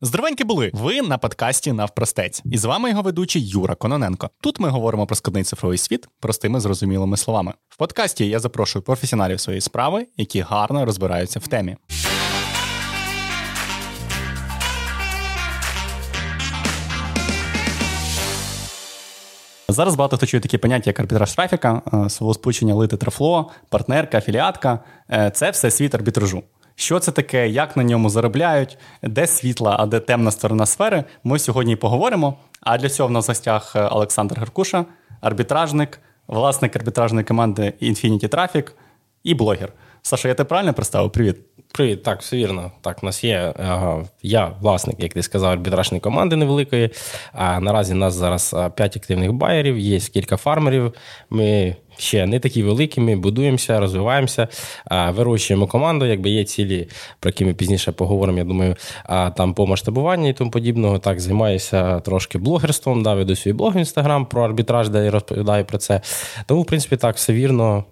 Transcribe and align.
Здоровенькі 0.00 0.44
були! 0.44 0.70
Ви 0.74 1.02
на 1.02 1.18
подкасті 1.18 1.72
Навпростець. 1.72 2.42
І 2.44 2.58
з 2.58 2.64
вами 2.64 2.90
його 2.90 3.02
ведучий 3.02 3.48
Юра 3.48 3.74
Кононенко. 3.74 4.30
Тут 4.40 4.60
ми 4.60 4.68
говоримо 4.68 5.06
про 5.06 5.16
складний 5.16 5.44
цифровий 5.44 5.78
світ 5.78 6.08
простими 6.20 6.60
зрозумілими 6.60 7.16
словами. 7.16 7.52
В 7.68 7.76
подкасті 7.76 8.28
я 8.28 8.38
запрошую 8.38 8.82
професіоналів 8.82 9.40
своєї 9.40 9.60
справи, 9.60 10.06
які 10.16 10.40
гарно 10.40 10.84
розбираються 10.84 11.38
в 11.38 11.46
темі. 11.48 11.76
Зараз 19.68 19.94
багато 19.94 20.16
хто 20.16 20.26
чує 20.26 20.40
такі 20.40 20.58
поняття, 20.58 20.90
як 20.90 21.00
арбітраж 21.00 21.34
трафіка, 21.34 21.82
е, 22.06 22.10
словосполучення 22.10 22.74
лити 22.74 22.96
трафло, 22.96 23.50
партнерка, 23.68 24.18
афіліатка. 24.18 24.78
Е, 25.10 25.30
Це 25.30 25.50
все 25.50 25.70
світ 25.70 25.94
арбітражу. 25.94 26.42
Що 26.80 26.98
це 26.98 27.12
таке, 27.12 27.48
як 27.48 27.76
на 27.76 27.84
ньому 27.84 28.10
заробляють, 28.10 28.78
де 29.02 29.26
світла, 29.26 29.76
а 29.78 29.86
де 29.86 30.00
темна 30.00 30.30
сторона 30.30 30.66
сфери, 30.66 31.04
ми 31.24 31.38
сьогодні 31.38 31.76
поговоримо. 31.76 32.38
А 32.60 32.78
для 32.78 32.88
цього 32.88 33.08
в 33.08 33.12
нас 33.12 33.28
в 33.28 33.30
гостях 33.30 33.76
е, 33.76 33.82
Олександр 33.82 34.38
Геркуша, 34.38 34.84
арбітражник, 35.20 36.00
власник 36.26 36.76
арбітражної 36.76 37.24
команди 37.24 37.72
Infinity 37.82 38.28
Traffic 38.28 38.70
і 39.22 39.34
блогер. 39.34 39.72
Саша, 40.02 40.28
я 40.28 40.34
тебе 40.34 40.48
правильно 40.48 40.74
представив? 40.74 41.12
Привіт. 41.12 41.47
Привіт, 41.72 42.02
так, 42.02 42.20
все 42.20 42.36
вірно. 42.36 42.72
Так, 42.80 43.02
у 43.02 43.06
нас 43.06 43.24
є. 43.24 43.54
Я 44.22 44.52
власник, 44.60 44.96
як 45.00 45.12
ти 45.12 45.22
сказав, 45.22 45.50
арбітражної 45.50 46.00
команди 46.00 46.36
невеликої. 46.36 46.90
А 47.32 47.60
наразі 47.60 47.94
у 47.94 47.96
нас 47.96 48.14
зараз 48.14 48.56
5 48.74 48.96
активних 48.96 49.32
байерів, 49.32 49.78
є 49.78 50.00
кілька 50.00 50.36
фармерів. 50.36 50.92
Ми 51.30 51.76
ще 51.98 52.26
не 52.26 52.40
такі 52.40 52.62
великі, 52.62 53.00
ми 53.00 53.16
будуємося, 53.16 53.80
розвиваємося, 53.80 54.48
вирощуємо 55.08 55.66
команду. 55.66 56.06
Якби 56.06 56.30
є 56.30 56.44
цілі, 56.44 56.88
про 57.20 57.28
які 57.28 57.44
ми 57.44 57.54
пізніше 57.54 57.92
поговоримо. 57.92 58.38
Я 58.38 58.44
думаю, 58.44 58.76
там 59.36 59.54
по 59.54 59.66
масштабуванню 59.66 60.28
і 60.28 60.32
тому 60.32 60.50
подібного. 60.50 60.98
Так, 60.98 61.20
займаюся 61.20 62.00
трошки 62.00 62.38
блогерством, 62.38 63.02
да, 63.02 63.14
веду 63.14 63.36
свій 63.36 63.52
блог 63.52 63.74
в 63.74 63.78
інстаграм 63.78 64.26
про 64.26 64.44
арбітраж, 64.44 64.88
де 64.88 65.04
я 65.04 65.10
розповідаю 65.10 65.64
про 65.64 65.78
це. 65.78 66.00
Тому, 66.46 66.62
в 66.62 66.66
принципі, 66.66 66.96
так, 66.96 67.16
все 67.16 67.32
вірно. 67.32 67.84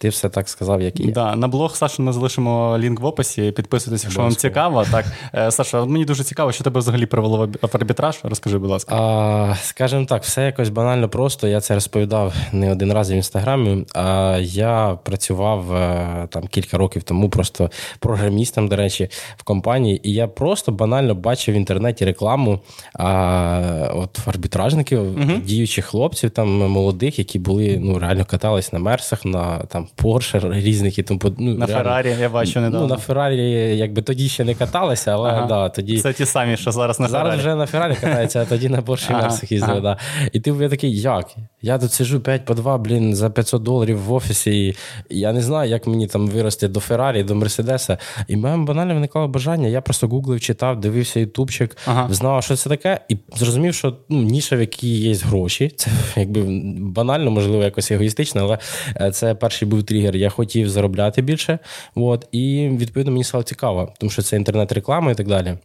Ти 0.00 0.08
все 0.08 0.28
так 0.28 0.48
сказав, 0.48 0.82
як 0.82 1.00
і 1.00 1.02
є. 1.02 1.12
Да, 1.12 1.36
На 1.36 1.48
блог 1.48 1.76
Саша 1.76 2.02
ми 2.02 2.12
залишимо 2.12 2.78
лінк 2.78 3.00
в 3.00 3.04
описі. 3.04 3.52
Підписуйтесь, 3.52 4.04
якщо 4.04 4.22
вам 4.22 4.36
цікаво. 4.36 4.84
Так, 4.90 5.04
е, 5.34 5.50
Саша, 5.50 5.84
мені 5.84 6.04
дуже 6.04 6.24
цікаво, 6.24 6.52
що 6.52 6.64
тебе 6.64 6.80
взагалі 6.80 7.06
привело 7.06 7.48
в 7.62 7.70
арбітраж. 7.72 8.18
Розкажи, 8.22 8.58
будь 8.58 8.70
ласка. 8.70 8.94
А, 8.96 9.54
Скажімо 9.62 10.04
так, 10.04 10.22
все 10.22 10.44
якось 10.44 10.68
банально 10.68 11.08
просто. 11.08 11.48
Я 11.48 11.60
це 11.60 11.74
розповідав 11.74 12.34
не 12.52 12.72
один 12.72 12.92
раз 12.92 13.10
в 13.10 13.12
інстаграмі. 13.12 13.86
А 13.94 14.38
я 14.40 14.98
працював 15.04 15.74
е, 15.74 16.26
там 16.30 16.46
кілька 16.46 16.78
років 16.78 17.02
тому, 17.02 17.28
просто 17.28 17.70
програмістом, 17.98 18.68
до 18.68 18.76
речі, 18.76 19.08
в 19.36 19.42
компанії, 19.42 20.08
і 20.08 20.12
я 20.12 20.28
просто 20.28 20.72
банально 20.72 21.14
бачив 21.14 21.54
в 21.54 21.58
інтернеті 21.58 22.04
рекламу 22.04 22.60
а, 22.94 23.90
от 23.94 24.18
арбітражників, 24.26 25.00
uh 25.00 25.42
діючих 25.44 25.84
хлопців, 25.84 26.30
там 26.30 26.48
молодих, 26.48 27.18
які 27.18 27.38
були 27.38 27.78
ну 27.80 27.98
реально 27.98 28.24
катались 28.24 28.72
на 28.72 28.78
мерсах, 28.78 29.24
на 29.24 29.58
там. 29.58 29.86
Порше 29.96 30.40
різних 30.50 30.98
і 30.98 31.02
тому 31.02 31.20
ну, 31.38 31.54
На 31.54 31.66
Феррарі, 31.66 32.16
я 32.20 32.28
бачу 32.28 32.60
недавно. 32.60 32.86
Ну, 32.86 32.94
на 32.94 33.00
Феррарі, 33.00 33.50
якби 33.76 34.02
тоді 34.02 34.28
ще 34.28 34.44
не 34.44 34.54
каталися, 34.54 35.12
але 35.12 35.30
ага. 35.30 35.46
да, 35.46 35.68
тоді. 35.68 35.98
Це 35.98 36.12
ті 36.12 36.26
самі, 36.26 36.56
що 36.56 36.72
зараз 36.72 37.00
на 37.00 37.08
Феррарі. 37.08 37.24
Зараз 37.24 37.40
вже 37.40 37.54
на 37.54 37.66
Феррарі 37.66 37.94
катаються, 37.94 38.42
а 38.42 38.44
тоді 38.44 38.68
на 38.68 38.82
Порше 38.82 39.06
ага. 39.10 39.22
Мерсах 39.22 39.52
їздили. 39.52 39.72
Ага. 39.72 39.80
Да. 39.80 40.28
І 40.32 40.40
ти 40.40 40.68
такий, 40.68 41.00
як? 41.00 41.26
Я 41.62 41.78
тут 41.78 41.92
сижу 41.92 42.20
5 42.20 42.44
по 42.44 42.54
2, 42.54 42.78
блін, 42.78 43.14
за 43.14 43.30
500 43.30 43.62
доларів 43.62 43.98
в 43.98 44.12
офісі. 44.12 44.50
і 44.50 44.74
Я 45.10 45.32
не 45.32 45.42
знаю, 45.42 45.70
як 45.70 45.86
мені 45.86 46.06
там 46.06 46.28
вирости 46.28 46.68
до 46.68 46.80
Феррарі, 46.80 47.22
до 47.22 47.34
Мерседеса. 47.34 47.98
І 48.28 48.36
в 48.36 48.38
мене 48.38 48.64
банально 48.64 48.94
виникало 48.94 49.28
бажання. 49.28 49.68
Я 49.68 49.80
просто 49.80 50.08
гуглив, 50.08 50.40
читав, 50.40 50.80
дивився 50.80 51.20
ютубчик, 51.20 51.76
ага. 51.86 52.08
знав, 52.10 52.42
що 52.42 52.56
це 52.56 52.68
таке, 52.68 53.00
і 53.08 53.16
зрозумів, 53.36 53.74
що 53.74 53.96
ну, 54.08 54.22
ніша, 54.22 54.56
в 54.56 54.60
якій 54.60 54.98
є 54.98 55.14
гроші. 55.14 55.72
Це 55.76 55.90
якби 56.16 56.42
банально, 56.78 57.30
можливо, 57.30 57.64
якось 57.64 57.90
егоїстично, 57.90 58.40
але 58.40 58.58
е, 59.06 59.10
це 59.10 59.34
перший 59.34 59.68
був 59.68 59.79
тригер. 59.82 60.16
Я 60.16 60.30
хотів 60.30 60.70
заробляти 60.70 61.22
більше. 61.22 61.58
От, 61.94 62.26
І 62.32 62.68
відповідно 62.72 63.12
мені 63.12 63.24
стало 63.24 63.44
цікаво, 63.44 63.92
тому 63.98 64.10
що 64.10 64.22
це 64.22 64.36
інтернет-реклама 64.36 65.10
і 65.10 65.14
так 65.14 65.28
далі. 65.28 65.56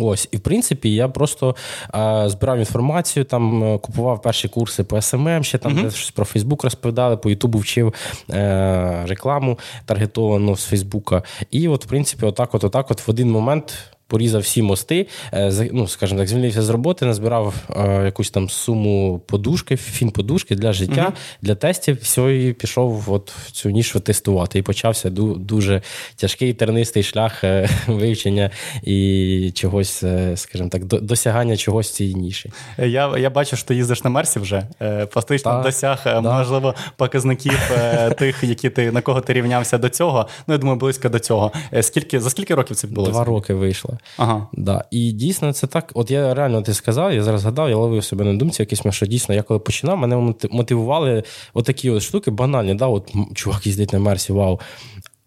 Ось, 0.00 0.28
і 0.30 0.36
в 0.36 0.40
принципі, 0.40 0.94
я 0.94 1.08
просто 1.08 1.56
е, 1.94 2.24
збирав 2.28 2.58
інформацію, 2.58 3.24
там 3.24 3.64
е, 3.64 3.78
купував 3.78 4.22
перші 4.22 4.48
курси 4.48 4.84
по 4.84 5.00
СММ, 5.00 5.44
ще 5.44 5.58
там 5.58 5.72
uh-huh. 5.72 5.90
щось 5.90 6.10
про 6.10 6.24
Фейсбук 6.24 6.64
розповідали, 6.64 7.16
по 7.16 7.30
Ютубу 7.30 7.58
вчив 7.58 7.94
е, 8.30 9.04
рекламу 9.06 9.58
таргетовану 9.84 10.56
з 10.56 10.64
Фейсбука. 10.64 11.22
І 11.50 11.68
от, 11.68 11.84
в 11.84 11.88
принципі, 11.88 12.26
отак, 12.26 12.54
от, 12.54 12.64
отак, 12.64 12.90
от 12.90 13.06
в 13.06 13.10
один 13.10 13.30
момент 13.30 13.74
порізав 14.10 14.40
всі 14.40 14.62
мости, 14.62 15.06
е, 15.32 15.68
ну, 15.72 15.88
скажімо 15.88 16.20
так, 16.20 16.28
звільнився 16.28 16.62
з 16.62 16.68
роботи, 16.68 17.06
назбирав 17.06 17.54
е, 17.76 18.04
якусь 18.04 18.30
там 18.30 18.48
суму 18.48 19.22
подушки, 19.26 19.74
фін-подушки 19.74 20.54
для 20.54 20.72
життя, 20.72 21.04
угу. 21.04 21.12
для 21.42 21.54
тестів. 21.54 21.98
Все, 22.02 22.36
і 22.36 22.52
пішов 22.52 23.12
от 23.12 23.30
в 23.30 23.50
цю 23.50 23.70
нішу 23.70 24.00
тестувати. 24.00 24.58
І 24.58 24.62
почався 24.62 25.10
дуже 25.10 25.82
тяжкий 26.16 26.52
тернистий 26.52 27.02
шлях 27.02 27.44
е, 27.44 27.68
вивчення 27.86 28.50
і 28.82 29.52
чогось, 29.54 30.04
скажімо 30.34 30.68
так, 30.68 30.84
досягання 30.84 31.56
чогось 31.56 31.90
цієї 31.90 32.14
ніші. 32.14 32.52
Я 32.78 33.18
я 33.18 33.30
бачу, 33.30 33.56
що 33.56 33.66
ти 33.66 33.74
їздиш 33.74 34.04
на 34.04 34.10
Мерсі 34.10 34.38
вже. 34.38 34.66
Фактично 35.10 35.62
досяг, 35.62 36.02
да. 36.04 36.20
можливо, 36.20 36.74
показників 36.96 37.70
тих, 38.18 38.42
які 38.42 38.70
ти 38.70 38.92
на 38.92 39.00
кого 39.00 39.20
ти 39.20 39.32
рівнявся 39.32 39.78
до 39.78 39.88
цього. 39.88 40.28
Ну, 40.46 40.54
я 40.54 40.58
думаю, 40.58 40.78
близько 40.78 41.08
до 41.08 41.18
цього. 41.18 41.52
Скільки 41.80 42.20
За 42.20 42.30
скільки 42.30 42.54
років 42.54 42.76
це 42.76 42.86
відбулося? 42.86 43.12
Два 43.12 43.24
роки 43.24 43.54
вийшло. 43.54 43.99
Ага. 44.16 44.46
Да. 44.52 44.84
І 44.90 45.12
дійсно 45.12 45.52
це 45.52 45.66
так. 45.66 45.92
От 45.94 46.10
я 46.10 46.34
реально 46.34 46.62
ти 46.62 46.74
сказав, 46.74 47.12
я 47.12 47.22
зараз 47.22 47.40
згадав, 47.40 47.70
я 47.70 47.76
ловив 47.76 48.04
себе 48.04 48.24
на 48.24 48.34
думці, 48.34 48.62
якийсь 48.62 48.82
що 48.90 49.06
дійсно, 49.06 49.34
я 49.34 49.42
коли 49.42 49.60
починав, 49.60 49.98
мене 49.98 50.34
мотивували 50.50 51.22
отакі 51.54 51.90
от 51.90 52.02
штуки 52.02 52.30
банальні. 52.30 52.74
Да, 52.74 52.86
от 52.86 53.12
чувак 53.34 53.66
їздить 53.66 53.92
на 53.92 53.98
Мерсі, 53.98 54.32
вау. 54.32 54.60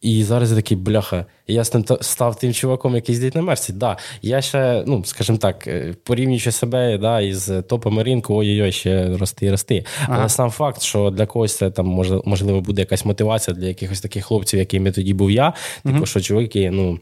І 0.04 0.24
зараз 0.24 0.50
я 0.50 0.56
такий 0.56 0.78
бляха. 0.78 1.26
Я 1.48 1.64
став 2.02 2.36
тим 2.36 2.54
чуваком, 2.54 2.96
який 2.96 3.16
їздить 3.16 3.36
на 3.36 3.42
Мерсі. 3.42 3.74
Да, 3.74 3.98
Я 4.22 4.42
ще, 4.42 4.84
ну, 4.88 5.04
скажімо 5.06 5.38
так, 5.38 5.68
е, 5.68 5.96
порівнюючи 6.04 6.52
себе 6.52 6.98
да, 6.98 7.22
із 7.22 7.52
топами 7.70 8.04
ринку, 8.04 8.36
ой-ой, 8.36 8.72
ще 8.72 9.18
рости 9.18 9.52
рости. 9.52 9.86
Ага. 10.02 10.18
Але 10.20 10.30
сам 10.30 10.50
факт, 10.50 10.82
що 10.82 11.10
для 11.10 11.26
когось 11.26 11.58
це 11.58 11.72
там 11.72 11.86
можливо 12.26 12.62
буде 12.62 12.82
якась 12.82 13.06
мотивація 13.06 13.58
для 13.58 13.68
якихось 13.68 14.02
таких 14.02 14.26
хлопців, 14.26 14.60
якими 14.60 14.92
тоді 14.92 15.14
був 15.14 15.32
я. 15.32 15.54
Типу, 15.84 15.98
угу. 15.98 16.06
що 16.06 16.22
чуваки, 16.22 16.72
ну. 16.72 17.00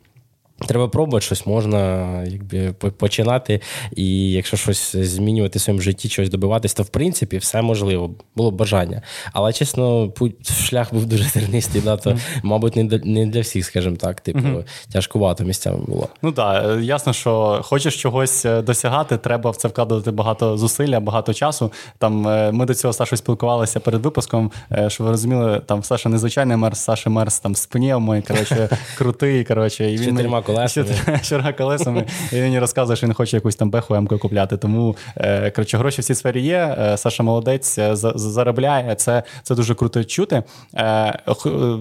Треба 0.68 0.88
пробувати 0.88 1.26
щось 1.26 1.46
можна 1.46 2.24
якби 2.24 2.74
починати, 2.74 3.62
і 3.96 4.32
якщо 4.32 4.58
щось 4.58 4.96
змінювати 4.96 5.60
в 5.60 5.62
своєму 5.62 5.82
житті, 5.82 6.10
щось 6.10 6.30
добиватись, 6.30 6.74
то 6.74 6.84
в 6.84 6.90
принципі 6.90 7.38
все 7.38 7.62
можливо, 7.62 8.12
було 8.36 8.52
б 8.52 8.56
бажання. 8.56 9.02
Але 9.34 9.54
чесно, 9.54 10.10
путь 10.10 10.52
шлях 10.52 10.94
був 10.94 11.06
дуже 11.06 11.32
тернистий, 11.32 11.82
да, 11.82 11.98
то, 11.98 12.18
мабуть, 12.44 12.76
не 12.76 12.84
не 13.04 13.26
для 13.26 13.42
всіх, 13.42 13.66
скажімо 13.66 13.96
так, 13.96 14.22
типу, 14.22 14.64
тяжкувато 14.92 15.44
місцями 15.44 15.78
було. 15.88 16.08
Ну 16.22 16.32
так, 16.32 16.82
ясно, 16.82 17.14
що 17.14 17.62
хочеш 17.64 18.02
чогось 18.02 18.46
е, 18.46 18.62
досягати, 18.62 19.18
треба 19.18 19.52
в 19.52 19.56
це 19.56 19.68
вкладати 19.68 20.12
багато 20.12 20.58
зусилля, 20.58 21.00
багато 21.00 21.34
часу. 21.34 21.72
Там 21.98 22.28
е, 22.28 22.52
ми 22.52 22.66
до 22.66 22.74
цього 22.74 22.94
Сашою 22.94 23.18
спілкувалися 23.18 23.80
перед 23.80 24.04
випуском, 24.04 24.52
е, 24.72 24.90
що 24.90 25.04
ви 25.04 25.10
розуміли, 25.10 25.62
там 25.66 25.84
Саша 25.84 26.10
незвичайний 26.10 26.58
мерс, 26.58 26.80
Саша 26.80 27.10
мерс 27.10 27.40
там 27.40 27.56
з 27.56 27.66
пневмою, 27.66 28.24
коротше, 28.28 28.70
крутий. 28.98 29.44
коротше, 29.44 29.92
і 29.92 29.98
він 29.98 30.16
колесами. 30.54 31.20
Чотирма 31.24 31.54
колесами. 31.54 32.06
І 32.32 32.36
він 32.36 32.44
мені 32.44 32.60
розказує, 32.60 32.98
що 32.98 33.08
він 33.08 33.14
хоче 33.14 33.38
якусь 33.38 33.56
там 33.56 33.70
беху 33.70 33.96
м 33.96 34.08
купляти. 34.08 34.58
Тому 34.58 34.96
е, 35.18 35.52
коротше, 35.52 35.78
гроші 35.78 36.02
в 36.02 36.04
цій 36.04 36.16
сфері 36.16 36.42
є. 36.42 36.76
Е, 36.80 36.98
Саша 36.98 37.24
молодець 37.24 37.78
е, 37.78 37.96
заробляє. 37.96 38.96
Це 38.96 39.24
це 39.44 39.56
дуже 39.56 39.76
круто 39.76 40.04
чути. 40.04 40.44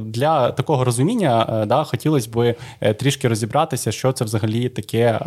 Для 0.05 0.51
такого 0.51 0.85
розуміння 0.85 1.65
да, 1.69 1.85
хотілося 1.85 2.31
б 2.31 2.55
трішки 2.99 3.29
розібратися, 3.29 3.93
що 3.93 4.13
це 4.13 4.25
взагалі 4.25 4.69
таке 4.69 5.19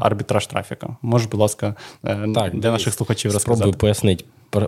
арбітраж 0.00 0.46
трафіка. 0.46 0.96
Можеш, 1.02 1.28
будь 1.28 1.40
ласка, 1.40 1.74
так, 2.34 2.54
для 2.54 2.70
наших 2.70 2.94
слухачів 2.94 3.32
розказати. 3.32 3.56
Спробую 3.56 3.78
пояснити 3.78 4.24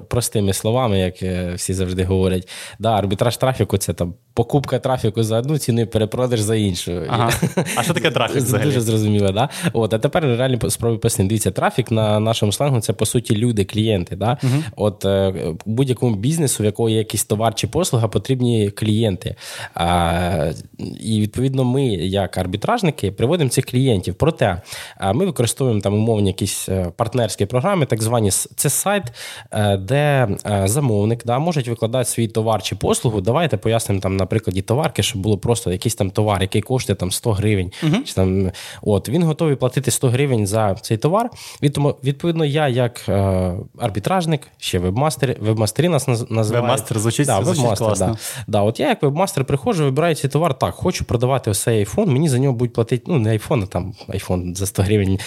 простими 0.09 0.53
словами, 0.53 0.99
як 0.99 1.23
всі 1.59 1.75
завжди 1.75 2.05
говорять. 2.05 2.49
Да, 2.79 2.99
Арбітраж 2.99 3.37
трафіку 3.37 3.79
це 3.79 3.93
там 3.93 4.15
покупка 4.35 4.79
трафіку 4.79 5.23
за 5.23 5.39
одну 5.39 5.59
ціну 5.59 5.87
перепродаж 5.87 6.41
за 6.41 6.57
іншу. 6.57 7.03
Ага. 7.09 7.31
А 7.77 7.83
що 7.83 7.95
таке 7.95 8.11
трафік? 8.11 8.37
взагалі? 8.37 8.67
Дуже 8.67 8.81
зрозуміло, 8.81 9.33
да? 9.33 9.49
От, 9.73 9.95
а 9.95 9.99
тепер 9.99 10.25
реально 10.25 10.71
спробую 10.71 11.01
пояснити. 11.01 11.29
Дивіться, 11.29 11.51
трафік 11.51 11.91
на 11.91 12.21
нашому 12.21 12.53
сленгу 12.53 12.81
це 12.81 12.93
по 12.93 13.07
суті 13.07 13.37
люди, 13.37 13.65
клієнти. 13.65 14.17
Да? 14.17 14.39
Угу. 14.43 14.53
От 14.77 15.05
е, 15.05 15.35
будь-якому 15.67 16.17
бізнесу, 16.17 16.63
в 16.63 16.67
якого 16.67 16.89
є 16.89 16.99
якийсь 16.99 17.25
товар 17.25 17.55
чи 17.55 17.67
послуга, 17.67 18.09
потрібні 18.09 18.71
клієнти. 18.71 19.37
А, 19.75 20.53
І 21.01 21.21
відповідно, 21.21 21.65
ми, 21.65 21.85
як 21.95 22.39
арбітражники, 22.39 23.13
приводимо 23.13 23.51
цих 23.51 23.67
клієнтів. 23.67 24.15
Проте 24.15 24.63
ми 25.15 25.27
використовуємо 25.27 25.81
там 25.81 25.95
умовні 25.95 26.31
якісь 26.31 26.69
е, 26.69 26.93
партнерські 26.97 27.47
програми, 27.47 27.87
так 27.87 28.03
звані 28.03 28.31
це 28.31 28.71
сайт 28.71 29.05
де 29.79 30.29
замовник 30.65 31.25
да, 31.25 31.39
може 31.39 31.61
викладати 31.61 32.05
свій 32.05 32.29
товар 32.29 32.63
чи 32.63 32.77
послугу. 32.77 33.21
Давайте 33.21 33.57
пояснимо 33.57 34.01
там 34.01 34.17
на 34.23 34.27
прикладі 34.27 34.63
товарки, 34.63 35.03
щоб 35.03 35.23
було 35.23 35.39
просто 35.39 35.73
якийсь 35.73 35.95
там 35.95 36.11
товар, 36.11 36.43
який 36.43 36.63
коштує 36.63 36.97
там 36.97 37.11
100 37.11 37.33
гривень. 37.33 37.73
Uh-huh. 37.83 38.03
Чи 38.05 38.15
там 38.15 38.51
от 38.83 39.09
він 39.09 39.23
готовий 39.23 39.57
платити 39.57 39.91
100 39.91 40.09
гривень 40.09 40.47
за 40.47 40.75
цей 40.75 40.97
товар. 40.97 41.31
Відповідно, 41.63 42.45
я 42.45 42.69
як 42.69 43.09
арбітражник, 43.79 44.49
ще 44.59 44.79
вебмастер, 44.79 45.37
вебмастері 45.41 45.89
нас 45.89 46.09
називають. 46.09 46.51
Вебмастер 46.51 46.99
звучить, 46.99 47.27
да, 47.27 47.43
звучить 47.43 47.63
вебмастер, 47.63 47.87
класно. 47.87 48.07
Да. 48.07 48.19
Да, 48.47 48.63
От 48.63 48.81
я 48.81 48.89
як 48.89 49.03
вебмастер 49.03 49.45
приходжу, 49.45 49.85
вибираю 49.85 50.15
цей 50.15 50.31
товар. 50.31 50.59
Так, 50.59 50.75
хочу 50.75 51.05
продавати 51.05 51.51
ось 51.51 51.63
цей 51.63 51.79
айфон. 51.79 52.13
Мені 52.13 52.29
за 52.29 52.39
нього 52.39 52.55
будуть 52.55 52.75
платити. 52.75 53.05
Ну, 53.07 53.19
не 53.19 53.31
айфон, 53.31 53.63
а 53.63 53.67
там 53.67 53.95
айфон 54.09 54.55
за 54.55 54.67
100 54.67 54.83
гривень. 54.83 55.19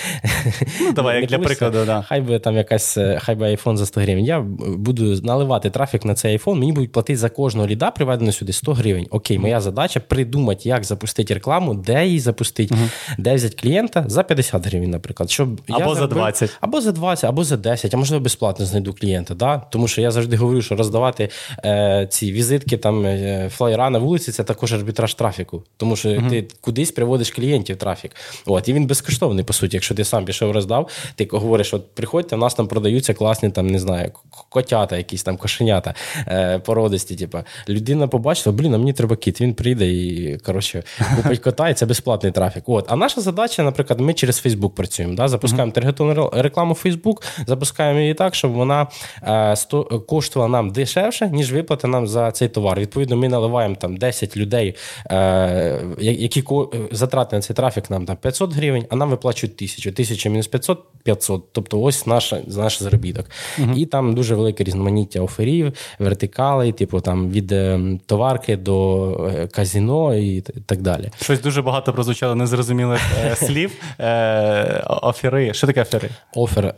Ну, 0.82 0.92
давай, 0.92 1.22
як 1.22 1.30
для 1.30 1.40
прикладу, 1.40 1.86
да. 1.86 2.02
Хай 2.02 2.22
би 2.22 2.40
там 2.40 2.56
якась, 2.56 2.98
хай 3.18 3.36
би 3.36 3.46
айфон 3.46 3.78
за 3.78 3.86
100 3.86 4.02
гривень. 4.02 4.26
Я 4.26 4.40
буду 4.78 5.22
наливати 5.24 5.70
трафік 5.70 6.06
на 6.06 6.16
цей 6.16 6.32
айфон. 6.32 6.60
Мені 6.60 6.72
будуть 6.72 6.92
платити 6.92 7.18
за 7.18 7.30
кожного 7.30 7.68
ліда, 7.68 7.92
приведено 7.92 8.32
сюди 8.32 8.54
100 8.54 8.74
гривень. 8.74 8.85
Окей, 9.10 9.40
моя 9.40 9.62
задача 9.62 10.00
придумати, 10.00 10.70
як 10.70 10.84
запустити 10.84 11.34
рекламу, 11.34 11.74
де 11.74 12.06
її 12.06 12.20
запустити, 12.20 12.76
uh-huh. 12.76 12.90
де 13.18 13.36
взяти 13.36 13.56
клієнта 13.56 14.06
за 14.08 14.24
50 14.24 14.68
гривень, 14.68 14.90
наприклад. 14.90 15.32
Щоб 15.32 15.62
або 15.70 15.90
я 15.90 15.96
за 15.96 16.08
20. 16.08 16.58
Або 16.62 16.82
за 16.82 16.92
20, 16.92 17.30
або 17.30 17.44
за 17.44 17.58
10, 17.58 17.94
а 17.94 17.98
можливо 17.98 18.24
безплатно 18.24 18.66
знайду 18.66 18.94
клієнта. 18.94 19.36
Да? 19.36 19.58
Тому 19.58 19.88
що 19.88 20.02
я 20.02 20.12
завжди 20.12 20.38
говорю, 20.38 20.62
що 20.62 20.76
роздавати 20.76 21.30
е, 21.66 22.08
ці 22.10 22.32
візитки, 22.32 22.78
там 22.78 23.06
е, 23.06 23.50
флайера 23.54 23.90
на 23.90 24.00
вулиці 24.00 24.32
це 24.32 24.44
також 24.44 24.74
арбітраж 24.74 25.14
трафіку. 25.14 25.64
Тому 25.78 25.96
що 25.96 26.10
uh-huh. 26.10 26.30
ти 26.30 26.48
кудись 26.62 26.92
приводиш 26.92 27.32
клієнтів 27.32 27.78
трафік. 27.78 28.12
От, 28.46 28.70
І 28.70 28.74
він 28.74 28.88
безкоштовний, 28.88 29.46
по 29.46 29.54
суті, 29.54 29.76
якщо 29.78 29.96
ти 29.96 30.04
сам 30.04 30.26
пішов 30.26 30.52
роздав, 30.52 30.90
ти 31.16 31.28
говориш, 31.32 31.74
от 31.74 31.96
приходьте, 31.96 32.36
у 32.36 32.40
нас 32.40 32.54
там 32.54 32.68
продаються 32.68 33.14
класні, 33.14 33.50
там, 33.50 33.68
не 33.68 33.80
знаю, 33.80 34.12
котята, 34.50 34.98
якісь 34.98 35.24
там 35.24 35.38
кошенята 35.38 35.94
е, 36.28 36.60
породисті. 36.60 37.16
Типу. 37.16 37.38
Людина 37.70 38.08
побачила, 38.08 38.56
блін, 38.56 38.75
а 38.76 38.78
мені 38.78 38.94
треба 38.94 39.16
кіт. 39.16 39.42
Він 39.42 39.54
прийде 39.54 39.88
і 39.88 40.38
коротше, 40.38 40.84
купить 41.16 41.40
кота, 41.44 41.70
і 41.70 41.74
це 41.74 41.86
безплатний 41.86 42.32
трафік. 42.32 42.64
От. 42.66 42.86
А 42.88 42.96
наша 42.96 43.22
задача, 43.22 43.64
наприклад, 43.64 44.00
ми 44.00 44.14
через 44.14 44.46
Facebook 44.46 44.70
працюємо. 44.70 45.16
Да? 45.16 45.28
Запускаємо 45.28 45.72
uh-huh. 45.72 45.76
таргетовану 45.76 46.32
рекламу 46.34 46.74
в 46.74 46.82
Facebook, 46.86 47.46
запускаємо 47.48 48.00
її 48.00 48.14
так, 48.14 48.36
щоб 48.36 48.52
вона 48.52 48.88
е, 49.24 49.56
сто, 49.56 49.84
коштувала 49.84 50.52
нам 50.52 50.70
дешевше, 50.70 51.30
ніж 51.30 51.54
виплата 51.54 51.88
нам 51.88 52.08
за 52.08 52.32
цей 52.32 52.48
товар. 52.48 52.80
Відповідно, 52.80 53.16
ми 53.16 53.30
наливаємо 53.30 53.76
там 53.76 53.98
10 53.98 54.38
людей, 54.38 54.76
е, 55.12 55.82
які 56.00 56.44
затрати 56.92 57.36
на 57.36 57.42
цей 57.42 57.56
трафік 57.56 57.90
нам 57.90 58.06
там 58.06 58.16
500 58.16 58.54
гривень, 58.54 58.86
а 58.90 58.96
нам 58.96 59.10
виплачують 59.10 59.56
1000. 59.56 59.90
1000 59.90 60.30
мінус 60.30 60.48
500 60.48 60.80
500. 61.04 61.44
Тобто 61.52 61.82
ось 61.82 62.08
наша, 62.08 62.42
наш 62.48 62.84
заробіток. 62.84 63.26
Uh-huh. 63.60 63.78
І 63.78 63.86
там 63.86 64.16
дуже 64.16 64.36
велике 64.36 64.64
різноманіття 64.64 65.22
оферів, 65.22 65.74
вертикали, 66.00 66.72
типу 66.72 67.02
там 67.02 67.30
від 67.32 67.52
е, 67.52 67.80
товарки 68.06 68.58
до 68.66 69.32
е, 69.36 69.48
казіно 69.48 70.16
і 70.16 70.42
так 70.42 70.82
далі. 70.82 71.10
Щось 71.22 71.42
дуже 71.42 71.62
багато 71.62 71.94
прозвучало 71.94 72.36
незрозумілих 72.36 73.02
е, 73.26 73.36
слів. 73.46 73.72
Офери. 74.88 75.54
Що 75.54 75.68
таке 75.68 75.82
офери? 75.82 76.10
Офер, 76.36 76.74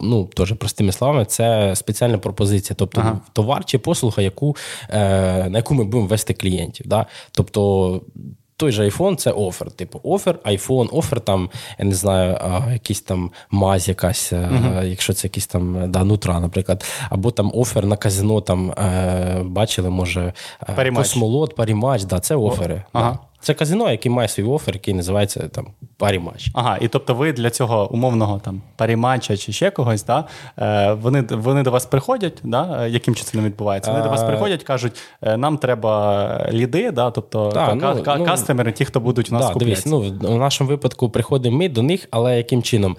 ну 0.00 0.24
теж 0.24 0.52
простими 0.52 0.92
словами, 0.92 1.24
це 1.24 1.76
спеціальна 1.76 2.18
пропозиція, 2.18 2.76
тобто 2.78 3.00
ага. 3.00 3.20
товар 3.32 3.64
чи 3.64 3.78
послуга, 3.78 4.22
яку, 4.22 4.56
на 4.90 5.56
яку 5.56 5.74
ми 5.74 5.84
будемо 5.84 6.06
вести 6.06 6.34
клієнтів. 6.34 6.86
Да? 6.86 7.06
Тобто 7.32 8.00
той 8.56 8.72
же 8.72 8.84
iPhone 8.88 9.16
це 9.16 9.30
офер. 9.30 9.70
Типу, 9.70 10.00
офер, 10.02 10.38
iPhone, 10.44 10.88
офер 10.92 11.20
там, 11.20 11.50
я 11.78 11.84
не 11.84 11.94
знаю, 11.94 12.38
якийсь 12.72 13.00
там 13.00 13.30
мазь, 13.50 13.88
якась, 13.88 14.32
uh-huh. 14.32 14.84
якщо 14.84 15.12
це 15.12 15.26
якийсь 15.26 15.46
там 15.46 15.90
да, 15.90 16.04
нутра, 16.04 16.40
наприклад, 16.40 16.84
або 17.10 17.30
там 17.30 17.50
офер 17.54 17.86
на 17.86 17.96
казино, 17.96 18.40
там 18.40 18.70
е, 18.70 19.42
бачили, 19.44 19.90
може, 19.90 20.32
Парімач. 20.76 20.98
космолот, 20.98 21.54
парімач, 21.54 22.04
да, 22.04 22.20
це 22.20 22.34
офери. 22.34 22.82
Ага. 22.92 23.10
Да. 23.10 23.18
Це 23.46 23.54
казино, 23.54 23.90
який 23.90 24.12
має 24.12 24.28
свій 24.28 24.42
офер, 24.42 24.74
який 24.74 24.94
називається 24.94 25.48
там 25.48 25.66
парімач. 25.96 26.50
Ага, 26.54 26.78
і 26.80 26.88
тобто 26.88 27.14
ви 27.14 27.32
для 27.32 27.50
цього 27.50 27.92
умовного 27.92 28.38
там 28.44 28.62
парімача 28.76 29.36
чи 29.36 29.52
ще 29.52 29.70
когось, 29.70 30.04
да, 30.04 30.24
е, 30.58 30.92
вони 30.92 31.24
вони 31.30 31.62
до 31.62 31.70
вас 31.70 31.86
приходять, 31.86 32.38
да, 32.44 32.86
яким 32.86 33.14
чином 33.14 33.46
відбувається? 33.46 33.90
Вони 33.92 34.04
до 34.04 34.10
вас 34.10 34.22
приходять, 34.22 34.62
кажуть, 34.62 34.92
«Е, 35.22 35.36
нам 35.36 35.58
треба 35.58 36.48
ліди, 36.52 36.90
да, 36.90 37.10
тобто 37.10 37.50
да, 37.54 37.74
ну, 37.74 38.02
ка- 38.02 38.16
ну, 38.18 38.24
кастомери, 38.24 38.72
ті, 38.72 38.84
хто 38.84 39.00
будуть 39.00 39.30
у 39.30 39.34
нас 39.34 39.48
да, 39.48 39.54
дивись, 39.54 39.86
ну, 39.86 40.00
В 40.20 40.38
нашому 40.38 40.70
випадку 40.70 41.10
приходимо 41.10 41.56
ми 41.56 41.68
до 41.68 41.82
них, 41.82 42.08
але 42.10 42.36
яким 42.36 42.62
чином? 42.62 42.96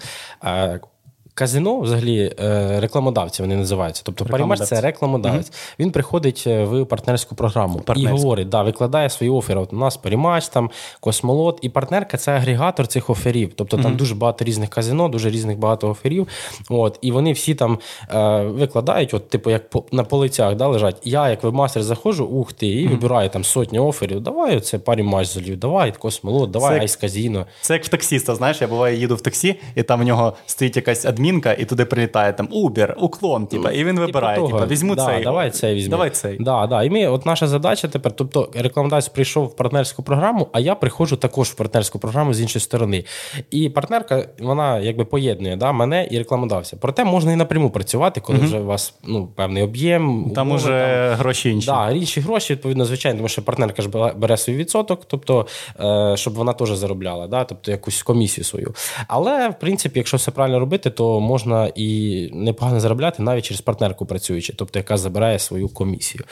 Казино, 1.38 1.80
взагалі, 1.80 2.34
е, 2.40 2.80
рекламодавці 2.80 3.42
вони 3.42 3.56
називаються. 3.56 4.02
Тобто 4.04 4.24
Парімаш 4.24 4.60
це 4.60 4.80
рекламодавець. 4.80 5.50
Mm-hmm. 5.50 5.74
Він 5.78 5.90
приходить 5.90 6.44
е, 6.46 6.64
в 6.64 6.84
партнерську 6.84 7.34
програму 7.34 7.78
Партнерську. 7.78 8.16
і 8.16 8.20
говорить, 8.20 8.48
да, 8.48 8.62
викладає 8.62 9.10
свої 9.10 9.30
офери. 9.30 9.60
От 9.60 9.72
у 9.72 9.76
нас 9.76 9.96
Парімач, 9.96 10.48
там 10.48 10.70
Космолот, 11.00 11.58
і 11.62 11.68
партнерка 11.68 12.16
це 12.16 12.32
агрегатор 12.32 12.86
цих 12.86 13.10
оферів. 13.10 13.52
Тобто 13.56 13.76
mm-hmm. 13.76 13.82
там 13.82 13.96
дуже 13.96 14.14
багато 14.14 14.44
різних 14.44 14.70
казино, 14.70 15.08
дуже 15.08 15.30
різних 15.30 15.58
багато 15.58 15.90
оферів. 15.90 16.28
От, 16.68 16.98
І 17.02 17.12
вони 17.12 17.32
всі 17.32 17.54
там 17.54 17.78
е, 18.10 18.42
викладають, 18.42 19.14
от, 19.14 19.28
типу, 19.28 19.50
як 19.50 19.70
по, 19.70 19.84
на 19.92 20.04
полицях 20.04 20.56
да, 20.56 20.66
лежать. 20.66 20.96
Я, 21.04 21.30
як 21.30 21.42
вебмастер, 21.42 21.82
заходжу, 21.82 22.24
ух 22.24 22.52
ти, 22.52 22.66
і 22.66 22.86
mm-hmm. 22.86 22.90
вибираю 22.90 23.28
там 23.28 23.44
сотні 23.44 23.78
оферів. 23.78 24.20
Давай 24.20 24.60
це 24.60 24.78
Парімач 24.78 25.28
залів, 25.28 25.56
давай 25.56 25.92
Космолот, 25.92 26.50
давай 26.50 26.80
Айс 26.80 26.96
Казіно. 26.96 27.46
Це 27.60 27.74
як 27.74 27.84
в 27.84 27.88
таксіста, 27.88 28.34
знаєш, 28.34 28.60
я 28.60 28.66
буває 28.66 28.96
їду 28.96 29.16
в 29.16 29.20
таксі, 29.20 29.60
і 29.74 29.82
там 29.82 30.00
в 30.00 30.04
нього 30.04 30.36
стоїть 30.46 30.76
якась 30.76 31.04
адмін 31.04 31.27
адмінка, 31.28 31.52
і 31.52 31.64
туди 31.64 31.84
прилітає 31.84 32.32
там 32.32 32.46
Uber, 32.46 32.94
уклон, 32.94 33.46
типа, 33.46 33.70
і 33.70 33.84
він 33.84 34.00
вибирає, 34.00 34.46
типа, 34.46 34.66
візьму 34.66 34.94
да, 34.94 35.06
цей. 35.06 35.24
Давай 35.24 35.50
цей 35.50 35.74
візьму. 35.74 35.90
Давай 35.90 36.10
цей. 36.10 36.36
Да, 36.40 36.66
да. 36.66 36.82
І 36.82 36.90
ми, 36.90 37.06
от 37.06 37.26
наша 37.26 37.46
задача 37.46 37.88
тепер, 37.88 38.12
тобто 38.12 38.50
рекламодавець 38.54 39.08
прийшов 39.08 39.46
в 39.46 39.56
партнерську 39.56 40.02
програму, 40.02 40.48
а 40.52 40.60
я 40.60 40.74
приходжу 40.74 41.16
також 41.16 41.48
в 41.48 41.54
партнерську 41.54 41.98
програму 41.98 42.34
з 42.34 42.40
іншої 42.40 42.62
сторони. 42.62 43.04
І 43.50 43.68
партнерка, 43.68 44.28
вона 44.40 44.78
якби 44.78 45.04
поєднує 45.04 45.56
да, 45.56 45.72
мене 45.72 46.08
і 46.10 46.18
рекламодавця. 46.18 46.76
Проте 46.80 47.04
можна 47.04 47.32
і 47.32 47.36
напряму 47.36 47.70
працювати, 47.70 48.20
коли 48.20 48.38
mm 48.38 48.44
вже 48.48 48.60
у 48.60 48.64
вас 48.64 48.94
ну, 49.04 49.28
певний 49.36 49.62
об'єм. 49.62 50.32
Там 50.34 50.46
умови, 50.46 50.62
уже 50.62 51.08
там, 51.10 51.18
гроші 51.18 51.50
інші. 51.50 51.66
Да, 51.66 51.90
інші 51.90 52.20
гроші, 52.20 52.52
відповідно, 52.52 52.84
звичайно, 52.84 53.16
тому 53.16 53.28
що 53.28 53.42
партнерка 53.42 53.82
ж 53.82 53.88
бере 54.16 54.36
свій 54.36 54.54
відсоток, 54.54 55.00
тобто, 55.06 55.46
е, 55.80 56.16
щоб 56.16 56.34
вона 56.34 56.52
теж 56.52 56.70
заробляла, 56.70 57.26
да, 57.26 57.44
тобто 57.44 57.70
якусь 57.70 58.02
комісію 58.02 58.44
свою. 58.44 58.74
Але, 59.08 59.48
в 59.48 59.58
принципі, 59.58 59.98
якщо 59.98 60.16
все 60.16 60.30
правильно 60.30 60.58
робити, 60.58 60.90
то 60.90 61.17
можна 61.20 61.72
і 61.74 62.30
непогано 62.32 62.80
заробляти 62.80 63.22
навіть 63.22 63.44
через 63.44 63.60
партнерку 63.60 64.06
працюючи, 64.06 64.52
тобто 64.52 64.78
яка 64.78 64.96
забирає 64.96 65.38
свою 65.38 65.68
комісію. 65.68 66.24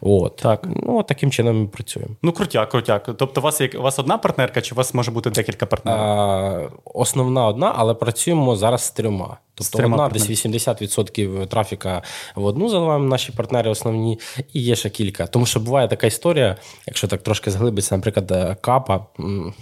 От. 0.00 0.36
Так. 0.36 0.66
Ну, 0.86 1.02
Таким 1.02 1.30
чином 1.30 1.60
ми 1.60 1.66
працюємо. 1.66 2.14
Ну, 2.22 2.32
крутяк, 2.32 2.68
крутяк. 2.68 3.10
Тобто, 3.16 3.40
у 3.40 3.44
вас 3.44 3.60
є 3.60 3.70
у 3.78 3.82
вас 3.82 3.98
одна 3.98 4.18
партнерка, 4.18 4.60
чи 4.60 4.74
у 4.74 4.78
вас 4.78 4.94
може 4.94 5.10
бути 5.10 5.30
декілька 5.30 5.66
партнерів? 5.66 6.00
А, 6.00 6.68
Основна 6.84 7.46
одна, 7.46 7.72
але 7.76 7.94
працюємо 7.94 8.56
зараз 8.56 8.82
з 8.82 8.90
трьома. 8.90 9.36
Тобто 9.54 9.82
одна 9.84 10.08
десь 10.08 10.30
80% 10.30 11.46
трафіка 11.46 12.02
в 12.34 12.44
одну 12.44 12.68
заливаємо 12.68 13.04
наші 13.04 13.32
партнери 13.32 13.70
основні, 13.70 14.18
і 14.52 14.60
є 14.60 14.76
ще 14.76 14.90
кілька. 14.90 15.26
Тому 15.26 15.46
що 15.46 15.60
буває 15.60 15.88
така 15.88 16.06
історія, 16.06 16.56
якщо 16.86 17.08
так 17.08 17.22
трошки 17.22 17.50
зглибиться, 17.50 17.96
наприклад, 17.96 18.58
капа, 18.60 19.06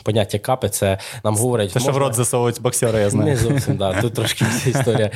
поняття 0.02 0.38
капи, 0.38 0.68
це 0.68 0.98
нам 1.24 1.36
говорять. 1.36 1.72
Це 1.72 1.78
можна... 1.78 1.92
що 1.92 1.98
в 1.98 2.02
рот 2.02 2.14
засовують 2.14 2.62
боксери, 2.62 3.00
я 3.00 3.10
знаю. 3.10 3.30
Не 3.30 3.36
зовсім, 3.36 3.76
да, 3.76 4.00
тут 4.00 4.14
трошки 4.14 4.44
історія. 4.66 5.10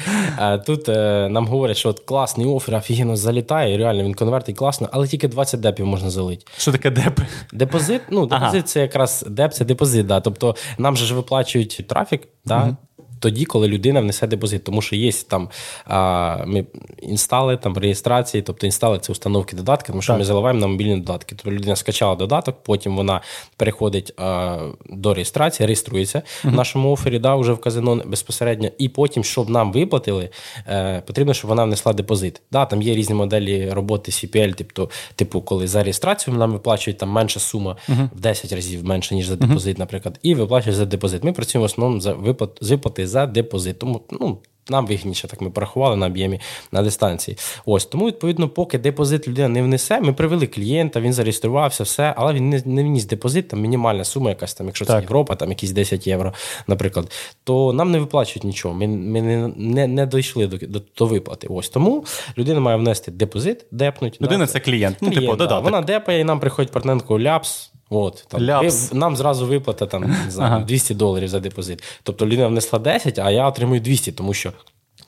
Тут 0.66 0.88
е, 0.88 1.28
нам 1.30 1.46
говорять, 1.46 1.76
що 1.76 1.88
от 1.88 2.00
класний 2.00 2.46
офер, 2.46 2.74
офігенно 2.74 3.16
залітає, 3.16 3.78
реально 3.78 4.04
він 4.04 4.14
конвертить 4.14 4.56
класно, 4.56 4.88
але 4.92 5.08
тільки 5.08 5.28
20 5.28 5.60
депів 5.60 5.86
можна 5.86 6.10
залити. 6.10 6.46
Що 6.58 6.72
таке 6.72 6.90
деп? 6.90 7.20
Депозит, 7.52 8.02
ну, 8.10 8.26
депозит 8.26 8.54
ага. 8.54 8.62
це 8.62 8.80
якраз 8.80 9.24
деп, 9.28 9.52
це 9.52 9.64
депозит. 9.64 10.06
Да. 10.06 10.20
Тобто 10.20 10.56
нам 10.78 10.96
же 10.96 11.06
ж 11.06 11.14
виплачують 11.14 11.84
трафік, 11.88 12.28
да, 12.44 12.62
угу 12.62 12.76
тоді, 13.24 13.44
коли 13.44 13.68
людина 13.68 14.00
внесе 14.00 14.26
депозит. 14.26 14.64
Тому 14.64 14.82
що 14.82 14.96
є 14.96 15.12
там 15.12 15.48
а, 15.84 16.44
ми 16.46 16.64
інстали, 17.02 17.56
там 17.56 17.78
реєстрації, 17.78 18.42
тобто 18.42 18.66
інстали 18.66 18.98
це 18.98 19.12
установки 19.12 19.56
додатки, 19.56 19.86
тому 19.86 20.02
що 20.02 20.12
так. 20.12 20.18
ми 20.18 20.24
заливаємо 20.24 20.60
на 20.60 20.66
мобільні 20.66 20.96
додатки. 20.96 21.34
Тобто 21.36 21.50
людина 21.50 21.76
скачала 21.76 22.14
додаток, 22.14 22.56
потім 22.62 22.96
вона 22.96 23.20
переходить 23.56 24.12
а, 24.16 24.58
до 24.90 25.14
реєстрації, 25.14 25.66
реєструється 25.66 26.18
uh-huh. 26.18 26.50
в 26.50 26.54
нашому 26.54 26.92
офері, 26.92 27.18
да, 27.18 27.34
вже 27.34 27.52
в 27.52 27.60
казино 27.60 28.02
безпосередньо. 28.06 28.68
І 28.78 28.88
потім, 28.88 29.24
щоб 29.24 29.50
нам 29.50 29.72
виплатили, 29.72 30.30
е, 30.68 31.02
потрібно, 31.06 31.34
щоб 31.34 31.48
вона 31.48 31.64
внесла 31.64 31.92
депозит. 31.92 32.42
Да, 32.52 32.66
Там 32.66 32.82
є 32.82 32.94
різні 32.94 33.14
моделі 33.14 33.70
роботи 33.70 34.12
CPL, 34.12 34.54
тобто, 34.56 34.90
типу, 35.14 35.40
коли 35.40 35.66
за 35.66 35.82
реєстрацію 35.82 36.36
нам 36.36 36.52
виплачують 36.52 36.98
там 36.98 37.08
менша 37.08 37.40
сума 37.40 37.76
uh-huh. 37.88 38.08
в 38.16 38.20
10 38.20 38.52
разів 38.52 38.84
менше, 38.84 39.14
ніж 39.14 39.26
за 39.26 39.36
депозит, 39.36 39.76
uh-huh. 39.76 39.80
наприклад, 39.80 40.18
і 40.22 40.34
виплачують 40.34 40.76
за 40.76 40.86
депозит. 40.86 41.24
Ми 41.24 41.32
працюємо 41.32 41.62
в 41.62 41.66
основному 41.66 42.00
за 42.00 42.12
виплат 42.12 42.50
з 42.60 42.74
виплати 42.74 43.06
за 43.14 43.26
депозит. 43.26 43.78
Тому 43.78 44.00
ну, 44.10 44.38
нам 44.70 44.86
вигідніше, 44.86 45.28
так 45.28 45.40
ми 45.40 45.50
порахували 45.50 45.96
на 45.96 46.06
об'ємі 46.06 46.40
на 46.72 46.82
дистанції. 46.82 47.36
Ось 47.66 47.84
тому, 47.84 48.06
відповідно, 48.06 48.48
поки 48.48 48.78
депозит 48.78 49.28
людина 49.28 49.48
не 49.48 49.62
внесе, 49.62 50.00
ми 50.00 50.12
привели 50.12 50.46
клієнта, 50.46 51.00
він 51.00 51.12
зареєструвався, 51.12 51.84
все, 51.84 52.14
але 52.16 52.32
він 52.32 52.50
не, 52.50 52.62
не 52.64 52.82
вніс 52.82 53.04
депозит, 53.04 53.48
там 53.48 53.60
мінімальна 53.60 54.04
сума, 54.04 54.30
якась 54.30 54.54
там, 54.54 54.66
якщо 54.66 54.84
це 54.84 55.00
Європа, 55.00 55.36
там 55.36 55.48
якісь 55.48 55.70
10 55.70 56.06
євро, 56.06 56.32
наприклад, 56.66 57.12
то 57.44 57.72
нам 57.72 57.90
не 57.90 57.98
виплачують 57.98 58.44
нічого. 58.44 58.74
Ми 58.74 58.86
ми 58.86 59.22
не 59.22 59.48
не, 59.56 59.86
не 59.86 60.06
дійшли 60.06 60.46
до, 60.46 60.56
до 60.56 60.80
до, 60.98 61.06
виплати. 61.06 61.46
Ось 61.50 61.68
тому 61.68 62.04
людина 62.38 62.60
має 62.60 62.76
внести 62.76 63.10
депозит, 63.10 63.66
депнуть. 63.70 64.22
Людина 64.22 64.44
да, 64.44 64.52
це 64.52 64.60
клієнт. 64.60 64.96
Ну, 65.00 65.10
типу, 65.10 65.36
да. 65.36 65.58
Вона 65.58 65.80
депає, 65.80 66.20
і 66.20 66.24
нам 66.24 66.40
приходить 66.40 66.72
партнерку 66.72 67.20
ляпс. 67.20 67.73
От, 67.90 68.24
там, 68.28 68.42
Ляпс. 68.42 68.92
Нам 68.92 69.16
зразу 69.16 69.46
виплата 69.46 69.86
там, 69.86 70.02
не 70.24 70.30
знаю, 70.30 70.52
ага. 70.54 70.64
200 70.64 70.94
доларів 70.94 71.28
за 71.28 71.40
депозит. 71.40 71.82
Тобто 72.02 72.26
людина 72.26 72.46
внесла 72.46 72.78
10, 72.78 73.18
а 73.18 73.30
я 73.30 73.48
отримую 73.48 73.80
200, 73.80 74.12
тому 74.12 74.34
що 74.34 74.52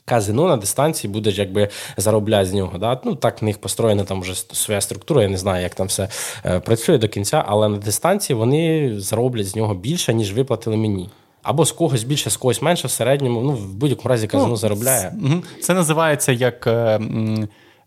казино 0.05 0.47
на 0.47 0.57
дистанції 0.57 1.13
буде 1.13 1.29
якби 1.29 1.69
заробляти 1.97 2.49
з 2.49 2.53
нього. 2.53 2.77
Да? 2.77 3.01
Ну, 3.03 3.15
Так 3.15 3.41
в 3.41 3.45
них 3.45 3.57
построєна 3.57 4.03
там 4.03 4.21
вже 4.21 4.35
своя 4.35 4.81
структура, 4.81 5.21
я 5.21 5.29
не 5.29 5.37
знаю, 5.37 5.63
як 5.63 5.75
там 5.75 5.87
все 5.87 6.09
е, 6.45 6.59
працює 6.59 6.97
до 6.97 7.07
кінця, 7.07 7.43
але 7.47 7.69
на 7.69 7.77
дистанції 7.77 8.37
вони 8.37 8.93
зароблять 8.99 9.47
з 9.47 9.55
нього 9.55 9.75
більше, 9.75 10.13
ніж 10.13 10.33
виплатили 10.33 10.77
мені. 10.77 11.09
Або 11.43 11.65
з 11.65 11.71
когось 11.71 12.03
більше, 12.03 12.29
з 12.29 12.37
когось 12.37 12.61
менше, 12.61 12.87
в 12.87 12.91
середньому, 12.91 13.41
ну, 13.41 13.51
в 13.51 13.73
будь-якому 13.73 14.09
разі 14.09 14.27
казино 14.27 14.49
ну, 14.49 14.55
заробляє. 14.55 15.13
Це 15.61 15.73
називається 15.73 16.31
як. 16.31 16.67
Е, 16.67 16.99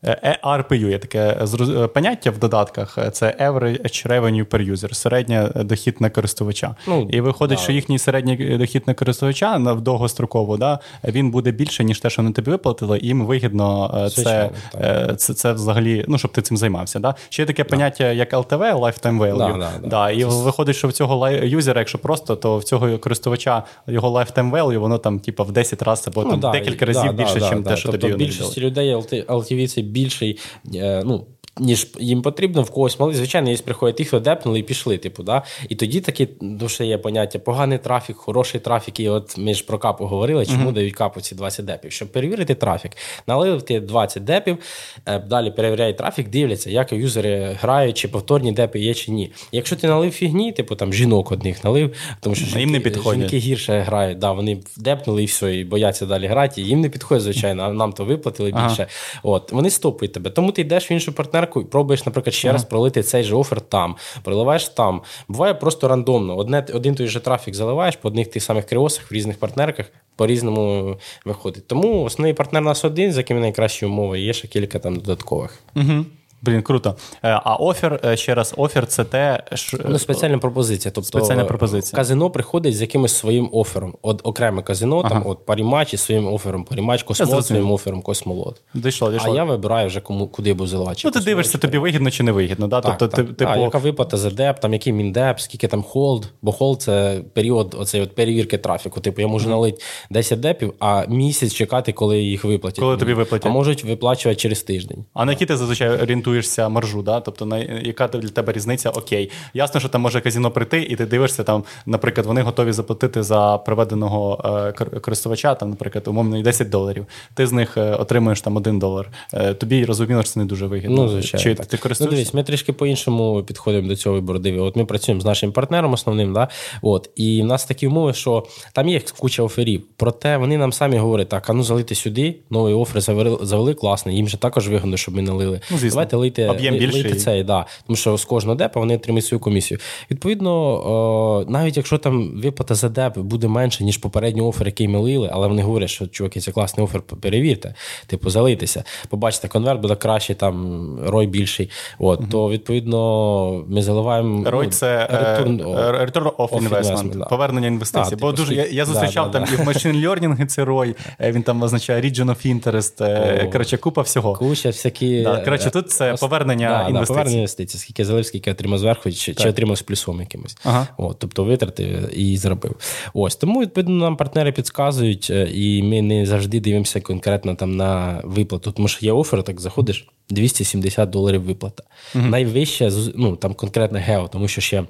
ERPU 0.03 0.89
є 0.89 0.99
таке 0.99 1.37
е, 1.61 1.87
поняття 1.87 2.31
в 2.31 2.39
додатках. 2.39 2.99
Це 3.13 3.37
Average 3.41 4.09
Revenue 4.09 4.47
per 4.47 4.73
User, 4.73 4.95
середня 4.95 5.49
дохід 5.55 6.01
на 6.01 6.11
користувача. 6.11 6.75
Ну, 6.87 7.09
І 7.11 7.21
виходить, 7.21 7.59
да. 7.59 7.63
що 7.63 7.73
їхній 7.73 7.99
середній 7.99 8.57
дохід 8.59 8.83
на 8.87 8.95
користувача 8.95 9.59
на 9.59 9.75
довгостроково, 9.75 10.57
да, 10.57 10.79
він 11.05 11.31
буде 11.31 11.51
більше, 11.51 11.85
ніж 11.85 12.01
те, 12.01 12.11
що 12.11 12.23
вони 12.23 12.33
тобі 12.33 12.51
виплатили, 12.51 12.99
і 13.03 13.07
їм 13.07 13.27
вигідно 13.27 14.01
е, 14.07 14.11
це 14.11 14.51
е, 14.75 15.15
це, 15.17 15.35
це 15.35 15.53
взагалі, 15.53 16.05
ну, 16.09 16.19
щоб 16.19 16.33
ти 16.33 16.43
цим 16.43 16.57
займався. 16.57 16.99
Да? 16.99 17.15
Ще 17.29 17.43
є 17.43 17.47
таке 17.47 17.63
да. 17.63 17.69
поняття, 17.69 18.13
як 18.13 18.33
LTV, 18.33 18.81
Lifetime 18.81 19.19
Value. 19.19 19.59
Да, 19.59 19.71
да, 19.85 20.11
І 20.11 20.25
виходить, 20.25 20.77
що 20.77 20.89
в 20.89 20.93
цього 20.93 21.29
юзера, 21.29 21.81
якщо 21.81 21.99
просто, 21.99 22.37
то 22.37 22.59
в 22.59 22.65
цього 22.65 22.99
користувача 22.99 23.63
його 23.87 24.19
Lifetime 24.19 24.51
Value, 24.51 24.79
воно 24.79 24.99
там, 24.99 25.21
типу, 25.21 25.45
в 25.45 25.53
10 25.53 25.83
разів 25.83 26.13
або 26.17 26.25
ну, 26.25 26.39
там 26.39 26.53
декілька 26.53 26.87
разів 26.87 27.13
більше, 27.13 27.35
ніж 27.35 27.65
те, 27.65 27.77
що 27.77 27.93
тобто, 27.93 28.09
тобі. 28.09 28.25
Більшості 28.25 28.61
людей 28.61 28.95
LTV 28.95 29.69
це 29.69 29.83
більший. 29.91 30.39
Е, 30.75 31.03
ну, 31.07 31.27
ніж 31.61 31.89
їм 31.99 32.23
потрібно, 32.23 32.63
в 32.63 32.71
когось 32.71 33.01
мали. 33.01 33.15
Звичайно, 33.15 33.51
є 33.51 33.57
приходять 33.57 33.97
ті, 33.97 34.05
хто 34.05 34.21
депнули 34.21 34.59
і 34.59 34.63
пішли. 34.63 34.99
Типу, 34.99 35.23
да? 35.23 35.43
І 35.69 35.75
тоді 35.75 36.01
таке 36.01 36.27
душе 36.41 36.87
є 36.87 36.99
поняття: 36.99 37.39
поганий 37.39 37.79
трафік, 37.79 38.17
хороший 38.17 38.61
трафік. 38.61 39.01
І 39.01 39.09
от 39.09 39.39
ми 39.39 39.55
ж 39.55 39.65
про 39.67 39.79
капу 39.79 40.05
говорили, 40.05 40.47
чому 40.47 40.71
uh-huh. 40.71 40.75
дають 40.75 40.95
капу 40.95 41.21
ці 41.21 41.35
20 41.35 41.65
депів. 41.65 41.93
Щоб 41.93 42.13
перевірити 42.13 42.55
трафік, 42.55 42.93
налив 43.27 43.63
ти 43.63 43.81
20 43.81 44.25
депів, 44.25 44.59
е, 45.07 45.19
далі 45.19 45.51
перевіряють 45.51 45.97
трафік, 45.97 46.29
дивляться, 46.29 46.71
як 46.71 46.93
юзери 46.93 47.57
грають, 47.61 47.97
чи 47.97 48.09
повторні 48.09 48.53
депи 48.53 48.81
є, 48.81 48.95
чи 48.95 49.13
ні. 49.13 49.33
Якщо 49.53 49.77
ти 49.77 49.87
налив 49.87 50.13
фігні, 50.13 50.53
типу 50.53 50.75
там 50.75 50.93
жінок 50.93 51.33
одних 51.33 51.65
налив, 51.65 51.95
тому 52.21 52.35
що 52.35 52.59
їм 52.59 52.71
не 52.71 52.81
підходять. 52.81 53.21
жінки 53.21 53.39
гірше 53.39 53.81
грають. 53.81 54.19
Да, 54.19 54.33
Вони 54.33 54.61
депнули 54.77 55.23
і 55.23 55.27
все, 55.27 55.57
і 55.57 55.65
бояться 55.65 56.07
далі 56.07 56.27
грати. 56.27 56.63
Їм 56.63 56.81
не 56.81 56.89
підходить, 56.89 57.23
звичайно, 57.23 57.63
а 57.63 57.73
нам 57.73 57.93
то 57.93 58.05
виплатили 58.05 58.51
більше. 58.51 58.83
Uh-huh. 58.83 59.21
От 59.23 59.53
Вони 59.53 59.71
стопують 59.71 60.13
тебе. 60.13 60.31
Тому 60.31 60.53
ти 60.53 60.61
йдеш 60.61 60.91
в 60.91 60.93
іншу 60.93 61.13
партнерку 61.13 61.50
і 61.57 61.65
пробуєш, 61.65 62.07
наприклад, 62.07 62.35
ще 62.35 62.49
ага. 62.49 62.53
раз 62.53 62.65
пролити 62.65 63.03
цей 63.03 63.25
же 63.25 63.37
офер 63.37 63.61
там, 63.61 63.97
проливаєш 64.23 64.69
там. 64.69 65.03
Буває 65.29 65.55
просто 65.55 65.89
рандомно. 65.89 66.37
Одне, 66.37 66.67
Один 66.75 66.95
той 66.95 67.07
же 67.07 67.21
трафік 67.21 67.55
заливаєш 67.55 67.97
по 67.97 68.09
одних 68.09 68.27
тих 68.31 68.43
самих 68.43 68.67
кріосах 68.67 69.11
в 69.11 69.15
різних 69.15 69.39
партнерках, 69.39 69.87
по-різному 70.17 70.97
виходить. 71.25 71.67
Тому 71.67 72.03
основний 72.03 72.35
партнер 72.35 72.63
у 72.63 72.67
нас 72.67 72.85
один, 72.85 73.13
з 73.13 73.17
якими 73.17 73.41
найкращі 73.41 73.87
умови, 73.87 74.21
є 74.21 74.33
ще 74.33 74.49
кілька 74.49 74.79
там 74.79 74.97
додаткових. 74.97 75.59
Угу. 75.77 76.05
Блін, 76.43 76.63
круто. 76.63 76.97
Е, 77.23 77.41
а 77.45 77.55
офер, 77.55 78.01
е, 78.05 78.17
ще 78.17 78.35
раз, 78.35 78.55
офер 78.57 78.87
це 78.87 79.05
те. 79.05 79.43
що... 79.55 79.79
Ну, 79.89 79.99
спеціальна 79.99 80.39
пропозиція. 80.39 80.93
Тобто 80.95 81.09
спеціальна 81.09 81.45
пропозиція. 81.45 81.97
казино 81.97 82.31
приходить 82.31 82.77
з 82.77 82.81
якимось 82.81 83.17
своїм 83.17 83.49
офером. 83.53 83.95
От 84.03 84.21
окреме 84.25 84.63
казино, 84.63 84.99
ага. 84.99 85.09
там 85.09 85.23
от 85.27 85.47
Паріматч 85.47 85.95
із 85.95 86.01
своїм 86.01 86.33
офером, 86.33 86.65
Паріматч, 86.65 87.03
космолот 87.03 87.47
своїм 87.47 87.71
офером, 87.71 88.03
космолот. 88.03 88.63
Дійшло, 88.75 89.13
дійшло. 89.13 89.33
А 89.33 89.37
я 89.37 89.45
вибираю 89.45 89.87
вже 89.87 90.01
кому 90.01 90.29
куди 90.29 90.53
буду 90.55 90.67
заливати. 90.67 91.03
Ну, 91.05 91.11
ти 91.11 91.21
дивишся, 91.21 91.59
тобі 91.59 91.79
вигідно 91.79 92.11
чи 92.11 92.23
не 92.23 92.33
вигідно. 92.33 92.67
Да? 92.69 92.81
Так, 92.81 92.99
тобто, 92.99 93.17
так. 93.17 93.27
Ти, 93.27 93.33
типу... 93.33 93.61
яка 93.61 93.79
виплата 93.79 94.17
за 94.17 94.31
деп, 94.31 94.61
там 94.61 94.73
який 94.73 94.93
мін 94.93 95.13
деп, 95.13 95.41
скільки 95.41 95.69
там 95.69 95.83
hold, 95.83 96.29
бо 96.43 96.53
hold 96.53 96.83
це 96.83 97.23
період 97.35 97.77
оцей 97.79 98.01
от 98.01 98.15
перевірки 98.15 98.59
трафіку. 98.59 99.01
Типу, 99.01 99.21
я 99.21 99.27
можу 99.27 99.47
mm-hmm. 99.47 99.51
налити 99.51 99.83
10 100.11 100.41
депів, 100.41 100.75
а 100.79 101.07
місяць 101.09 101.55
чекати, 101.55 101.93
коли 101.93 102.23
їх 102.23 102.45
виплатять. 102.45 102.81
Коли 102.81 102.97
тобі 102.97 103.15
виплатять. 103.15 103.47
А 103.47 103.51
можуть 103.51 103.85
виплачувати 103.85 104.41
через 104.41 104.63
тиждень. 104.63 105.05
А 105.15 105.25
на 105.25 105.33
які 105.33 105.47
ти 105.47 105.57
зазвичай 105.57 106.07
орієнтуєшся 106.31 106.69
маржу? 106.69 107.03
Да? 107.03 107.21
Тобто, 107.21 107.47
на 107.47 107.59
яка 107.59 108.09
для 108.09 108.29
тебе 108.29 108.53
різниця? 108.53 108.91
Окей. 108.91 109.31
Ясно, 109.55 109.81
що 109.81 109.89
там 109.89 110.01
може 110.01 110.21
казіно 110.21 110.51
прийти, 110.51 110.83
і 110.83 110.97
ти 110.97 111.07
дивишся, 111.07 111.45
там, 111.45 111.65
наприклад, 111.87 112.27
вони 112.27 112.43
готові 112.43 112.73
заплатити 112.73 113.23
за 113.23 113.59
проведеного 113.59 114.41
е, 114.45 115.01
користувача, 115.01 115.55
там, 115.55 115.71
наприклад, 115.71 116.09
умовно 116.09 116.43
10 116.43 116.69
доларів. 116.69 117.07
Ти 117.35 117.47
з 117.47 117.53
них 117.53 117.77
е, 117.77 117.95
отримуєш 117.95 118.41
там 118.41 118.57
1 118.57 118.79
долар. 118.79 119.11
Е, 119.35 119.55
тобі 119.55 119.85
розуміло, 119.85 120.23
що 120.23 120.33
це 120.33 120.41
не 120.41 120.47
дуже 120.47 120.67
вигідно. 120.67 120.97
Ну, 120.97 121.09
звичайно. 121.09 121.45
Чи 121.45 121.55
так. 121.55 121.67
ти 121.67 121.77
користуєшся? 121.77 122.05
Ну, 122.05 122.17
дивись, 122.17 122.35
Ми 122.35 122.45
трішки 122.45 122.73
по-іншому 122.73 123.43
підходимо 123.43 123.89
до 123.89 123.97
цього 123.97 124.15
вибору. 124.15 124.39
Диві. 124.39 124.59
От 124.59 124.77
ми 124.77 124.85
працюємо 124.85 125.21
з 125.21 125.25
нашим 125.25 125.53
партнером 125.53 125.93
основним, 125.93 126.33
да? 126.33 126.49
От, 126.83 127.11
і 127.17 127.43
в 127.43 127.45
нас 127.45 127.65
такі 127.65 127.87
умови, 127.87 128.13
що 128.13 128.47
там 128.73 128.89
є 128.89 129.01
куча 129.19 129.43
оферів. 129.43 129.83
Проте 129.97 130.37
вони 130.37 130.59
нам 130.59 130.73
самі 130.73 130.99
говорять, 130.99 131.29
так, 131.29 131.51
а 131.51 131.53
ну 131.53 131.63
залити 131.63 131.95
сюди, 131.95 132.37
новий 132.51 132.75
офер 132.75 133.01
завели, 133.01 133.39
завели 133.43 133.75
класно, 133.75 134.13
їм 134.13 134.29
же 134.29 134.37
також 134.37 134.69
вигодно, 134.69 134.97
щоб 134.97 135.15
ми 135.15 135.23
налили. 135.23 135.61
Ну, 135.71 135.79
Давайте 135.91 136.17
лийте, 136.21 136.49
Об'єм 136.49 136.93
лийте 136.93 137.15
цей, 137.15 137.45
да. 137.45 137.67
Тому 137.87 137.97
що 137.97 138.17
з 138.17 138.25
кожного 138.25 138.55
депа 138.57 138.81
вони 138.81 138.97
отримують 138.97 139.25
свою 139.25 139.41
комісію. 139.41 139.81
Відповідно, 140.11 141.47
навіть 141.49 141.77
якщо 141.77 141.99
там 141.99 142.41
виплата 142.43 142.75
за 142.75 142.89
деп 142.89 143.19
буде 143.19 143.49
менше, 143.49 143.85
ніж 143.85 143.97
попередній 143.99 144.43
офер, 144.43 144.67
який 144.67 144.89
ми 144.89 144.99
лили, 144.99 145.31
але 145.33 145.47
вони 145.49 145.63
говорять, 145.63 145.91
що 145.91 146.07
чуваки, 146.07 146.41
це 146.41 146.53
класний 146.53 146.85
офер, 146.85 147.03
перевірте, 147.03 147.75
типу, 148.07 148.31
залитися. 148.31 148.85
Побачите, 149.09 149.49
конверт 149.49 149.81
буде 149.81 149.95
краще, 149.95 150.35
там 150.35 150.97
рой 151.07 151.27
більший. 151.27 151.71
От, 151.99 152.21
uh-huh. 152.21 152.31
То 152.31 152.51
відповідно 152.51 153.65
ми 153.69 153.83
заливаємо. 153.83 154.51
Рой 154.51 154.65
ну, 154.67 154.73
це 154.73 155.09
return, 155.13 155.65
uh, 155.65 156.11
return 156.11 156.37
of 156.37 156.49
investment, 156.49 156.83
investment 156.83 157.19
да. 157.19 157.25
повернення 157.25 157.67
інвестицій. 157.67 158.17
Бо 158.17 158.33
типу, 158.33 158.33
дуже 158.33 158.55
я, 158.55 158.67
я 158.67 158.85
зустрічав 158.85 159.31
да, 159.31 159.39
там 159.41 159.49
і 159.53 159.57
в 159.57 159.69
machine 159.69 160.09
learning 160.09 160.47
це 160.47 160.65
рой, 160.65 160.97
е, 161.21 161.33
він 161.33 161.43
там 161.43 161.63
означає 161.63 162.03
region 162.03 162.27
of 162.27 162.61
interest. 162.61 163.03
Oh. 163.03 163.53
Коротше, 163.53 163.77
купа 163.77 164.03
всього. 164.03 164.35
Куча 164.35 164.69
всякі. 164.69 165.29
Коротше, 165.45 165.71
тут 165.71 165.91
це 165.91 166.10
повернення 166.15 166.89
інвестицій. 166.89 167.09
Повернення 167.09 167.37
інвестицій 167.37 167.79
скільки 167.79 168.05
залив, 168.05 168.27
скільки 168.27 168.51
отримав 168.51 168.79
зверху, 168.79 169.13
чи 169.13 169.35
чи 169.35 169.49
отримав 169.49 169.77
з 169.79 169.83
плюсом 169.83 170.21
якимось. 170.21 170.57
Ага. 170.65 170.89
От, 170.97 171.19
Тобто 171.19 171.45
витратив 171.45 172.19
і 172.21 172.37
зробив. 172.37 172.77
Ось 173.15 173.37
Тому, 173.37 173.61
відповідно, 173.61 173.95
нам 173.95 174.17
партнери 174.17 174.53
підказують, 174.53 175.29
е, 175.31 175.49
і 175.53 175.83
ми 175.83 176.03
не 176.03 176.27
завжди 176.27 176.61
дивимося 176.61 177.01
конкретно 177.01 177.55
там 177.55 177.77
на 177.77 178.21
виплату. 178.25 178.73
Тому 178.73 178.89
що 178.89 179.07
є 179.07 179.13
офер, 179.13 179.43
так 179.43 179.61
заходиш 179.61 180.09
270 180.31 181.11
доларів 181.11 181.43
виплата. 181.43 181.83
Угу. 182.15 182.25
Найвища 182.25 182.91
ну, 183.15 183.37
там 183.37 183.55
конкретно 183.55 183.99
гео, 183.99 184.29
тому 184.29 184.49
що 184.49 184.61
ще. 184.61 184.85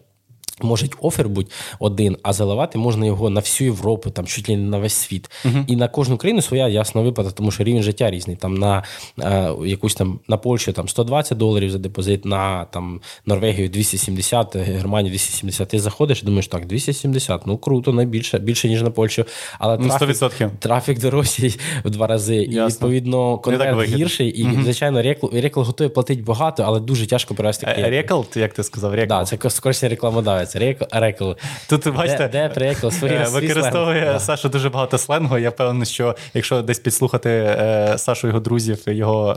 Може 0.62 0.88
офер 1.00 1.28
бути 1.28 1.52
один, 1.78 2.16
а 2.22 2.32
заливати 2.32 2.78
можна 2.78 3.06
його 3.06 3.30
на 3.30 3.40
всю 3.40 3.70
Європу, 3.70 4.10
там 4.10 4.26
чуть 4.26 4.48
ли 4.48 4.56
не 4.56 4.68
на 4.68 4.78
весь 4.78 4.94
світ. 4.94 5.30
Uh-huh. 5.44 5.64
І 5.66 5.76
на 5.76 5.88
кожну 5.88 6.16
країну 6.16 6.42
своя 6.42 6.68
ясна 6.68 7.00
виплата, 7.00 7.30
тому 7.30 7.50
що 7.50 7.64
рівень 7.64 7.82
життя 7.82 8.10
різний. 8.10 8.36
Там 8.36 8.54
на 8.54 8.84
е, 9.22 9.52
якусь 9.66 9.94
там 9.94 10.20
на 10.28 10.36
Польщу 10.36 10.72
там 10.72 10.88
120 10.88 11.38
доларів 11.38 11.70
за 11.70 11.78
депозит, 11.78 12.24
на 12.24 12.64
там 12.64 13.00
Норвегію 13.26 13.68
270, 13.68 14.56
Германію 14.56 15.10
270. 15.10 15.68
Ти 15.68 15.78
заходиш 15.78 16.22
і 16.22 16.26
думаєш, 16.26 16.48
так, 16.48 16.66
270, 16.66 17.46
ну 17.46 17.58
круто, 17.58 17.92
найбільше, 17.92 18.38
більше, 18.38 18.68
ніж 18.68 18.82
на 18.82 18.90
Польщу. 18.90 19.24
Але 19.58 19.78
ну, 19.78 19.88
трафік, 19.98 20.50
трафік 20.58 20.98
дорожчий 20.98 21.58
в 21.84 21.90
два 21.90 22.06
рази. 22.06 22.36
Ясно. 22.36 22.62
І 22.62 22.66
відповідно 22.66 23.38
конверт 23.38 23.88
гірший. 23.88 24.28
І, 24.28 24.44
uh-huh. 24.44 24.62
звичайно, 24.64 25.02
рекл, 25.02 25.26
рекл 25.32 25.60
готовий 25.60 25.94
платити 25.94 26.22
багато, 26.22 26.62
але 26.66 26.80
дуже 26.80 27.06
тяжко 27.06 27.34
клієнта. 27.34 27.74
Е, 27.78 27.90
рекл, 27.90 28.20
як 28.34 28.54
ти 28.54 28.62
сказав, 28.62 28.94
рекл? 28.94 29.08
Да, 29.08 29.24
це 29.24 29.50
скоріше 29.50 29.88
рекламодавець 29.88 30.49
називається 30.54 31.00
рекл. 31.00 31.32
Тут 31.68 31.94
бачите, 31.94 32.28
де, 32.28 32.50
де 32.54 32.60
рекл, 32.60 32.88
е, 33.02 33.26
використовує 33.28 34.20
Саша 34.20 34.48
дуже 34.48 34.68
багато 34.68 34.98
сленгу. 34.98 35.38
Я 35.38 35.50
певний, 35.50 35.86
що 35.86 36.16
якщо 36.34 36.62
десь 36.62 36.78
підслухати 36.78 37.30
е, 37.30 37.94
Сашу 37.98 38.26
його 38.26 38.40
друзів, 38.40 38.82
його 38.86 39.36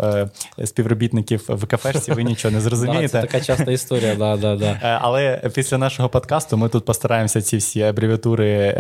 е, 0.60 0.66
співробітників 0.66 1.44
в 1.48 1.66
кафешці, 1.66 2.12
ви 2.12 2.24
нічого 2.24 2.52
не 2.52 2.62
зрозумієте. 2.62 3.08
Це 3.08 3.22
така 3.22 3.40
часта 3.42 3.72
історія, 3.72 4.16
да, 4.16 4.38
да, 4.38 4.56
да. 4.56 5.00
Але 5.02 5.42
після 5.54 5.78
нашого 5.78 6.10
подкасту 6.10 6.58
ми 6.58 6.70
тут 6.70 6.86
постараємося 6.86 7.42
ці 7.42 7.58
всі 7.58 7.82
абревіатури 7.82 8.74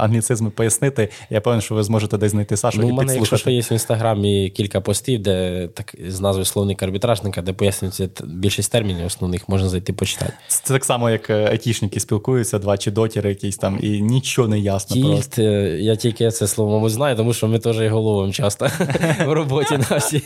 англіцизми 0.00 0.50
пояснити. 0.50 1.08
Я 1.30 1.40
певен, 1.40 1.60
що 1.60 1.74
ви 1.74 1.82
зможете 1.82 2.18
десь 2.18 2.30
знайти 2.30 2.56
Сашу 2.56 2.80
ну, 2.80 2.88
і. 2.88 2.90
У 2.90 2.94
мене, 2.94 3.14
якщо 3.14 3.36
що 3.36 3.50
є 3.50 3.60
в 3.60 3.72
інстаграмі 3.72 4.50
кілька 4.50 4.80
постів, 4.80 5.22
де 5.22 5.68
так 5.74 5.94
з 6.08 6.20
назвою 6.20 6.44
словник 6.44 6.82
арбітражника, 6.82 7.42
де 7.42 7.52
пояснюється 7.52 8.08
більшість 8.24 8.72
термінів 8.72 9.06
основних, 9.06 9.48
можна 9.48 9.68
зайти 9.68 9.92
почитати. 9.92 10.32
Це 10.48 10.74
так 10.74 10.84
само, 10.84 11.10
як 11.10 11.30
айтішники 11.56 12.00
спілкуються, 12.00 12.58
два 12.58 12.78
чи 12.78 12.90
дотіри 12.90 13.28
якісь 13.28 13.56
там, 13.56 13.78
і 13.82 14.02
нічого 14.02 14.48
не 14.48 14.58
ясно. 14.58 14.96
Тільт, 14.96 15.06
просто. 15.06 15.42
Я 15.42 15.96
тільки 15.96 16.30
це 16.30 16.46
слово 16.46 16.72
мабуть, 16.72 16.92
знаю, 16.92 17.16
тому 17.16 17.32
що 17.32 17.48
ми 17.48 17.58
теж 17.58 17.80
і 17.80 17.88
головом 17.88 18.32
часто 18.32 18.70
в 19.26 19.32
роботі 19.32 19.78
нашій. 19.90 20.22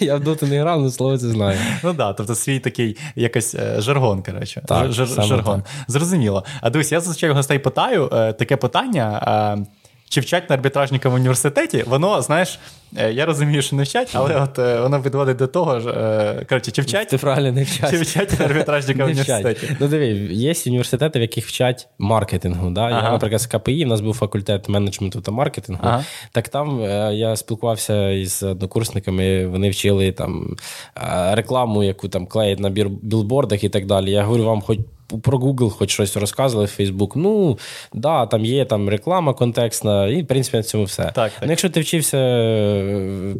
Я 0.00 0.16
в 0.16 0.20
доту 0.20 0.46
не 0.46 0.60
грав, 0.60 0.80
але 0.80 0.90
слово 0.90 1.18
це 1.18 1.28
знаю. 1.28 1.58
Ну 1.84 1.94
так, 1.94 2.16
тобто 2.16 2.34
свій 2.34 2.58
такий 2.58 2.96
якийсь 3.16 3.54
жаргон, 3.78 4.22
коротше. 4.22 4.62
Жаргон. 4.88 5.62
Зрозуміло. 5.88 6.44
А 6.60 6.70
дивись, 6.70 6.92
я 6.92 7.00
зазвичай 7.00 7.30
гостей 7.30 7.58
питаю 7.58 8.08
таке 8.38 8.56
питання 8.56 9.66
чи 10.10 10.20
вчать 10.20 10.50
на 10.50 10.54
арбітражника 10.54 11.08
в 11.08 11.14
університеті, 11.14 11.84
воно, 11.86 12.22
знаєш, 12.22 12.54
е, 12.54 12.58
я 12.92 13.26
розумію, 13.26 13.62
що 13.62 13.76
не 13.76 13.82
вчать, 13.82 14.10
але 14.12 14.40
от 14.40 14.58
е, 14.58 14.80
воно 14.80 15.02
підводить 15.02 15.36
до 15.36 15.46
того, 15.46 15.76
е, 15.76 16.46
коротше, 16.48 16.70
чи 16.70 16.82
вчать 16.82 17.08
Ти 17.08 17.18
правильно 17.18 17.52
не 17.52 17.62
вчать. 17.62 17.90
Чи 17.90 17.96
вчать 17.96 18.40
арбітражника 18.40 19.04
в 19.04 19.06
університеті? 19.06 19.76
Ну, 19.80 19.88
диви, 19.88 20.06
є 20.30 20.54
університети, 20.66 21.18
в 21.18 21.22
яких 21.22 21.46
вчать 21.46 21.88
маркетингу. 21.98 22.70
Да? 22.70 22.80
Ага. 22.80 23.02
Я, 23.04 23.10
наприклад, 23.10 23.40
з 23.40 23.46
КПІ, 23.46 23.84
в 23.84 23.88
нас 23.88 24.00
був 24.00 24.14
факультет 24.14 24.68
менеджменту 24.68 25.20
та 25.20 25.32
маркетингу. 25.32 25.82
Ага. 25.84 26.04
Так 26.32 26.48
там 26.48 26.80
я 27.12 27.36
спілкувався 27.36 28.10
із 28.10 28.42
однокурсниками, 28.42 29.46
вони 29.46 29.70
вчили 29.70 30.12
там 30.12 30.56
рекламу, 31.32 31.84
яку 31.84 32.08
там 32.08 32.26
клеять 32.26 32.60
на 32.60 32.70
білбордах 33.02 33.64
і 33.64 33.68
так 33.68 33.86
далі. 33.86 34.10
Я 34.10 34.22
говорю, 34.22 34.44
вам 34.44 34.60
хоч 34.60 34.78
про 35.22 35.38
Google 35.38 35.70
хоч 35.70 35.90
щось 35.90 36.16
розказували 36.16 36.66
в 36.66 36.80
Facebook. 36.80 37.12
Ну, 37.14 37.58
да, 37.94 38.26
там 38.26 38.44
є 38.44 38.64
там 38.64 38.88
реклама 38.88 39.34
контекстна, 39.34 40.08
і 40.08 40.22
в 40.22 40.26
принципі 40.26 40.56
на 40.56 40.62
цьому 40.62 40.84
все. 40.84 41.02
Так, 41.02 41.14
так. 41.14 41.32
Ну, 41.42 41.48
Якщо 41.48 41.70
ти 41.70 41.80
вчився 41.80 42.18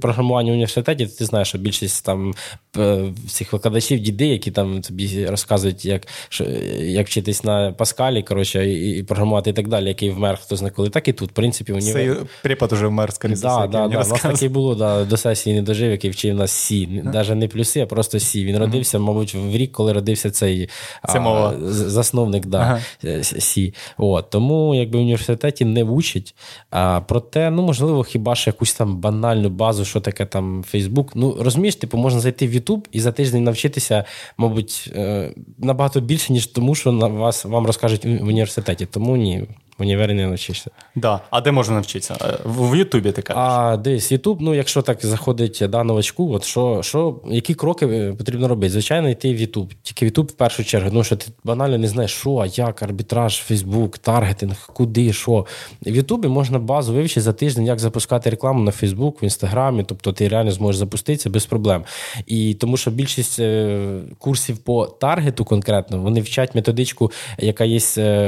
програмуванню 0.01 0.51
в 0.51 0.53
університеті, 0.53 1.07
ти 1.07 1.25
знаєш, 1.25 1.49
що 1.49 1.59
більшість 1.59 2.05
там 2.05 2.35
цих 3.29 3.53
викладачів, 3.53 4.00
діди, 4.00 4.27
які 4.27 4.50
там 4.50 4.81
тобі 4.81 5.27
розказують, 5.27 5.85
як 5.85 6.07
як 6.81 7.07
вчитись 7.07 7.45
на 7.45 7.73
Паскалі, 7.73 8.23
коротше, 8.23 8.71
і, 8.71 8.99
і 8.99 9.03
програмувати 9.03 9.50
і 9.50 9.53
так 9.53 9.69
далі, 9.69 9.89
який 9.89 10.11
вмер, 10.11 10.39
хто 10.43 10.57
знає 10.57 10.73
коли, 10.77 10.91
так 10.91 11.09
і 11.09 11.12
тут, 11.12 11.31
в 11.31 11.33
принципі, 11.33 11.73
універ... 11.73 12.17
Цей 12.17 12.27
препод 12.43 12.73
уже 12.73 12.87
вмер, 12.87 13.12
скоріше. 13.12 13.43
Да, 13.43 13.67
да, 13.67 13.89
да. 13.89 13.97
У 13.97 14.09
нас 14.09 14.09
таке 14.09 14.49
було, 14.49 14.75
да, 14.75 15.05
до 15.05 15.17
сесії 15.17 15.57
не 15.57 15.62
дожив, 15.62 15.91
який 15.91 16.11
вчив 16.11 16.35
нас 16.35 16.53
C. 16.53 16.87
Навіть 16.87 17.35
не 17.35 17.49
плюси, 17.49 17.81
а 17.81 17.87
просто 17.87 18.19
C. 18.19 18.45
Він 18.45 18.59
родився, 18.59 18.99
мабуть, 18.99 19.35
в 19.35 19.57
рік, 19.57 19.73
коли 19.73 19.93
родився 19.93 20.31
цей 20.31 20.69
Це 21.09 21.21
мова. 21.21 21.55
засновник 21.71 22.47
да, 22.47 22.59
ага. 22.59 23.23
C. 23.23 23.75
От. 23.99 24.31
Тому 24.31 24.75
якби 24.75 24.99
в 24.99 25.03
університеті 25.03 25.65
не 25.65 25.85
вчать. 25.85 26.35
А, 26.71 27.00
Проте, 27.00 27.50
ну, 27.50 27.62
можливо, 27.62 28.03
хіба 28.03 28.35
ж 28.35 28.45
якусь 28.47 28.75
там 28.75 28.97
банальну 28.97 29.49
базу, 29.49 29.85
що 29.85 30.00
таке 30.00 30.27
там 30.27 30.65
Фейсбук. 30.69 31.12
Ну, 31.15 31.37
розумієш, 31.41 31.77
типу, 31.77 31.99
можна 31.99 32.21
зайти 32.21 32.47
в 32.47 32.50
YouTube 32.61 32.85
і 32.93 33.00
за 33.00 33.12
тиждень 33.12 33.45
навчитися, 33.45 34.05
мабуть, 34.37 34.93
е, 34.95 35.35
набагато 35.59 36.00
більше, 36.00 36.33
ніж 36.33 36.47
тому, 36.47 36.75
що 36.75 36.93
на 36.93 37.07
вас 37.07 37.45
вам 37.45 37.67
розкажуть 37.67 38.05
в 38.05 38.26
університеті. 38.26 38.87
Тому 38.87 39.17
ні 39.17 39.45
в 39.81 39.83
універі 39.83 40.15
не 40.15 40.27
навчишся. 40.27 40.71
Да. 40.95 41.21
А 41.31 41.41
де 41.41 41.53
можна 41.53 41.75
навчитися? 41.75 42.17
Е, 42.21 42.39
в 42.45 42.77
Ютубі 42.79 43.13
ти 43.13 43.23
кажеш? 43.23 43.43
А 43.47 43.77
десь 43.77 44.13
Ютуб, 44.13 44.41
ну 44.41 44.55
якщо 44.55 44.83
так 44.83 44.99
заходить 45.07 45.63
да, 45.69 45.85
новачку, 45.85 46.33
от 46.33 46.45
що, 46.45 46.83
що, 46.83 47.21
які 47.31 47.55
кроки 47.55 47.87
е, 47.87 48.13
потрібно 48.19 48.49
робити? 48.49 48.73
Звичайно, 48.73 49.09
йти 49.09 49.35
в 49.35 49.41
Ютуб. 49.41 49.73
Тільки 49.83 50.05
в 50.05 50.09
Ютуб 50.09 50.27
в 50.27 50.33
першу 50.33 50.65
чергу, 50.65 50.91
ну 50.93 51.05
що 51.05 51.17
ти 51.17 51.27
банально 51.45 51.79
не 51.79 51.89
знаєш, 51.89 52.13
що, 52.13 52.47
як, 52.55 52.83
арбітраж, 52.83 53.37
Фейсбук, 53.37 53.99
таргетинг, 53.99 54.71
куди, 54.73 55.13
що. 55.13 55.47
В 55.87 55.97
Ютубі 55.97 56.29
можна 56.29 56.59
базу 56.59 56.95
вивчити 56.95 57.21
за 57.21 57.33
тиждень, 57.33 57.67
як 57.67 57.79
запускати 57.79 58.31
рекламу 58.31 58.65
на 58.65 58.71
Фейсбук, 58.71 59.23
в 59.23 59.25
Інстаграмі, 59.25 59.85
тобто 59.89 60.13
ти 60.13 60.29
реально 60.29 60.51
зможеш 60.51 60.79
запуститися 60.79 61.31
без 61.31 61.47
проблем. 61.47 61.85
І 62.27 62.55
тому 62.55 62.77
що 62.77 62.91
більшість 62.91 63.39
е, 63.39 64.01
курсів 64.19 64.59
по 64.59 64.87
таргету 64.87 65.45
конкретно 65.45 66.03
вони 66.03 66.21
вчать 66.21 66.55
методичку, 66.55 67.13
яка 67.39 67.65
є 67.65 67.79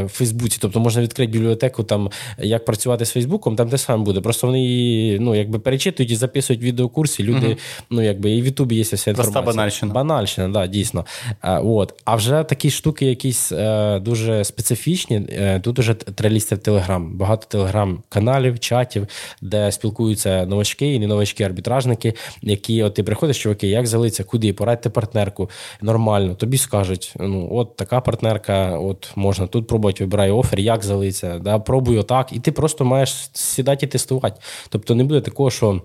в 0.05 0.09
Фейсбуці. 0.09 0.59
Тобто 0.61 0.81
можна 0.81 1.03
відкрити 1.03 1.33
бібліотеку, 1.43 1.83
там 1.83 2.11
як 2.39 2.65
працювати 2.65 3.05
з 3.05 3.11
Фейсбуком, 3.11 3.57
там 3.57 3.69
те 3.69 3.79
саме 3.79 4.05
буде. 4.05 4.21
Просто 4.21 4.47
вони 4.47 4.61
її 4.61 5.19
ну, 5.19 5.35
якби 5.35 5.59
перечитують 5.59 6.11
і 6.11 6.17
записують 6.17 6.63
відеокурси. 6.63 7.23
Люди, 7.23 7.47
угу. 7.47 7.57
ну 7.91 8.03
якби 8.03 8.31
і 8.31 8.43
в 8.43 8.47
Ютубі 8.47 8.77
є 8.77 8.83
вся 8.83 9.11
інформація. 9.11 9.15
Проста 9.15 9.43
банальщина. 9.43 9.93
Банальщина, 9.93 10.49
да, 10.49 10.67
дійсно. 10.67 11.07
А, 11.41 11.61
от. 11.61 11.95
а 12.05 12.17
вже 12.17 12.45
такі 12.45 12.71
штуки, 12.71 13.07
якісь 13.07 13.53
е, 13.53 13.99
дуже 13.99 14.45
специфічні. 14.45 15.17
Е, 15.17 15.61
тут 15.61 15.79
уже 15.79 15.95
трелісти 15.95 16.55
в 16.55 16.59
Телеграм. 16.59 17.19
Багато 17.19 17.47
телеграм-каналів, 17.49 18.61
чатів, 18.61 19.07
де 19.43 19.73
спілкуються 19.73 20.47
новачки 20.47 20.95
і 20.95 20.99
не 20.99 21.07
новачки, 21.07 21.45
арбітражники, 21.45 22.15
які 22.43 22.83
от 22.83 22.95
ти 22.95 23.03
приходиш, 23.03 23.43
чуваки, 23.43 23.69
як 23.69 23.87
залиться, 23.87 24.25
куди, 24.25 24.53
порадьте 24.53 24.91
партнерку. 24.91 25.51
Нормально, 25.81 26.35
тобі 26.35 26.59
скажуть, 26.59 27.15
ну 27.21 27.49
от 27.53 27.77
така 27.77 28.01
партнерка, 28.01 28.79
от 28.79 29.13
можна 29.17 29.47
тут 29.47 29.67
пробувати, 29.67 30.05
вибирай 30.05 30.31
офер, 30.31 30.61
як 30.61 30.85
залиться 30.85 31.22
да, 31.23 31.59
пробуй 31.59 31.99
отак, 31.99 32.33
і 32.33 32.41
ти 32.41 32.53
просто 32.53 32.85
маєш 32.85 33.31
сідати 33.33 33.87
і 33.87 33.89
тестувати. 33.89 34.41
Тобто 34.69 34.95
не 34.95 35.05
буде 35.05 35.21
такого, 35.21 35.51
що 35.51 35.83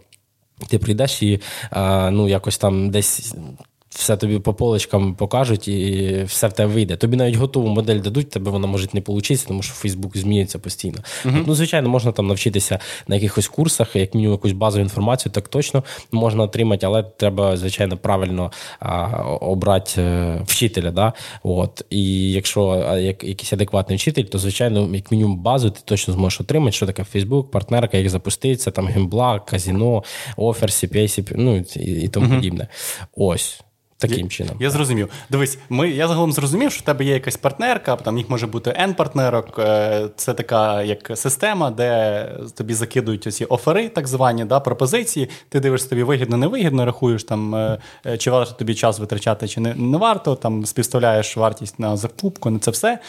ти 0.68 0.80
прийдеш 0.80 1.24
і 1.24 1.42
а, 1.70 2.12
ну, 2.12 2.30
якось 2.30 2.58
там 2.58 2.90
десь 2.90 3.36
все 3.90 4.18
тобі 4.18 4.40
по 4.40 4.54
полочкам 4.54 5.16
покажуть 5.16 5.68
і 5.68 6.24
все 6.28 6.48
в 6.48 6.54
тебе 6.54 6.74
вийде. 6.74 6.96
Тобі 6.96 7.18
навіть 7.18 7.36
готову 7.36 7.68
модель 7.68 8.00
дадуть, 8.00 8.30
тебе 8.30 8.52
вона 8.52 8.68
може 8.68 8.88
не 8.94 9.04
вийти, 9.08 9.38
тому 9.48 9.62
що 9.62 9.74
Фейсбук 9.74 10.18
змінюється 10.18 10.60
постійно. 10.60 10.98
Uh-huh. 11.26 11.44
Ну, 11.48 11.56
звичайно, 11.56 11.90
можна 11.90 12.12
там 12.12 12.28
навчитися 12.28 12.80
на 13.08 13.16
якихось 13.16 13.48
курсах, 13.48 13.96
як 13.96 14.14
мінімум 14.14 14.34
якусь 14.34 14.52
базову 14.52 14.84
інформацію, 14.84 15.32
так 15.32 15.48
точно 15.48 15.84
можна 16.12 16.44
отримати, 16.44 16.86
але 16.86 17.04
треба, 17.04 17.58
звичайно, 17.58 17.98
правильно 17.98 18.52
а, 18.80 19.06
обрати 19.42 20.02
е, 20.02 20.42
вчителя. 20.46 20.92
Да? 20.92 21.14
От. 21.44 21.86
І 21.90 22.32
якщо 22.32 22.76
як, 23.00 23.24
якийсь 23.24 23.54
адекватний 23.54 23.98
вчитель, 23.98 24.24
то, 24.24 24.40
звичайно, 24.40 24.96
як 24.96 25.12
мінімум 25.12 25.38
базу 25.38 25.70
ти 25.70 25.80
точно 25.86 26.14
зможеш 26.14 26.42
отримати, 26.42 26.72
що 26.72 26.86
таке 26.86 27.04
Фейсбук, 27.04 27.52
партнерка, 27.52 27.98
як 27.98 28.10
запуститься, 28.10 28.72
там 28.72 28.88
гембла, 28.88 29.40
казіно, 29.40 30.04
офер, 30.38 30.70
CPA, 30.70 31.34
ну 31.36 31.58
і, 31.76 31.82
і 31.82 32.08
тому 32.08 32.28
uh-huh. 32.28 32.36
подібне. 32.36 32.68
Ось. 33.16 33.62
Таким 34.00 34.24
я, 34.24 34.30
чином. 34.30 34.56
Я 34.60 34.70
зрозумів. 34.70 35.10
Дивись, 35.30 35.58
ми, 35.70 35.90
я 35.90 36.08
загалом 36.08 36.32
зрозумів, 36.32 36.72
що 36.72 36.82
в 36.82 36.86
тебе 36.86 37.06
є 37.06 37.14
якась 37.14 37.38
партнерка, 37.38 37.96
там 37.96 38.18
їх 38.18 38.30
може 38.30 38.48
бути 38.48 38.70
N-партнерок. 38.70 39.62
Е, 39.62 40.10
це 40.16 40.34
така 40.34 40.84
як 40.84 41.12
система, 41.16 41.72
де 41.72 42.30
тобі 42.56 42.74
закидують 42.74 43.28
оці 43.28 43.46
офери, 43.46 43.90
так 43.90 44.08
звані, 44.08 44.46
да, 44.46 44.60
пропозиції. 44.60 45.30
Ти 45.50 45.60
дивишся, 45.60 45.90
тобі 45.90 46.04
вигідно, 46.04 46.38
не 46.38 46.48
вигідно, 46.48 46.86
рахуєш, 46.86 47.24
там, 47.24 47.56
е, 47.56 47.78
е, 48.06 48.18
чи 48.18 48.32
варто 48.32 48.54
тобі 48.54 48.76
час 48.76 49.00
витрачати, 49.00 49.48
чи 49.48 49.62
не, 49.62 49.76
не 49.76 49.98
варто, 49.98 50.36
там 50.36 50.66
співставляєш 50.66 51.38
вартість 51.38 51.80
на 51.80 51.98
закупку, 51.98 52.50
на 52.50 52.60
це 52.60 52.72
все. 52.72 53.00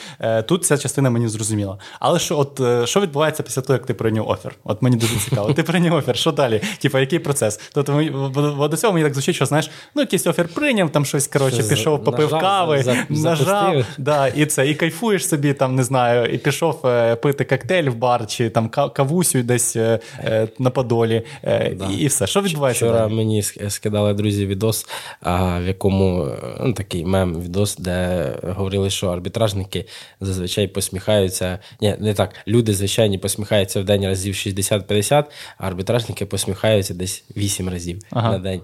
Тут 0.47 0.65
ця 0.65 0.79
частина 0.79 1.11
мені 1.11 1.29
зрозуміла. 1.29 1.79
Але 2.01 2.19
що 2.19 2.39
от, 2.39 2.89
що 2.89 3.01
відбувається 3.01 3.43
після 3.43 3.63
того, 3.63 3.75
як 3.75 3.87
ти 3.87 3.95
прийняв 3.95 4.29
офер? 4.29 4.55
От 4.65 4.83
мені 4.83 4.97
дуже 4.97 5.17
цікаво. 5.17 5.53
Ти 5.53 5.63
прийняв 5.63 5.95
офер, 5.95 6.17
що 6.17 6.33
далі? 6.33 6.61
Типа, 6.79 7.01
який 7.01 7.19
процес? 7.19 7.61
Тобто, 7.75 8.69
до 8.71 8.77
цього 8.77 8.93
мені 8.93 9.05
так 9.05 9.15
звучить, 9.15 9.35
що 9.35 9.47
знаєш, 9.47 9.71
ну 9.95 10.03
якийсь 10.03 10.27
офер 10.27 10.49
прийняв 10.49 10.78
прийняв 10.79 10.93
там 10.93 11.05
щось, 11.05 11.27
коротше, 11.27 11.63
пішов, 11.63 12.05
попив 12.05 12.33
нажав, 12.33 12.41
кави, 12.41 12.83
за, 12.83 12.97
нажав, 13.09 13.85
да, 13.99 14.29
і 14.29 14.47
це, 14.47 14.69
і 14.69 14.75
кайфуєш 14.75 15.29
собі, 15.29 15.53
там, 15.53 15.75
не 15.75 15.85
знаю, 15.85 16.35
і 16.35 16.39
пішов 16.39 16.87
е, 16.87 17.17
пити 17.17 17.45
коктейль 17.45 17.89
в 17.89 17.95
бар, 17.95 18.27
чи 18.27 18.51
там 18.51 18.69
кавусю 18.69 19.43
десь 19.43 19.77
е, 19.77 19.99
е, 20.19 20.49
на 20.59 20.71
Подолі, 20.71 21.23
е, 21.43 21.75
да. 21.75 21.87
і 21.99 22.07
все. 22.07 22.27
Що 22.27 22.43
відбувається? 22.43 22.87
Вчора 22.87 23.01
далі? 23.01 23.15
мені 23.15 23.43
скидали 23.69 24.15
друзі 24.15 24.47
відос, 24.47 24.87
а, 25.21 25.59
в 25.59 25.67
якому 25.67 26.25
е, 26.25 26.37
ну, 26.61 26.73
такий 26.73 27.05
мем 27.05 27.41
відос, 27.41 27.77
де 27.77 28.27
говорили, 28.57 28.91
що 28.91 29.09
арбітражники 29.09 29.85
зазвичай 30.21 30.69
посміхаються. 30.69 31.59
Ні, 31.81 31.97
не 31.99 32.15
так. 32.15 32.31
Люди, 32.49 32.75
звичайні, 32.75 33.19
посміхаються 33.19 33.81
в 33.81 33.85
день 33.85 34.07
разів 34.07 34.35
60-50, 34.35 35.25
а 35.59 35.67
арбітражники 35.67 36.27
посміхаються 36.27 36.95
десь 36.95 37.25
8 37.37 37.69
разів 37.69 37.99
ага. 38.11 38.33
на 38.33 38.39
день. 38.39 38.61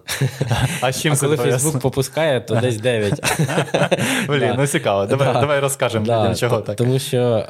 А 0.81 0.93
з 0.93 1.03
чим 1.03 1.13
а 1.17 1.17
коли 1.17 1.37
Фейсбук 1.37 1.81
пропускає, 2.05 2.41
то 2.41 2.55
десь 2.55 2.77
9. 2.77 3.21
Блін, 4.29 4.55
ну 4.59 4.67
цікаво. 4.67 5.07
Давай 5.07 5.33
давай 5.33 5.61
розкажемо 5.61 6.05
людям, 6.05 6.35
чого 6.35 6.61
так. 6.61 6.77
Тому 6.77 6.99
що, 6.99 7.47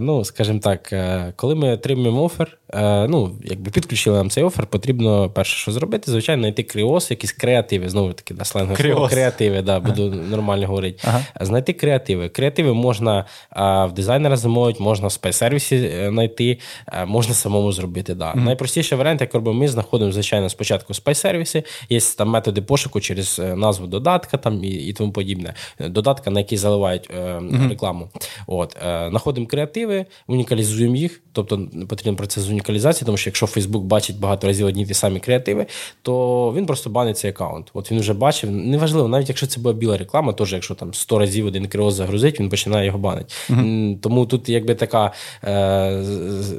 ну, 0.00 0.24
скажімо 0.24 0.58
так, 0.58 0.92
е, 0.92 1.32
коли 1.36 1.54
ми 1.54 1.72
отримуємо 1.72 2.24
офер, 2.24 2.58
е, 2.74 3.08
ну, 3.08 3.32
якби 3.44 3.70
підключили 3.70 4.16
нам 4.16 4.30
цей 4.30 4.44
офер, 4.44 4.66
потрібно 4.66 5.30
перше, 5.30 5.56
що 5.56 5.72
зробити, 5.72 6.10
звичайно, 6.10 6.42
знайти 6.42 6.62
криос, 6.62 7.10
якісь 7.10 7.32
креативи, 7.32 7.88
знову 7.88 8.12
таки, 8.12 8.34
на 8.34 8.44
сленгове 8.44 8.82
слово, 8.82 9.08
креативи, 9.08 9.62
да, 9.62 9.80
буду 9.80 10.10
нормально 10.10 10.66
говорити. 10.66 11.08
Знайти 11.40 11.72
креативи. 11.72 12.28
Креативи 12.28 12.74
можна 12.74 13.24
в 13.56 13.90
дизайнера 13.92 14.36
замовити, 14.36 14.82
можна 14.82 15.08
в 15.08 15.12
спайсервісі 15.12 15.76
е, 15.76 16.08
знайти, 16.10 16.58
можна 17.06 17.34
самому 17.34 17.72
зробити. 17.72 18.14
Да. 18.14 18.34
Найпростіший 18.34 18.98
варіант, 18.98 19.20
як 19.20 19.34
робимо, 19.34 19.60
ми 19.60 19.68
знаходимо, 19.68 20.12
звичайно, 20.12 20.48
спочатку 20.48 20.94
спайсервіси, 20.94 21.62
є 21.88 22.00
там 22.00 22.28
методи 22.28 22.62
пошуку 22.62 23.00
через 23.00 23.40
назву 23.60 23.86
додатка 23.86 24.36
там 24.36 24.64
і 24.64 24.68
і 24.68 24.92
тому 24.92 25.12
подібне. 25.12 25.54
Додатка, 25.80 26.30
на 26.30 26.40
який 26.40 26.58
заливають 26.58 27.10
е, 27.10 27.20
mm-hmm. 27.20 27.68
рекламу. 27.68 28.08
От, 28.46 28.76
е, 28.86 29.10
Находимо 29.10 29.46
креативи, 29.46 30.06
унікалізуємо 30.26 30.96
їх, 30.96 31.20
тобто 31.32 31.68
потрібен 31.88 32.16
процес 32.16 32.48
унікалізації, 32.48 33.06
тому 33.06 33.18
що 33.18 33.30
якщо 33.30 33.46
Facebook 33.46 33.80
бачить 33.80 34.18
багато 34.18 34.46
разів 34.46 34.66
одні 34.66 34.86
ті 34.86 34.94
самі 34.94 35.20
креативи, 35.20 35.66
то 36.02 36.52
він 36.56 36.66
просто 36.66 36.90
банить 36.90 37.18
цей 37.18 37.30
аккаунт. 37.30 37.70
От 37.74 37.92
він 37.92 38.00
вже 38.00 38.14
бачив, 38.14 38.50
неважливо, 38.50 39.08
навіть 39.08 39.28
якщо 39.28 39.46
це 39.46 39.60
була 39.60 39.74
біла 39.74 39.96
реклама, 39.96 40.32
теж 40.32 40.52
якщо 40.52 40.74
там 40.74 40.94
100 40.94 41.18
разів 41.18 41.46
один 41.46 41.68
креоз 41.68 41.94
загрузить, 41.94 42.40
він 42.40 42.48
починає 42.48 42.86
його 42.86 42.98
банити. 42.98 43.34
Mm-hmm. 43.50 43.98
Тому 43.98 44.26
тут 44.26 44.48
якби 44.48 44.74
така 44.74 45.12
е, 45.44 46.00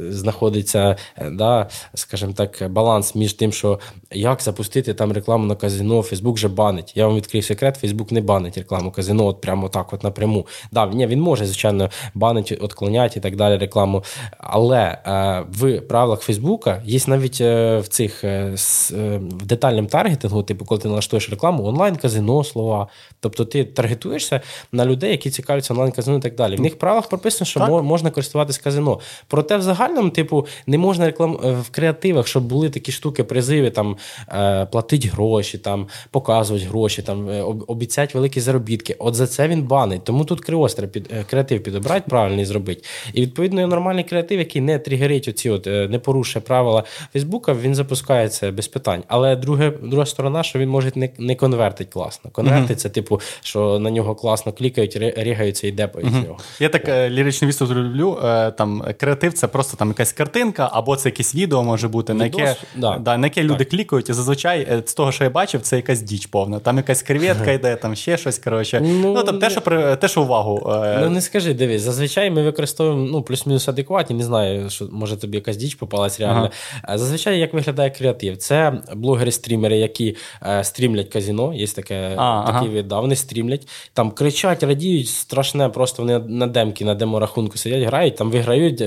знаходиться, 0.10 0.96
е, 1.18 1.30
да, 1.30 1.70
скажімо 1.94 2.34
так, 2.34 2.68
баланс 2.70 3.16
між 3.16 3.34
тим, 3.34 3.52
що 3.52 3.80
як 4.12 4.42
запустити 4.42 4.94
там 4.94 5.12
рекламу 5.12 5.46
на 5.46 5.56
казино, 5.56 6.02
Фейсбук 6.02 6.38
же 6.38 6.48
банить. 6.48 6.91
Я 6.96 7.08
вам 7.08 7.16
відкрив 7.16 7.44
секрет, 7.46 7.78
Фейсбук 7.78 8.12
не 8.12 8.22
банить 8.22 8.58
рекламу 8.58 8.92
казино, 8.92 9.26
от 9.26 9.42
прямо 9.42 9.70
так, 9.70 9.94
от 9.94 10.04
напряму. 10.04 10.48
Да, 10.72 10.86
ні, 10.86 11.08
Він 11.08 11.22
може, 11.22 11.46
звичайно, 11.46 11.90
банить, 12.14 12.58
отклоняти 12.62 13.20
і 13.20 13.22
так 13.22 13.36
далі 13.36 13.58
рекламу. 13.58 14.04
Але 14.38 14.98
е, 15.06 15.46
в 15.52 15.80
правилах 15.80 16.22
Фейсбука 16.22 16.82
є 16.86 17.00
навіть 17.08 17.42
е, 17.42 17.78
в 17.78 17.88
цих 17.88 18.24
е, 18.24 18.52
с, 18.56 18.92
е, 18.92 19.18
в 19.18 19.46
детальному 19.46 19.88
таргетингу, 19.88 20.44
типу, 20.44 20.66
коли 20.66 20.82
ти 20.82 20.88
налаштуєш 20.88 21.30
рекламу, 21.30 21.66
онлайн-казино, 21.66 22.44
слова. 22.44 22.88
Тобто 23.20 23.46
ти 23.46 23.64
таргетуєшся 23.64 24.42
на 24.72 24.86
людей, 24.86 25.12
які 25.12 25.30
цікавляться 25.30 25.74
онлайн-казино 25.74 26.18
і 26.18 26.22
так 26.22 26.36
далі. 26.36 26.56
В 26.56 26.62
них 26.62 26.80
правилах 26.80 27.10
прописано, 27.10 27.46
що 27.46 27.60
так. 27.60 27.84
можна 27.84 28.12
користуватись 28.12 28.58
казино. 28.58 29.00
Проте, 29.28 29.58
в 29.58 29.62
загальному, 29.62 30.10
типу, 30.10 30.48
не 30.68 30.78
можна 30.78 31.06
реклам 31.06 31.40
е, 31.44 31.52
в 31.52 31.70
креативах, 31.70 32.28
щоб 32.28 32.44
були 32.44 32.70
такі 32.70 32.92
штуки, 32.92 33.24
призиви 33.24 33.70
там 33.70 33.98
е, 34.30 34.66
платить 34.66 35.06
гроші, 35.06 35.58
там 35.58 35.88
показувати 36.12 36.66
гроші, 36.66 36.81
там 36.90 37.30
е, 37.30 37.42
обіцяти 37.68 38.12
великі 38.14 38.42
заробітки. 38.42 38.96
От 39.00 39.16
за 39.16 39.28
це 39.28 39.48
він 39.48 39.64
банить. 39.64 40.04
Тому 40.04 40.26
тут 40.26 40.42
креостра 40.42 40.88
під 40.88 41.10
креатив 41.30 41.64
підобрати 41.64 42.10
правильний 42.10 42.46
зробити. 42.46 42.84
І 43.14 43.22
відповідно 43.22 43.68
нормальний 43.68 44.04
креатив, 44.04 44.40
який 44.40 44.62
не 44.62 44.80
тригерить 44.80 45.28
оці, 45.28 45.50
от 45.50 45.66
не 45.66 46.00
порушує 46.04 46.44
правила 46.44 46.84
Фейсбука, 47.14 47.54
він 47.54 47.76
запускається 47.76 48.52
без 48.52 48.68
питань. 48.68 49.04
Але 49.08 49.36
друге, 49.36 49.74
друга 49.84 50.06
сторона, 50.06 50.44
що 50.44 50.60
він 50.60 50.70
може 50.70 50.92
не 50.96 51.10
не 51.18 51.36
конвертить 51.36 51.90
класно. 51.90 52.32
Конвертить 52.32 52.80
це, 52.80 52.90
типу, 52.90 53.22
що 53.42 53.80
на 53.80 53.92
нього 53.92 54.16
класно 54.16 54.54
клікають, 54.54 54.98
рігаються 55.18 55.68
і 55.68 55.72
депають 55.72 56.12
нього. 56.14 56.38
Я 56.60 56.70
так 56.70 56.88
ліричний 57.12 57.48
відступ 57.48 57.70
люблю. 57.72 58.18
Там 58.58 58.84
креатив 58.98 59.34
це 59.34 59.48
просто 59.48 59.78
там 59.78 59.88
якась 59.88 60.12
картинка, 60.12 60.70
або 60.74 60.96
це 60.96 61.10
якесь 61.10 61.36
відео 61.36 61.64
може 61.64 61.88
бути, 61.88 62.14
Відос, 62.14 62.38
на 62.38 62.44
яке 62.44 62.56
да. 62.76 62.98
Да, 62.98 63.18
на 63.18 63.28
яке 63.28 63.44
люди 63.44 63.66
клікають. 63.66 64.10
І 64.10 64.14
зазвичай 64.14 64.62
е, 64.62 64.84
з 64.86 64.94
того, 64.94 65.12
що 65.12 65.24
я 65.24 65.30
бачив, 65.30 65.62
це 65.62 65.76
якась 65.76 66.02
діч 66.02 66.26
повна. 66.26 66.60
Там 66.72 66.78
якась 66.78 67.02
креветка 67.02 67.52
йде, 67.52 67.76
там 67.76 67.96
ще 67.96 68.18
щось. 68.18 68.40
коротше. 68.40 68.82
Ну, 68.84 69.14
ну 69.14 69.24
там 69.24 69.40
те, 69.40 69.50
що 69.50 69.62
те, 69.96 70.08
що 70.08 70.22
увагу. 70.22 70.72
Е, 70.86 70.98
ну 71.02 71.10
не 71.10 71.22
скажи, 71.22 71.54
дивись, 71.54 71.82
зазвичай 71.82 72.32
ми 72.32 72.44
використовуємо 72.44 73.08
ну, 73.12 73.22
плюс-мінус 73.22 73.68
адекватні. 73.68 74.16
Не 74.16 74.24
знаю, 74.24 74.70
що 74.70 74.88
може 74.92 75.18
тобі 75.18 75.38
якась 75.38 75.58
діч 75.58 75.76
попалась 75.76 76.20
реально. 76.20 76.52
Ага. 76.82 76.98
Зазвичай 76.98 77.40
як 77.40 77.54
виглядає 77.54 77.90
креатив? 77.90 78.38
Це 78.38 78.74
блогери-стрімери, 78.96 79.78
які 79.78 80.18
е, 80.46 80.64
стрімлять 80.64 81.10
казіно. 81.10 81.54
Є 81.54 81.68
таке, 81.68 82.14
а, 82.18 82.44
такий 82.46 82.68
ага. 82.68 82.76
вид, 82.76 82.88
да, 82.88 83.00
вони 83.00 83.16
стрімлять, 83.16 83.68
там 83.94 84.12
кричать, 84.12 84.64
радіють, 84.64 85.08
страшне, 85.08 85.70
просто 85.70 86.04
вони 86.04 86.20
на 86.20 86.48
демки, 86.48 86.86
на 86.86 86.96
деморахунку 86.96 87.58
сидять, 87.58 87.84
грають, 87.84 88.16
там 88.16 88.32
виграють. 88.32 88.84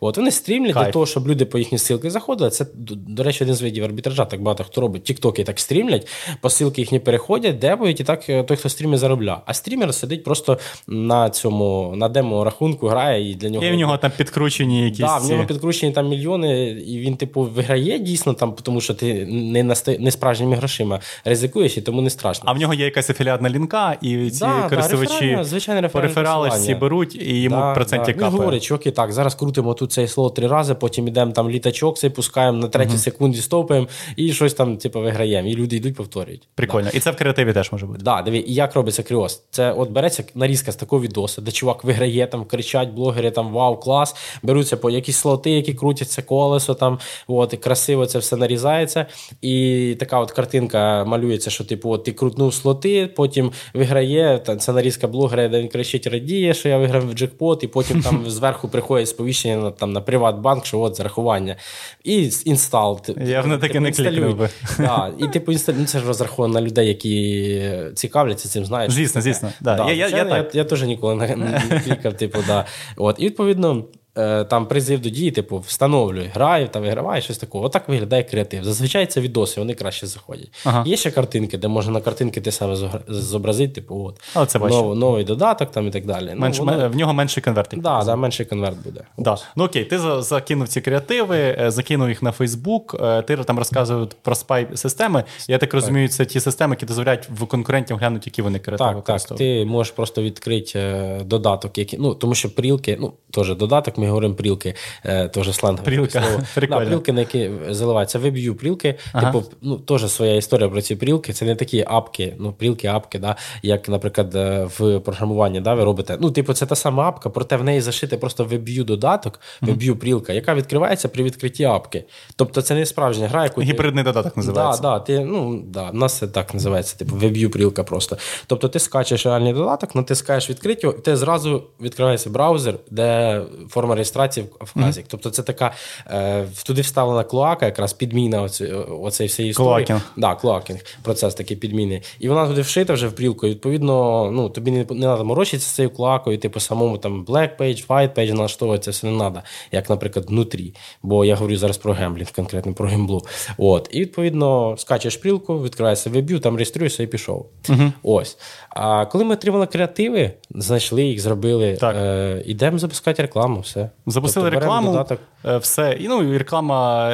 От 0.00 0.16
Вони 0.16 0.30
стрімлять 0.30 0.74
Кайф. 0.74 0.86
для 0.86 0.92
того, 0.92 1.06
щоб 1.06 1.28
люди 1.28 1.44
по 1.44 1.58
їхні 1.58 1.78
ссылки 1.78 2.10
заходили. 2.10 2.50
Це, 2.50 2.66
до 3.08 3.22
речі, 3.22 3.44
один 3.44 3.56
з 3.56 3.62
видів 3.62 3.84
арбітража. 3.84 4.24
Так 4.24 4.42
багато 4.42 4.64
хто 4.64 4.80
робить. 4.80 5.04
Тіктоки 5.04 5.44
так 5.44 5.60
стрімлять, 5.60 6.08
посилки 6.40 6.80
їхні 6.80 6.98
переходять, 6.98 7.25
дебують, 7.38 8.00
і 8.00 8.04
так 8.04 8.28
е, 8.28 8.42
той, 8.42 8.56
хто 8.56 8.68
стрімить, 8.68 8.98
заробляє. 8.98 9.38
А 9.46 9.54
стрімер 9.54 9.94
сидить 9.94 10.24
просто 10.24 10.58
на 10.86 11.30
цьому 11.30 11.92
на 11.96 12.08
демо 12.08 12.44
рахунку, 12.44 12.88
грає 12.88 13.30
і 13.30 13.34
для 13.34 13.48
нього. 13.48 13.64
І 13.64 13.70
в 13.70 13.74
нього 13.74 13.96
там 13.96 14.12
підкручені 14.16 14.84
якісь. 14.84 15.06
Так, 15.06 15.22
в 15.22 15.30
нього 15.30 15.44
підкручені 15.44 15.92
там 15.92 16.08
мільйони, 16.08 16.68
і 16.68 16.98
він, 16.98 17.16
типу, 17.16 17.42
виграє 17.42 17.98
дійсно, 17.98 18.34
там, 18.34 18.54
тому 18.62 18.80
що 18.80 18.94
ти 18.94 19.26
не 19.26 19.62
насти... 19.62 19.98
не 19.98 20.10
справжніми 20.10 20.56
грошима 20.56 21.00
ризикуєш, 21.24 21.76
і 21.76 21.80
тому 21.80 22.00
не 22.00 22.10
страшно. 22.10 22.44
А 22.46 22.52
в 22.52 22.58
нього 22.58 22.74
є 22.74 22.84
якась 22.84 23.10
афіліатна 23.10 23.50
лінка, 23.50 23.96
і 24.02 24.30
ці 24.30 24.40
да, 24.40 24.68
користувачі 24.68 25.38
да, 25.66 25.88
переферали 25.88 26.48
всі 26.48 26.74
беруть, 26.74 27.14
і 27.14 27.42
йому 27.42 27.56
да, 27.56 27.74
проценті 27.74 28.06
да. 28.06 28.12
капає. 28.12 28.30
Він 28.30 28.38
говорить, 28.38 28.62
чуваки, 28.62 28.90
так, 28.90 29.12
зараз 29.12 29.34
крутимо 29.34 29.74
тут 29.74 29.92
цей 29.92 30.08
слот 30.08 30.34
три 30.34 30.46
рази, 30.46 30.74
потім 30.74 31.08
йдемо 31.08 31.32
там 31.32 31.50
літачок, 31.50 31.98
цей 31.98 32.10
пускаємо 32.10 32.58
на 32.58 32.68
третій 32.68 32.92
uh-huh. 32.92 32.98
секунді, 32.98 33.40
стопаємо 33.40 33.86
і 34.16 34.32
щось 34.32 34.54
там, 34.54 34.76
типу, 34.76 35.00
виграємо. 35.00 35.48
І 35.48 35.54
люди 35.54 35.76
йдуть, 35.76 35.94
повторюють. 35.94 36.48
Прикольно. 36.54 36.88
Да. 36.92 36.98
І 36.98 37.00
це 37.06 37.12
в 37.12 37.16
креативі 37.16 37.52
теж 37.52 37.72
може 37.72 37.86
бути. 37.86 38.00
Да, 38.02 38.22
диві, 38.22 38.44
і 38.46 38.54
як 38.54 38.74
робиться 38.74 39.02
кріоз? 39.02 39.42
Це 39.50 39.72
от 39.72 39.90
береться 39.90 40.24
нарізка 40.34 40.72
з 40.72 40.76
такого 40.76 41.02
відоса, 41.02 41.40
де 41.40 41.50
чувак 41.50 41.84
виграє, 41.84 42.26
там 42.26 42.44
кричать 42.44 42.90
блогери, 42.90 43.30
там 43.30 43.52
вау, 43.52 43.76
клас, 43.76 44.16
беруться 44.42 44.76
по 44.76 44.90
якісь 44.90 45.16
слоти, 45.16 45.50
які 45.50 45.74
крутяться 45.74 46.22
колесо, 46.22 46.74
там 46.74 46.98
от, 47.26 47.54
і 47.54 47.56
красиво 47.56 48.06
це 48.06 48.18
все 48.18 48.36
нарізається. 48.36 49.06
І 49.42 49.96
така 50.00 50.20
от 50.20 50.30
картинка 50.30 51.04
малюється, 51.04 51.50
що 51.50 51.64
типу, 51.64 51.90
от 51.90 52.04
ти 52.04 52.12
крутнув 52.12 52.54
слоти, 52.54 53.06
потім 53.06 53.52
виграє. 53.74 54.42
Це 54.60 54.72
нарізка 54.72 55.08
блогера, 55.08 55.48
де 55.48 55.60
він 55.60 55.68
кричить, 55.68 56.06
радіє, 56.06 56.54
що 56.54 56.68
я 56.68 56.78
виграв 56.78 57.10
в 57.10 57.12
джекпот, 57.12 57.64
і 57.64 57.66
потім 57.66 58.02
там 58.02 58.24
зверху 58.30 58.68
приходить 58.68 59.08
сповіщення 59.08 59.56
на 59.56 59.70
там 59.70 59.92
на 59.92 60.00
Приватбанк, 60.00 60.66
що 60.66 60.80
от 60.80 60.96
зарахування. 60.96 61.56
І 62.04 62.30
інстал. 62.44 63.00
Я 63.26 63.40
в 63.40 63.46
не 63.46 63.58
таке 63.58 63.80
не 63.80 63.92
клікнув 63.92 64.36
би. 64.36 64.48
Да, 64.78 65.12
І 65.18 65.28
типу 65.28 65.52
інсталюй. 65.52 65.80
Ну, 65.80 65.86
це 65.86 65.98
ж 65.98 66.06
розраховано 66.06 66.54
на 66.54 66.60
людей, 66.60 66.88
які 66.96 67.70
цікавляться 67.94 68.48
цим, 68.48 68.64
знаєш. 68.64 68.92
Звісно, 68.92 69.20
звісно. 69.20 69.52
Да. 69.60 69.74
Да. 69.74 69.90
Я, 69.90 70.08
я, 70.08 70.08
я, 70.08 70.24
я, 70.36 70.50
я 70.52 70.64
теж 70.64 70.82
ніколи 70.82 71.14
не, 71.14 71.36
не 71.70 71.80
клікав, 71.80 72.14
типу, 72.14 72.38
да. 72.46 72.64
От. 72.96 73.16
І 73.18 73.24
відповідно. 73.26 73.84
Е, 74.18 74.44
там 74.44 74.66
призив 74.66 75.00
до 75.00 75.08
дії, 75.08 75.30
типу, 75.30 75.58
встановлюй, 75.58 76.30
граю 76.34 76.68
та 76.68 76.80
виграваю, 76.80 77.22
щось 77.22 77.38
такого. 77.38 77.64
Отак 77.64 77.88
виглядає 77.88 78.22
креатив. 78.22 78.64
Зазвичай 78.64 79.06
це 79.06 79.20
відоси, 79.20 79.60
вони 79.60 79.74
краще 79.74 80.06
заходять. 80.06 80.48
Ага. 80.64 80.84
Є 80.86 80.96
ще 80.96 81.10
картинки, 81.10 81.58
де 81.58 81.68
можна 81.68 81.92
на 81.92 82.00
картинки 82.00 82.40
те 82.40 82.52
саме 82.52 82.76
зобразити, 83.08 83.74
типу, 83.74 84.14
от, 84.34 84.50
це 84.50 84.58
нов, 84.58 84.96
новий 84.96 85.24
додаток 85.24 85.70
там 85.70 85.86
і 85.86 85.90
так 85.90 86.06
далі. 86.06 86.30
Ну, 86.34 86.40
Менш, 86.40 86.58
ну, 86.58 86.64
воно... 86.64 86.88
В 86.88 86.96
нього 86.96 87.12
менший 87.12 87.42
конверт. 87.42 87.74
Да, 87.76 88.04
да, 88.04 88.16
менший 88.16 88.46
конверт 88.46 88.76
буде. 88.84 89.00
Да. 89.18 89.36
Ну 89.56 89.64
окей, 89.64 89.84
ти 89.84 89.98
закинув 90.22 90.68
ці 90.68 90.80
креативи, 90.80 91.38
е, 91.38 91.70
закинув 91.70 92.08
їх 92.08 92.22
на 92.22 92.32
Фейсбук, 92.32 92.96
е, 93.00 93.22
ти 93.22 93.36
там 93.36 93.58
розказував 93.58 94.08
про 94.22 94.34
спай 94.34 94.68
системи. 94.74 95.24
Я 95.48 95.58
так 95.58 95.74
розумію, 95.74 96.08
це 96.08 96.24
ті 96.24 96.40
системи, 96.40 96.72
які 96.72 96.86
дозволяють 96.86 97.28
в 97.30 97.46
конкурентів 97.46 97.96
глянути, 97.96 98.22
які 98.26 98.42
вони 98.42 98.58
креативи 98.58 99.02
Так, 99.06 99.20
так. 99.28 99.38
Ти 99.38 99.64
можеш 99.64 99.92
просто 99.92 100.22
відкрити 100.22 100.92
додаток, 101.24 101.78
який, 101.78 101.98
ну, 101.98 102.14
тому 102.14 102.34
що 102.34 102.54
прілки, 102.54 102.96
ну, 103.00 103.12
теж 103.30 103.54
додаток, 103.54 103.98
ми 103.98 104.05
говоримо 104.08 104.34
прілки. 104.34 104.74
Е, 105.04 105.28
теж 105.28 105.54
сланг. 105.54 105.82
Прілка. 105.82 106.22
Да, 106.68 106.80
прілки, 106.86 107.12
на 107.12 107.20
які 107.20 107.50
заливаються. 107.70 108.18
Виб'ю 108.18 108.54
прілки. 108.54 108.94
Ага. 109.12 109.32
Типу, 109.32 109.44
ну, 109.62 109.76
теж 109.76 110.10
своя 110.12 110.34
історія 110.34 110.68
про 110.68 110.82
ці 110.82 110.96
прілки. 110.96 111.32
Це 111.32 111.44
не 111.44 111.54
такі 111.54 111.84
апки, 111.86 112.36
ну, 112.38 112.52
прілки, 112.52 112.88
апки, 112.88 113.18
да, 113.18 113.36
як, 113.62 113.88
наприклад, 113.88 114.34
е, 114.34 114.68
в 114.78 115.00
програмуванні 115.00 115.60
да, 115.60 115.74
ви 115.74 115.84
робите. 115.84 116.16
Ну, 116.20 116.30
типу, 116.30 116.52
це 116.52 116.66
та 116.66 116.74
сама 116.74 117.08
апка, 117.08 117.30
проте 117.30 117.56
в 117.56 117.64
неї 117.64 117.80
зашити 117.80 118.16
просто 118.16 118.44
виб'ю 118.44 118.84
додаток, 118.84 119.40
виб'ю 119.60 119.96
прілка, 119.96 120.32
яка 120.32 120.54
відкривається 120.54 121.08
при 121.08 121.24
відкритті 121.24 121.64
апки. 121.64 122.04
Тобто 122.36 122.62
це 122.62 122.74
не 122.74 122.86
справжня 122.86 123.28
гра, 123.28 123.44
яку. 123.44 123.62
Гібридний 123.62 124.04
ти... 124.04 124.10
додаток 124.10 124.36
називається. 124.36 124.82
Да, 124.82 124.98
да, 124.98 125.04
ти, 125.04 125.20
ну, 125.20 125.62
да, 125.66 125.90
У 125.90 125.96
нас 125.96 126.18
це 126.18 126.28
так 126.28 126.54
називається, 126.54 126.96
типу, 126.96 127.16
виб'ю 127.16 127.50
прілка 127.50 127.84
просто. 127.84 128.16
Тобто 128.46 128.68
ти 128.68 128.78
скачеш 128.78 129.26
реальний 129.26 129.52
додаток, 129.52 129.94
натискаєш 129.94 130.50
відкриття, 130.50 130.88
і 130.88 131.00
ти 131.00 131.16
зразу 131.16 131.62
відкривається 131.80 132.30
браузер, 132.30 132.74
де 132.90 133.42
форма 133.68 133.95
реєстрації 133.96 134.46
в 134.60 134.74
Казік. 134.74 135.04
Mm-hmm. 135.04 135.08
Тобто 135.08 135.30
це 135.30 135.42
така 135.42 135.72
е, 136.06 136.44
туди 136.66 136.80
вставлена 136.80 137.24
клоака, 137.24 137.66
якраз 137.66 137.92
підміна 137.92 138.42
оці, 138.42 138.64
оцеї 139.02 139.28
всієї 139.28 139.50
історії. 139.50 139.86
Cloaking. 139.86 140.12
Да, 140.16 140.34
cloaking, 140.34 140.80
процес 141.02 141.34
такий 141.34 141.56
підміни. 141.56 142.02
І 142.18 142.28
вона 142.28 142.46
туди 142.46 142.60
вшита 142.60 142.92
вже 142.92 143.08
в 143.08 143.12
прилку. 143.12 143.46
І, 143.46 143.50
відповідно, 143.50 144.30
ну, 144.32 144.48
тобі 144.48 144.70
не, 144.70 144.78
не 144.78 144.84
треба 144.84 145.24
морочитися 145.24 145.68
з 145.68 145.74
цією 145.74 145.90
клоакою, 145.90 146.38
типу 146.38 146.60
самому 146.60 146.98
там 146.98 147.24
black 147.24 147.56
page, 147.58 147.86
white 147.86 148.14
page 148.14 148.32
налаштовувати, 148.32 148.90
все 148.90 149.06
не 149.06 149.18
треба, 149.18 149.42
як, 149.72 149.90
наприклад, 149.90 150.26
в 150.28 150.35
нутрі. 150.35 150.74
Бо 151.02 151.24
я 151.24 151.34
говорю 151.34 151.56
зараз 151.56 151.76
про 151.78 151.92
гемблінг, 151.92 152.32
конкретно 152.32 152.74
про 152.74 152.88
гемблу. 152.88 153.22
От. 153.58 153.88
І 153.92 154.00
відповідно 154.00 154.74
скачеш 154.78 155.16
прілку, 155.16 155.62
відкривається 155.62 156.10
веб'ю, 156.10 156.40
там 156.40 156.56
реєструєшся 156.56 157.02
і 157.02 157.06
пішов. 157.06 157.46
Mm-hmm. 157.68 157.92
Ось. 158.02 158.38
А 158.70 159.06
коли 159.06 159.24
ми 159.24 159.34
отримали 159.34 159.66
креативи, 159.66 160.32
знайшли 160.56 161.04
їх, 161.04 161.20
зробили, 161.20 161.78
е, 161.82 162.42
ідемо 162.46 162.78
запускати 162.78 163.22
рекламу. 163.22 163.60
все. 163.60 163.90
Запустили 164.06 164.50
тобто, 164.50 164.60
рекламу, 164.60 164.86
додаток. 164.86 165.20
Е, 165.44 165.58
все. 165.58 165.96
І, 166.00 166.08
ну, 166.08 166.38
реклама. 166.38 167.12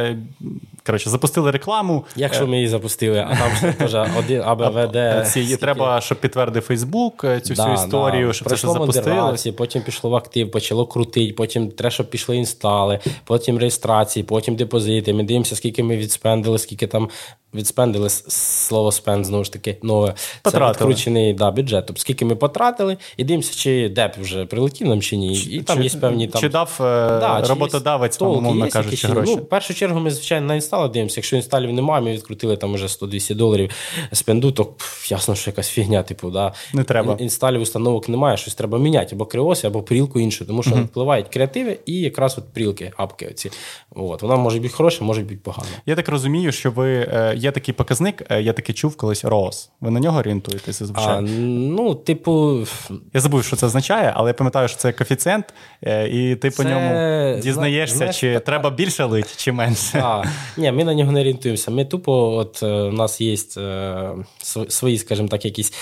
Е, 0.83 0.87
коротше, 0.87 1.11
запустили 1.11 1.51
рекламу. 1.51 2.05
Якщо 2.17 2.47
ми 2.47 2.57
її 2.57 2.69
запустили, 2.69 3.27
а 3.31 3.37
там 3.37 3.73
теж 3.73 3.95
один 4.19 4.43
АБВД. 4.45 5.27
Ці, 5.27 5.57
треба, 5.57 6.01
щоб 6.01 6.21
підтвердив 6.21 6.63
Фейсбук 6.63 7.27
цю 7.43 7.55
да, 7.55 7.65
всю 7.65 7.75
історію, 7.75 8.27
да. 8.27 8.33
щоб 8.33 8.49
це 8.49 8.55
все 8.55 8.69
запустилось. 8.69 9.49
Потім 9.57 9.83
пішло 9.83 10.11
в 10.11 10.15
актив, 10.15 10.51
почало 10.51 10.87
крутити, 10.87 11.33
потім 11.33 11.71
треба, 11.71 11.91
щоб 11.91 12.11
пішли 12.11 12.37
інстали, 12.37 12.99
потім 13.25 13.59
реєстрації, 13.59 14.23
потім 14.23 14.57
депозити. 14.57 15.13
Ми 15.13 15.23
дивимося, 15.23 15.57
скільки 15.57 15.83
ми 15.83 15.97
відспендили, 15.97 16.59
скільки 16.59 16.87
там 16.87 17.09
відспендили 17.55 18.11
слово 18.11 18.93
спенд, 18.93 19.25
знову 19.27 19.45
ж 19.45 19.53
таки, 19.53 19.77
нове. 19.83 20.15
Потратили. 20.43 20.75
Це 20.75 20.79
відкручений 20.79 21.35
да, 21.35 21.51
бюджет. 21.51 21.87
Тобто, 21.87 22.01
скільки 22.01 22.25
ми 22.25 22.37
потратили, 22.37 22.97
і 23.17 23.25
дивимося, 23.25 23.55
чи 23.55 23.89
деп 23.89 24.19
вже 24.19 24.45
прилетів 24.45 24.89
нам 24.89 25.01
чи 25.01 25.17
ні. 25.17 25.35
І 25.35 25.63
там 25.63 25.79
чи, 25.79 25.85
є 25.85 26.01
певні 26.01 26.29
там. 26.29 26.41
Чи 26.41 26.49
дав 26.49 26.79
е, 26.81 26.85
да, 27.21 27.45
роботодавець, 27.49 28.21
умовно 28.21 28.69
кажучи, 28.69 29.09
гроші? 29.09 29.33
Ну, 29.37 29.43
в 29.43 29.49
першу 29.49 29.75
чергу 29.75 30.01
ми, 30.01 30.11
звичайно, 30.11 30.47
на 30.47 30.55
інстали 30.73 30.89
дивимося. 30.89 31.21
Якщо 31.21 31.37
інсталів 31.37 31.73
немає, 31.73 32.05
ми 32.05 32.13
відкрутили 32.13 32.57
там 32.57 32.75
уже 32.75 32.87
100-200 32.87 33.35
доларів 33.35 33.71
спенду, 34.13 34.53
то 34.53 34.65
пф, 34.65 35.11
ясно, 35.11 35.35
що 35.35 35.51
якась 35.51 35.69
фігня, 35.69 36.03
типу, 36.03 36.31
да. 36.31 36.53
Не 36.75 36.85
треба. 36.85 37.17
Інсталів 37.19 37.61
установок 37.61 38.09
немає, 38.09 38.37
щось 38.37 38.55
треба 38.55 38.79
міняти, 38.79 39.15
або 39.15 39.27
криоси, 39.27 39.67
або 39.67 39.83
прілку 39.83 40.21
іншу, 40.21 40.45
тому 40.47 40.63
що 40.63 40.71
uh-huh. 40.71 40.85
впливають 40.85 41.29
креативи 41.29 41.79
і 41.87 42.01
якраз 42.01 42.39
от 42.39 42.53
прілки, 42.53 42.93
апки. 42.97 43.27
Оці. 43.31 43.51
От. 43.91 44.23
Вона 44.23 44.37
може 44.37 44.61
бути 44.61 44.75
хороша, 44.75 45.05
може 45.05 45.21
бути 45.21 45.37
погана. 45.37 45.69
Я 45.87 45.95
так 45.95 46.09
розумію, 46.09 46.53
що 46.53 46.71
ви 46.71 46.93
е, 46.93 47.35
є 47.37 47.51
такий 47.51 47.75
показник, 47.75 48.23
е, 48.31 48.43
я 48.43 48.53
таки 48.53 48.73
чув 48.73 48.97
колись 48.97 49.25
ROS. 49.25 49.69
Ви 49.81 49.91
на 49.91 50.01
нього 50.01 50.19
орієнтуєтеся 50.19 50.87
звичайно? 50.87 51.29
Ну, 51.77 51.95
типу. 51.95 52.67
Я 53.15 53.21
забув, 53.21 53.45
що 53.45 53.57
це 53.57 53.67
означає, 53.67 54.13
але 54.17 54.31
я 54.31 54.35
пам'ятаю, 54.35 54.69
що 54.69 54.77
це 54.77 54.93
коефіцієнт, 54.93 55.45
е, 55.83 56.09
і 56.09 56.37
ти 56.37 56.51
це... 56.51 56.63
по 56.63 56.69
ньому 56.69 57.41
дізнаєшся, 57.43 57.97
Знаєш, 57.97 58.21
чи 58.21 58.35
так... 58.35 58.45
треба 58.45 58.71
більше 58.71 59.05
лить, 59.05 59.37
чи 59.37 59.53
менше. 59.53 60.03
А, 60.05 60.25
Ні, 60.63 60.73
ми 60.73 60.85
на 60.85 60.95
нього 60.95 61.13
не 61.13 61.21
орієнтуємося. 61.21 61.71
Ми 61.71 61.85
тупо, 61.85 62.37
от 62.37 62.63
у 62.63 62.93
нас 62.93 63.21
є 63.21 63.37
свої, 64.69 64.99
скажімо 64.99 65.29
так, 65.29 65.45
якісь 65.45 65.73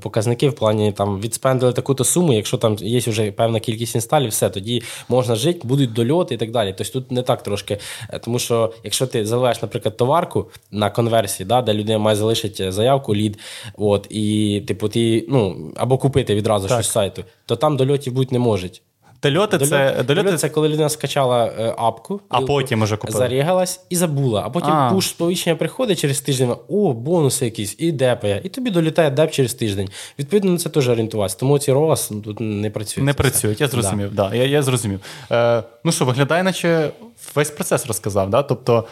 показники 0.00 0.48
в 0.48 0.54
плані 0.54 0.92
там 0.92 1.20
відспендили 1.20 1.72
таку-то 1.72 2.04
суму, 2.04 2.32
якщо 2.32 2.56
там 2.56 2.76
є 2.80 2.98
вже 2.98 3.32
певна 3.32 3.60
кількість 3.60 3.94
інсталів, 3.94 4.30
все, 4.30 4.50
тоді 4.50 4.82
можна 5.08 5.34
жити, 5.34 5.60
будуть 5.64 5.92
дольоти 5.92 6.34
і 6.34 6.38
так 6.38 6.50
далі. 6.50 6.74
Тобто 6.78 6.92
тут 6.92 7.12
не 7.12 7.22
так 7.22 7.42
трошки. 7.42 7.78
Тому 8.24 8.38
що 8.38 8.72
якщо 8.84 9.06
ти 9.06 9.26
заливаєш, 9.26 9.62
наприклад, 9.62 9.96
товарку 9.96 10.50
на 10.70 10.90
конверсії, 10.90 11.46
да, 11.46 11.62
де 11.62 11.74
людина 11.74 11.98
має 11.98 12.16
залишити 12.16 12.72
заявку, 12.72 13.14
лід, 13.14 13.38
от, 13.78 14.06
і 14.10 14.60
типу 14.66 14.88
ти 14.88 15.26
ну, 15.28 15.72
або 15.76 15.98
купити 15.98 16.34
відразу 16.34 16.68
так. 16.68 16.76
щось 16.78 16.86
з 16.86 16.92
сайту, 16.92 17.24
то 17.46 17.56
там 17.56 17.76
дольотів 17.76 18.12
бути 18.12 18.28
не 18.32 18.38
можуть. 18.38 18.82
Дольоти 19.22 19.58
Дольот, 19.58 19.70
це 19.70 20.02
дольоти... 20.02 20.36
це 20.36 20.48
коли 20.48 20.68
людина 20.68 20.88
скачала 20.88 21.46
е, 21.58 21.74
апку, 21.78 22.20
а 22.28 22.40
потім 22.40 22.82
уже 22.82 22.96
купила. 22.96 23.18
зарігалась 23.18 23.80
і 23.90 23.96
забула. 23.96 24.42
А 24.46 24.50
потім 24.50 24.74
пуш 24.90 25.08
сповіщення 25.08 25.56
приходить 25.56 26.00
через 26.00 26.20
тиждень, 26.20 26.54
о, 26.68 26.92
бонуси 26.92 27.44
якісь, 27.44 27.76
і 27.78 27.92
депає. 27.92 28.40
І 28.44 28.48
тобі 28.48 28.70
долітає 28.70 29.10
деп 29.10 29.30
через 29.30 29.54
тиждень. 29.54 29.88
Відповідно, 30.18 30.50
на 30.50 30.58
це 30.58 30.68
теж 30.68 30.88
орієнтуватися. 30.88 31.38
Тому 31.38 31.58
ці 31.58 31.72
ROAS 31.72 32.22
тут 32.22 32.40
не 32.40 32.70
працюють. 32.70 33.06
Не 33.06 33.14
працюють, 33.14 33.60
я 33.60 33.68
зрозумів. 33.68 34.14
Да. 34.14 34.28
да 34.28 34.34
я, 34.34 34.44
я 34.44 34.62
зрозумів. 34.62 35.00
Е, 35.32 35.62
Ну 35.84 35.92
що, 35.92 36.04
виглядає, 36.04 36.42
наче 36.42 36.90
весь 37.34 37.50
процес 37.50 37.86
розказав. 37.86 38.30
Да? 38.30 38.42
Тобто 38.42 38.84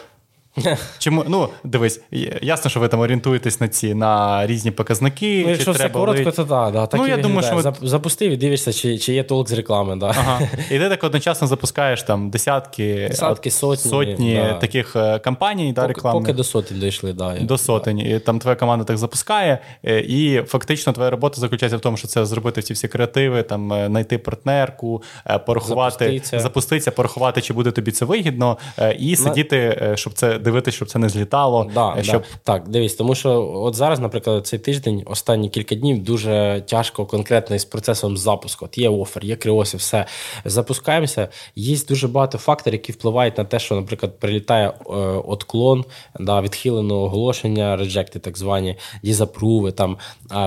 Чому 0.99 1.25
ну 1.27 1.49
дивись, 1.63 2.01
ясно, 2.41 2.69
що 2.69 2.79
ви 2.79 2.87
там 2.87 2.99
орієнтуєтесь 2.99 3.61
на 3.61 3.67
ці 3.67 3.93
на 3.93 4.47
різні 4.47 4.71
показники. 4.71 5.41
Ну, 5.43 5.49
Якщо 5.49 5.65
чи 5.65 5.77
все 5.77 5.89
коротко, 5.89 6.23
ли... 6.23 6.31
то 6.31 6.43
да, 6.43 6.71
да, 6.71 6.85
так 6.85 6.99
ну, 6.99 7.07
і 7.07 7.09
я 7.09 7.17
думаю, 7.17 7.47
що 7.47 7.73
запустив 7.81 8.31
і 8.31 8.37
дивишся, 8.37 8.73
чи 8.73 8.97
чи 8.97 9.13
є 9.13 9.23
толк 9.23 9.49
з 9.49 9.51
реклами. 9.51 9.95
Да. 9.95 10.07
Ага. 10.07 10.41
І 10.71 10.79
ти 10.79 10.89
так 10.89 11.03
одночасно 11.03 11.47
запускаєш 11.47 12.03
там 12.03 12.29
десятки 12.29 13.07
десятки 13.09 13.51
сотні 13.51 13.91
сотні 13.91 14.35
да. 14.35 14.53
таких 14.53 14.95
е, 14.95 15.19
кампаній 15.19 15.73
да, 15.73 15.87
рекламних. 15.87 16.23
Поки 16.23 16.33
до 16.33 16.43
сотень 16.43 16.79
дійшли, 16.79 17.13
да. 17.13 17.35
До 17.39 17.57
сотень. 17.57 17.99
І 17.99 18.19
там 18.19 18.39
твоя 18.39 18.55
команда 18.55 18.85
так 18.85 18.97
запускає, 18.97 19.59
е, 19.83 19.99
і 19.99 20.41
фактично 20.47 20.93
твоя 20.93 21.09
робота 21.09 21.41
заключається 21.41 21.77
в 21.77 21.81
тому, 21.81 21.97
що 21.97 22.07
це 22.07 22.25
зробити 22.25 22.61
ці 22.61 22.73
всі 22.73 22.87
креативи, 22.87 23.43
там 23.43 23.73
е, 23.73 23.87
знайти 23.87 24.17
партнерку, 24.17 25.03
порахувати, 25.45 26.05
запуститися, 26.05 26.39
запуститися 26.39 26.91
порахувати, 26.91 27.41
чи 27.41 27.53
буде 27.53 27.71
тобі 27.71 27.91
це 27.91 28.05
вигідно, 28.05 28.57
і 28.99 29.15
сидіти, 29.15 29.91
щоб 29.95 30.13
це 30.13 30.39
дивитися, 30.41 30.75
щоб 30.75 30.87
це 30.87 30.99
не 30.99 31.09
злітало. 31.09 31.71
Да, 31.73 31.97
щоб... 32.01 32.21
да. 32.21 32.27
Так, 32.43 32.69
дивись, 32.69 32.93
тому 32.93 33.15
що 33.15 33.51
от 33.53 33.75
зараз, 33.75 33.99
наприклад, 33.99 34.47
цей 34.47 34.59
тиждень, 34.59 35.03
останні 35.05 35.49
кілька 35.49 35.75
днів, 35.75 36.03
дуже 36.03 36.63
тяжко 36.67 37.05
конкретно 37.05 37.55
із 37.55 37.65
процесом 37.65 38.17
запуску. 38.17 38.65
От 38.65 38.77
Є 38.77 38.89
офер, 38.89 39.25
є 39.25 39.35
криоси, 39.35 39.77
все. 39.77 40.05
Запускаємося. 40.45 41.27
Є 41.55 41.77
дуже 41.87 42.07
багато 42.07 42.37
факторів, 42.37 42.73
які 42.73 42.91
впливають 42.91 43.37
на 43.37 43.43
те, 43.43 43.59
що, 43.59 43.75
наприклад, 43.75 44.19
прилітає 44.19 44.67
е, 44.67 44.93
отклон, 45.27 45.85
да, 46.19 46.41
відхиленого 46.41 47.03
оголошення, 47.03 47.77
реджекти, 47.77 48.19
так 48.19 48.37
звані, 48.37 48.75
дізапруви, 49.03 49.71
там 49.71 49.97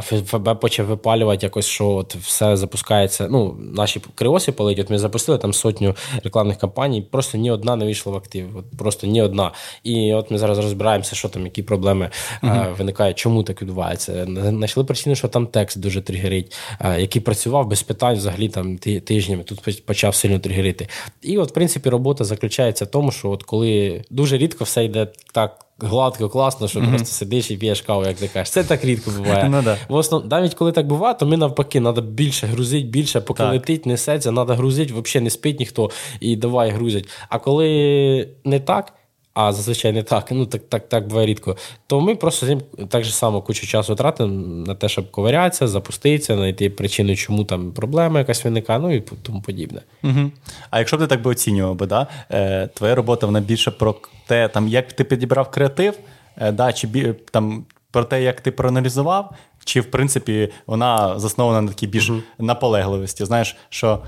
ФБ 0.02 0.61
почав 0.61 0.87
випалювати 0.87 1.46
якось, 1.46 1.66
що 1.66 1.88
от 1.88 2.14
все 2.14 2.57
запускається. 2.57 3.28
Ну, 3.30 3.57
наші 3.59 4.00
криоси 4.14 4.52
полетять. 4.52 4.85
От 4.85 4.90
ми 4.90 4.98
запустили 4.98 5.38
там 5.38 5.52
сотню 5.52 5.94
рекламних 6.24 6.59
кампаній, 6.59 7.02
просто 7.02 7.38
ні 7.38 7.50
одна 7.50 7.76
не 7.76 7.85
вийшла 7.85 8.12
в 8.12 8.16
актив. 8.16 8.57
От 8.57 8.64
Просто 8.78 9.07
ні 9.07 9.22
одна. 9.22 9.52
І 9.85 10.14
от 10.14 10.31
ми 10.31 10.38
зараз 10.38 10.59
розбираємося, 10.59 11.16
що 11.16 11.29
там, 11.29 11.44
які 11.44 11.62
проблеми 11.62 12.11
uh-huh. 12.42 12.77
виникають, 12.77 13.18
чому 13.18 13.42
так 13.42 13.62
відбувається. 13.62 14.27
Знайшли 14.27 14.85
причину, 14.85 15.16
що 15.16 15.29
там 15.29 15.47
текст 15.47 15.79
дуже 15.79 16.03
тригерить, 16.03 16.57
який 16.99 17.23
працював 17.23 17.68
без 17.68 17.83
питань 17.83 18.16
взагалі 18.16 18.49
там 18.49 18.79
тижнями. 18.79 19.42
Тут 19.42 19.87
почав 19.87 20.14
сильно 20.14 20.38
тригерити. 20.38 20.88
І, 21.23 21.38
от, 21.38 21.51
в 21.51 21.55
принципі, 21.55 21.90
робота 21.90 22.25
заключається 22.25 22.85
в 22.85 22.88
тому, 22.88 23.12
що 23.12 23.31
от 23.31 23.42
коли 23.42 24.03
дуже 24.11 24.38
рідко 24.38 24.64
все 24.64 24.85
йде 24.85 25.07
так. 25.33 25.61
Гладко, 25.79 26.29
класно, 26.29 26.68
що 26.68 26.81
mm-hmm. 26.81 26.88
просто 26.88 27.07
сидиш 27.07 27.51
і 27.51 27.57
п'єш 27.57 27.81
каву, 27.81 28.05
як 28.05 28.16
ти 28.16 28.29
кажеш. 28.29 28.51
Це 28.51 28.64
так 28.64 28.85
рідко 28.85 29.11
буває. 29.11 29.49
ну, 29.51 29.62
да. 29.62 29.77
В 29.88 29.94
основ... 29.94 30.27
Навіть 30.27 30.55
коли 30.55 30.73
так 30.73 30.87
буває, 30.87 31.14
то 31.14 31.27
ми 31.27 31.37
навпаки, 31.37 31.81
треба 31.81 32.03
більше 32.03 32.47
грузити, 32.47 32.87
більше, 32.87 33.20
поки 33.20 33.42
так. 33.42 33.53
летить, 33.53 33.87
несеться, 33.87 34.33
треба 34.33 34.55
грузити, 34.55 34.94
взагалі 34.94 35.25
не 35.25 35.31
спить 35.31 35.59
ніхто 35.61 35.90
і 36.20 36.37
давай 36.37 36.70
грузять. 36.70 37.09
А 37.29 37.38
коли 37.38 38.29
не 38.44 38.61
так, 38.61 38.92
а 39.35 39.53
зазвичай 39.53 39.92
не 39.92 40.03
так, 40.03 40.31
ну 40.31 40.47
так 40.47 40.62
так, 40.68 40.88
так 40.88 41.09
буває 41.09 41.27
рідко. 41.27 41.57
То 41.87 42.01
ми 42.01 42.14
просто 42.14 42.61
так 42.88 43.05
же 43.05 43.12
само 43.12 43.42
кучу 43.42 43.66
часу 43.66 43.94
тратимо 43.94 44.31
на 44.66 44.75
те, 44.75 44.88
щоб 44.88 45.11
ковирятися, 45.11 45.68
запуститися, 45.68 46.37
знайти 46.37 46.70
причину, 46.70 47.16
чому 47.16 47.44
там 47.44 47.73
проблема 47.73 48.18
якась 48.18 48.44
виникає, 48.44 48.79
ну 48.79 48.94
і 48.94 49.01
тому 49.01 49.40
подібне. 49.40 49.81
Угу. 50.03 50.31
А 50.70 50.79
якщо 50.79 50.97
б 50.97 51.01
ти 51.01 51.07
так 51.07 51.23
би 51.23 51.31
оцінював 51.31 51.75
би, 51.75 51.87
да? 51.87 52.07
е, 52.31 52.66
твоя 52.66 52.94
робота 52.94 53.27
вона 53.27 53.40
більше 53.40 53.70
про 53.70 53.94
те, 54.27 54.49
там, 54.49 54.68
як 54.68 54.92
ти 54.92 55.05
підібрав 55.05 55.51
креатив, 55.51 55.99
е, 56.37 56.53
да, 56.53 56.73
чи 56.73 57.14
там 57.31 57.64
про 57.90 58.05
те, 58.05 58.23
як 58.23 58.40
ти 58.40 58.51
проаналізував, 58.51 59.35
чи 59.64 59.81
в 59.81 59.90
принципі 59.90 60.53
вона 60.66 61.18
заснована 61.18 61.61
на 61.61 61.68
такій 61.68 61.87
більш 61.87 62.11
угу. 62.11 62.20
наполегливості. 62.38 63.25
Знаєш, 63.25 63.57
що 63.68 64.01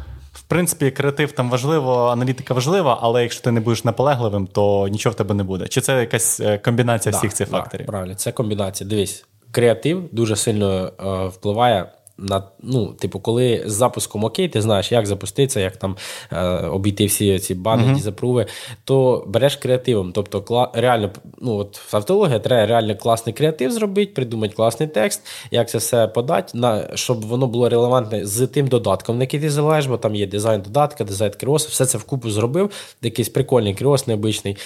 принципі, 0.48 0.90
креатив 0.90 1.32
там 1.32 1.50
важливо, 1.50 2.06
аналітика 2.06 2.54
важлива, 2.54 2.98
але 3.02 3.22
якщо 3.22 3.42
ти 3.42 3.50
не 3.50 3.60
будеш 3.60 3.84
наполегливим, 3.84 4.46
то 4.46 4.88
нічого 4.88 5.12
в 5.12 5.16
тебе 5.16 5.34
не 5.34 5.44
буде. 5.44 5.68
Чи 5.68 5.80
це 5.80 6.00
якась 6.00 6.40
е, 6.40 6.58
комбінація 6.58 7.12
да, 7.12 7.18
всіх 7.18 7.34
цих 7.34 7.50
да, 7.50 7.56
факторів? 7.56 7.86
Правильно, 7.86 8.14
це 8.14 8.32
комбінація. 8.32 8.90
Дивись, 8.90 9.24
креатив 9.50 10.08
дуже 10.12 10.36
сильно 10.36 10.92
е, 11.00 11.28
впливає 11.28 11.92
на, 12.18 12.42
ну, 12.62 12.86
типу, 12.86 13.20
коли 13.20 13.62
з 13.66 13.72
запуском 13.72 14.24
окей, 14.24 14.48
ти 14.48 14.62
знаєш, 14.62 14.92
як 14.92 15.06
запуститися, 15.06 15.60
як 15.60 15.76
там 15.76 15.96
е, 16.32 16.46
обійти 16.66 17.06
всі 17.06 17.38
ці 17.38 17.54
бани, 17.54 17.82
uh-huh. 17.82 17.98
запруви, 17.98 18.46
то 18.84 19.24
береш 19.28 19.56
креативом. 19.56 20.12
Тобто, 20.12 20.42
кла, 20.42 20.70
реально, 20.74 21.10
ну 21.38 21.56
от 21.56 21.92
в 21.92 21.96
автологія 21.96 22.38
треба 22.38 22.66
реально 22.66 22.96
класний 22.96 23.34
креатив 23.34 23.70
зробити, 23.70 24.12
придумати 24.12 24.54
класний 24.54 24.88
текст, 24.88 25.26
як 25.50 25.70
це 25.70 25.78
все 25.78 26.08
подати, 26.08 26.58
на, 26.58 26.96
щоб 26.96 27.26
воно 27.26 27.46
було 27.46 27.68
релевантне 27.68 28.26
з 28.26 28.46
тим 28.46 28.66
додатком, 28.66 29.16
на 29.18 29.22
який 29.22 29.40
ти 29.40 29.50
залежиш, 29.50 29.86
бо 29.86 29.96
там 29.96 30.14
є 30.14 30.26
дизайн 30.26 30.62
додатка, 30.62 31.04
дизайн 31.04 31.32
кріосу, 31.40 31.68
все 31.68 31.86
це 31.86 31.98
вкупу 31.98 32.30
зробив, 32.30 32.70
якийсь 33.02 33.28
прикольний 33.28 33.74
кріос 33.74 34.06
необичний. 34.06 34.56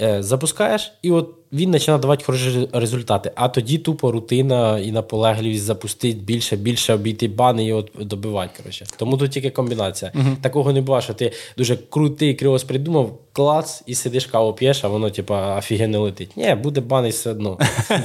Е, 0.00 0.22
запускаєш, 0.22 0.92
і 1.02 1.10
от 1.10 1.30
він 1.52 1.72
починає 1.72 2.00
давати 2.00 2.24
хороші 2.24 2.68
результати. 2.72 3.32
А 3.34 3.48
тоді 3.48 3.78
тупо 3.78 4.12
рутина 4.12 4.78
і 4.78 4.92
наполегливість 4.92 5.64
запустити 5.64 6.18
більше, 6.18 6.56
більше 6.56 6.94
обійти 6.94 7.28
бани 7.28 7.64
і 7.64 7.72
от 7.72 7.90
добивати. 8.00 8.50
Коротше. 8.56 8.86
Тому 8.96 9.16
тут 9.16 9.30
тільки 9.30 9.50
комбінація. 9.50 10.12
Угу. 10.14 10.36
Такого 10.42 10.72
не 10.72 10.80
буває, 10.80 11.02
що 11.02 11.14
ти 11.14 11.32
дуже 11.56 11.76
крутий 11.76 12.34
кріос 12.34 12.64
придумав, 12.64 13.18
клац, 13.32 13.82
і 13.86 13.94
сидиш 13.94 14.26
каву 14.26 14.52
п'єш, 14.52 14.84
а 14.84 14.88
воно, 14.88 15.10
типа, 15.10 15.56
офігенно 15.56 16.00
летить. 16.00 16.36
Ні, 16.36 16.54
буде 16.54 16.80
бани 16.80 17.08
все 17.08 17.30
одно. 17.30 17.58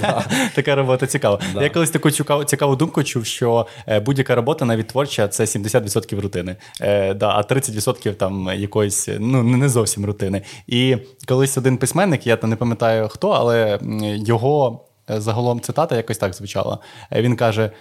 Така 0.56 0.76
робота 0.76 1.08
цікава. 1.08 1.40
Я 1.62 1.70
колись 1.70 1.90
таку 1.90 2.12
цікаву 2.46 2.76
думку 2.76 3.04
чув, 3.04 3.26
що 3.26 3.68
е, 3.88 4.00
будь-яка 4.00 4.36
робота, 4.36 4.66
навіть 4.66 4.88
творча, 4.88 5.28
це 5.28 5.44
70% 5.44 6.22
рутини, 6.22 6.56
е, 6.82 7.16
а 7.22 7.42
30% 7.42 8.14
там 8.14 8.50
якоїсь, 8.56 9.10
ну 9.20 9.44
не 9.44 9.70
зовсім 9.70 10.06
рутини. 10.06 10.42
І 10.68 10.98
колись 11.28 11.58
один 11.58 11.78
письменник, 11.78 12.28
я 12.28 12.38
не 12.44 12.56
пам'ятаю 12.56 13.08
хто, 13.08 13.30
але 13.30 13.80
його. 14.16 14.86
Е, 15.10 15.22
загалом 15.22 15.62
цитата 15.62 15.96
якось 15.96 16.18
так 16.18 16.34
звучала. 16.34 16.80
Він 17.12 17.36
каже: 17.36 17.72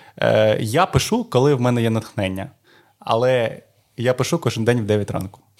Я 0.60 0.86
пишу, 0.86 1.24
коли 1.24 1.54
в 1.54 1.60
мене 1.60 1.82
є 1.82 1.90
натхнення, 1.90 2.50
але 2.98 3.62
я 3.96 4.14
пишу 4.14 4.38
кожен 4.38 4.64
день 4.64 4.80
в 4.80 4.86
9 4.86 5.10
ранку. 5.10 5.40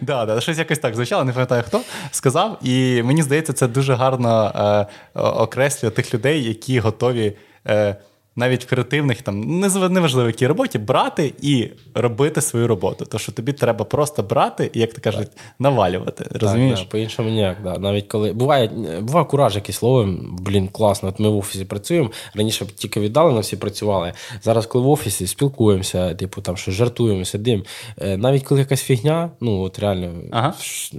Да, 0.00 0.26
да, 0.26 0.40
Щось 0.40 0.58
якось 0.58 0.78
так 0.78 0.94
звучало, 0.94 1.24
не 1.24 1.32
пам'ятаю 1.32 1.62
хто 1.66 1.80
сказав. 2.10 2.58
І 2.62 3.02
мені 3.02 3.22
здається, 3.22 3.52
це 3.52 3.68
дуже 3.68 3.94
гарно 3.94 4.52
е, 5.14 5.20
окреслює 5.20 5.90
тих 5.90 6.14
людей, 6.14 6.44
які 6.44 6.78
готові. 6.78 7.36
Е, 7.66 7.96
навіть 8.36 8.64
в 8.64 8.68
креативних, 8.68 9.22
там 9.22 9.40
неважливо, 9.90 10.26
якій 10.26 10.46
роботі, 10.46 10.78
брати 10.78 11.32
і 11.40 11.70
робити 11.94 12.40
свою 12.40 12.66
роботу. 12.66 13.04
То 13.04 13.18
що 13.18 13.32
тобі 13.32 13.52
треба 13.52 13.84
просто 13.84 14.22
брати 14.22 14.70
і, 14.74 14.80
як 14.80 14.94
то 14.94 15.00
кажуть, 15.00 15.28
навалювати. 15.58 16.26
розумієш? 16.30 16.80
Так, 16.80 16.88
По-іншому 16.88 17.30
ніяк. 17.30 17.56
Да. 17.64 17.78
Навіть 17.78 18.06
коли 18.06 18.32
буває 18.32 18.70
буває 19.02 19.26
кураж 19.26 19.54
якийсь 19.54 19.82
ловим, 19.82 20.36
блін, 20.40 20.68
класно. 20.68 21.08
От 21.08 21.20
ми 21.20 21.28
в 21.28 21.36
офісі 21.36 21.64
працюємо. 21.64 22.10
Раніше 22.34 22.66
тільки 22.66 23.00
віддалено 23.00 23.40
всі 23.40 23.56
працювали. 23.56 24.12
Зараз, 24.42 24.66
коли 24.66 24.84
в 24.84 24.88
офісі 24.88 25.26
спілкуємося, 25.26 26.14
типу 26.14 26.40
там 26.40 26.56
що 26.56 26.70
жартуємо, 26.70 27.24
сидимо. 27.24 27.62
Е, 27.98 28.16
навіть 28.16 28.42
коли 28.42 28.60
якась 28.60 28.82
фігня, 28.82 29.30
ну 29.40 29.60
от 29.62 29.78
реально, 29.78 30.12
ага. 30.30 30.54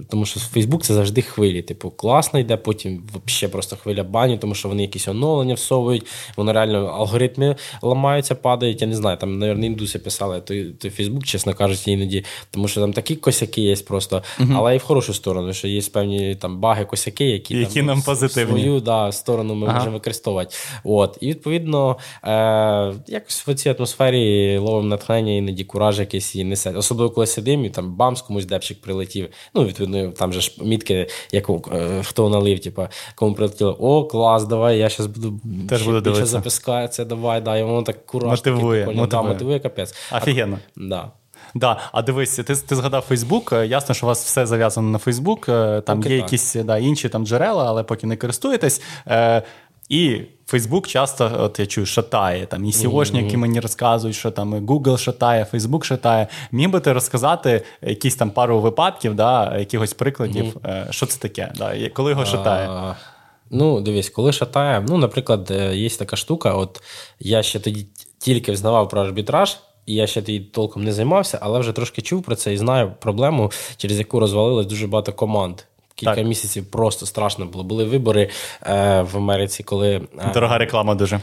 тому 0.10 0.26
що 0.26 0.40
Фейсбук 0.40 0.84
це 0.84 0.94
завжди 0.94 1.22
хвилі. 1.22 1.62
Типу, 1.62 1.90
класно 1.90 2.40
йде, 2.40 2.58
потім 2.58 3.04
взагалі 3.26 3.52
просто 3.52 3.76
хвиля 3.76 4.04
бані, 4.04 4.38
тому 4.38 4.56
що 4.56 4.70
вони 4.70 4.82
якісь 4.82 5.08
оновлення 5.08 5.54
всовують, 5.54 6.08
воно 6.38 6.54
реально 6.54 6.96
алгоритми 7.26 7.56
ламаються, 7.82 8.36
падають. 8.36 8.82
Я 8.82 8.88
не 8.88 8.96
знаю, 8.96 9.18
там, 9.18 9.40
мабуть, 9.40 9.64
індуси 9.64 10.00
писали 10.00 10.42
той 10.42 10.66
той 10.66 10.92
Фейсбук, 10.92 11.24
чесно 11.24 11.54
кажучи, 11.54 11.92
іноді, 11.92 12.24
тому 12.52 12.68
що 12.68 12.82
там 12.82 12.94
такі 12.94 13.16
косяки 13.16 13.62
є 13.62 13.76
просто, 13.76 14.24
uh 14.40 14.54
але 14.56 14.76
і 14.76 14.78
в 14.78 14.84
хорошу 14.84 15.14
сторону, 15.14 15.54
що 15.54 15.68
є 15.68 15.82
певні 15.94 16.36
там 16.36 16.60
баги, 16.60 16.86
косяки, 16.86 17.26
які 17.26 17.58
які 17.58 17.74
там, 17.74 17.86
нам 17.86 18.02
позитивні. 18.02 18.62
свою 18.62 18.80
да, 18.80 19.12
сторону 19.12 19.56
ми 19.56 19.68
ага. 19.68 19.78
можемо 19.78 19.94
використовувати. 19.94 20.56
От. 20.84 21.18
І 21.22 21.28
відповідно, 21.28 21.98
е, 22.24 22.94
якось 23.08 23.48
в 23.48 23.56
цій 23.56 23.70
атмосфері 23.70 24.58
ловимо 24.58 24.88
натхнення, 24.88 25.32
іноді 25.32 25.64
кураж 25.64 26.00
якийсь 26.00 26.36
і 26.36 26.44
несе. 26.44 26.72
Особливо, 26.72 27.12
коли 27.12 27.28
сидимо, 27.28 27.66
і 27.66 27.70
там 27.70 27.96
бамс, 27.96 28.22
комусь 28.22 28.46
депчик 28.46 28.82
прилетів. 28.82 29.30
Ну, 29.56 29.66
відповідно, 29.66 30.12
там 30.12 30.34
же 30.34 30.42
ж 30.42 30.52
мітки, 30.62 31.08
як 31.32 31.50
е, 31.50 32.02
хто 32.04 32.30
налив, 32.30 32.60
типу, 32.60 32.88
кому 33.16 33.36
прилетіло, 33.36 33.78
о, 33.80 34.06
клас, 34.06 34.46
давай, 34.46 34.78
я 34.78 34.90
зараз 34.90 35.08
буду 35.08 35.40
Теж 35.70 35.84
буду 35.84 36.02
більше 36.02 36.26
запискається, 36.26 37.06
давай, 37.16 37.42
да, 37.42 37.58
і 37.58 37.64
воно 37.64 37.84
так 37.84 38.06
кураж. 38.06 38.30
Мотивує, 38.30 38.86
такий, 38.86 39.00
мотивує. 39.00 39.24
Да, 39.24 39.34
мотивує 39.34 39.60
капець. 39.60 39.96
Офігенно. 40.12 40.60
Да. 40.76 41.12
Да, 41.54 41.78
а 41.92 42.02
дивись, 42.02 42.36
ти 42.36 42.44
ти 42.44 42.76
згадав 42.76 43.02
Фейсбук. 43.02 43.52
Ясно, 43.66 43.96
що 43.96 44.06
у 44.06 44.08
вас 44.08 44.26
все 44.26 44.46
зав'язано 44.46 44.90
на 44.90 44.98
Фейсбук. 44.98 45.46
Там 45.46 45.82
поки 45.86 46.10
є 46.10 46.22
так. 46.22 46.32
якісь 46.32 46.56
да, 46.56 46.78
інші 46.78 47.10
там 47.10 47.26
джерела, 47.26 47.66
але 47.68 47.84
поки 47.84 48.08
не 48.08 48.18
користуєтесь. 48.18 48.82
Е, 49.08 49.44
І 49.90 50.22
Фейсбук 50.48 50.88
часто, 50.88 51.32
от 51.40 51.60
я 51.60 51.66
чую, 51.66 51.86
шатає. 51.86 52.46
Там 52.46 52.66
і 52.66 52.72
сіошники 52.72 53.36
mm-hmm. 53.36 53.40
мені 53.40 53.60
розказують, 53.60 54.16
що 54.16 54.32
там 54.32 54.54
і 54.56 54.60
Google 54.60 54.98
шатає, 54.98 55.46
Фейсбук 55.46 55.86
шатає. 55.86 56.28
Міг 56.52 56.70
би 56.70 56.80
ти 56.80 56.94
розказати 56.94 57.62
якісь 57.82 58.16
там 58.16 58.32
пару 58.32 58.60
випадків, 58.60 59.16
да, 59.16 59.58
якихось 59.58 59.94
прикладів, 59.94 60.46
mm-hmm. 60.46 60.92
що 60.92 61.06
це 61.06 61.20
таке? 61.20 61.52
Да, 61.56 61.90
Коли 61.90 62.12
його 62.12 62.26
шатає? 62.26 62.96
Ну, 63.50 63.82
дивись, 63.82 64.10
коли 64.10 64.32
шатає, 64.32 64.86
ну, 64.90 64.98
наприклад, 64.98 65.52
е, 65.52 65.76
є 65.76 65.90
така 65.90 66.16
штука, 66.16 66.54
от 66.54 66.82
я 67.20 67.44
ще 67.44 67.60
тоді 67.60 67.88
тільки 68.18 68.52
взнавав 68.52 68.90
про 68.90 69.02
арбітраж, 69.02 69.58
і 69.86 69.94
я 69.94 70.08
ще 70.08 70.22
тоді 70.22 70.40
толком 70.40 70.84
не 70.84 70.94
займався, 70.94 71.40
але 71.42 71.60
вже 71.60 71.72
трошки 71.72 72.02
чув 72.02 72.24
про 72.24 72.36
це 72.36 72.54
і 72.54 72.58
знаю 72.58 72.94
проблему, 73.00 73.52
через 73.78 73.98
яку 73.98 74.20
розвалилось 74.20 74.66
дуже 74.66 74.88
багато 74.88 75.14
команд. 75.14 75.62
Кілька 75.96 76.16
так. 76.16 76.26
місяців 76.26 76.72
просто 76.72 77.06
страшно 77.06 77.46
було. 77.46 77.64
Були 77.64 77.84
вибори 77.84 78.30
е, 78.64 79.02
в 79.02 79.18
Америці, 79.18 79.64
коли. 79.64 80.02
Е, 80.20 80.32
Дорога 80.34 80.58
реклама 80.58 80.96
дуже. 80.96 81.20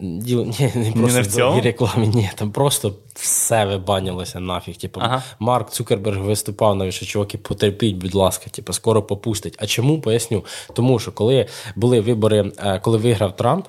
Ні, 0.00 0.70
не 0.74 0.92
просто 0.92 1.22
в 1.22 1.26
цьому? 1.26 1.60
рекламі, 1.60 2.08
ні, 2.08 2.30
там 2.34 2.50
просто 2.52 2.94
все 3.14 3.64
вибанялося 3.64 4.40
нафіг. 4.40 4.76
Типу, 4.76 5.00
ага. 5.02 5.22
Марк 5.38 5.70
Цукерберг 5.70 6.18
виступав 6.18 6.76
навіть, 6.76 6.94
що 6.94 7.06
чуваки, 7.06 7.38
потерпіть, 7.38 7.96
будь 7.96 8.14
ласка, 8.14 8.50
типу, 8.50 8.72
скоро 8.72 9.02
попустить. 9.02 9.56
А 9.58 9.66
чому 9.66 10.00
поясню? 10.00 10.44
Тому 10.74 10.98
що 10.98 11.12
коли 11.12 11.46
були 11.76 12.00
вибори, 12.00 12.52
е, 12.58 12.78
коли 12.78 12.98
виграв 12.98 13.36
Трамп, 13.36 13.66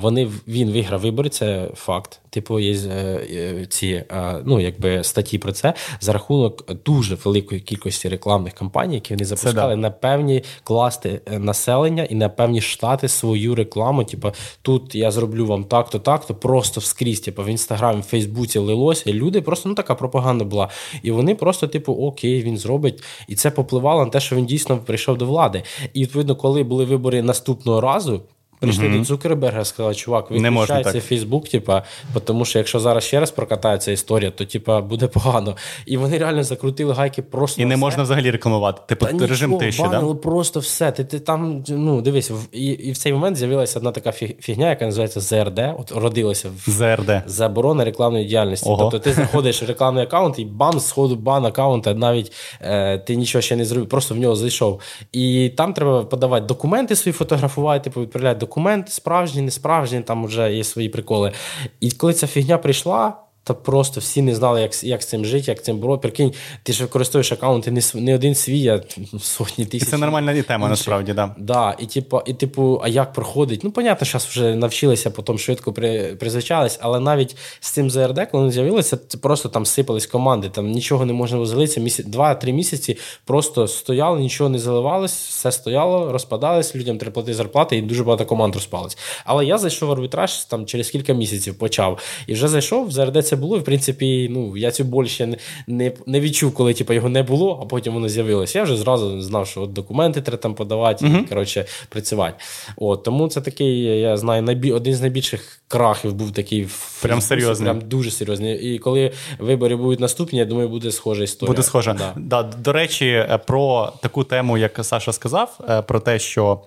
вони 0.00 0.30
він 0.48 0.72
виграв 0.72 1.00
вибори, 1.00 1.28
це 1.28 1.70
факт 1.74 2.20
типу, 2.34 2.58
є 2.58 2.74
е, 2.90 3.66
ці 3.68 4.04
ну, 4.44 4.60
якби 4.60 5.04
статті 5.04 5.38
про 5.38 5.52
це 5.52 5.74
за 6.00 6.12
рахунок 6.12 6.82
дуже 6.84 7.14
великої 7.14 7.60
кількості 7.60 8.08
рекламних 8.08 8.52
кампаній, 8.52 8.94
які 8.94 9.14
вони 9.14 9.24
запускали 9.24 9.76
на 9.76 9.90
певні 9.90 10.42
класти 10.64 11.20
е, 11.26 11.38
населення 11.38 12.04
і 12.04 12.14
на 12.14 12.28
певні 12.28 12.60
штати 12.60 13.08
свою 13.08 13.54
рекламу. 13.54 14.04
Типу, 14.04 14.32
тут 14.62 14.94
я 14.94 15.10
зроблю 15.10 15.46
вам 15.46 15.64
так-то, 15.64 15.98
так-то, 15.98 16.34
просто 16.34 16.80
вскрізь. 16.80 17.20
Типу, 17.20 17.42
в 17.42 17.46
інстаграмі, 17.46 18.00
в 18.00 18.04
Фейсбуці 18.04 18.58
лилося. 18.58 19.10
І 19.10 19.12
люди 19.12 19.40
просто 19.40 19.68
ну 19.68 19.74
така 19.74 19.94
пропаганда 19.94 20.44
була. 20.44 20.68
І 21.02 21.10
вони 21.10 21.34
просто, 21.34 21.66
типу, 21.66 21.92
окей, 21.92 22.42
він 22.42 22.58
зробить. 22.58 23.02
І 23.28 23.34
це 23.34 23.50
попливало 23.50 24.04
на 24.04 24.10
те, 24.10 24.20
що 24.20 24.36
він 24.36 24.46
дійсно 24.46 24.78
прийшов 24.78 25.18
до 25.18 25.26
влади. 25.26 25.62
І 25.92 26.02
відповідно, 26.02 26.36
коли 26.36 26.62
були 26.62 26.84
вибори 26.84 27.22
наступного 27.22 27.80
разу. 27.80 28.22
Прийшли 28.64 28.88
mm-hmm. 28.88 28.98
до 28.98 29.04
Цукерберга, 29.04 29.64
сказали, 29.64 29.94
чувак, 29.94 30.30
виключається 30.30 31.00
Фейсбук, 31.00 31.48
типа, 31.48 31.82
тому 32.24 32.44
що 32.44 32.58
якщо 32.58 32.80
зараз 32.80 33.04
ще 33.04 33.20
раз 33.20 33.30
прокатається 33.30 33.92
історія, 33.92 34.30
то 34.30 34.44
типа 34.44 34.80
буде 34.80 35.06
погано. 35.06 35.56
І 35.86 35.96
вони 35.96 36.18
реально 36.18 36.42
закрутили 36.42 36.94
гайки 36.94 37.22
просто. 37.22 37.62
І 37.62 37.64
не 37.64 37.74
все. 37.74 37.80
можна 37.80 38.02
взагалі 38.02 38.30
рекламувати. 38.30 38.82
Типу 38.86 39.06
Та 39.06 39.26
режим 39.26 39.50
нічого, 39.50 39.66
тиші, 39.66 39.82
банили 39.82 40.14
да? 40.14 40.20
просто 40.20 40.60
все. 40.60 40.92
Ти 40.92 41.04
ти 41.04 41.18
там, 41.18 41.64
ну 41.68 42.00
дивись, 42.00 42.32
і, 42.52 42.66
і 42.66 42.92
в 42.92 42.98
цей 42.98 43.12
момент 43.12 43.36
з'явилася 43.36 43.78
одна 43.78 43.92
така 43.92 44.12
фігня, 44.12 44.68
яка 44.70 44.84
називається 44.84 45.20
ЗРД. 45.20 45.58
От 45.58 45.92
родилася 45.92 46.48
в 46.66 46.70
ЗРД. 46.70 47.22
заборона 47.26 47.84
рекламної 47.84 48.24
діяльності. 48.24 48.70
Ого. 48.70 48.82
Тобто 48.82 48.98
ти 48.98 49.12
знаходиш 49.12 49.62
рекламний 49.62 50.04
аккаунт 50.04 50.38
і 50.38 50.44
бам, 50.44 50.80
сходу 50.80 51.16
бан 51.16 51.46
аккаунта, 51.46 51.94
навіть 51.94 52.32
е, 52.60 52.98
ти 52.98 53.16
нічого 53.16 53.42
ще 53.42 53.56
не 53.56 53.64
зробив, 53.64 53.88
просто 53.88 54.14
в 54.14 54.18
нього 54.18 54.36
зайшов. 54.36 54.80
І 55.12 55.52
там 55.56 55.72
треба 55.72 56.04
подавати 56.04 56.46
документи 56.46 56.96
свої 56.96 57.12
фотографувати, 57.12 57.84
типу 57.84 58.00
відправляти 58.00 58.40
документи 58.40 58.53
документ, 58.54 58.88
справжній, 58.88 59.42
не 59.42 59.50
справжній, 59.50 60.00
там 60.00 60.24
вже 60.24 60.52
є 60.52 60.64
свої 60.64 60.88
приколи. 60.88 61.32
І 61.80 61.90
коли 61.90 62.12
ця 62.12 62.26
фігня 62.26 62.58
прийшла, 62.58 63.23
та 63.44 63.54
просто 63.54 64.00
всі 64.00 64.22
не 64.22 64.34
знали, 64.34 64.60
як 64.60 64.84
як 64.84 65.02
з 65.02 65.06
цим 65.06 65.24
жити, 65.24 65.44
як 65.50 65.62
цим 65.62 65.78
боротися. 65.78 66.02
Прикинь, 66.02 66.32
ти 66.62 66.72
ж 66.72 66.82
використовуєш 66.82 67.32
аккаунти 67.32 67.70
не 67.70 67.80
не 67.94 68.14
один 68.14 68.34
свій, 68.34 68.68
а 68.68 68.80
сотні 69.20 69.66
тисяч. 69.66 69.88
І 69.88 69.90
Це 69.90 69.98
нормальна 69.98 70.42
тема, 70.42 70.68
насправді, 70.68 71.12
да. 71.12 71.34
Да, 71.38 71.76
І 71.78 71.86
типу, 71.86 72.20
і, 72.26 72.34
типу, 72.34 72.80
а 72.84 72.88
як 72.88 73.12
проходить? 73.12 73.64
Ну, 73.64 73.70
понятно, 73.70 74.06
зараз 74.06 74.24
вже 74.24 74.54
навчилися, 74.54 75.10
потім 75.10 75.38
швидко 75.38 75.72
при, 75.72 76.14
призвичались, 76.14 76.78
але 76.82 77.00
навіть 77.00 77.36
з 77.60 77.70
цим 77.70 77.90
ЗРД, 77.90 78.18
коли 78.30 78.42
вони 78.42 78.52
з'явилися, 78.52 78.98
це 79.08 79.18
просто 79.18 79.48
там 79.48 79.66
сипались 79.66 80.06
команди, 80.06 80.48
там 80.48 80.70
нічого 80.70 81.06
не 81.06 81.12
можна 81.12 81.38
розлитися. 81.38 81.80
Місяць, 81.80 82.06
два-три 82.06 82.52
місяці 82.52 82.98
просто 83.24 83.68
стояли, 83.68 84.20
нічого 84.20 84.50
не 84.50 84.58
заливалось, 84.58 85.12
все 85.12 85.52
стояло, 85.52 86.12
розпадалось, 86.12 86.76
людям 86.76 86.98
треба 86.98 87.14
платити 87.14 87.34
зарплати, 87.34 87.76
і 87.76 87.82
дуже 87.82 88.04
багато 88.04 88.26
команд 88.26 88.54
розпалось. 88.54 88.98
Але 89.24 89.46
я 89.46 89.58
зайшов 89.58 89.88
в 89.88 89.92
арбітраж 89.92 90.44
там 90.44 90.66
через 90.66 90.90
кілька 90.90 91.12
місяців 91.12 91.58
почав. 91.58 91.98
І 92.26 92.32
вже 92.32 92.48
зайшов 92.48 92.86
в 92.88 92.90
ЗРД. 92.90 93.33
Це 93.34 93.40
було. 93.40 93.58
В 93.58 93.64
принципі, 93.64 94.28
ну 94.30 94.56
я 94.56 94.70
цю 94.70 94.84
боль 94.84 95.04
ще 95.04 95.36
не 95.66 95.92
не 96.06 96.20
відчув, 96.20 96.54
коли 96.54 96.74
типу, 96.74 96.92
його 96.92 97.08
не 97.08 97.22
було, 97.22 97.60
а 97.62 97.66
потім 97.66 97.94
воно 97.94 98.08
з'явилося. 98.08 98.58
Я 98.58 98.64
вже 98.64 98.76
зразу 98.76 99.20
знав, 99.20 99.46
що 99.46 99.62
от 99.62 99.72
документи 99.72 100.20
треба 100.20 100.36
там 100.36 100.54
подавати 100.54 101.04
uh-huh. 101.04 101.22
і 101.22 101.26
коротше 101.26 101.64
працювати. 101.88 102.34
От 102.76 103.02
тому 103.02 103.28
це 103.28 103.40
такий, 103.40 103.82
я 103.84 104.16
знаю, 104.16 104.42
найбі... 104.42 104.72
один 104.72 104.94
з 104.94 105.00
найбільших 105.00 105.60
крахів 105.68 106.14
був 106.14 106.32
такий 106.32 106.68
прям 107.02 107.20
серйозний. 107.20 107.70
Прям 107.70 107.88
дуже 107.88 108.10
серйозний. 108.10 108.74
І 108.74 108.78
коли 108.78 109.12
вибори 109.38 109.76
будуть 109.76 110.00
наступні, 110.00 110.38
я 110.38 110.44
думаю, 110.44 110.68
буде 110.68 110.92
схожа 110.92 111.22
історія. 111.22 111.52
Буде 111.52 111.62
схожа. 111.62 111.92
Да. 111.92 112.12
Да. 112.16 112.42
До 112.42 112.72
речі, 112.72 113.06
е, 113.06 113.40
про 113.46 113.92
таку 114.02 114.24
тему, 114.24 114.58
як 114.58 114.80
Саша 114.82 115.12
сказав, 115.12 115.58
е, 115.68 115.82
про 115.82 116.00
те, 116.00 116.18
що. 116.18 116.60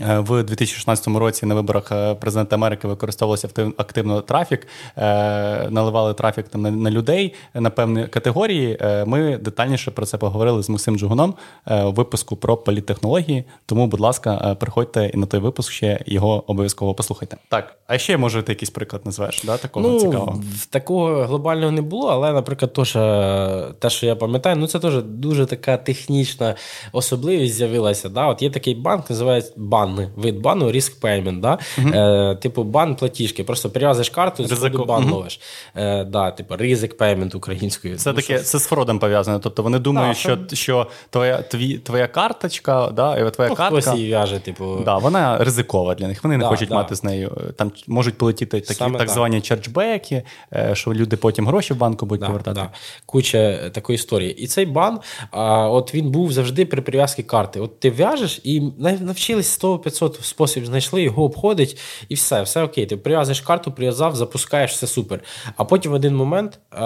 Е, 0.00 0.18
в 0.18 0.42
2016 0.42 1.06
році 1.06 1.46
на 1.46 1.54
виборах 1.54 1.92
е, 1.92 2.14
президента 2.14 2.56
Америки 2.56 2.88
використовувався 2.88 3.48
активно 3.76 4.20
трафік, 4.20 4.66
е, 4.96 5.70
наливали 5.70 6.14
трафік 6.14 6.48
там 6.48 6.62
на, 6.62 6.70
на 6.70 6.90
людей 6.90 7.34
на 7.54 7.70
певні 7.70 8.06
категорії. 8.06 8.78
Ми 9.06 9.36
детальніше 9.36 9.90
про 9.90 10.06
це 10.06 10.18
поговорили 10.18 10.62
з 10.62 10.68
Максим 10.68 10.98
Джугуном 10.98 11.34
у 11.66 11.90
випуску 11.90 12.36
про 12.36 12.56
політтехнології. 12.56 13.44
Тому, 13.66 13.86
будь 13.86 14.00
ласка, 14.00 14.56
приходьте 14.60 15.10
і 15.14 15.16
на 15.16 15.26
той 15.26 15.40
випуск 15.40 15.72
ще 15.72 16.00
його 16.06 16.44
обов'язково 16.46 16.94
послухайте. 16.94 17.36
Так, 17.48 17.76
а 17.86 17.98
ще 17.98 18.16
може 18.16 18.42
ти 18.42 18.52
якийсь 18.52 18.70
приклад 18.70 19.02
назвеш? 19.04 19.42
Да, 19.44 19.56
такого 19.56 19.88
ну, 19.88 20.00
цікавого? 20.00 20.42
Такого 20.70 21.24
глобального 21.24 21.72
не 21.72 21.82
було, 21.82 22.08
але, 22.08 22.32
наприклад, 22.32 22.72
то, 22.72 22.84
що, 22.84 23.74
те, 23.78 23.90
що 23.90 24.06
я 24.06 24.16
пам'ятаю, 24.16 24.56
ну 24.56 24.66
це 24.66 24.78
теж 24.78 25.02
дуже 25.02 25.46
така 25.46 25.76
технічна 25.76 26.54
особливість 26.92 27.54
з'явилася. 27.54 28.08
Да? 28.08 28.26
От 28.26 28.42
є 28.42 28.50
такий 28.50 28.74
банк, 28.74 29.10
називається 29.10 29.52
банк 29.56 29.87
бан, 29.96 30.08
вид 30.16 30.40
бану, 30.40 30.72
риск 30.72 31.04
payment, 31.04 31.40
да? 31.40 31.58
Угу. 31.78 31.88
Е, 31.88 32.36
Типу 32.40 32.64
бан 32.64 32.96
платіжки. 32.96 33.44
Просто 33.44 33.70
прив'язуєш 33.70 34.10
карту, 34.10 34.42
Ризику. 34.42 34.84
бан 34.84 35.10
ловиш. 35.10 35.40
Е, 35.76 36.04
да, 36.04 36.30
Типу 36.30 36.56
ризик 36.56 36.98
payment 36.98 37.36
українською. 37.36 37.96
Це 37.96 38.10
ну, 38.10 38.16
таке, 38.16 38.38
це 38.38 38.58
з 38.58 38.66
фродом 38.66 38.98
пов'язане. 38.98 39.38
Тобто 39.38 39.62
вони 39.62 39.78
думають, 39.78 40.16
да, 40.16 40.20
що 40.20 40.36
там... 40.36 40.48
що 40.56 40.86
твоя 41.10 41.42
тві, 41.42 41.78
твоя 41.78 42.06
карточка, 42.06 42.90
да, 42.90 43.30
твоя 43.30 43.50
ну, 43.50 43.56
картка, 43.56 43.80
хтось 43.80 43.94
її 43.94 44.06
в'яже, 44.06 44.38
типу... 44.38 44.78
да, 44.84 44.98
вона 44.98 45.38
ризикова 45.38 45.94
для 45.94 46.08
них. 46.08 46.24
Вони 46.24 46.36
не 46.36 46.44
да, 46.44 46.50
хочуть 46.50 46.70
мати 46.70 46.94
з 46.94 47.04
нею. 47.04 47.52
Там 47.56 47.72
можуть 47.86 48.18
полетіти 48.18 48.60
такі 48.60 48.74
Саме 48.74 48.98
так, 48.98 49.08
звані 49.08 49.40
чарджбеки, 49.40 50.22
е, 50.52 50.74
що 50.74 50.94
люди 50.94 51.16
потім 51.16 51.46
гроші 51.46 51.74
в 51.74 51.76
банку 51.76 52.06
будуть 52.06 52.26
повертати. 52.26 52.60
Куча 53.06 53.70
такої 53.70 53.94
історії. 53.94 54.34
І 54.34 54.46
цей 54.46 54.66
бан, 54.66 55.00
а, 55.30 55.68
от 55.68 55.94
він 55.94 56.10
був 56.10 56.32
завжди 56.32 56.66
при 56.66 56.82
прив'язці 56.82 57.22
карти. 57.22 57.60
От 57.60 57.80
ти 57.80 57.90
в'яжеш 57.90 58.40
і 58.44 58.62
навчились 58.78 59.50
з 59.50 59.56
того 59.56 59.77
500 59.78 60.18
спосіб 60.22 60.66
знайшли, 60.66 61.02
його 61.02 61.24
обходить, 61.24 61.78
і 62.08 62.14
все, 62.14 62.42
все 62.42 62.62
окей. 62.62 62.86
Ти 62.86 62.96
прив'язуєш 62.96 63.40
карту, 63.40 63.72
прив'язав, 63.72 64.16
запускаєш, 64.16 64.72
все 64.72 64.86
супер. 64.86 65.20
А 65.56 65.64
потім 65.64 65.92
в 65.92 65.94
один 65.94 66.16
момент, 66.16 66.58
е, 66.72 66.78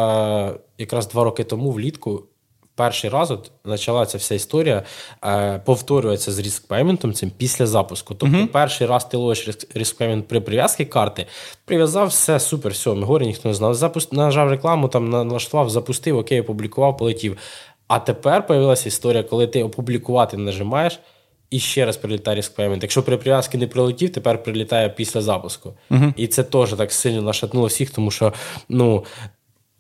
якраз 0.79 1.09
два 1.09 1.25
роки 1.25 1.45
тому, 1.45 1.71
влітку, 1.71 2.23
перший 2.75 3.11
раз 3.11 3.31
от 3.31 3.51
почала 3.63 4.07
ця 4.07 4.19
вся 4.19 4.35
історія 4.35 4.83
е, 5.25 5.59
повторюється 5.65 6.33
з 6.33 6.39
різкпейментом 6.39 7.13
цим 7.13 7.31
після 7.37 7.67
запуску. 7.67 8.15
Тобто, 8.15 8.37
uh-huh. 8.37 8.47
перший 8.47 8.87
раз 8.87 9.05
ти 9.05 9.17
ловиш 9.17 9.49
різкпеймент 9.75 10.29
при 10.29 10.41
прив'язці 10.41 10.85
карти, 10.85 11.27
прив'язав 11.65 12.09
все 12.09 12.41
супер, 12.41 12.73
все, 12.73 12.91
горе 12.91 13.27
ніхто 13.27 13.49
не 13.49 13.55
знав. 13.55 13.75
Запуск, 13.75 14.13
нажав 14.13 14.51
рекламу, 14.51 14.89
там 14.89 15.11
налаштував, 15.11 15.71
запустив, 15.71 16.19
окей, 16.19 16.41
опублікував, 16.41 16.97
полетів. 16.97 17.39
А 17.89 17.99
тепер 17.99 18.45
з'явилася 18.49 18.89
історія, 18.89 19.23
коли 19.23 19.47
ти 19.47 19.63
опублікувати 19.63 20.37
нажимаєш. 20.37 20.99
І 21.53 21.59
ще 21.59 21.87
раз 21.87 21.97
прилітає 21.97 22.37
різкпеймент. 22.37 22.83
Якщо 22.83 23.03
при 23.03 23.17
прив'язці 23.17 23.59
не 23.59 23.67
прилетів, 23.67 24.13
тепер 24.13 24.43
прилітає 24.43 24.89
після 24.89 25.21
запуску. 25.21 25.73
Uh-huh. 25.91 26.13
І 26.17 26.27
це 26.27 26.43
теж 26.43 26.73
так 26.73 26.93
сильно 26.93 27.23
нашатнуло 27.23 27.67
всіх, 27.67 27.91
тому 27.91 28.11
що 28.11 28.33
ну, 28.69 29.05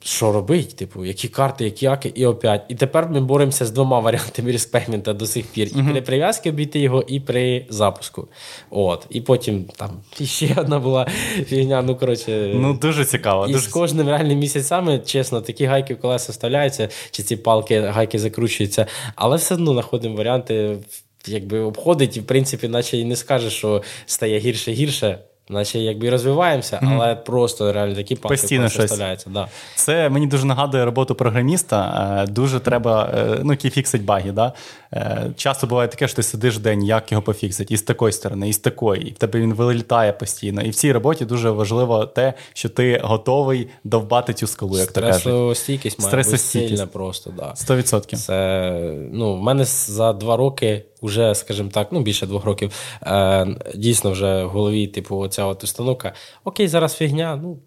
що 0.05 0.33
робить, 0.33 0.77
типу, 0.77 1.05
які 1.05 1.29
карти, 1.29 1.65
які 1.65 1.87
аки, 1.87 2.13
і 2.15 2.27
опять. 2.27 2.65
І 2.69 2.75
тепер 2.75 3.09
ми 3.09 3.21
боремося 3.21 3.67
з 3.67 3.71
двома 3.71 4.01
варіантами 4.01 4.53
респеймента 4.53 5.13
до 5.13 5.27
сих 5.27 5.47
пір. 5.47 5.69
І 5.69 5.71
uh-huh. 5.71 5.91
при 5.91 6.03
прив'язці 6.03 6.49
обійти 6.49 6.79
його, 6.79 7.05
і 7.07 7.21
при 7.21 7.67
запуску. 7.69 8.29
От. 8.71 9.07
І 9.11 9.21
потім 9.21 9.65
там 9.65 9.91
ще 10.25 10.55
одна 10.57 10.79
була 10.79 11.07
фігня. 11.47 11.83
Ну, 11.83 11.97
коротше, 11.97 12.53
ну 12.55 12.75
дуже 12.75 13.05
цікаво. 13.05 13.47
І 13.49 13.53
дуже... 13.53 13.65
з 13.65 13.69
кожним 13.69 14.09
реальним 14.09 14.39
місяцями, 14.39 14.99
чесно, 14.99 15.41
такі 15.41 15.65
гайки 15.65 15.95
в 15.95 16.01
колеса 16.01 16.33
вставляються, 16.33 16.89
чи 17.11 17.23
ці 17.23 17.37
палки 17.37 17.81
гайки 17.81 18.19
закручуються, 18.19 18.87
але 19.17 19.37
все 19.37 19.55
одно 19.55 19.73
знаходимо 19.73 20.17
варіанти. 20.17 20.79
Якби 21.27 21.59
обходить, 21.59 22.17
і 22.17 22.21
в 22.21 22.27
принципі, 22.27 22.69
наче 22.69 22.97
і 22.97 23.05
не 23.05 23.17
скажеш, 23.17 23.53
що 23.53 23.83
стає 24.07 24.39
гірше 24.39 24.73
гірше. 24.73 25.19
Наче 25.49 25.79
якби 25.79 26.11
розвиваємося, 26.11 26.77
mm-hmm. 26.77 26.95
але 26.95 27.15
просто 27.15 27.73
реально 27.73 27.95
такі 27.95 28.17
палки 28.17 28.35
Постійно 28.35 28.69
щось. 28.69 28.99
Да. 29.27 29.49
Це 29.75 30.09
мені 30.09 30.27
дуже 30.27 30.47
нагадує 30.47 30.85
роботу 30.85 31.15
програміста. 31.15 32.09
Е, 32.23 32.31
дуже 32.31 32.61
треба, 32.61 33.11
е, 33.15 33.41
ну, 33.45 33.53
який 33.53 33.71
фіксить 33.71 34.05
баги. 34.05 34.33
Да? 34.33 34.53
Е, 34.93 35.31
часто 35.37 35.67
буває 35.67 35.89
таке, 35.89 36.09
що 36.09 36.17
ти 36.17 36.23
сидиш 36.23 36.59
день, 36.59 36.85
як 36.85 37.13
його 37.13 37.23
пофіксити, 37.23 37.75
і 37.75 37.77
з 37.77 37.83
такої 37.83 38.13
сторони, 38.13 38.49
і 38.49 38.53
з 38.53 38.59
такої, 38.59 39.09
і 39.09 39.13
в 39.13 39.19
тебе 39.19 39.41
він 39.41 39.55
вилітає 39.55 40.13
постійно. 40.13 40.63
І 40.63 40.71
в 40.71 40.75
цій 40.75 40.93
роботі 40.93 41.25
дуже 41.25 41.51
важливо 41.51 42.07
те, 42.07 42.35
що 42.53 42.69
ти 42.69 43.01
готовий 43.05 43.69
довбати 43.85 44.35
цю 44.35 44.47
скалу, 44.47 44.79
як 44.79 44.93
то 44.93 45.01
кажуть. 45.01 45.21
Стресостійкість 45.21 46.01
має 46.01 46.17
бути 46.17 46.39
сильна 46.39 46.87
просто. 46.87 47.35
Да. 47.37 47.55
100%. 47.75 48.17
Це, 48.17 48.71
ну, 49.13 49.35
в 49.35 49.43
мене 49.43 49.65
за 49.65 50.13
два 50.13 50.37
роки 50.37 50.85
вже, 51.03 51.35
скажімо 51.35 51.71
так, 51.73 51.89
ну 51.93 52.01
більше 52.01 52.27
двох 52.27 52.45
років, 52.45 52.73
е, 53.03 53.47
дійсно 53.75 54.11
вже 54.11 54.45
в 54.45 54.49
голові, 54.49 54.87
типу, 54.87 55.17
оця 55.17 55.45
от 55.45 55.65
установка. 55.65 56.15
Окей, 56.45 56.69
зараз 56.69 56.95
фігня, 56.95 57.41
ну. 57.43 57.59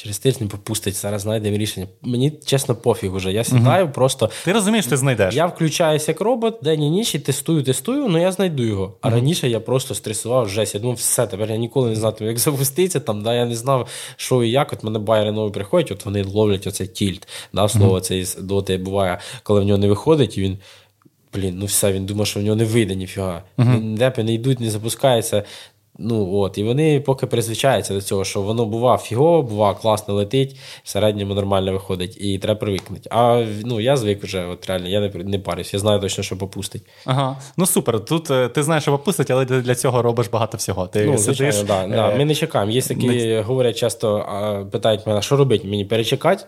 Через 0.00 0.18
тиждень 0.18 0.48
попустить, 0.48 0.94
зараз 0.94 1.22
знайдемо 1.22 1.56
рішення. 1.56 1.86
Мені 2.02 2.32
чесно, 2.44 2.74
пофіг 2.74 3.14
уже. 3.14 3.32
Я 3.32 3.44
сідаю, 3.44 3.84
угу. 3.84 3.92
просто. 3.92 4.30
Ти 4.44 4.52
розумієш, 4.52 4.86
ти 4.86 4.96
знайдеш. 4.96 5.34
Я 5.34 5.46
включаюся 5.46 6.10
як 6.12 6.20
робот, 6.20 6.58
день 6.62 6.82
і 6.82 6.90
ніч 6.90 7.14
і 7.14 7.18
тестую, 7.18 7.62
тестую, 7.62 8.00
але 8.00 8.08
ну, 8.08 8.20
я 8.20 8.32
знайду 8.32 8.62
його. 8.62 8.94
А 9.00 9.08
угу. 9.08 9.16
раніше 9.16 9.48
я 9.48 9.60
просто 9.60 9.94
стресував 9.94 10.48
жесть. 10.48 10.74
Я 10.74 10.80
думав, 10.80 10.96
все, 10.96 11.26
тепер 11.26 11.50
я 11.50 11.56
ніколи 11.56 11.90
не 11.90 11.96
знатиму, 11.96 12.30
як 12.30 12.38
запуститься 12.38 13.00
там. 13.00 13.22
Да, 13.22 13.34
Я 13.34 13.46
не 13.46 13.56
знав, 13.56 13.88
що 14.16 14.42
і 14.42 14.50
як. 14.50 14.72
От 14.72 14.84
мене 14.84 14.98
байери 14.98 15.32
нові 15.32 15.52
приходять, 15.52 15.92
от 15.92 16.04
вони 16.04 16.22
ловлять 16.22 16.66
оцей 16.66 16.86
тільт. 16.86 17.28
Да, 17.52 17.68
Слово 17.68 17.92
угу. 17.92 18.00
це 18.00 18.24
доти 18.38 18.76
буває, 18.76 19.18
коли 19.42 19.60
в 19.60 19.64
нього 19.64 19.78
не 19.78 19.88
виходить, 19.88 20.38
і 20.38 20.42
він. 20.42 20.58
Блін, 21.34 21.58
ну 21.58 21.66
все, 21.66 21.92
він 21.92 22.06
думає, 22.06 22.26
що 22.26 22.40
в 22.40 22.42
нього 22.42 22.56
не 22.56 22.64
вийде 22.64 22.94
ніфіга. 22.94 23.42
Uh-huh. 23.58 23.94
Депи 23.94 24.22
не 24.22 24.34
йдуть, 24.34 24.60
не 24.60 24.70
запускаються. 24.70 25.44
Ну 26.00 26.34
от, 26.34 26.58
І 26.58 26.64
вони 26.64 27.00
поки 27.00 27.26
призвичаються 27.26 27.94
до 27.94 28.00
цього, 28.00 28.24
що 28.24 28.42
воно 28.42 28.64
бува 28.64 28.98
фіго, 28.98 29.42
бува 29.42 29.74
класно 29.74 30.14
летить, 30.14 30.56
в 30.82 30.88
середньому 30.88 31.34
нормально 31.34 31.72
виходить, 31.72 32.16
і 32.20 32.38
треба 32.38 32.60
привикнути. 32.60 33.08
А 33.12 33.46
ну 33.64 33.80
я 33.80 33.96
звик 33.96 34.22
вже, 34.22 34.46
от 34.46 34.66
реально, 34.66 34.88
я 34.88 35.00
не 35.00 35.08
не 35.08 35.38
парюсь, 35.38 35.74
я 35.74 35.80
знаю 35.80 36.00
точно, 36.00 36.24
що 36.24 36.36
попустить. 36.36 36.82
Ага, 37.04 37.36
ну 37.56 37.66
супер. 37.66 38.04
Тут 38.04 38.30
е, 38.30 38.48
ти 38.48 38.62
знаєш, 38.62 38.82
що 38.82 38.92
попустить, 38.92 39.30
але 39.30 39.44
для 39.44 39.74
цього 39.74 40.02
робиш 40.02 40.28
багато 40.28 40.56
всього. 40.56 40.86
Ти 40.86 41.04
ну, 41.04 41.18
сидиш, 41.18 41.36
звичайно, 41.36 41.68
да, 41.68 41.84
е... 41.84 41.88
да. 42.10 42.16
Ми 42.16 42.24
не 42.24 42.34
чекаємо. 42.34 42.72
Є 42.72 42.82
такі, 42.82 43.08
не... 43.08 43.40
говорять 43.40 43.76
часто, 43.76 44.68
питають 44.72 45.06
мене, 45.06 45.22
що 45.22 45.36
робити, 45.36 45.68
мені 45.68 45.84
перечекати. 45.84 46.44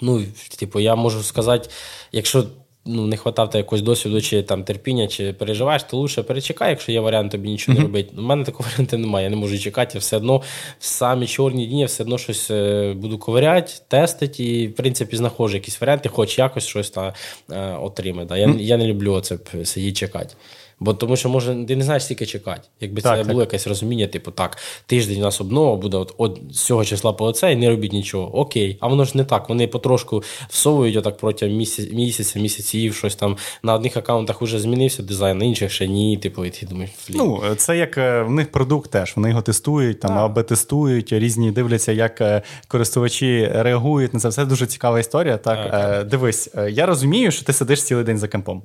Ну, 0.00 0.22
типу, 0.58 0.80
я 0.80 0.94
можу 0.94 1.22
сказати, 1.22 1.70
якщо 2.12 2.44
ну, 2.86 3.06
не 3.06 3.16
хватав 3.16 3.50
якогось 3.54 3.82
досвіду, 3.82 4.20
чи 4.20 4.42
там 4.42 4.64
терпіння, 4.64 5.06
чи 5.06 5.32
переживаєш, 5.32 5.82
то 5.82 5.96
лучше 5.96 6.22
перечекай, 6.22 6.70
якщо 6.70 6.92
є 6.92 7.00
варіант, 7.00 7.32
тобі 7.32 7.48
нічого 7.48 7.78
mm-hmm. 7.78 7.80
не 7.80 7.86
робити. 7.86 8.14
У 8.18 8.22
мене 8.22 8.44
такого 8.44 8.68
варіанту 8.72 8.98
немає, 8.98 9.24
я 9.24 9.30
не 9.30 9.36
можу 9.36 9.58
чекати, 9.58 9.90
я 9.94 10.00
все 10.00 10.16
одно 10.16 10.36
в 10.78 10.84
самі 10.84 11.26
чорні 11.26 11.66
дні 11.66 11.80
я 11.80 11.86
все 11.86 12.02
одно 12.02 12.18
щось 12.18 12.50
е, 12.50 12.94
буду 12.96 13.18
ковиряти, 13.18 13.72
тестити 13.88 14.44
і, 14.44 14.68
в 14.68 14.74
принципі, 14.74 15.16
знаходжу 15.16 15.54
якісь 15.54 15.80
варіанти, 15.80 16.08
хоч 16.08 16.38
якось 16.38 16.66
щось 16.66 16.90
та, 16.90 17.14
е, 17.50 17.76
отримати. 17.82 18.28
Да. 18.28 18.36
Я 18.36 18.46
mm-hmm. 18.46 18.60
я 18.60 18.76
не 18.76 18.86
люблю 18.86 19.12
оце 19.12 19.38
сидіти 19.64 19.92
чекати. 19.92 20.34
Бо 20.80 20.94
тому 20.94 21.16
що 21.16 21.28
може 21.28 21.64
ти 21.68 21.76
не 21.76 21.84
знаєш 21.84 22.04
стільки 22.04 22.26
чекати. 22.26 22.68
Якби 22.80 23.02
так, 23.02 23.12
це 23.12 23.18
так. 23.18 23.28
було 23.28 23.40
якесь 23.40 23.66
розуміння, 23.66 24.06
типу, 24.06 24.30
так, 24.30 24.58
тиждень 24.86 25.18
у 25.18 25.22
нас 25.22 25.40
обнова 25.40 25.76
буде 25.76 25.96
от, 25.96 26.14
от 26.18 26.40
з 26.52 26.64
цього 26.64 26.84
числа 26.84 27.12
по 27.12 27.24
оце 27.24 27.52
і 27.52 27.56
не 27.56 27.68
робіть 27.70 27.92
нічого. 27.92 28.38
Окей, 28.38 28.78
а 28.80 28.88
воно 28.88 29.04
ж 29.04 29.16
не 29.16 29.24
так. 29.24 29.48
Вони 29.48 29.66
потрошку 29.66 30.22
всовують 30.48 30.96
отак 30.96 31.16
протягом 31.16 31.56
місяця, 31.56 31.94
місяця, 31.94 32.38
місяців, 32.38 32.94
щось 32.94 33.16
там 33.16 33.36
на 33.62 33.74
одних 33.74 33.96
аккаунтах 33.96 34.42
вже 34.42 34.60
змінився 34.60 35.02
дизайн, 35.02 35.38
на 35.38 35.44
інших 35.44 35.72
ще 35.72 35.88
ні. 35.88 36.16
Типу, 36.16 36.44
і 36.44 36.50
ти 36.50 36.66
думаєш, 36.66 36.90
флі. 36.96 37.14
Ну, 37.16 37.42
це 37.56 37.76
як 37.76 37.98
е, 37.98 38.22
в 38.22 38.30
них 38.30 38.52
продукт 38.52 38.90
теж. 38.90 39.12
Вони 39.16 39.28
його 39.28 39.42
тестують, 39.42 40.00
там 40.00 40.18
аби 40.18 40.42
тестують, 40.42 41.12
різні 41.12 41.50
дивляться, 41.50 41.92
як 41.92 42.20
е, 42.20 42.42
користувачі 42.68 43.50
реагують 43.54 44.14
на 44.14 44.20
це. 44.20 44.28
Все 44.28 44.44
дуже 44.44 44.66
цікава 44.66 45.00
історія. 45.00 45.36
Так, 45.36 45.70
так. 45.70 46.00
Е, 46.00 46.04
дивись, 46.04 46.50
я 46.68 46.86
розумію, 46.86 47.30
що 47.30 47.44
ти 47.44 47.52
сидиш 47.52 47.82
цілий 47.82 48.04
день 48.04 48.18
за 48.18 48.28
компом. 48.28 48.62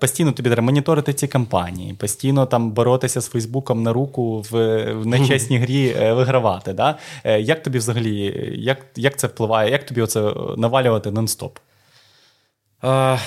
Постійно 0.00 0.32
тобі 0.32 0.50
треба 0.50 0.62
моніторити 0.62 1.12
ці 1.12 1.27
кампанії, 1.28 1.94
постійно 1.94 2.46
там 2.46 2.70
боротися 2.70 3.20
з 3.20 3.28
Фейсбуком 3.28 3.82
на 3.82 3.92
руку 3.92 4.44
в, 4.50 4.84
в 4.92 5.06
нечесній 5.06 5.58
грі 5.58 5.94
е, 6.00 6.12
вигравати. 6.12 6.72
Да? 6.72 6.98
Е, 7.24 7.40
як 7.40 7.62
тобі 7.62 7.78
взагалі, 7.78 8.52
як 8.58 8.86
як 8.96 9.16
це 9.16 9.26
впливає, 9.26 9.70
як 9.70 9.86
тобі 9.86 10.00
оце 10.02 10.34
навалювати 10.56 11.10
нон-стоп? 11.10 11.50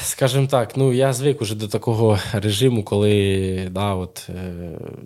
Скажімо 0.02 0.48
так, 0.48 0.78
ну 0.78 0.94
я 0.94 1.14
звик 1.14 1.42
уже 1.42 1.56
до 1.56 1.68
такого 1.68 2.20
режиму, 2.34 2.84
коли 2.84 3.68
да, 3.72 3.94
от, 3.94 4.28
е, 4.30 4.34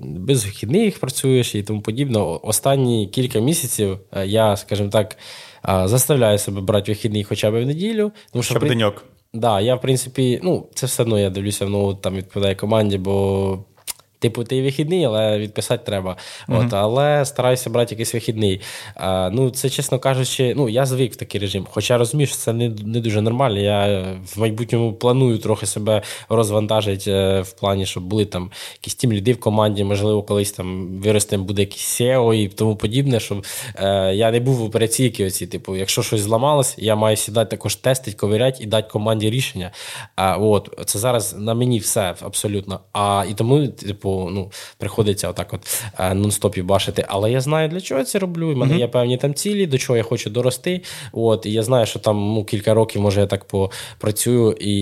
без 0.01 0.45
вихідних 0.45 0.99
працюєш 0.99 1.55
і 1.55 1.63
тому 1.63 1.81
подібне. 1.81 2.19
Останні 2.19 3.07
кілька 3.07 3.39
місяців 3.39 3.99
я, 4.25 4.57
скажімо 4.57 4.89
так, 4.89 5.17
заставляю 5.83 6.37
себе 6.37 6.61
брати 6.61 6.91
вихідний 6.91 7.23
хоча 7.23 7.51
б 7.51 7.63
в 7.63 7.65
неділю. 7.65 8.11
Тому 8.31 8.43
що 8.43 8.53
Щоб 8.53 8.67
деньок. 8.67 9.03
Да, 9.35 9.61
я, 9.61 9.75
в 9.75 9.81
принципі, 9.81 10.39
ну, 10.43 10.67
це 10.73 10.85
все 10.85 11.03
одно 11.03 11.19
я 11.19 11.29
дивлюся, 11.29 11.65
ну, 11.65 11.95
там 11.95 12.15
відповідає 12.15 12.55
команді, 12.55 12.97
бо 12.97 13.59
Типу, 14.25 14.43
ти 14.43 14.61
вихідний, 14.61 15.05
але 15.05 15.39
відписати 15.39 15.85
треба. 15.85 16.17
Mm-hmm. 16.49 16.65
От, 16.65 16.73
Але 16.73 17.25
стараюся 17.25 17.69
брати 17.69 17.95
якийсь 17.95 18.13
вихідний. 18.13 18.61
А, 18.95 19.29
Ну, 19.33 19.49
Це, 19.49 19.69
чесно 19.69 19.99
кажучи, 19.99 20.53
ну, 20.57 20.69
я 20.69 20.85
звик 20.85 21.13
в 21.13 21.15
такий 21.15 21.41
режим. 21.41 21.67
Хоча 21.71 21.97
розумію, 21.97 22.27
що 22.27 22.35
це 22.35 22.53
не 22.53 22.69
не 22.69 22.99
дуже 22.99 23.21
нормально. 23.21 23.59
Я 23.59 24.05
в 24.35 24.39
майбутньому 24.39 24.93
планую 24.93 25.37
трохи 25.37 25.65
себе 25.65 26.01
розвантажити 26.29 27.11
е, 27.11 27.41
в 27.41 27.51
плані, 27.51 27.85
щоб 27.85 28.03
були 28.03 28.25
там 28.25 28.51
якісь 28.73 28.95
тім 28.95 29.13
ліди 29.13 29.33
в 29.33 29.39
команді, 29.39 29.83
можливо, 29.83 30.23
колись 30.23 30.51
там 30.51 30.87
виростемо 30.87 31.43
буде 31.43 31.61
якийсь 31.61 32.01
SEO 32.01 32.33
і 32.33 32.47
тому 32.47 32.75
подібне, 32.75 33.19
щоб 33.19 33.45
е, 33.75 34.15
я 34.15 34.31
не 34.31 34.39
був 34.39 34.55
в 34.55 34.63
операційки. 34.63 35.25
Оці, 35.25 35.47
типу, 35.47 35.75
якщо 35.75 36.03
щось 36.03 36.21
зламалось, 36.21 36.75
я 36.77 36.95
маю 36.95 37.17
сідати 37.17 37.49
також 37.51 37.75
тестити, 37.75 38.17
ковиряти 38.17 38.63
і 38.63 38.65
дати 38.65 38.89
команді 38.89 39.29
рішення. 39.29 39.71
А, 40.15 40.37
от, 40.37 40.69
Це 40.85 40.99
зараз 40.99 41.35
на 41.37 41.53
мені 41.53 41.79
все 41.79 42.15
абсолютно. 42.21 42.79
А 42.93 43.25
і 43.29 43.33
тому, 43.33 43.67
типу 43.67 44.14
ну, 44.15 44.51
приходиться 44.77 45.29
отак 45.29 45.53
от 45.53 45.83
е, 45.99 46.13
нон-стоп 46.13 46.63
бачити. 46.63 47.05
Але 47.07 47.31
я 47.31 47.41
знаю, 47.41 47.69
для 47.69 47.81
чого 47.81 47.99
я 47.99 48.05
це 48.05 48.19
роблю. 48.19 48.53
У 48.53 48.55
мене 48.55 48.73
mm-hmm. 48.73 48.79
є 48.79 48.87
певні 48.87 49.17
там 49.17 49.33
цілі, 49.33 49.67
до 49.67 49.77
чого 49.77 49.97
я 49.97 50.03
хочу 50.03 50.29
дорости. 50.29 50.81
От, 51.11 51.45
І 51.45 51.51
я 51.51 51.63
знаю, 51.63 51.85
що 51.85 51.99
там 51.99 52.33
ну, 52.33 52.45
кілька 52.45 52.73
років, 52.73 53.01
може, 53.01 53.21
я 53.21 53.27
так 53.27 53.45
попрацюю, 53.45 54.51
і 54.59 54.75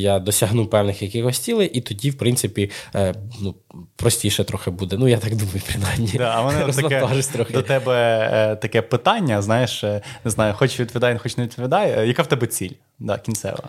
я 0.00 0.18
досягну 0.18 0.66
певних 0.66 1.02
якихось 1.02 1.38
цілей, 1.38 1.68
і 1.68 1.80
тоді, 1.80 2.10
в 2.10 2.18
принципі, 2.18 2.70
е, 2.94 3.14
ну, 3.42 3.54
простіше 3.96 4.44
трохи 4.44 4.70
буде. 4.70 4.96
Ну, 4.98 5.08
я 5.08 5.18
так 5.18 5.34
думаю, 5.36 5.62
принаймні. 5.66 6.12
Да, 6.18 6.34
а 6.36 6.42
мене 6.42 6.72
таке, 6.72 7.22
трохи. 7.32 7.52
До 7.52 7.62
тебе 7.62 8.28
е, 8.32 8.56
таке 8.56 8.82
питання, 8.82 9.42
знаєш, 9.42 9.82
не 10.24 10.30
знаю, 10.30 10.54
хоч 10.56 10.80
відповідає, 10.80 11.18
хоч 11.18 11.36
не 11.36 11.44
відповідає. 11.44 12.06
Яка 12.08 12.22
в 12.22 12.26
тебе 12.26 12.46
ціль? 12.46 12.70
Да, 12.98 13.18
Кінцева. 13.18 13.68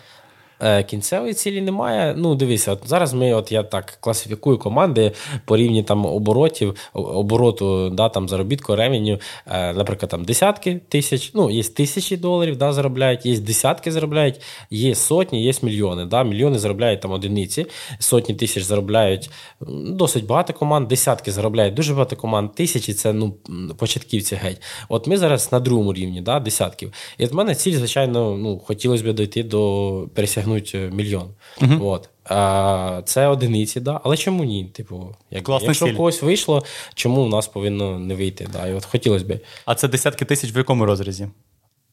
Е, 0.62 0.82
кінцевої 0.82 1.34
цілі 1.34 1.60
немає. 1.60 2.14
Ну, 2.18 2.34
дивися, 2.34 2.72
от 2.72 2.80
зараз 2.84 3.14
ми, 3.14 3.34
от 3.34 3.52
я 3.52 3.62
так 3.62 3.98
класифікую 4.00 4.58
команди 4.58 5.12
по 5.44 5.56
рівні 5.56 5.82
там 5.82 6.06
оборотів, 6.06 6.76
обороту, 6.92 7.90
да, 7.90 8.08
там 8.08 8.28
заробітку, 8.28 8.76
ревеню, 8.76 9.18
е, 9.46 9.72
наприклад, 9.72 10.10
там 10.10 10.24
десятки 10.24 10.80
тисяч, 10.88 11.30
ну, 11.34 11.50
є 11.50 11.62
тисячі 11.62 12.16
доларів, 12.16 12.56
да, 12.56 12.72
заробляють, 12.72 13.26
є 13.26 13.38
десятки 13.38 13.92
заробляють, 13.92 14.40
є 14.70 14.94
сотні, 14.94 15.44
є 15.44 15.52
мільйони. 15.62 16.04
Да, 16.04 16.24
Мільйони 16.24 16.58
заробляють 16.58 17.00
там 17.00 17.10
одиниці, 17.10 17.66
сотні 17.98 18.34
тисяч 18.34 18.62
заробляють 18.62 19.30
досить 19.86 20.26
багато 20.26 20.52
команд, 20.52 20.88
десятки 20.88 21.32
заробляють 21.32 21.74
дуже 21.74 21.92
багато 21.92 22.16
команд, 22.16 22.54
тисячі 22.54 22.94
це 22.94 23.12
ну, 23.12 23.34
початківці 23.76 24.34
геть. 24.34 24.62
От 24.88 25.06
ми 25.06 25.16
зараз 25.16 25.52
на 25.52 25.60
другому 25.60 25.92
рівні, 25.92 26.20
да, 26.20 26.40
десятків. 26.40 26.92
І 27.18 27.24
от 27.24 27.32
в 27.32 27.34
мене 27.34 27.54
ціль, 27.54 27.74
звичайно, 27.74 28.36
ну, 28.36 28.58
хотілося 28.58 29.04
б 29.04 29.12
дойти 29.12 29.42
до 29.42 30.08
пересягнути 30.14 30.51
мільйон. 30.74 31.28
Угу. 31.62 31.86
От. 31.86 32.08
А, 32.24 33.02
Це 33.04 33.26
одиниці, 33.26 33.80
да. 33.80 34.00
але 34.04 34.16
чому 34.16 34.44
ні? 34.44 34.64
Типу, 34.64 35.14
як, 35.30 35.48
якщо 35.48 35.86
в 35.86 35.96
когось 35.96 36.22
вийшло, 36.22 36.62
чому 36.94 37.22
у 37.22 37.28
нас 37.28 37.46
повинно 37.46 37.98
не 37.98 38.14
вийти? 38.14 38.48
Да? 38.52 38.66
І 38.66 38.74
от 38.74 38.84
хотілося 38.84 39.24
б. 39.24 39.40
А 39.64 39.74
це 39.74 39.88
десятки 39.88 40.24
тисяч 40.24 40.54
в 40.54 40.56
якому 40.56 40.86
розрізі? 40.86 41.28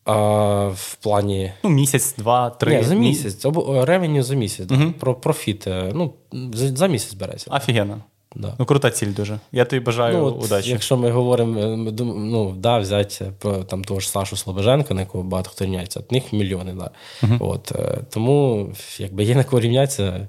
А, 0.05 0.67
В 0.67 0.95
плані. 0.95 1.53
Ну, 1.63 1.69
місяць, 1.69 2.15
два, 2.17 2.49
три. 2.49 2.77
Ні, 2.77 2.83
За 2.83 2.95
місяць. 2.95 3.45
Ревеню 3.81 4.23
за 4.23 4.35
місяць. 4.35 4.71
Угу. 4.71 4.91
Про 4.99 5.15
профіт. 5.15 5.67
Е, 5.67 5.91
ну, 5.95 6.13
за, 6.53 6.75
за 6.75 6.87
місяць 6.87 7.13
береться. 7.13 7.51
Офігенно. 7.51 8.01
Да. 8.35 8.55
Ну, 8.59 8.65
крута 8.65 8.91
ціль 8.91 9.13
дуже. 9.13 9.39
Я 9.51 9.65
тобі 9.65 9.79
бажаю 9.79 10.17
ну, 10.17 10.25
от, 10.25 10.45
удачі. 10.45 10.69
Якщо 10.69 10.97
ми 10.97 11.11
говоримо, 11.11 11.59
е, 11.59 11.77
ну, 12.03 12.53
да, 12.57 12.77
взяти 12.77 13.31
там 13.69 13.83
того 13.83 13.99
ж 13.99 14.09
Сашу 14.09 14.37
Слобоженка, 14.37 14.93
на 14.93 15.01
якого 15.01 15.23
багато 15.23 15.49
хто 15.49 15.65
рівняється, 15.65 15.99
от 15.99 16.11
них 16.11 16.33
мільйони. 16.33 16.73
Да. 16.73 16.91
Uh-huh. 17.23 17.37
От, 17.39 17.71
е, 17.71 17.97
Тому, 18.09 18.69
якби 18.97 19.23
є 19.23 19.35
на 19.35 19.43
кого 19.43 19.59
рівнятися, 19.59 20.27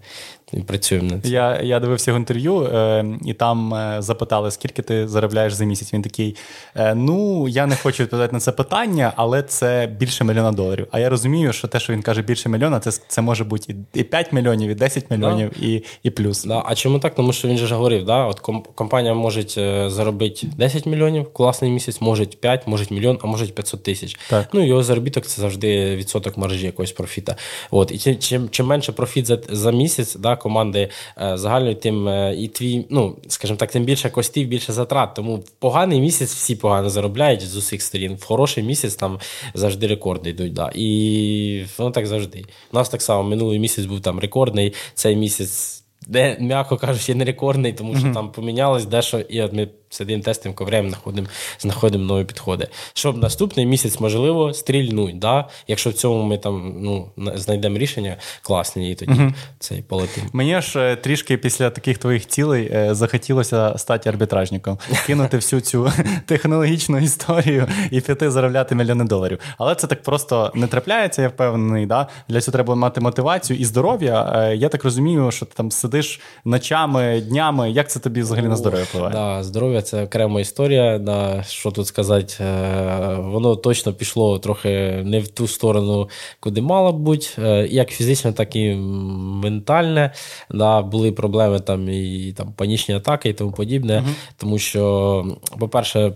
і 0.52 0.60
працюємо 0.60 1.10
над 1.10 1.22
цим. 1.22 1.32
Я 1.32 1.60
я 1.62 1.80
дивився 1.80 2.10
його 2.10 2.18
інтерв'ю, 2.18 2.62
е, 2.62 3.04
і 3.24 3.34
там 3.34 3.74
е, 3.74 3.96
запитали, 4.02 4.50
скільки 4.50 4.82
ти 4.82 5.08
заробляєш 5.08 5.52
за 5.52 5.64
місяць. 5.64 5.94
Він 5.94 6.02
такий: 6.02 6.36
е, 6.76 6.94
ну, 6.94 7.48
я 7.48 7.66
не 7.66 7.76
хочу 7.76 8.02
відповідати 8.02 8.32
на 8.32 8.40
це 8.40 8.52
питання, 8.52 9.12
але 9.16 9.42
це 9.42 9.86
більше 9.98 10.24
мільйона 10.24 10.52
доларів. 10.52 10.86
А 10.90 10.98
я 10.98 11.08
розумію, 11.08 11.52
що 11.52 11.68
те, 11.68 11.80
що 11.80 11.92
він 11.92 12.02
каже, 12.02 12.22
більше 12.22 12.48
мільйона, 12.48 12.80
це 12.80 12.90
це 13.08 13.22
може 13.22 13.44
бути 13.44 13.76
і 13.94 14.02
5 14.02 14.32
мільйонів, 14.32 14.70
і 14.70 14.74
10 14.74 15.10
мільйонів, 15.10 15.50
да. 15.60 15.66
і 15.66 15.84
і 16.02 16.10
плюс. 16.10 16.44
Да. 16.44 16.62
А 16.66 16.74
чому 16.74 16.98
так? 16.98 17.14
Тому 17.14 17.32
що 17.32 17.48
він 17.48 17.56
же 17.56 17.74
говорив, 17.74 18.04
да? 18.04 18.24
от 18.24 18.40
компанія 18.74 19.14
може 19.14 19.44
е, 19.58 19.90
заробити 19.90 20.46
10 20.56 20.86
мільйонів, 20.86 21.32
класний 21.32 21.70
місяць, 21.70 22.00
може 22.00 22.26
5, 22.26 22.66
може 22.66 22.84
мільйон, 22.90 23.18
а 23.22 23.26
може 23.26 23.46
500 23.46 23.82
тисяч. 23.82 24.18
Так. 24.30 24.48
Ну, 24.52 24.66
його 24.66 24.82
заробіток 24.82 25.26
це 25.26 25.42
завжди 25.42 25.96
відсоток 25.96 26.36
маржі 26.36 26.66
якогось 26.66 26.92
профіта. 26.92 27.36
От. 27.70 27.92
І 27.92 28.14
чим 28.14 28.48
чим 28.48 28.66
менше 28.66 28.92
профіт 28.92 29.26
за 29.26 29.38
за 29.48 29.70
місяць, 29.72 30.16
да, 30.16 30.36
команди 30.40 30.88
е, 31.18 31.74
тим 31.74 32.08
е, 32.08 32.34
і 32.38 32.48
твій, 32.48 32.86
ну 32.90 33.16
скажімо 33.28 33.56
так, 33.56 33.70
тим 33.70 33.84
більше 33.84 34.10
костів, 34.10 34.48
більше 34.48 34.72
затрат. 34.72 35.14
Тому 35.14 35.36
в 35.36 35.50
поганий 35.50 36.00
місяць 36.00 36.34
всі 36.34 36.56
погано 36.56 36.90
заробляють 36.90 37.40
з 37.40 37.56
усіх 37.56 37.82
сторін. 37.82 38.14
В 38.14 38.24
хороший 38.24 38.64
місяць 38.64 38.94
там 38.94 39.18
завжди 39.54 39.86
рекорди 39.86 40.30
йдуть. 40.30 40.52
Да. 40.52 40.70
І 40.74 41.64
воно 41.78 41.90
так 41.90 42.06
завжди. 42.06 42.44
У 42.72 42.76
нас 42.76 42.88
так 42.88 43.02
само 43.02 43.22
минулий 43.22 43.58
місяць 43.58 43.84
був 43.84 44.00
там 44.00 44.20
рекордний, 44.20 44.72
цей 44.94 45.16
місяць. 45.16 45.84
Де, 46.08 46.36
м'яко 46.40 46.76
кажучи, 46.76 47.14
не 47.14 47.24
рекордний, 47.24 47.72
тому 47.72 47.96
що 47.96 48.06
mm-hmm. 48.06 48.14
там 48.14 48.32
помінялось 48.32 48.84
дещо, 48.86 49.20
і 49.20 49.42
от 49.42 49.52
ми 49.52 49.68
сидимо, 49.90 50.22
тестимо, 50.22 50.54
коврем, 50.54 50.88
знаходимо 50.88 51.28
знаходимо 51.60 52.04
нові 52.04 52.24
підходи. 52.24 52.68
Щоб 52.94 53.16
наступний 53.16 53.66
місяць, 53.66 54.00
можливо, 54.00 54.54
стрільнуть. 54.54 55.18
Да? 55.18 55.48
Якщо 55.68 55.90
в 55.90 55.92
цьому 55.92 56.22
ми 56.22 56.38
там 56.38 56.74
ну, 56.76 57.10
знайдемо 57.16 57.78
рішення 57.78 58.16
класні, 58.42 58.90
і 58.90 58.94
тоді 58.94 59.12
угу. 59.12 59.32
цей 59.58 59.82
полетим. 59.82 60.24
Мені 60.32 60.60
ж 60.60 60.80
е, 60.80 60.96
трішки 60.96 61.36
після 61.36 61.70
таких 61.70 61.98
твоїх 61.98 62.26
цілей 62.26 62.70
е, 62.72 62.94
захотілося 62.94 63.78
стати 63.78 64.08
арбітражником, 64.08 64.78
кинути 65.06 65.36
всю 65.36 65.60
цю 65.60 65.92
технологічну 66.26 66.98
історію 66.98 67.66
і 67.90 68.00
піти 68.00 68.30
заробляти 68.30 68.74
мільйони 68.74 69.04
доларів. 69.04 69.38
Але 69.58 69.74
це 69.74 69.86
так 69.86 70.02
просто 70.02 70.52
не 70.54 70.66
трапляється, 70.66 71.22
я 71.22 71.28
впевнений. 71.28 71.86
Да? 71.86 72.06
Для 72.28 72.40
цього 72.40 72.52
треба 72.52 72.74
мати 72.74 73.00
мотивацію 73.00 73.58
і 73.58 73.64
здоров'я. 73.64 74.32
Е, 74.34 74.56
я 74.56 74.68
так 74.68 74.84
розумію, 74.84 75.30
що 75.30 75.46
ти 75.46 75.52
там 75.56 75.70
сидиш 75.70 76.20
ночами, 76.44 77.20
днями. 77.20 77.70
Як 77.70 77.90
це 77.90 78.00
тобі 78.00 78.20
взагалі 78.20 78.48
на 78.48 78.56
здоров'я 78.56 78.84
впливає? 78.84 79.12
Да, 79.12 79.42
здоров'я 79.44 79.79
це 79.82 80.04
окрема 80.04 80.40
історія. 80.40 80.98
Да, 80.98 81.42
Що 81.42 81.70
тут 81.70 81.86
сказати, 81.86 82.34
е, 82.40 83.14
воно 83.18 83.56
точно 83.56 83.92
пішло 83.92 84.38
трохи 84.38 85.02
не 85.04 85.20
в 85.20 85.28
ту 85.28 85.48
сторону, 85.48 86.08
куди 86.40 86.60
мало 86.60 86.92
бути, 86.92 87.26
е, 87.38 87.66
як 87.70 87.90
фізично, 87.90 88.32
так 88.32 88.56
і 88.56 88.74
ментальне. 88.74 90.12
Да, 90.50 90.82
Були 90.82 91.12
проблеми 91.12 91.60
там 91.60 91.88
і 91.88 92.34
там 92.36 92.52
панічні 92.56 92.94
атаки 92.94 93.28
і 93.28 93.32
тому 93.32 93.52
подібне. 93.52 93.94
uh 93.94 94.14
Тому 94.36 94.58
що, 94.58 95.24
по-перше, 95.58 96.12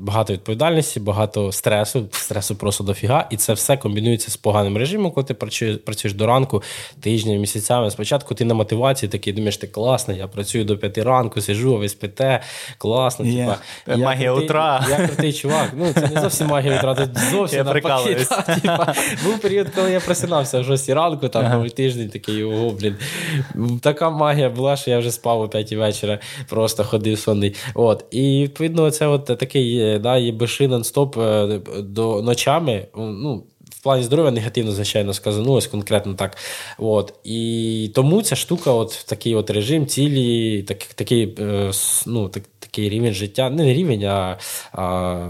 багато 0.00 0.32
відповідальності, 0.32 1.00
багато 1.00 1.52
стресу, 1.52 2.08
стресу 2.12 2.56
просто 2.56 2.84
дофіга, 2.84 3.28
і 3.30 3.36
це 3.36 3.52
все 3.52 3.76
комбінується 3.76 4.30
з 4.30 4.36
поганим 4.36 4.76
режимом, 4.76 5.12
коли 5.12 5.24
ти 5.24 5.34
працюєш 5.34 6.14
до 6.14 6.26
ранку, 6.26 6.62
тижнями, 7.00 7.38
місяцями. 7.38 7.90
Спочатку 7.90 8.34
ти 8.34 8.44
на 8.44 8.54
мотивації 8.54 9.10
такий 9.10 9.32
думаєш, 9.32 9.56
ти 9.56 9.66
класний, 9.66 10.18
я 10.18 10.28
працюю 10.28 10.64
до 10.64 10.78
п'яти 10.78 11.02
ранку, 11.02 11.40
сижу, 11.40 11.76
ви 11.76 11.88
спите, 11.88 12.40
класно. 12.78 13.24
Yeah. 13.24 13.56
Типа, 13.84 13.98
магія 13.98 14.30
крутий, 14.30 14.46
утра. 14.46 14.86
Я 14.90 15.06
крутий 15.06 15.32
чувак. 15.32 15.72
Ну, 15.76 15.92
це 15.92 16.08
не 16.14 16.20
зовсім 16.20 16.46
магія 16.46 16.78
утра, 16.78 16.94
це 16.94 17.08
зовсім 17.30 17.64
навпаки. 17.64 18.26
Типа, 18.62 18.94
був 19.24 19.38
період, 19.38 19.68
коли 19.74 19.92
я 19.92 20.00
просинався 20.00 20.60
в 20.60 20.64
6 20.64 20.90
ранку, 20.90 21.28
там 21.28 21.44
ага. 21.44 21.68
тиждень 21.68 22.08
такий, 22.08 22.44
ого, 22.44 22.70
блін. 22.70 22.96
Така 23.82 24.10
магія 24.10 24.50
була, 24.50 24.76
що 24.76 24.90
я 24.90 24.98
вже 24.98 25.10
спав 25.10 25.40
о 25.40 25.48
5 25.48 25.72
вечора, 25.72 26.18
просто 26.48 26.84
ходив 26.84 27.18
сонний. 27.18 27.54
От. 27.74 28.04
І 28.10 28.42
відповідно, 28.42 28.90
це 28.90 29.06
от 29.06 29.24
такий 29.24 29.98
да, 29.98 30.16
єбеши 30.16 30.68
нон-стоп 30.68 31.20
е, 31.20 31.60
до 31.80 32.22
ночами. 32.22 32.86
ну, 32.96 33.44
в 33.70 33.82
плані 33.82 34.02
здоров'я 34.02 34.30
негативно, 34.30 34.72
звичайно, 34.72 35.12
сказанулось 35.12 35.66
конкретно 35.66 36.14
так. 36.14 36.36
От. 36.78 37.14
І 37.24 37.90
тому 37.94 38.22
ця 38.22 38.36
штука, 38.36 38.70
от 38.70 39.04
такий 39.08 39.34
от 39.34 39.50
режим, 39.50 39.86
цілі, 39.86 40.62
так, 40.62 40.78
такий 40.78 41.34
е, 41.38 41.70
ну, 42.06 42.28
так, 42.28 42.42
такий 42.74 42.88
рівень 42.88 43.14
життя, 43.14 43.50
не 43.50 43.74
рівень, 43.74 44.04
а, 44.04 44.38
а 44.72 45.28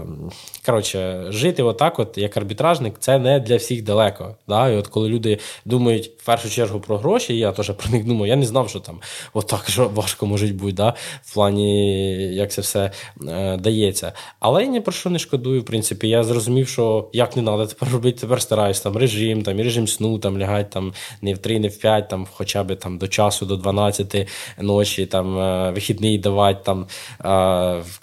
коротше, 0.65 1.25
жити 1.29 1.63
отак, 1.63 1.99
от, 1.99 2.17
як 2.17 2.37
арбітражник, 2.37 2.95
це 2.99 3.19
не 3.19 3.39
для 3.39 3.55
всіх 3.55 3.83
далеко. 3.83 4.35
Да? 4.47 4.69
І 4.69 4.75
от 4.75 4.87
коли 4.87 5.09
люди 5.09 5.39
думають 5.65 6.11
в 6.17 6.25
першу 6.25 6.49
чергу 6.49 6.79
про 6.79 6.97
гроші, 6.97 7.37
я 7.37 7.51
теж 7.51 7.71
про 7.71 7.89
них 7.89 8.05
думаю, 8.05 8.29
я 8.29 8.35
не 8.35 8.45
знав, 8.45 8.69
що 8.69 8.79
там 8.79 8.99
отак 9.33 9.69
важко 9.77 10.25
може 10.25 10.47
бути, 10.47 10.73
да? 10.73 10.93
в 11.23 11.33
плані, 11.33 12.13
як 12.35 12.51
це 12.51 12.61
все 12.61 12.91
е, 13.27 13.57
дається. 13.57 14.13
Але 14.39 14.63
я 14.63 14.69
ні 14.69 14.81
про 14.81 14.93
що 14.93 15.09
не 15.09 15.19
шкодую. 15.19 15.61
В 15.61 15.65
принципі, 15.65 16.09
я 16.09 16.23
зрозумів, 16.23 16.67
що 16.67 17.09
як 17.13 17.35
не 17.35 17.43
треба 17.43 17.65
тепер 17.65 17.89
робити, 17.89 18.19
тепер 18.21 18.41
стараюсь 18.41 18.81
там 18.81 18.97
режим, 18.97 19.43
там, 19.43 19.59
і 19.59 19.63
режим 19.63 19.87
сну, 19.87 20.19
там 20.19 20.39
лягати 20.39 20.69
там 20.73 20.93
не 21.21 21.33
в 21.33 21.37
3, 21.37 21.59
не 21.59 21.67
в 21.67 21.77
5, 21.77 22.09
там 22.09 22.27
хоча 22.31 22.63
б 22.63 22.75
там 22.75 22.97
до 22.97 23.07
часу, 23.07 23.45
до 23.45 23.55
12 23.55 24.27
ночі, 24.61 25.05
там 25.05 25.39
е, 25.39 25.71
вихідний 25.71 26.17
давати. 26.17 26.59
там. 26.65 26.87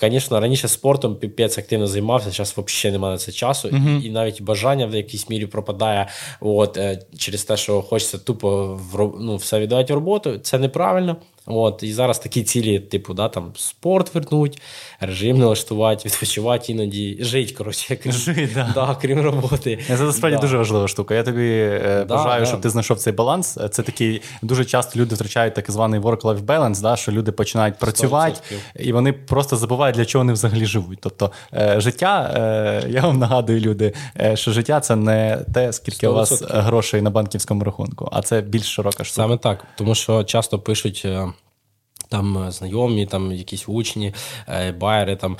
Звісно, 0.01 0.41
раніше 0.41 0.68
спортом 0.68 1.16
піпець 1.16 1.59
активно 1.59 1.87
займався, 1.87 2.30
зараз 2.30 2.55
взагалі 2.57 2.93
немає 2.93 3.12
на 3.14 3.18
це 3.18 3.33
часу, 3.33 3.68
uh-huh. 3.68 4.03
і 4.03 4.11
навіть 4.11 4.43
бажання 4.43 4.87
в 4.87 4.95
якійсь 4.95 5.28
мірі 5.30 5.47
пропадає 5.47 6.09
от, 6.41 6.76
е, 6.76 7.03
через 7.18 7.45
те, 7.45 7.57
що 7.57 7.83
хочеться 7.83 8.18
тупо 8.18 8.80
в, 8.93 9.12
ну, 9.20 9.37
все 9.37 9.61
віддавати 9.61 9.93
в 9.93 9.97
роботу. 9.97 10.39
Це 10.39 10.59
неправильно. 10.59 11.16
От, 11.47 11.82
І 11.82 11.93
зараз 11.93 12.18
такі 12.18 12.43
цілі, 12.43 12.80
типу, 12.80 13.14
да, 13.14 13.28
там, 13.28 13.53
спорт 13.57 14.14
вернуть, 14.14 14.62
режим 15.01 15.38
налаштувати, 15.38 16.09
відпочивати 16.09 16.72
іноді, 16.72 17.18
жити, 17.20 17.55
коротше, 17.55 17.97
крім, 17.97 18.12
Жить, 18.12 18.51
да. 18.55 18.70
Да, 18.74 18.97
крім 19.01 19.20
роботи. 19.20 19.78
Це 19.86 19.99
насправді 19.99 20.36
да. 20.36 20.43
дуже 20.43 20.57
важлива 20.59 20.88
штука. 20.88 21.14
Я 21.14 21.22
тобі 21.22 21.49
е, 21.51 22.05
да, 22.09 22.16
бажаю, 22.16 22.47
щоб 22.47 22.61
ти 22.61 22.70
знайшов 22.70 22.99
цей 22.99 23.12
баланс. 23.12 23.59
Це 23.70 23.82
такий 23.82 24.22
дуже 24.43 24.64
часто 24.64 24.99
люди 25.01 25.14
втрачають 25.14 25.55
так 25.55 25.70
званий 25.70 26.01
work-life 26.01 26.40
balance, 26.40 26.82
да, 26.82 26.97
що 26.97 27.12
люди 27.12 27.32
починають 27.32 27.78
працювати, 27.78 28.40
100%. 28.76 28.82
і 28.82 28.93
вони 28.93 29.12
просто 29.12 29.57
забувають, 29.57 29.97
для 29.97 30.05
чого 30.05 30.20
вони 30.20 30.32
взагалі 30.32 30.66
живуть. 30.66 30.99
Тобто 31.03 31.32
е, 31.55 31.80
життя, 31.80 32.34
е, 32.36 32.88
я 32.88 33.01
вам 33.01 33.18
нагадую, 33.18 33.61
люди, 33.61 33.93
що 34.34 34.53
життя 34.53 34.80
це 34.80 34.97
не 34.97 35.45
те, 35.55 35.72
скільки 35.72 36.07
100%. 36.07 36.11
у 36.11 36.14
вас 36.14 36.43
грошей 36.43 37.03
на 37.03 37.11
банківському 37.11 37.64
рахунку, 37.64 38.09
а 38.12 38.22
це 38.22 38.40
більш 38.40 38.66
широка 38.66 39.05
штука. 39.05 39.22
Саме 39.22 39.36
так, 39.36 39.64
тому 39.76 39.95
що 39.95 40.24
часто 40.24 40.59
пишуть 40.59 41.07
там 42.13 42.45
е, 42.45 42.51
знайомі, 42.51 43.07
там 43.07 43.33
якісь 43.33 43.69
учні, 43.69 44.15
е, 44.49 44.73
байери. 44.73 45.17
Там 45.17 45.37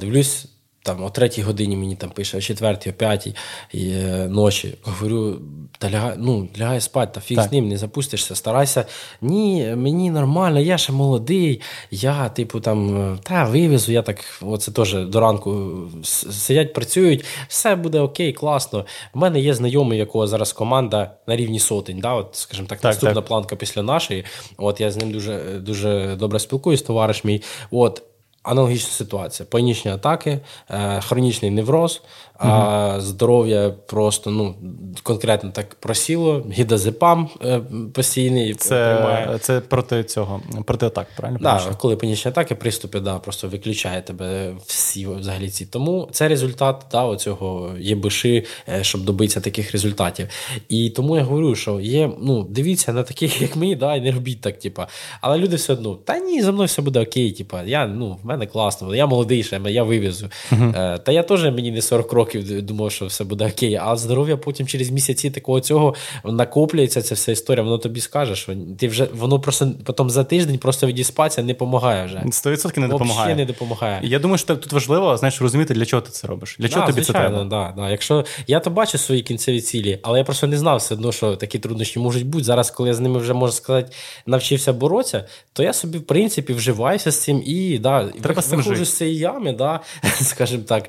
Дивлюсь, 0.00 0.46
там 0.82 1.04
о 1.04 1.10
третій 1.10 1.42
годині 1.42 1.76
мені 1.76 1.96
там 1.96 2.10
пише, 2.10 2.38
о 2.38 2.40
четвертій, 2.40 2.90
о 2.90 2.92
п'ятій 2.92 3.34
е, 3.74 4.28
ночі. 4.30 4.74
Говорю, 4.82 5.40
та 5.78 5.90
лягай, 5.90 6.14
ну, 6.18 6.48
лягай 6.58 6.80
спати, 6.80 7.12
та 7.14 7.20
фіг 7.20 7.36
так. 7.36 7.48
з 7.48 7.52
ним, 7.52 7.68
не 7.68 7.76
запустишся, 7.76 8.34
старайся. 8.34 8.84
Ні, 9.20 9.74
мені 9.76 10.10
нормально, 10.10 10.60
я 10.60 10.78
ще 10.78 10.92
молодий, 10.92 11.60
я, 11.90 12.28
типу, 12.28 12.60
там, 12.60 13.18
та 13.22 13.44
вивезу, 13.44 13.92
я 13.92 14.02
так, 14.02 14.24
оце 14.42 14.72
теж 14.72 14.94
до 14.94 15.20
ранку 15.20 15.70
сидять, 16.02 16.72
працюють, 16.72 17.24
все 17.48 17.76
буде 17.76 18.00
окей, 18.00 18.32
класно. 18.32 18.86
У 19.14 19.18
мене 19.18 19.40
є 19.40 19.54
знайомий, 19.54 19.98
якого 19.98 20.26
зараз 20.26 20.52
команда 20.52 21.10
на 21.26 21.36
рівні 21.36 21.58
сотень. 21.58 22.00
Да? 22.00 22.14
От, 22.14 22.28
скажімо 22.32 22.68
так, 22.68 22.78
так 22.78 22.84
наступна 22.84 23.14
так. 23.14 23.24
планка 23.24 23.56
після 23.56 23.82
нашої. 23.82 24.24
От 24.56 24.80
Я 24.80 24.90
з 24.90 24.96
ним 24.96 25.12
дуже 25.12 25.38
дуже 25.60 26.16
добре 26.18 26.38
спілкуюсь, 26.38 26.82
товариш 26.82 27.24
мій. 27.24 27.42
От, 27.70 28.02
Аналогічна 28.42 28.90
ситуація: 28.90 29.46
панічні 29.50 29.90
атаки, 29.90 30.40
е, 30.70 31.00
хронічний 31.00 31.50
невроз, 31.50 32.02
а 32.38 32.96
здоров'я 33.00 33.70
просто 33.70 34.30
ну 34.30 34.54
конкретно 35.02 35.50
так 35.50 35.74
просіло, 35.74 36.46
гідозепам 36.52 37.28
е, 37.44 37.60
постійний 37.94 38.54
це 38.54 39.38
це 39.40 39.60
проти 39.60 40.04
цього, 40.04 40.40
проти 40.64 40.86
атак, 40.86 41.06
правильно? 41.16 41.38
Да, 41.42 41.74
коли 41.78 41.96
панічні 41.96 42.28
атаки, 42.28 42.54
приступи, 42.54 43.00
да, 43.00 43.18
просто 43.18 43.48
виключає 43.48 44.02
тебе 44.02 44.52
всі 44.66 45.06
взагалі 45.06 45.48
ці. 45.48 45.66
Тому 45.66 46.08
це 46.12 46.28
результат 46.28 46.86
да, 46.92 47.04
оцього 47.04 47.70
ЄБШ, 47.78 48.24
е, 48.24 48.44
щоб 48.80 49.04
добитися 49.04 49.40
таких 49.40 49.72
результатів. 49.72 50.28
І 50.68 50.90
тому 50.90 51.16
я 51.16 51.22
говорю, 51.22 51.54
що 51.54 51.80
є, 51.80 52.10
ну, 52.20 52.46
дивіться 52.50 52.92
на 52.92 53.02
таких, 53.02 53.42
як 53.42 53.56
ми, 53.56 53.76
да, 53.76 53.96
і 53.96 54.00
не 54.00 54.12
робіть 54.12 54.40
так, 54.40 54.58
типа. 54.58 54.86
Але 55.20 55.38
люди 55.38 55.56
все 55.56 55.72
одно, 55.72 55.94
та 55.94 56.18
ні, 56.18 56.42
за 56.42 56.52
мною 56.52 56.66
все 56.66 56.82
буде 56.82 57.00
окей, 57.00 57.32
типа, 57.32 57.62
я 57.62 57.86
ну, 57.86 58.18
мене 58.30 58.46
класно, 58.46 58.94
я 58.94 59.06
молодий, 59.06 59.42
ще, 59.42 59.60
я 59.66 59.82
вивезу. 59.82 60.28
Uh-huh. 60.52 60.98
Та 60.98 61.12
я 61.12 61.22
теж 61.22 61.44
мені 61.44 61.70
не 61.70 61.82
40 61.82 62.12
років 62.12 62.62
думав, 62.62 62.92
що 62.92 63.06
все 63.06 63.24
буде 63.24 63.46
окей. 63.46 63.74
А 63.74 63.96
здоров'я 63.96 64.36
потім 64.36 64.66
через 64.66 64.90
місяці 64.90 65.30
такого 65.30 65.60
цього 65.60 65.94
накоплюється 66.24 67.02
ця 67.02 67.14
вся 67.14 67.32
історія, 67.32 67.62
воно 67.62 67.78
тобі 67.78 68.00
скаже, 68.00 68.36
що 68.36 68.56
ти 68.78 68.88
вже 68.88 69.08
воно 69.14 69.40
просто 69.40 69.70
потім 69.84 70.10
за 70.10 70.24
тиждень 70.24 70.58
просто 70.58 70.86
відіспатися 70.86 71.42
не 71.42 71.52
допомагає 71.52 72.06
вже. 72.06 72.18
100% 72.18 72.78
не 72.78 72.88
допомагає. 72.88 73.34
не 73.34 73.44
допомагає. 73.44 74.00
Я 74.02 74.18
думаю, 74.18 74.38
що 74.38 74.56
тут 74.56 74.72
важливо 74.72 75.16
знаєш, 75.16 75.42
розуміти, 75.42 75.74
для 75.74 75.84
чого 75.84 76.02
ти 76.02 76.10
це 76.10 76.26
робиш. 76.26 76.56
Для 76.58 76.68
чого 76.68 76.80
да, 76.80 76.86
тобі 76.86 77.02
звичайно, 77.02 77.28
це 77.28 77.34
треба. 77.34 77.72
Да, 77.74 77.82
да. 77.82 77.90
Якщо 77.90 78.24
я 78.46 78.60
то 78.60 78.70
бачу 78.70 78.98
свої 78.98 79.22
кінцеві 79.22 79.60
цілі, 79.60 79.98
але 80.02 80.18
я 80.18 80.24
просто 80.24 80.46
не 80.46 80.58
знав 80.58 80.78
все 80.78 80.94
одно, 80.94 81.12
що 81.12 81.36
такі 81.36 81.58
труднощі 81.58 81.98
можуть 81.98 82.26
бути. 82.26 82.44
Зараз, 82.44 82.70
коли 82.70 82.88
я 82.88 82.94
з 82.94 83.00
ними 83.00 83.18
вже 83.18 83.34
можна 83.34 83.56
сказати, 83.56 83.92
навчився 84.26 84.72
боротися, 84.72 85.24
то 85.52 85.62
я 85.62 85.72
собі, 85.72 85.98
в 85.98 86.06
принципі, 86.06 86.52
вживаюся 86.52 87.10
з 87.10 87.22
цим 87.22 87.42
і 87.46 87.78
да, 87.78 88.08
Треба 88.22 88.42
з 88.84 88.96
цієї 88.96 89.18
ями, 89.18 89.52
да, 89.52 89.80
скажімо 90.22 90.62
так, 90.68 90.88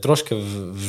трошки 0.00 0.36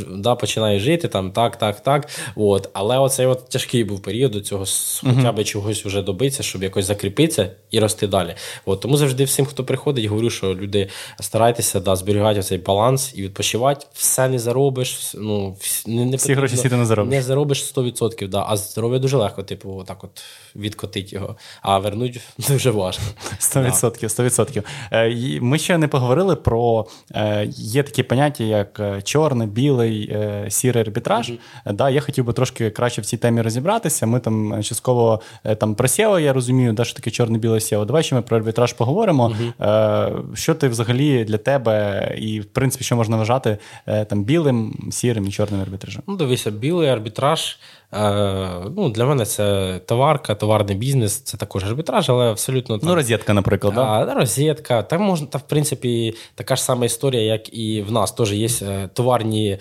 да, 0.09 0.35
починає 0.35 0.79
жити 0.79 1.07
там, 1.07 1.31
так, 1.31 1.55
так, 1.55 1.79
так. 1.79 2.09
От. 2.35 2.69
Але 2.73 2.97
оцей 2.97 3.25
от 3.25 3.49
тяжкий 3.49 3.83
був 3.83 4.01
період 4.01 4.31
до 4.31 4.41
цього 4.41 4.65
хоча 5.01 5.31
б 5.31 5.43
чогось 5.43 5.85
вже 5.85 6.01
добитися, 6.01 6.43
щоб 6.43 6.63
якось 6.63 6.85
закріпитися 6.85 7.51
і 7.71 7.79
рости 7.79 8.07
далі. 8.07 8.35
От. 8.65 8.79
Тому 8.79 8.97
завжди 8.97 9.23
всім, 9.23 9.45
хто 9.45 9.63
приходить, 9.63 10.05
говорю, 10.05 10.29
що 10.29 10.55
люди 10.55 10.89
старайтеся 11.19 11.79
да, 11.79 11.95
зберігати 11.95 12.41
цей 12.41 12.57
баланс 12.57 13.11
і 13.15 13.21
відпочивати. 13.21 13.85
Все 13.93 14.27
не 14.27 14.39
заробиш. 14.39 15.13
ну, 15.17 15.57
не, 15.87 16.05
не 16.05 16.15
Всі 16.15 16.33
гроші 16.33 16.57
світу 16.57 16.75
не 16.75 16.85
заробиш. 16.85 17.11
Не 17.11 17.21
заробиш 17.21 17.73
100%, 17.75 18.27
да, 18.27 18.45
а 18.47 18.57
здоров'я 18.57 18.99
дуже 18.99 19.17
легко, 19.17 19.43
типу, 19.43 19.77
отак 19.77 20.03
от 20.03 20.23
відкотить 20.55 21.13
його, 21.13 21.35
а 21.61 21.79
вернуть 21.79 22.21
дуже 22.49 22.71
важко. 22.71 23.03
100%. 23.39 24.03
100%. 24.03 24.63
Е, 24.91 25.39
ми 25.41 25.57
ще 25.57 25.77
не 25.77 25.87
поговорили 25.87 26.35
про 26.35 26.85
е, 27.15 27.47
є 27.51 27.83
такі 27.83 28.03
поняття, 28.03 28.43
як 28.43 28.79
е, 28.79 29.01
чорне, 29.01 29.45
біле 29.45 29.73
білий 29.73 30.17
сірий 30.49 30.81
арбітраж. 30.81 31.29
Mm-hmm. 31.29 31.73
Да, 31.73 31.89
Я 31.89 32.01
хотів 32.01 32.25
би 32.25 32.33
трошки 32.33 32.69
краще 32.69 33.01
в 33.01 33.05
цій 33.05 33.17
темі 33.17 33.41
розібратися. 33.41 34.05
Ми 34.05 34.19
там 34.19 34.63
частково 34.63 35.21
там 35.57 35.75
про 35.75 35.87
SEO, 35.87 36.19
я 36.19 36.33
розумію, 36.33 36.73
да, 36.73 36.85
що 36.85 36.95
таке 36.95 37.11
чорне-біле 37.11 37.57
SEO. 37.57 37.85
Давай 37.85 38.03
ще 38.03 38.15
ми 38.15 38.21
про 38.21 38.37
арбітраж 38.37 38.73
поговоримо. 38.73 39.35
Mm-hmm. 39.59 40.35
Що 40.35 40.55
ти 40.55 40.67
взагалі 40.67 41.23
для 41.23 41.37
тебе, 41.37 42.15
і 42.17 42.39
в 42.39 42.45
принципі, 42.45 42.83
що 42.83 42.95
можна 42.95 43.17
вважати 43.17 43.57
там 43.85 44.23
білим, 44.23 44.89
сірим 44.91 45.27
і 45.27 45.31
чорним 45.31 45.61
арбітражем? 45.61 46.03
Ну, 46.07 46.15
дивися, 46.15 46.51
білий 46.51 46.89
арбітраж. 46.89 47.57
Е, 47.95 48.71
ну, 48.77 48.89
Для 48.89 49.05
мене 49.05 49.25
це 49.25 49.79
товарка, 49.85 50.35
товарний 50.35 50.75
бізнес, 50.75 51.21
це 51.21 51.37
також 51.37 51.63
арбітраж, 51.63 52.09
але 52.09 52.31
абсолютно. 52.31 52.77
Там, 52.77 52.89
ну, 52.89 52.95
розетка, 52.95 53.33
наприклад. 53.33 53.73
А, 53.77 54.05
да? 54.05 54.13
Розетка. 54.13 54.83
Там 54.83 55.01
можна, 55.01 55.27
та, 55.27 55.37
в 55.37 55.41
принципі, 55.41 56.13
така 56.35 56.55
ж 56.55 56.63
сама 56.63 56.85
історія, 56.85 57.21
як 57.21 57.57
і 57.57 57.81
в 57.81 57.91
нас. 57.91 58.11
Теж 58.11 58.33
є 58.33 58.47
е, 58.61 58.89
товарні 58.93 59.57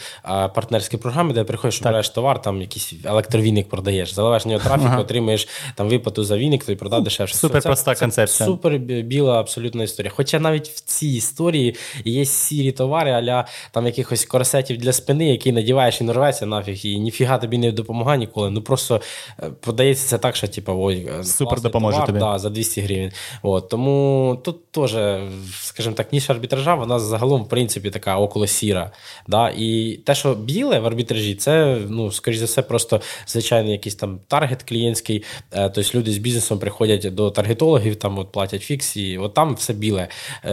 партнерські 0.55 0.97
програми, 0.97 1.35
де 1.35 1.45
приходиш, 1.45 1.78
шукаєш 1.78 2.09
товар, 2.09 2.43
там 2.43 2.61
якийсь 2.61 2.95
електровійник 3.05 3.68
продаєш, 3.68 4.14
заливаєш 4.14 4.47
нього 4.47 4.61
трафік, 4.61 4.87
ага. 4.87 5.01
отримуєш 5.01 5.49
там 5.74 5.89
виплату 5.89 6.24
за 6.24 6.37
війник, 6.37 6.64
то 6.64 6.72
й 6.72 6.76
продав 6.76 7.05
дешевше. 7.05 7.37
Супер 7.37 7.62
проста 7.62 7.95
концепція. 7.95 8.47
Супер 8.47 8.78
біла 8.78 9.41
абсолютна 9.41 9.85
історія. 9.85 10.12
Хоча 10.16 10.41
навіть 10.41 10.68
в 10.68 10.80
цій 10.80 11.09
історії 11.09 11.76
є 12.05 12.24
сірі 12.24 12.72
товари, 12.72 13.11
аля 13.11 13.47
там 13.70 13.87
якихось 13.87 14.24
корсетів 14.24 14.76
для 14.76 14.93
спини, 14.93 15.30
які 15.30 15.53
надіваєш 15.53 16.01
і 16.01 16.05
нарветься 16.05 16.47
нафіг, 16.47 16.80
і 16.85 16.99
ніфіга 16.99 17.39
тобі 17.39 17.59
не 17.59 17.72
допомагає 17.72 18.22
ніколи. 18.23 18.51
Ну 18.51 18.62
просто 18.62 19.01
е, 19.43 19.51
подається 19.61 20.09
це 20.09 20.18
так, 20.18 20.37
що 20.37 20.49
типу, 20.49 20.73
ой, 20.77 21.09
е, 21.20 21.25
супер 21.25 21.61
допоможе 21.61 21.97
товар, 21.97 22.07
тобі. 22.07 22.18
Да, 22.18 22.39
за 22.39 22.51
200 22.51 22.81
гривень. 22.81 23.12
От, 23.43 23.68
Тому 23.68 24.39
тут 24.45 24.70
теж, 24.70 24.97
скажімо 25.61 25.95
так, 25.95 26.12
ніша 26.12 26.33
арбітража, 26.33 26.75
вона 26.75 26.99
загалом, 26.99 27.43
в 27.43 27.49
принципі, 27.49 27.91
така 27.91 28.16
около 28.16 28.47
сіра. 28.47 28.91
Да? 29.29 29.53
І 29.57 30.01
те, 30.07 30.14
що 30.14 30.35
біле 30.35 30.81
в 30.81 30.87
арбітражі, 30.87 31.35
це, 31.35 31.79
ну, 31.89 32.12
скоріш 32.12 32.39
за 32.39 32.45
все, 32.45 32.62
просто 32.62 33.01
звичайний 33.27 33.73
якийсь 33.73 33.95
там 33.95 34.20
таргет 34.29 34.62
клієнтський. 34.62 35.25
Е, 35.53 35.70
тобто 35.70 35.99
люди 35.99 36.12
з 36.12 36.18
бізнесом 36.18 36.59
приходять 36.59 37.14
до 37.14 37.31
таргетологів, 37.31 37.97
там 37.97 38.18
от 38.18 38.33
платять 38.33 38.62
фікс, 38.62 38.97
і 38.97 39.18
от 39.18 39.35
там 39.35 39.55
все 39.55 39.73
біле. 39.73 40.09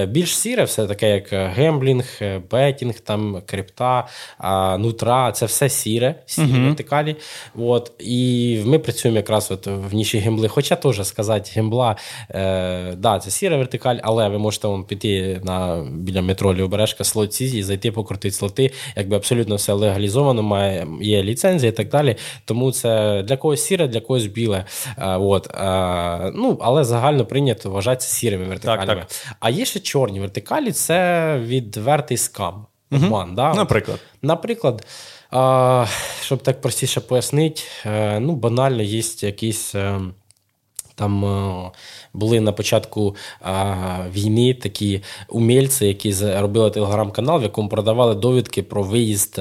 Більш 0.07 0.37
сіре, 0.37 0.63
все 0.63 0.87
таке, 0.87 1.09
як 1.09 1.53
гемблінг, 1.55 2.21
бетінг, 2.51 2.99
там, 2.99 3.41
крипта, 3.45 4.07
нутра, 4.79 5.31
це 5.31 5.45
все 5.45 5.69
сіре, 5.69 6.15
сірі 6.25 6.45
uh-huh. 6.45 6.65
вертикалі. 6.65 7.15
От, 7.61 7.91
І 7.99 8.61
ми 8.65 8.79
працюємо 8.79 9.17
якраз 9.17 9.51
от 9.51 9.67
в 9.67 9.93
ніші 9.93 10.17
гембли. 10.17 10.47
Хоча 10.47 10.75
теж 10.75 11.07
сказати, 11.07 11.51
гембла, 11.55 11.95
е, 12.29 12.93
да, 12.97 13.19
це 13.19 13.31
сіра 13.31 13.57
вертикаль, 13.57 13.97
але 14.03 14.29
ви 14.29 14.37
можете 14.37 14.67
вон, 14.67 14.83
піти 14.83 15.41
на 15.43 15.85
біля 15.91 16.21
метро 16.21 16.55
Лівобережка, 16.55 17.03
Slots 17.03 17.33
City, 17.33 17.63
зайти, 17.63 17.91
покрутити 17.91 18.35
слоти. 18.35 18.71
Якби 18.95 19.15
абсолютно 19.15 19.55
все 19.55 19.73
легалізовано, 19.73 20.43
має, 20.43 20.87
є 21.01 21.23
ліцензія 21.23 21.71
і 21.71 21.75
так 21.75 21.89
далі. 21.89 22.15
Тому 22.45 22.71
це 22.71 23.23
для 23.23 23.37
когось 23.37 23.63
сіре, 23.63 23.87
для 23.87 23.99
когось 23.99 24.25
біле. 24.25 24.65
Е, 24.97 25.17
от, 25.17 25.47
е, 25.55 26.31
ну, 26.35 26.57
Але 26.61 26.83
загально 26.83 27.25
прийнято 27.25 27.69
вважатися 27.69 28.09
сірими 28.09 28.45
вертикалями. 28.45 28.85
Так, 28.85 29.07
так. 29.07 29.35
А 29.39 29.49
є 29.49 29.65
ще 29.65 29.79
чорні 29.79 30.19
вертикалі 30.19 30.71
це 30.71 31.39
відвертий 31.39 32.17
скам. 32.17 32.65
Обман, 32.91 33.27
угу. 33.27 33.35
да? 33.35 33.53
Наприклад. 33.53 33.99
Наприклад. 34.21 34.85
А, 35.31 35.85
Щоб 36.21 36.43
так 36.43 36.61
простіше 36.61 36.99
пояснити, 37.01 37.61
е, 37.85 38.19
ну, 38.19 38.35
банально 38.35 38.83
є 38.83 39.01
якісь. 39.21 39.75
Е, 39.75 39.99
там 40.95 41.25
е, 41.25 41.71
були 42.13 42.39
на 42.39 42.51
початку 42.51 43.15
війни 44.13 44.53
такі 44.53 45.01
умільці, 45.29 45.85
які 45.85 46.13
робили 46.39 46.69
телеграм-канал, 46.69 47.39
в 47.39 47.43
якому 47.43 47.69
продавали 47.69 48.15
довідки 48.15 48.63
про 48.63 48.83
виїзд 48.83 49.39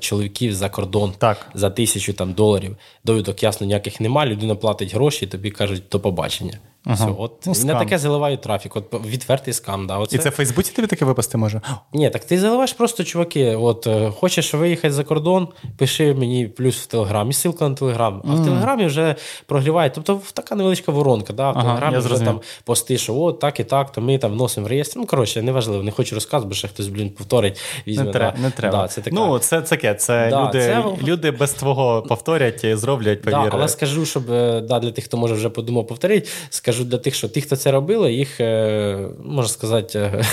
чоловіків 0.00 0.54
за 0.54 0.68
кордон 0.68 1.12
так. 1.18 1.50
за 1.54 1.70
тисячу 1.70 2.12
там 2.12 2.32
доларів. 2.32 2.76
Довідок, 3.04 3.42
ясно, 3.42 3.66
ніяких 3.66 4.00
немає. 4.00 4.30
Людина 4.30 4.54
платить 4.54 4.94
гроші, 4.94 5.24
і 5.24 5.28
тобі 5.28 5.50
кажуть 5.50 5.82
до 5.90 6.00
побачення. 6.00 6.58
Ага. 6.84 6.94
Все, 6.94 7.14
от 7.18 7.46
ну, 7.46 7.52
На 7.64 7.78
таке 7.78 7.98
заливають 7.98 8.40
трафік, 8.40 8.76
от 8.76 9.06
відвертий 9.06 9.54
скам. 9.54 9.86
Да. 9.86 9.98
Оце... 9.98 10.16
І 10.16 10.18
це 10.18 10.28
в 10.28 10.32
Фейсбуці 10.32 10.72
тобі 10.72 10.88
таке 10.88 11.04
випасти 11.04 11.38
може? 11.38 11.60
Ні, 11.92 12.10
так 12.10 12.24
ти 12.24 12.38
заливаєш 12.38 12.72
просто, 12.72 13.04
чуваки. 13.04 13.56
От 13.56 13.86
е, 13.86 14.10
Хочеш 14.10 14.54
виїхати 14.54 14.92
за 14.92 15.04
кордон, 15.04 15.48
пиши 15.76 16.14
мені 16.14 16.46
плюс 16.46 16.76
в 16.76 16.86
Телеграмі, 16.86 17.32
ссылка 17.32 17.68
на 17.68 17.74
Телеграм. 17.74 18.22
А 18.24 18.28
mm. 18.28 18.42
в 18.42 18.44
Телеграмі 18.44 18.86
вже 18.86 19.16
прогрівають. 19.46 19.92
Тобто 19.94 20.20
така 20.32 20.54
невеличка 20.54 20.92
воронка. 20.92 21.32
Да? 21.32 21.50
В 21.50 21.58
ага, 21.58 21.62
Телеграмі 21.62 21.98
вже 21.98 22.18
там 22.24 22.40
пости, 22.64 22.98
що 22.98 23.14
от 23.14 23.40
так 23.40 23.60
і 23.60 23.64
так, 23.64 23.92
то 23.92 24.00
ми 24.00 24.18
там 24.18 24.32
вносимо 24.32 24.66
в 24.66 24.70
реєстр. 24.70 24.98
Ну, 24.98 25.06
коротше, 25.06 25.42
неважливо, 25.42 25.82
не 25.82 25.90
хочу 25.90 26.14
розказувати, 26.14 26.48
бо 26.48 26.54
ще 26.54 26.68
хтось, 26.68 26.88
блін, 26.88 27.10
повторить. 27.10 27.60
Візьме, 27.86 28.04
не 28.04 28.12
треба. 28.12 28.34
Да. 28.36 28.42
Не 28.42 28.50
треба. 28.50 28.82
Да, 28.82 28.88
це 28.88 29.00
така... 29.00 29.16
Ну, 29.16 29.38
це 29.38 29.60
таке. 29.60 29.94
Це 29.94 30.30
да, 30.30 30.48
люди 30.48 30.60
це... 30.60 30.84
люди 31.02 31.30
без 31.30 31.52
твого 31.52 32.02
повторять, 32.02 32.64
і 32.64 32.74
зроблять, 32.74 33.22
повір. 33.22 33.38
Да, 33.38 33.50
але 33.52 33.68
скажу, 33.68 34.06
щоб 34.06 34.30
е, 34.30 34.60
да, 34.60 34.78
для 34.78 34.90
тих, 34.90 35.04
хто 35.04 35.16
може 35.16 35.34
вже 35.34 35.48
подумав 35.48 35.86
повторити, 35.86 36.28
скажу 36.50 36.69
для 36.78 36.98
тих, 36.98 37.14
що 37.14 37.28
тих, 37.28 37.44
хто 37.46 37.56
це 37.56 37.70
робили, 37.70 38.12
їх, 38.12 38.40
е, 38.40 39.08
можна 39.24 39.48
сказати, 39.48 39.98
е, 39.98 40.24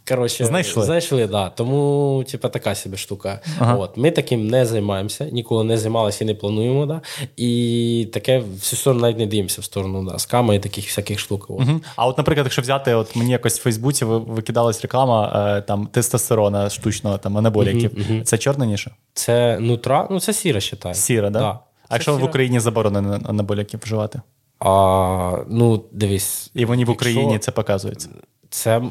Коротше, 0.08 0.46
Знайшли. 0.46 0.86
Знайшли, 0.86 1.28
да. 1.28 1.50
Тому, 1.50 2.24
типа, 2.32 2.50
така 2.50 2.76
собі 2.76 2.98
штука. 2.98 3.42
Ага. 3.60 3.76
От. 3.76 3.98
Ми 3.98 4.12
таким 4.12 4.48
не 4.48 4.66
займаємося, 4.66 5.26
ніколи 5.26 5.64
не 5.64 5.78
займалися 5.78 6.24
і 6.24 6.28
не 6.28 6.36
плануємо. 6.36 6.86
Да. 6.86 7.02
І 7.38 8.10
таке 8.14 8.40
в 8.40 8.62
цю 8.62 8.76
сторону 8.76 9.02
навіть 9.02 9.18
не 9.18 9.26
дивимося 9.26 9.62
в 9.62 9.64
сторону 9.64 10.10
да, 10.12 10.20
скама 10.20 10.54
і 10.54 10.60
таких 10.60 10.86
всяких 10.86 11.20
штук. 11.20 11.46
От. 11.50 11.60
Угу. 11.60 11.82
А 11.96 12.08
от, 12.08 12.18
наприклад, 12.18 12.46
якщо 12.46 12.62
взяти, 12.62 12.94
от 12.94 13.16
мені 13.16 13.32
якось 13.32 13.60
в 13.60 13.62
Фейсбуці 13.62 14.06
ви- 14.06 14.18
викидалась 14.18 14.82
реклама 14.82 15.56
е, 15.58 15.62
там 15.62 15.88
тестостерона 15.88 16.70
штучного 16.70 17.18
там 17.18 17.38
анаболіків. 17.38 17.92
Це 18.24 18.38
чорна 18.38 18.66
ніша? 18.66 18.92
Це 19.14 19.60
нутра, 19.60 20.08
ну 20.12 20.20
це 20.20 20.34
сіра 20.34 20.60
вважаю. 20.60 20.96
Сіра, 20.96 21.30
да? 21.30 21.40
Да. 21.40 21.60
А 21.90 21.90
Це 21.90 21.96
якщо 21.96 22.18
в. 22.18 22.24
Україні 22.24 22.60
заборонено 22.60 23.20
анаболіків 23.26 23.80
вживати? 23.84 24.22
А, 24.60 25.44
ну, 25.48 25.84
дивись. 25.92 26.52
І 26.54 26.66
вони 26.66 26.86
в 26.86 26.90
якщо- 26.90 26.94
Україні 26.94 27.40
це 27.40 27.52
показується. 27.52 28.10
це 28.50 28.82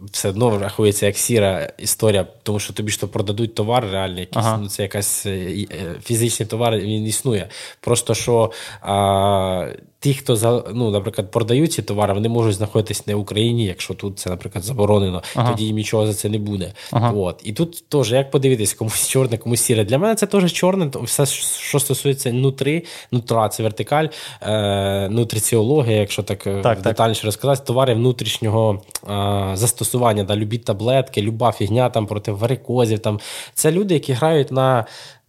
все 0.00 0.28
одно 0.28 0.58
рахується 0.58 1.06
як 1.06 1.16
сіра 1.16 1.72
історія, 1.78 2.26
тому 2.42 2.58
що 2.58 2.72
тобі 2.72 2.90
ж 2.90 3.06
продадуть 3.06 3.54
товар 3.54 3.88
реальний, 3.90 4.20
якийсь, 4.20 4.46
Ага. 4.46 4.58
ну, 4.62 4.68
це 4.68 4.82
якась 4.82 5.26
е, 5.26 5.30
е, 5.30 5.94
фізичний 6.02 6.46
товар, 6.46 6.76
він 6.76 7.06
існує. 7.06 7.48
Просто 7.80 8.14
що 8.14 8.52
а, 8.80 9.66
ті, 10.00 10.14
хто 10.14 10.36
за, 10.36 10.64
ну, 10.74 10.90
наприклад, 10.90 11.30
продають 11.30 11.72
ці 11.72 11.82
товари, 11.82 12.14
вони 12.14 12.28
можуть 12.28 12.54
знаходитись 12.54 13.06
не 13.06 13.14
в 13.14 13.18
Україні, 13.18 13.64
якщо 13.64 13.94
тут 13.94 14.18
це, 14.18 14.30
наприклад, 14.30 14.64
заборонено, 14.64 15.22
тоді 15.50 15.64
їм 15.64 15.76
нічого 15.76 16.06
за 16.06 16.14
це 16.14 16.28
не 16.28 16.38
буде. 16.38 16.72
От. 16.92 17.40
І 17.44 17.52
тут 17.52 17.88
теж, 17.88 18.12
як 18.12 18.30
подивитись, 18.30 18.74
комусь 18.74 19.08
чорне, 19.08 19.38
комусь 19.38 19.60
сіре. 19.60 19.84
Для 19.84 19.98
мене 19.98 20.14
це 20.14 20.26
теж 20.26 20.52
чорне, 20.52 20.86
то 20.86 21.00
все, 21.00 21.26
що 21.26 21.80
стосується 21.80 22.32
нутри, 22.32 22.82
нутра, 23.12 23.48
це 23.48 23.62
вертикаль, 23.62 24.06
е, 24.42 25.08
нутриціологія, 25.08 25.96
якщо 25.96 26.22
так, 26.22 26.46
е, 26.46 26.60
Так, 26.62 26.82
так. 26.82 27.24
розказати, 27.24 27.62
товари 27.66 27.94
внутрішнього 27.94 28.82
а, 29.06 29.50
застосування, 29.54 29.87
да, 30.24 30.36
любі 30.36 30.58
таблетки, 30.58 31.22
люба 31.22 31.52
фігня 31.52 31.90
там 31.90 32.06
проти 32.06 32.32
варикозів. 32.32 32.98
Там. 32.98 33.20
Це 33.54 33.72
люди, 33.72 33.94
які 33.94 34.12
грають 34.12 34.52
на 34.52 34.84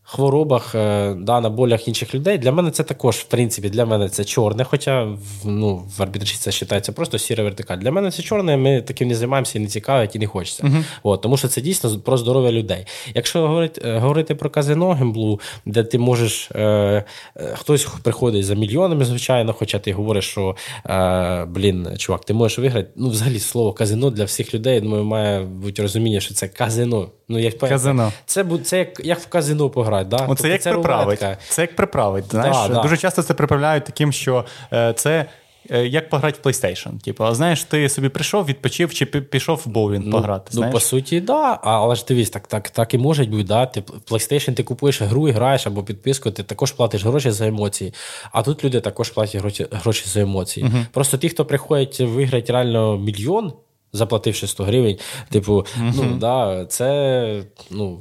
хворобах, 0.10 0.76
е, 0.76 1.16
да, 1.20 1.42
на 1.42 1.50
болях 1.50 1.88
інших 1.88 2.16
людей. 2.16 2.38
Для 2.38 2.52
мене 2.52 2.72
це 2.72 2.84
також, 2.84 3.16
в 3.16 3.24
принципі, 3.24 3.70
для 3.70 3.86
мене 3.86 4.10
це 4.10 4.24
чорне, 4.26 4.64
хоча 4.64 5.04
в, 5.04 5.20
ну, 5.46 5.84
в 5.98 6.02
арбітражі 6.02 6.36
це 6.38 6.50
вважається 6.50 6.92
просто 6.92 7.18
сіра 7.18 7.44
вертикаль. 7.44 7.78
Для 7.78 7.92
мене 7.92 8.12
це 8.12 8.24
чорне, 8.24 8.58
ми 8.58 8.82
таким 8.82 9.08
не 9.08 9.16
займаємося 9.16 9.60
і 9.60 9.62
не 9.62 9.68
цікавить, 9.68 10.16
і 10.16 10.20
не 10.20 10.28
хочеться. 10.28 10.84
От, 11.04 11.22
тому 11.22 11.38
що 11.38 11.48
це 11.48 11.62
дійсно 11.62 12.00
про 12.00 12.18
здоров'я 12.18 12.52
людей. 12.52 12.86
Якщо 13.16 13.48
говорити, 13.48 13.82
е, 13.86 14.00
говорити 14.00 14.36
про 14.36 14.50
казино 14.50 14.92
гемблу, 14.92 15.40
де 15.66 15.84
ти 15.84 16.00
можеш, 16.00 16.52
е, 16.52 16.62
е, 16.62 17.06
хтось 17.54 17.88
приходить 18.04 18.46
за 18.46 18.56
мільйонами, 18.56 19.06
звичайно, 19.06 19.54
хоча 19.54 19.80
ти 19.80 19.94
говориш, 19.94 20.26
що 20.26 20.56
е, 20.86 21.46
блін, 21.46 21.88
чувак, 21.98 22.26
ти 22.26 22.34
можеш 22.34 22.60
виграти. 22.60 22.90
Ну, 22.96 23.10
взагалі, 23.10 23.40
слово 23.40 23.74
казино 23.74 24.10
для 24.10 24.24
всіх 24.24 24.54
людей, 24.54 24.76
я 24.76 24.82
думаю, 24.82 25.04
має 25.04 25.42
бути 25.42 25.82
розуміння, 25.82 26.20
що 26.20 26.34
це 26.34 26.48
казино. 26.48 27.10
Ну, 27.32 27.40
як 27.40 27.58
Казино. 27.58 28.12
Це, 28.26 28.46
це 28.64 28.78
як, 28.78 29.02
як 29.06 29.20
в 29.20 29.28
казино 29.28 29.70
пограти. 29.70 29.99
Да? 30.08 30.26
Оце 30.28 30.50
як 30.50 30.62
приправить. 30.64 31.06
рулетка. 31.06 31.38
Це 31.50 31.62
як 31.62 31.76
приправить. 31.76 32.26
Знаєш, 32.32 32.58
Да, 32.68 32.74
да. 32.74 32.82
дуже 32.82 32.98
часто 32.98 33.24
це 33.24 33.34
приправляють 33.34 33.86
таким, 33.86 34.12
що 34.12 34.46
е, 34.74 34.94
це. 34.94 35.26
е, 35.72 35.88
Як 35.88 36.10
пограти 36.10 36.40
в 36.44 36.48
PlayStation. 36.48 37.00
Типу, 37.04 37.24
а 37.26 37.36
знаєш, 37.36 37.64
ти 37.64 37.90
собі 37.90 38.10
прийшов, 38.10 38.46
відпочив 38.46 38.94
чи 38.94 39.06
пішов 39.06 39.62
в 39.66 39.70
боулінг 39.70 40.12
пограти. 40.12 40.52
Ну, 40.54 40.72
по 40.72 40.80
суті, 40.80 41.22
да. 41.22 41.60
Але 41.64 41.96
ж 41.96 42.06
дивись, 42.08 42.30
так, 42.30 42.48
так, 42.48 42.70
так 42.70 42.94
і 42.94 42.98
може 42.98 43.24
бути, 43.26 43.44
да. 43.44 43.66
Ти 43.66 43.82
PlayStation 43.82 44.54
ти 44.54 44.64
купуєш 44.64 45.02
гру 45.02 45.28
і 45.28 45.32
граєш 45.32 45.68
або 45.68 45.84
підписку, 45.84 46.32
ти 46.32 46.44
також 46.44 46.72
платиш 46.72 47.04
гроші 47.06 47.32
за 47.32 47.48
емоції. 47.48 47.94
А 48.32 48.42
тут 48.42 48.64
люди 48.64 48.82
також 48.82 49.10
платять 49.10 49.42
гроші, 49.42 49.66
гроші 49.72 50.04
за 50.10 50.22
емоції. 50.22 50.72
Просто 50.92 51.18
ті, 51.18 51.30
хто 51.30 51.46
приходять 51.46 52.00
виграти 52.00 52.54
реально 52.54 52.98
мільйон. 52.98 53.54
Заплативши 53.94 54.48
100 54.48 54.64
гривень, 54.64 54.98
типу, 55.32 55.66
ну 55.78 56.04
да, 56.18 56.66
це 56.66 57.44
ну, 57.72 58.00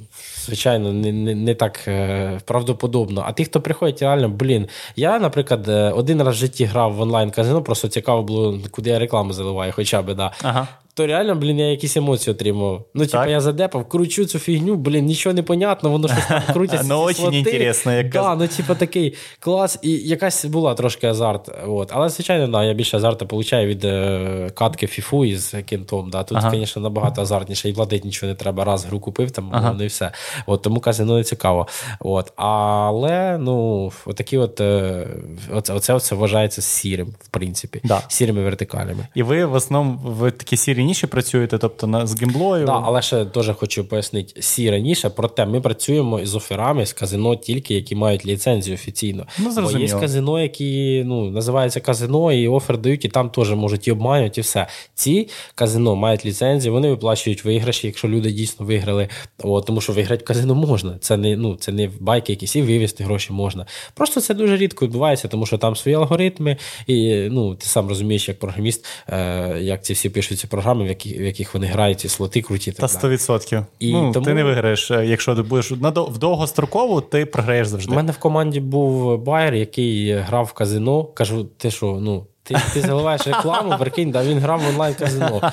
звичайно 0.48 0.92
не, 0.92 1.12
не, 1.12 1.34
не 1.34 1.54
так 1.54 1.80
е, 1.88 2.40
правдоподобно. 2.44 3.24
А 3.26 3.32
ті, 3.32 3.44
хто 3.44 3.60
приходять, 3.60 4.02
реально, 4.02 4.28
блін. 4.28 4.68
Я, 4.96 5.18
наприклад, 5.18 5.68
е, 5.68 5.90
один 5.90 6.22
раз 6.22 6.34
в 6.34 6.38
житті 6.38 6.64
грав 6.64 6.94
в 6.94 7.00
онлайн 7.00 7.30
казино, 7.30 7.62
просто 7.62 7.88
цікаво 7.88 8.22
було, 8.22 8.58
куди 8.70 8.90
я 8.90 8.98
рекламу 8.98 9.32
заливаю, 9.32 9.72
хоча 9.76 10.02
б, 10.02 10.14
да. 10.14 10.32
Ага. 10.42 10.68
То 10.94 11.06
реально, 11.06 11.34
блін, 11.34 11.58
я 11.58 11.70
якісь 11.70 11.96
емоції 11.96 12.34
отримав. 12.34 12.84
Ну, 12.94 13.06
типу, 13.06 13.24
я 13.24 13.40
задепав, 13.40 13.88
кручу 13.88 14.24
цю 14.24 14.38
фігню, 14.38 14.74
блін, 14.76 15.04
нічого 15.04 15.34
не 15.34 15.42
понятно, 15.42 15.90
воно 15.90 16.08
щось 16.08 16.26
там 16.26 16.42
крутиться. 16.52 16.86
Ну, 16.88 17.00
очень 17.00 17.34
інтересно, 17.34 17.92
як 17.92 18.10
Да, 18.10 18.34
ну, 18.34 18.46
типу, 18.48 18.74
такий 18.74 19.14
клас, 19.40 19.78
і 19.82 19.90
якась 19.90 20.44
була 20.44 20.74
трошки 20.74 21.06
азарт. 21.06 21.50
От. 21.66 21.90
Але, 21.92 22.08
звичайно, 22.08 22.46
да, 22.46 22.64
я 22.64 22.74
більше 22.74 22.96
азарту 22.96 23.26
получаю 23.26 23.68
від 23.68 23.84
е, 23.84 24.50
катки 24.54 24.86
фіфу 24.86 25.24
із 25.24 25.54
кентом. 25.66 26.10
Да. 26.10 26.22
Тут, 26.22 26.38
Ага. 26.38 26.50
звісно, 26.50 26.82
набагато 26.82 27.22
азартніше, 27.22 27.68
і 27.68 27.72
платити 27.72 28.06
нічого 28.06 28.32
не 28.32 28.36
треба. 28.36 28.64
Раз 28.64 28.84
гру 28.84 29.00
купив, 29.00 29.30
там, 29.30 29.50
Ага. 29.52 29.74
ну 29.78 29.84
і 29.84 29.86
все. 29.86 30.12
От, 30.46 30.62
тому 30.62 30.80
казино 30.80 31.16
не 31.16 31.24
цікаво. 31.24 31.66
От. 32.00 32.32
Але, 32.36 33.38
ну, 33.38 33.92
отакі 34.06 34.38
от, 34.38 34.60
е, 34.60 35.06
оце, 35.52 35.72
оце, 35.72 35.94
оце 35.94 36.14
вважається 36.14 36.62
сірим, 36.62 37.06
в 37.20 37.28
принципі. 37.28 37.80
Да. 37.84 38.02
Сірими 38.08 38.42
вертикалями. 38.42 39.08
І 39.14 39.22
ви 39.22 39.44
в 39.44 39.54
основному 39.54 40.00
в 40.04 40.30
такі 40.30 40.56
сірі 40.56 40.84
ніші 40.84 41.06
працюєте, 41.06 41.58
тобто 41.58 41.86
на, 41.86 42.06
з 42.06 42.20
гемблою. 42.20 42.66
Да, 42.66 42.82
але 42.84 43.02
ще 43.02 43.24
теж 43.24 43.50
хочу 43.56 43.84
пояснити 43.84 44.42
сі 44.42 44.70
раніше. 44.70 45.10
Проте 45.10 45.46
ми 45.46 45.60
працюємо 45.60 46.20
із 46.20 46.34
оферами 46.34 46.86
з 46.86 46.92
казино 46.92 47.36
тільки, 47.36 47.74
які 47.74 47.94
мають 47.94 48.26
ліцензію 48.26 48.74
офіційно. 48.74 49.26
Ну, 49.38 49.52
Бо 49.62 49.70
є 49.70 49.88
казино, 49.88 50.42
які 50.42 51.02
ну, 51.06 51.30
називаються 51.30 51.80
казино, 51.80 52.32
і 52.32 52.48
офер 52.48 52.78
дають, 52.78 53.04
і 53.04 53.08
там 53.08 53.30
теж 53.30 53.52
можуть 53.52 53.88
і 53.88 53.92
обманювати, 53.92 54.40
і 54.40 54.42
все. 54.42 54.66
Ці 54.94 55.28
казино 55.54 55.96
мають 55.96 56.26
ліцензію, 56.26 56.72
вони 56.72 56.90
виплачують 56.90 57.44
виграші, 57.44 57.86
якщо 57.86 58.08
люди 58.08 58.30
дійсно 58.30 58.66
виграли. 58.66 59.08
О, 59.42 59.60
тому 59.60 59.80
що 59.80 59.92
виграти 59.92 60.24
казино 60.28 60.54
можна. 60.54 60.98
Це 61.00 61.16
не, 61.16 61.36
ну, 61.36 61.56
це 61.56 61.72
не 61.72 61.88
в 61.88 62.00
байки 62.00 62.32
якісь, 62.32 62.56
і 62.56 62.62
вивезти 62.62 63.04
гроші 63.04 63.32
можна. 63.32 63.66
Просто 63.94 64.20
це 64.20 64.34
дуже 64.34 64.56
рідко 64.56 64.84
відбувається, 64.86 65.28
тому 65.28 65.46
що 65.46 65.58
там 65.58 65.76
свої 65.76 65.96
алгоритми, 65.96 66.56
і 66.86 67.28
ну, 67.30 67.54
ти 67.54 67.66
сам 67.66 67.88
розумієш, 67.88 68.28
як 68.28 68.38
програміст, 68.38 68.86
е, 69.08 69.58
як 69.60 69.84
ці 69.84 69.92
всі 69.92 70.10
пишуть 70.10 70.38
ці 70.38 70.46
програми, 70.46 70.84
в, 70.84 70.88
які, 70.88 71.18
в 71.18 71.22
яких 71.22 71.54
вони 71.54 71.66
грають, 71.66 72.00
ці 72.00 72.08
слоти 72.08 72.42
круті. 72.42 72.72
Та 72.72 72.86
так 72.88 73.02
далі. 73.02 73.12
100%. 73.16 73.64
І 73.78 73.92
ну, 73.92 74.12
тому- 74.12 74.26
Ти 74.26 74.34
не 74.34 74.44
виграєш. 74.44 74.90
е, 74.90 75.06
Якщо 75.06 75.34
ти 75.34 75.42
будеш 75.42 75.72
в 75.72 76.18
довгострокову, 76.18 77.00
ти 77.00 77.26
програєш 77.26 77.66
завжди. 77.66 77.92
У 77.92 77.96
мене 77.96 78.12
в 78.12 78.18
команді 78.18 78.60
був 78.60 79.18
байер, 79.18 79.54
який 79.54 80.12
грав 80.12 80.44
в 80.44 80.52
казино. 80.52 81.04
Кажу, 81.04 81.44
ти 81.44 81.70
що, 81.70 81.98
ну. 82.00 82.26
Ти, 82.48 82.56
ти 82.74 82.80
заливаєш 82.80 83.26
рекламу, 83.26 83.74
прикинь, 83.78 84.10
да, 84.10 84.22
він 84.24 84.38
грав 84.38 84.60
в 84.60 84.68
онлайн 84.68 84.94
казино. 84.94 85.52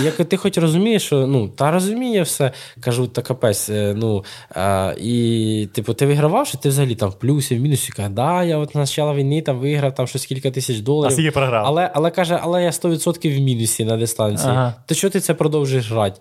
І 0.00 0.04
як 0.04 0.14
ти 0.14 0.36
хоч 0.36 0.58
розумієш, 0.58 1.02
що 1.06 1.26
ну, 1.26 1.48
та 1.48 1.70
розуміє 1.70 2.22
все. 2.22 2.52
Кажу, 2.80 3.06
та 3.06 3.22
капець. 3.22 3.68
е, 3.70 3.94
Ну, 3.96 4.24
а, 4.50 4.94
і, 5.00 5.68
типу, 5.74 5.94
ти 5.94 6.06
вигравав, 6.06 6.46
що 6.46 6.58
ти 6.58 6.68
взагалі 6.68 6.94
там 6.94 7.08
в 7.10 7.14
плюсі, 7.14 7.56
в 7.56 7.60
мінусі. 7.60 7.92
Каже, 7.92 8.08
да, 8.08 8.44
я 8.44 8.56
от 8.58 8.74
на 8.74 8.80
початку 8.80 9.14
війни 9.14 9.42
там 9.42 9.58
виграв 9.58 9.94
там 9.94 10.06
щось 10.06 10.26
кілька 10.26 10.50
тисяч 10.50 10.78
А 10.78 10.82
доларів. 10.82 11.12
скільки 11.12 11.30
програв? 11.30 11.66
Але, 11.66 11.90
але 11.94 12.10
каже, 12.10 12.38
але 12.42 12.62
я 12.64 12.70
100% 12.70 13.36
в 13.36 13.40
мінусі 13.40 13.84
на 13.84 13.96
дистанції. 13.96 14.50
Ага. 14.52 14.74
То 14.86 14.94
що 14.94 15.10
ти 15.10 15.20
це 15.20 15.34
продовжуєш 15.34 15.90
грати? 15.90 16.20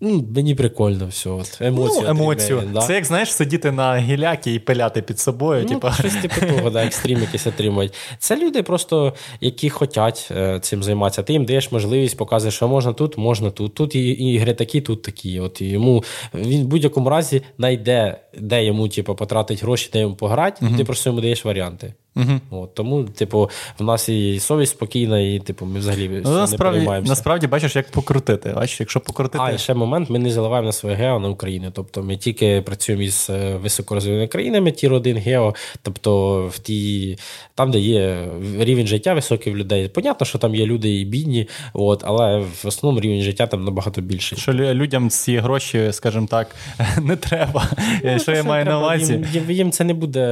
Ну, 0.00 0.24
мені 0.36 0.54
прикольно 0.54 1.06
все. 1.06 1.30
От, 1.30 1.58
емоцію. 1.60 2.02
ну, 2.04 2.10
емоцію. 2.10 2.62
да. 2.72 2.80
Це 2.80 2.94
як 2.94 3.04
знаєш, 3.04 3.32
сидіти 3.32 3.72
на 3.72 3.96
гілякі 3.96 4.54
і 4.54 4.58
пиляти 4.58 5.02
під 5.02 5.18
собою. 5.18 5.62
Ну, 5.62 5.68
типу. 5.68 5.88
щось 5.98 6.14
типу 6.14 6.46
того, 6.46 6.70
да, 6.70 6.84
екстрім 6.84 7.20
якийсь 7.20 7.46
отримують. 7.46 7.94
Це 8.18 8.36
люди 8.36 8.62
просто, 8.62 9.14
які 9.40 9.70
хочуть 9.70 10.28
е, 10.30 10.60
цим 10.60 10.82
займатися. 10.82 11.22
Ти 11.22 11.32
їм 11.32 11.44
даєш 11.44 11.72
можливість, 11.72 12.16
показуєш, 12.16 12.54
що 12.54 12.68
можна 12.68 12.92
тут, 12.92 13.18
можна 13.18 13.50
тут. 13.50 13.74
Тут 13.74 13.94
і, 13.94 14.10
ігри 14.10 14.54
такі, 14.54 14.80
тут 14.80 15.02
такі. 15.02 15.40
От 15.40 15.60
і 15.60 15.68
йому 15.68 16.04
він 16.34 16.62
в 16.62 16.66
будь-якому 16.66 17.10
разі 17.10 17.42
знайде, 17.58 18.20
де 18.38 18.64
йому 18.64 18.88
типу, 18.88 19.14
потратить 19.14 19.62
гроші, 19.62 19.90
де 19.92 20.00
йому 20.00 20.14
пограти, 20.14 20.66
і 20.74 20.76
ти 20.76 20.84
просто 20.84 21.10
йому 21.10 21.20
даєш 21.20 21.44
варіанти. 21.44 21.94
Угу. 22.16 22.40
От, 22.50 22.74
тому, 22.74 23.04
типу, 23.04 23.50
в 23.78 23.84
нас 23.84 24.08
і 24.08 24.40
совість 24.40 24.72
спокійна, 24.72 25.20
і 25.20 25.38
типу, 25.38 25.66
ми 25.66 25.78
взагалі 25.78 26.08
Ну, 26.08 26.22
цього 26.22 26.34
не 26.34 26.40
насправді, 26.40 26.74
переймаємося. 26.74 27.10
насправді 27.12 27.46
бачиш, 27.46 27.76
як 27.76 27.90
покрутити. 27.90 28.52
Бачиш, 28.56 28.80
якщо 28.80 29.00
покрутити. 29.00 29.44
А, 29.46 29.50
і 29.50 29.58
ще 29.58 29.74
момент, 29.74 30.10
ми 30.10 30.18
не 30.18 30.30
заливаємо 30.30 30.66
на 30.66 30.72
своє 30.72 30.96
гео 30.96 31.18
на 31.18 31.28
Україну. 31.28 31.70
Тобто 31.74 32.02
ми 32.02 32.16
тільки 32.16 32.62
працюємо 32.62 33.02
із 33.02 33.26
е, 33.30 33.56
високорозвиненими 33.56 34.28
країнами, 34.28 34.72
tier 34.72 34.92
1 34.92 35.16
гео, 35.16 35.54
тобто 35.82 36.42
в 36.46 36.58
ті, 36.58 37.18
там, 37.54 37.70
де 37.70 37.78
є 37.78 38.28
рівень 38.58 38.86
життя 38.86 39.14
високий 39.14 39.52
в 39.52 39.56
людей. 39.56 39.88
Понятно, 39.88 40.26
що 40.26 40.38
там 40.38 40.54
є 40.54 40.66
люди 40.66 41.00
і 41.00 41.04
бідні, 41.04 41.48
от, 41.72 42.02
але 42.06 42.38
в 42.38 42.66
основному 42.66 43.00
рівень 43.00 43.22
життя 43.22 43.46
там 43.46 43.64
набагато 43.64 44.00
більший. 44.00 44.38
Що 44.38 44.52
людям 44.52 45.10
ці 45.10 45.36
гроші, 45.38 45.88
скажімо 45.92 46.26
так, 46.30 46.56
не 47.02 47.16
треба. 47.16 47.68
Ну, 48.04 48.18
що 48.18 48.32
я 48.32 48.42
маю 48.42 48.64
на 48.64 48.78
увазі? 48.78 49.12
Їм, 49.12 49.26
їм, 49.32 49.50
їм 49.50 49.72
це 49.72 49.84
не 49.84 49.94
буде. 49.94 50.22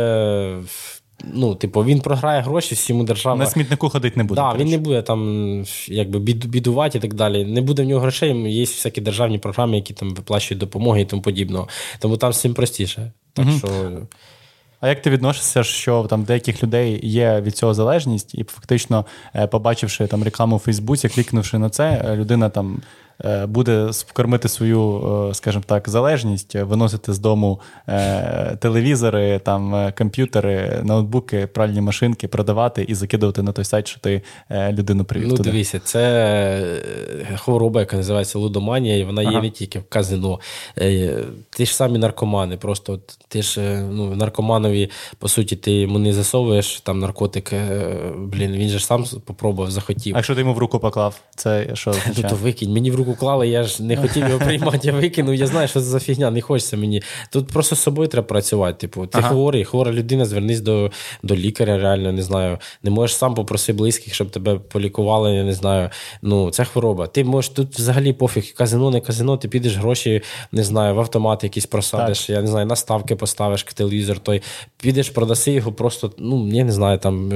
Ну, 1.25 1.55
типу, 1.55 1.85
він 1.85 2.01
програє 2.01 2.43
гроші, 2.43 2.75
всьому 2.75 3.05
держава. 3.05 3.37
На 3.37 3.47
смітнику 3.47 3.89
ходити 3.89 4.17
не 4.17 4.25
буде. 4.25 4.41
Так, 4.41 4.53
да, 4.53 4.65
він 4.65 4.71
не 4.71 4.79
буде 4.79 5.03
там 5.03 5.65
якби 5.89 6.19
бідувати 6.19 6.99
і 6.99 7.01
так 7.01 7.15
далі. 7.15 7.45
Не 7.45 7.61
буде 7.61 7.83
в 7.83 7.87
нього 7.87 8.01
грошей. 8.01 8.53
Є 8.53 8.65
всякі 8.65 9.01
державні 9.01 9.39
програми, 9.39 9.77
які 9.77 9.95
там 9.95 10.11
виплачують 10.15 10.61
допомоги 10.61 11.01
і 11.01 11.05
тому 11.05 11.23
подібного. 11.23 11.69
Тому 11.99 12.17
там 12.17 12.33
цим 12.33 12.55
простіше. 12.55 13.13
Так 13.33 13.47
що 13.59 13.69
А 14.81 14.89
як 14.89 15.03
ти 15.03 15.11
відносишся, 15.11 15.63
що 15.63 16.07
там 16.11 16.23
деяких 16.23 16.63
людей 16.63 17.01
є 17.03 17.41
від 17.41 17.57
цього 17.57 17.75
залежність, 17.75 18.35
і 18.35 18.45
фактично, 18.45 19.07
е, 19.35 19.47
побачивши 19.47 20.07
там 20.07 20.25
рекламу 20.25 20.57
у 20.57 20.59
Фейсбуці, 20.59 21.09
клікнувши 21.09 21.59
на 21.59 21.71
це, 21.71 22.03
е, 22.05 22.17
людина 22.17 22.49
там 22.49 22.81
буде 23.49 23.85
вкормити 23.85 24.49
свою, 24.49 25.03
е, 25.31 25.35
скажімо 25.35 25.65
так, 25.67 25.89
залежність, 25.89 26.55
виносити 26.55 27.13
з 27.13 27.19
дому 27.19 27.61
телевізори, 28.59 29.39
там 29.39 29.93
комп'ютери, 29.99 30.81
ноутбуки, 30.83 31.47
пральні 31.47 31.81
машинки, 31.81 32.29
продавати 32.29 32.83
і 32.83 32.95
закидувати 32.95 33.43
на 33.43 33.53
той 33.53 33.65
сайт, 33.65 33.89
що 33.89 34.01
ти 34.01 34.23
людину 34.51 35.05
привів. 35.05 35.29
Ну, 35.29 35.37
туди. 35.37 35.51
дивіться, 35.51 35.81
це 35.85 36.81
хвороба, 37.37 37.81
яка 37.81 37.97
називається 37.97 38.39
лудоманія, 38.39 38.97
і 38.97 39.05
вона 39.05 39.23
ага. 39.23 39.33
є 39.33 39.41
не 39.41 39.51
тільки 39.51 39.79
в 39.79 39.85
казино. 39.89 40.41
Ті 41.51 41.67
ж 41.67 41.77
самі 41.77 41.99
наркомани. 41.99 42.57
Просто 42.57 43.01
ти 43.29 43.43
ж 43.43 43.81
ну, 43.91 44.17
наркоманові, 44.17 44.91
по 45.19 45.29
суті, 45.29 45.57
ти 45.57 45.73
йому 45.73 45.99
не 45.99 46.13
засовуєш 46.13 46.81
там 46.81 46.99
наркотик. 46.99 47.53
Блін, 48.17 48.53
він 48.53 48.69
же 48.69 48.81
сам 48.81 49.05
попробував, 49.25 49.71
захотів. 49.71 50.15
А 50.15 50.19
якщо 50.19 50.35
ти 50.35 50.41
йому 50.41 50.55
в 50.55 50.59
руку 50.59 50.79
поклав, 50.79 51.21
це 51.37 51.71
що? 51.75 51.95
Ну, 52.23 52.29
то 52.29 52.37
викинь. 52.37 52.73
Мені 52.73 52.91
в 52.91 52.95
руку 52.95 53.10
клали, 53.15 53.49
я 53.49 53.63
ж 53.63 53.83
не 53.83 53.97
хотів 53.97 54.29
його 54.29 54.39
приймати, 54.39 54.79
я 54.83 54.93
викинув. 54.93 55.35
Я 55.35 55.47
знаю, 55.47 55.69
що 55.69 55.81
це 55.81 55.87
за 55.87 56.01
фігня, 56.01 56.31
не 56.31 56.41
хочеться 56.41 56.77
мені. 56.77 57.03
Тут 57.33 57.49
просто 57.49 57.77
з 57.77 57.81
собою 57.81 58.09
треба 58.09 58.27
працювати. 58.27 58.79
Типу, 58.79 59.07
ти 59.07 59.19
ага. 59.19 59.29
хворий, 59.29 59.65
хвора 59.65 59.93
людина, 59.93 60.25
звернись 60.25 60.61
до 60.61 60.91
до 61.23 61.37
лікаря, 61.37 61.79
реально 61.79 62.13
не 62.13 62.23
знаю. 62.23 62.59
Не 62.83 62.91
можеш 62.91 63.17
сам 63.17 63.35
попроси 63.35 63.73
близьких, 63.73 64.15
щоб 64.15 64.31
тебе 64.31 64.55
полікували, 64.55 65.35
я 65.35 65.45
не 65.45 65.53
знаю. 65.53 65.91
Ну, 66.23 66.51
це 66.51 66.65
хвороба. 66.65 67.07
Ти 67.07 67.25
можеш 67.25 67.49
тут 67.49 67.75
взагалі 67.75 68.13
пофіг, 68.13 68.55
казино, 68.55 68.91
не 68.91 69.01
казино, 69.01 69.37
ти 69.37 69.49
підеш 69.49 69.77
гроші, 69.77 70.23
не 70.53 70.65
знаю, 70.65 70.95
в 70.95 71.01
автомат 71.01 71.45
якісь 71.45 71.67
просадиш, 71.67 72.21
так. 72.21 72.31
я 72.31 72.43
не 72.43 72.47
знаю, 72.47 72.67
наставки 72.67 73.17
поставиш 73.17 73.63
телевізор, 73.65 74.19
той 74.19 74.43
підеш, 74.83 75.11
продаси 75.11 75.53
його 75.53 75.73
просто, 75.73 76.13
ну, 76.19 76.49
я 76.49 76.65
не 76.65 76.73
знаю, 76.73 76.99
там. 76.99 77.31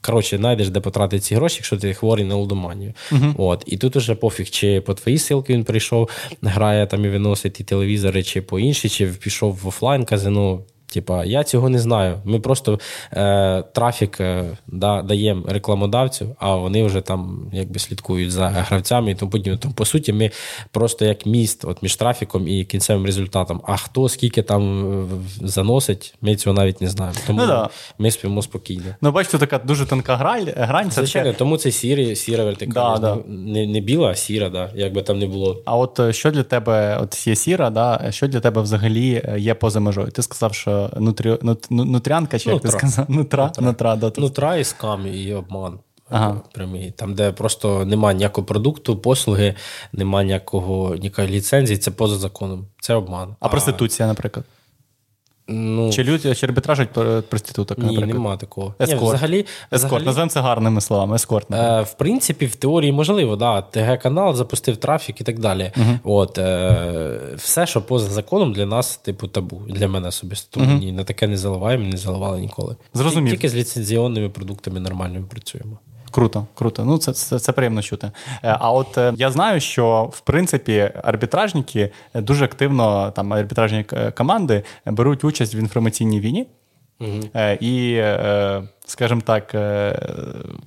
Коротше, 0.00 0.36
знайдеш, 0.36 0.68
де 0.68 0.80
потратити 0.80 1.20
ці 1.20 1.34
гроші, 1.34 1.56
якщо 1.56 1.76
ти 1.76 1.94
хворий 1.94 2.24
на 2.24 2.34
лудоманію. 2.34 2.94
Uh-huh. 3.12 3.34
От. 3.38 3.62
І 3.66 3.76
тут 3.76 3.96
уже 3.96 4.14
пофіг, 4.14 4.50
чи 4.50 4.80
по 4.80 4.94
твоїй 4.94 5.18
силки 5.18 5.52
він 5.52 5.64
прийшов, 5.64 6.08
грає 6.42 6.86
там 6.86 7.04
і 7.04 7.08
виносить 7.08 7.60
і 7.60 7.64
телевізори, 7.64 8.22
чи 8.22 8.42
по 8.42 8.58
іншій, 8.58 8.88
чи 8.88 9.06
пішов 9.06 9.58
в 9.62 9.68
офлайн 9.68 10.04
казино. 10.04 10.60
Типа, 10.92 11.24
я 11.24 11.44
цього 11.44 11.68
не 11.68 11.78
знаю. 11.78 12.20
Ми 12.24 12.40
просто 12.40 12.80
е, 13.12 13.62
трафік 13.62 14.20
е, 14.20 14.44
да, 14.66 15.02
даємо 15.02 15.42
рекламодавцю, 15.48 16.36
а 16.38 16.54
вони 16.54 16.84
вже 16.84 17.00
там 17.00 17.50
якби 17.52 17.78
слідкують 17.78 18.30
за 18.30 18.48
гравцями 18.48 19.10
і 19.10 19.14
тому 19.14 19.30
подібне. 19.30 19.58
Тому, 19.58 19.74
по 19.74 19.84
суті, 19.84 20.12
ми 20.12 20.30
просто 20.70 21.04
як 21.04 21.26
міст 21.26 21.64
от 21.64 21.82
між 21.82 21.96
трафіком 21.96 22.48
і 22.48 22.64
кінцевим 22.64 23.06
результатом. 23.06 23.60
А 23.64 23.76
хто 23.76 24.08
скільки 24.08 24.42
там 24.42 24.92
е, 25.02 25.06
заносить, 25.42 26.14
ми 26.20 26.36
цього 26.36 26.54
навіть 26.54 26.80
не 26.80 26.88
знаємо. 26.88 27.18
Тому 27.26 27.40
ну, 27.40 27.46
да. 27.46 27.68
ми 27.98 28.10
спимо 28.10 28.42
спокійно. 28.42 28.84
Ну, 29.00 29.12
бачите, 29.12 29.38
така 29.38 29.58
дуже 29.58 29.86
тонка 29.86 30.16
граль, 30.16 30.46
грань. 30.56 30.90
Звичайно, 30.90 31.28
таке... 31.28 31.38
тому 31.38 31.56
це 31.56 31.70
сірі, 31.70 32.16
сіра 32.16 32.44
вертикаль. 32.44 32.98
Да, 33.00 33.18
не 33.28 33.66
не 33.66 33.80
біла, 33.80 34.08
а 34.08 34.14
сіра, 34.14 34.48
да, 34.48 34.70
як 34.74 34.92
би 34.92 35.02
там 35.02 35.18
не 35.18 35.26
було. 35.26 35.62
А 35.64 35.76
от 35.76 36.00
е, 36.00 36.12
що 36.12 36.30
для 36.30 36.42
тебе, 36.42 36.98
от 37.02 37.26
є 37.26 37.36
сіра, 37.36 37.70
да, 37.70 38.06
що 38.10 38.28
для 38.28 38.40
тебе 38.40 38.62
взагалі 38.62 39.22
є 39.38 39.54
поза 39.54 39.80
межою? 39.80 40.10
Ти 40.10 40.22
сказав, 40.22 40.54
що 40.54 40.77
нутрі... 40.96 41.38
нутрянка, 41.70 42.38
чи 42.38 42.50
як 42.50 42.62
ти 42.62 42.68
сказав? 42.68 43.10
Нутра, 43.10 43.44
нутра, 43.46 43.64
нутра, 43.66 43.96
да, 43.96 44.12
нутра 44.20 44.56
і 44.56 44.64
скам, 44.64 45.06
і 45.06 45.34
обман. 45.34 45.78
Ага. 46.10 46.40
Прямі, 46.52 46.92
Там, 46.96 47.14
де 47.14 47.32
просто 47.32 47.84
немає 47.84 48.16
ніякого 48.16 48.46
продукту, 48.46 48.96
послуги, 48.96 49.54
немає 49.92 50.26
ніякого 50.26 50.96
ніякої 50.96 51.28
ліцензії, 51.28 51.78
це 51.78 51.90
поза 51.90 52.16
законом. 52.16 52.66
Це 52.80 52.94
обман. 52.94 53.36
А, 53.40 53.46
а 53.46 53.48
проституція, 53.48 54.08
наприклад. 54.08 54.44
Ну, 55.50 55.92
Чи 55.92 56.04
люди 56.04 56.34
чи 56.34 56.46
арбітражать 56.46 56.88
проституток? 57.28 57.78
Ні, 57.78 57.84
наприклад? 57.84 58.08
нема 58.08 58.36
такого. 58.36 58.74
Ескорт. 58.80 59.02
Ні, 59.02 59.08
взагалі, 59.08 59.46
Ескорт, 59.72 59.82
взагалі, 59.82 60.04
називаємо 60.04 60.30
це 60.30 60.40
гарними 60.40 60.80
словами. 60.80 61.16
Ескорт. 61.16 61.50
Е, 61.50 61.82
В 61.82 61.94
принципі, 61.94 62.46
в 62.46 62.56
теорії 62.56 62.92
можливо, 62.92 63.36
да. 63.36 63.62
ТГ-канал 63.62 64.34
запустив 64.34 64.76
трафік 64.76 65.20
і 65.20 65.24
так 65.24 65.38
далі. 65.38 65.72
Угу. 65.76 66.16
От, 66.16 66.38
е, 66.38 67.18
Все, 67.36 67.66
що 67.66 67.82
поза 67.82 68.10
законом, 68.10 68.52
для 68.52 68.66
нас, 68.66 68.96
типу, 68.96 69.28
табу. 69.28 69.62
Для 69.68 69.88
мене 69.88 70.08
особисто. 70.08 70.60
Угу. 70.60 70.72
ні, 70.72 70.92
на 70.92 71.04
таке 71.04 71.26
не 71.26 71.36
заливаємо, 71.36 71.84
не 71.84 71.96
заливали 71.96 72.40
ніколи. 72.40 72.76
Зрозумів. 72.94 73.32
Тільки 73.32 73.48
з 73.48 73.54
ліцензіонними 73.54 74.28
продуктами 74.28 74.80
нормальними 74.80 75.26
працюємо. 75.26 75.78
Круто, 76.10 76.46
круто. 76.54 76.84
Ну 76.84 76.98
це 76.98 77.12
це, 77.12 77.38
це 77.38 77.52
приємно 77.52 77.82
чути. 77.82 78.10
Е, 78.44 78.56
а 78.60 78.72
от 78.72 78.98
е, 78.98 79.12
я 79.16 79.30
знаю, 79.30 79.60
що 79.60 80.10
в 80.12 80.20
принципі 80.20 80.90
арбітражники 81.02 81.90
дуже 82.14 82.44
активно 82.44 83.10
там 83.10 83.32
арбітражні 83.32 83.84
команди 84.16 84.62
беруть 84.86 85.24
участь 85.24 85.54
в 85.54 85.56
інформаційній 85.56 86.20
війні. 86.20 86.46
Угу. 87.00 87.20
І, 87.60 88.02
скажімо 88.86 89.20
так, 89.24 89.56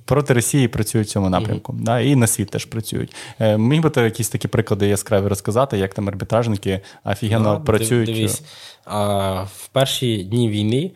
проти 0.04 0.34
Росії 0.34 0.68
працюють 0.68 1.08
в 1.08 1.10
цьому 1.10 1.30
напрямку. 1.30 1.72
Угу. 1.72 1.82
Да, 1.84 2.00
І 2.00 2.16
на 2.16 2.26
світ 2.26 2.50
теж 2.50 2.64
працюють. 2.64 3.14
Міг 3.40 3.80
би 3.80 3.90
ти 3.90 4.00
якісь 4.00 4.28
такі 4.28 4.48
приклади 4.48 4.88
яскраві 4.88 5.26
розказати, 5.26 5.78
як 5.78 5.94
там 5.94 6.08
арбітражники 6.08 6.80
офігенно 7.04 7.54
да, 7.54 7.60
працюють? 7.60 8.06
Дивись, 8.06 8.42
а, 8.84 9.42
в 9.42 9.68
перші 9.68 10.24
дні 10.24 10.48
війни 10.48 10.90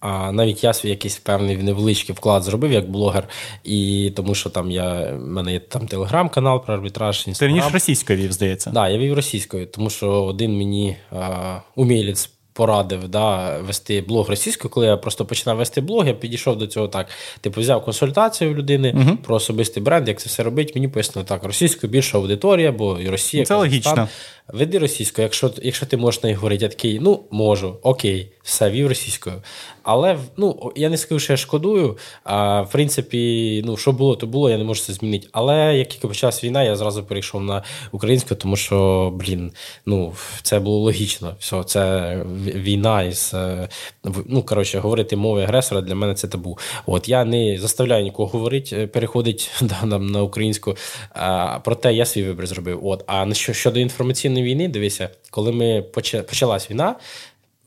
а 0.00 0.32
навіть 0.32 0.64
я 0.64 0.72
свій 0.72 0.88
якийсь 0.88 1.18
певний 1.18 1.56
невеличкий 1.56 2.14
вклад 2.14 2.42
зробив 2.42 2.72
як 2.72 2.90
блогер, 2.90 3.28
і 3.64 4.12
тому 4.16 4.34
що 4.34 4.50
там 4.50 4.70
я 4.70 5.12
в 5.12 5.26
мене 5.26 5.52
є 5.52 5.60
там 5.60 5.86
телеграм-канал 5.86 6.64
про 6.64 6.74
арбітраж. 6.74 7.24
Ти 7.24 7.46
раніше 7.46 7.68
російською 7.72 8.18
вів, 8.18 8.32
здається. 8.32 8.64
Так, 8.64 8.74
да, 8.74 8.88
я 8.88 8.98
вів 8.98 9.14
російською, 9.14 9.66
тому 9.66 9.90
що 9.90 10.10
один 10.10 10.56
мені 10.56 10.96
а, 11.12 11.58
умілець 11.76 12.30
порадив 12.52 13.08
да, 13.08 13.58
вести 13.58 14.00
блог 14.00 14.28
російською, 14.28 14.70
коли 14.70 14.86
я 14.86 14.96
просто 14.96 15.24
починав 15.24 15.56
вести 15.56 15.80
блог, 15.80 16.06
я 16.06 16.14
підійшов 16.14 16.58
до 16.58 16.66
цього 16.66 16.88
так. 16.88 17.06
Типу, 17.40 17.60
взяв 17.60 17.84
консультацію 17.84 18.52
в 18.52 18.56
людини 18.56 18.92
uh 18.92 19.16
про 19.16 19.34
особистий 19.36 19.82
бренд, 19.82 20.08
як 20.08 20.20
це 20.20 20.28
все 20.28 20.42
робить. 20.42 20.74
Мені 20.74 20.88
пояснили 20.88 21.28
так, 21.28 21.44
російською 21.44 21.90
більша 21.90 22.18
аудиторія, 22.18 22.72
бо 22.72 22.98
і 23.00 23.08
Росія. 23.08 23.44
Це 23.44 23.54
логічно. 23.54 24.08
Веди 24.52 24.78
російською, 24.78 25.24
якщо 25.24 25.50
якщо 25.62 25.86
ти 25.86 25.96
можеш 25.96 26.22
неї 26.22 26.34
говорити, 26.34 26.64
я 26.64 26.68
такий, 26.68 27.00
ну 27.00 27.24
можу, 27.30 27.76
окей, 27.82 28.32
все, 28.42 28.70
вів 28.70 28.88
російською. 28.88 29.42
Але 29.82 30.18
ну, 30.36 30.72
я 30.76 30.88
не 30.88 30.96
скажу, 30.96 31.18
що 31.18 31.32
я 31.32 31.36
шкодую. 31.36 31.98
А 32.24 32.62
в 32.62 32.70
принципі, 32.70 33.62
ну, 33.66 33.76
що 33.76 33.92
було, 33.92 34.16
то 34.16 34.26
було, 34.26 34.50
я 34.50 34.58
не 34.58 34.64
можу 34.64 34.82
це 34.82 34.92
змінити. 34.92 35.28
Але 35.32 35.76
як 35.76 35.88
тільки 35.88 36.08
почалась 36.08 36.44
війна, 36.44 36.62
я 36.62 36.76
зразу 36.76 37.04
перейшов 37.04 37.42
на 37.42 37.62
українську, 37.92 38.34
тому 38.34 38.56
що, 38.56 39.10
блін, 39.14 39.52
ну, 39.86 40.12
це 40.42 40.60
було 40.60 40.78
логічно. 40.78 41.34
Все, 41.38 41.64
це 41.64 42.16
війна 42.54 43.02
із 43.02 43.30
е, 43.34 43.68
ну, 44.26 44.42
коротше, 44.42 44.78
говорити 44.78 45.16
мови 45.16 45.42
агресора 45.42 45.80
для 45.80 45.94
мене 45.94 46.14
це 46.14 46.28
табу. 46.28 46.58
От 46.86 47.08
я 47.08 47.24
не 47.24 47.58
заставляю 47.58 48.04
нікого 48.04 48.28
говорити, 48.28 48.76
е, 48.76 48.86
переходить 48.86 49.50
да, 49.60 49.86
на, 49.86 49.98
на 49.98 50.22
українську. 50.22 50.76
А, 51.10 51.58
Проте 51.64 51.94
я 51.94 52.06
свій 52.06 52.22
вибір 52.22 52.46
зробив. 52.46 52.86
От, 52.86 53.04
а 53.06 53.34
щодо 53.34 53.80
інформаційної 53.80 54.39
війни, 54.42 54.68
дивися, 54.68 55.08
коли 55.30 55.52
ми 55.52 55.82
почалась 56.26 56.70
війна 56.70 56.96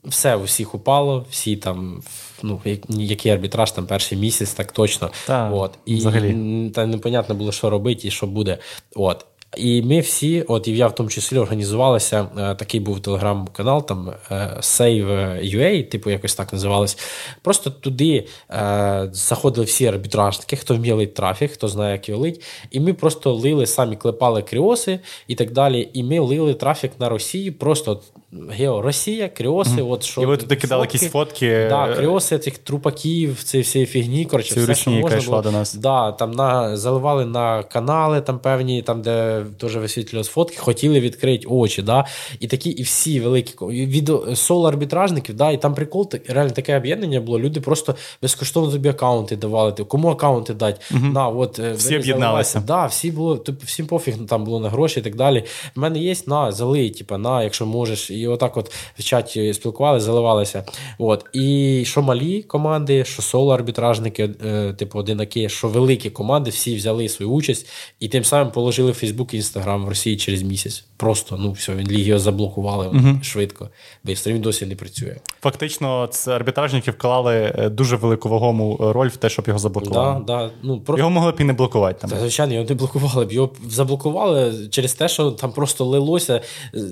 все 0.04 0.36
у 0.36 0.44
всіх 0.44 0.76
упало, 0.76 1.26
всі 1.30 1.56
там, 1.56 2.04
ну, 2.44 2.62
який 2.90 3.32
арбітраж 3.32 3.72
там 3.72 3.88
перший 3.88 4.18
місяць, 4.18 4.54
так 4.54 4.72
точно. 4.72 5.12
Та, 5.28 5.50
От. 5.52 5.78
І 5.86 5.96
взагалі. 5.96 6.70
та 6.76 6.86
непонятно 6.86 7.36
було, 7.36 7.52
що 7.52 7.70
робити 7.70 8.08
і 8.08 8.12
що 8.12 8.28
буде. 8.28 8.58
От. 8.96 9.26
І 9.58 9.82
ми 9.82 10.00
всі, 10.00 10.42
от 10.42 10.68
і 10.68 10.78
я 10.78 10.88
в 10.88 10.96
тому 10.96 11.10
числі 11.10 11.38
організувалися. 11.38 12.28
Е, 12.38 12.56
такий 12.56 12.80
був 12.80 13.00
телеграм-канал, 13.00 13.86
там 13.86 14.14
е, 14.32 14.58
Save.ua, 14.60 15.90
типу 15.90 16.10
якось 16.10 16.36
так 16.36 16.54
називалось. 16.54 16.98
Просто 17.42 17.70
туди 17.70 18.28
е, 18.52 19.10
заходили 19.12 19.66
всі 19.66 19.86
арбітражники, 19.86 20.56
хто 20.56 20.76
вміє 20.76 21.08
трафік, 21.08 21.52
хто 21.52 21.68
знає, 21.68 21.92
як 21.92 22.10
його 22.10 22.22
лить. 22.22 22.42
І 22.72 22.80
ми 22.80 22.94
просто 22.94 23.34
лили, 23.34 23.66
самі 23.66 23.96
клепали 23.96 24.42
кріоси 24.42 25.00
і 25.28 25.36
так 25.36 25.52
далі. 25.52 25.90
І 25.94 26.04
ми 26.04 26.20
лили 26.20 26.54
трафік 26.54 26.92
на 27.00 27.10
Росію. 27.10 27.54
Просто 27.54 28.02
Гео, 28.50 28.82
Росія, 28.82 29.30
кріоси. 29.30 29.72
Mm. 29.72 29.92
от 29.92 30.04
що 30.04 30.22
І 30.22 30.26
ви 30.26 30.38
туди 30.38 30.56
кидали 30.56 30.82
якісь 30.82 31.10
фотки. 31.10 31.68
Да, 31.70 31.96
кріоси 31.96 32.40
цих 32.40 32.58
трупаків, 32.58 33.44
цієї 33.44 33.64
всієї 33.64 33.86
фігні. 33.86 34.26
Коротше, 34.26 34.62
все, 34.62 34.76
що 34.76 34.92
можна 34.92 35.22
було. 35.22 35.42
до 35.42 35.52
нас. 35.52 35.74
Да, 35.74 36.12
там 36.12 36.32
на, 36.32 36.78
заливали 36.78 37.26
на 37.26 37.64
канали, 37.64 38.22
там 38.22 38.40
певні, 38.40 38.82
там, 38.82 39.02
де 39.02 39.46
теж 39.60 39.78
висвітлювали 39.78 40.24
фотки, 40.24 40.58
хотіли 40.58 41.00
відкрити 41.00 41.48
очі. 41.48 41.82
Да? 41.82 42.06
І 42.40 42.48
такі, 42.48 42.70
і 42.70 42.84
всі 42.84 43.20
великі 43.20 43.54
від 43.86 44.12
соло 44.34 44.68
арбітражників, 44.68 45.36
да, 45.36 45.52
і 45.52 45.62
там 45.62 45.76
прикол, 45.76 46.12
реально 46.28 46.52
таке 46.52 46.78
об'єднання 46.78 47.22
було. 47.22 47.40
Люди 47.40 47.62
просто 47.62 47.96
безкоштовно 48.22 48.72
тобі 48.72 48.90
аккаунти 48.90 49.36
давали. 49.36 49.72
Кому 49.72 50.10
аккаунти 50.10 50.54
дати? 50.54 50.80
Mm-hmm. 50.92 51.14
На, 51.14 51.28
от, 51.28 51.60
е, 51.60 51.74
всі 51.74 51.98
об'єдналися. 51.98 52.64
Да, 52.68 52.86
всі 52.86 53.12
було, 53.12 53.46
всім 53.64 53.88
пофіг 53.88 54.16
там 54.28 54.44
було 54.44 54.60
на 54.60 54.70
гроші 54.70 55.00
і 55.00 55.04
так 55.04 55.16
далі. 55.16 55.44
В 55.76 55.80
мене 55.80 56.00
є 56.00 56.16
на 56.28 56.52
залий, 56.52 56.90
типу, 56.90 57.18
на, 57.18 57.44
якщо 57.44 57.66
можеш 57.66 58.12
і 58.24 58.28
отак 58.28 58.58
от 58.58 58.72
в 59.00 59.04
чаті 59.04 59.54
спілкувалися, 59.54 60.06
заливалися. 60.06 60.66
От. 60.98 61.26
І 61.34 61.84
що 61.86 62.02
малі 62.02 62.44
команди, 62.44 63.06
що 63.06 63.22
соло-арбітражники, 63.22 64.36
е, 64.46 64.74
типу 64.74 65.00
одинаки, 65.00 65.50
що 65.50 65.68
великі 65.68 66.10
команди, 66.10 66.50
всі 66.50 66.76
взяли 66.76 67.10
свою 67.10 67.32
участь 67.32 67.70
і 68.00 68.08
тим 68.08 68.24
самим 68.24 68.52
положили 68.52 68.92
в 68.92 68.94
Фейсбук 68.94 69.34
і 69.34 69.38
Інстаграм 69.38 69.86
в 69.86 69.90
Росії 69.90 70.18
через 70.18 70.44
місяць. 70.44 70.86
Просто 70.98 71.38
ну 71.38 71.52
все, 71.52 71.76
він 71.76 71.88
ліг 71.88 72.08
його 72.08 72.20
заблокували 72.20 72.88
угу. 72.88 73.20
швидко, 73.24 73.70
бо 74.04 74.14
він 74.26 74.42
досі 74.42 74.66
не 74.66 74.76
працює. 74.76 75.16
Фактично, 75.42 76.08
це 76.08 76.32
арбітражники 76.32 76.92
вклали 76.92 77.54
е, 77.58 77.70
дуже 77.70 77.96
велику 77.96 78.30
вагому 78.30 78.78
роль 78.80 79.08
в 79.08 79.18
те, 79.18 79.30
щоб 79.30 79.48
його 79.48 79.60
заблокували. 79.60 80.24
Да, 80.28 80.34
да. 80.34 80.52
Ну, 80.64 80.82
про... 80.82 80.98
Його 80.98 81.10
могли 81.10 81.32
б 81.32 81.36
і 81.40 81.44
не 81.44 81.54
блокувати. 81.54 82.02
Там. 82.02 82.10
Та, 82.10 82.20
звичайно, 82.20 82.54
його 82.54 82.66
не 82.70 82.76
блокували 82.76 83.26
б. 83.26 83.32
Його 83.32 83.50
заблокували 83.70 84.68
через 84.70 84.94
те, 84.94 85.08
що 85.08 85.32
там 85.32 85.52
просто 85.52 85.86
лилося 85.86 86.42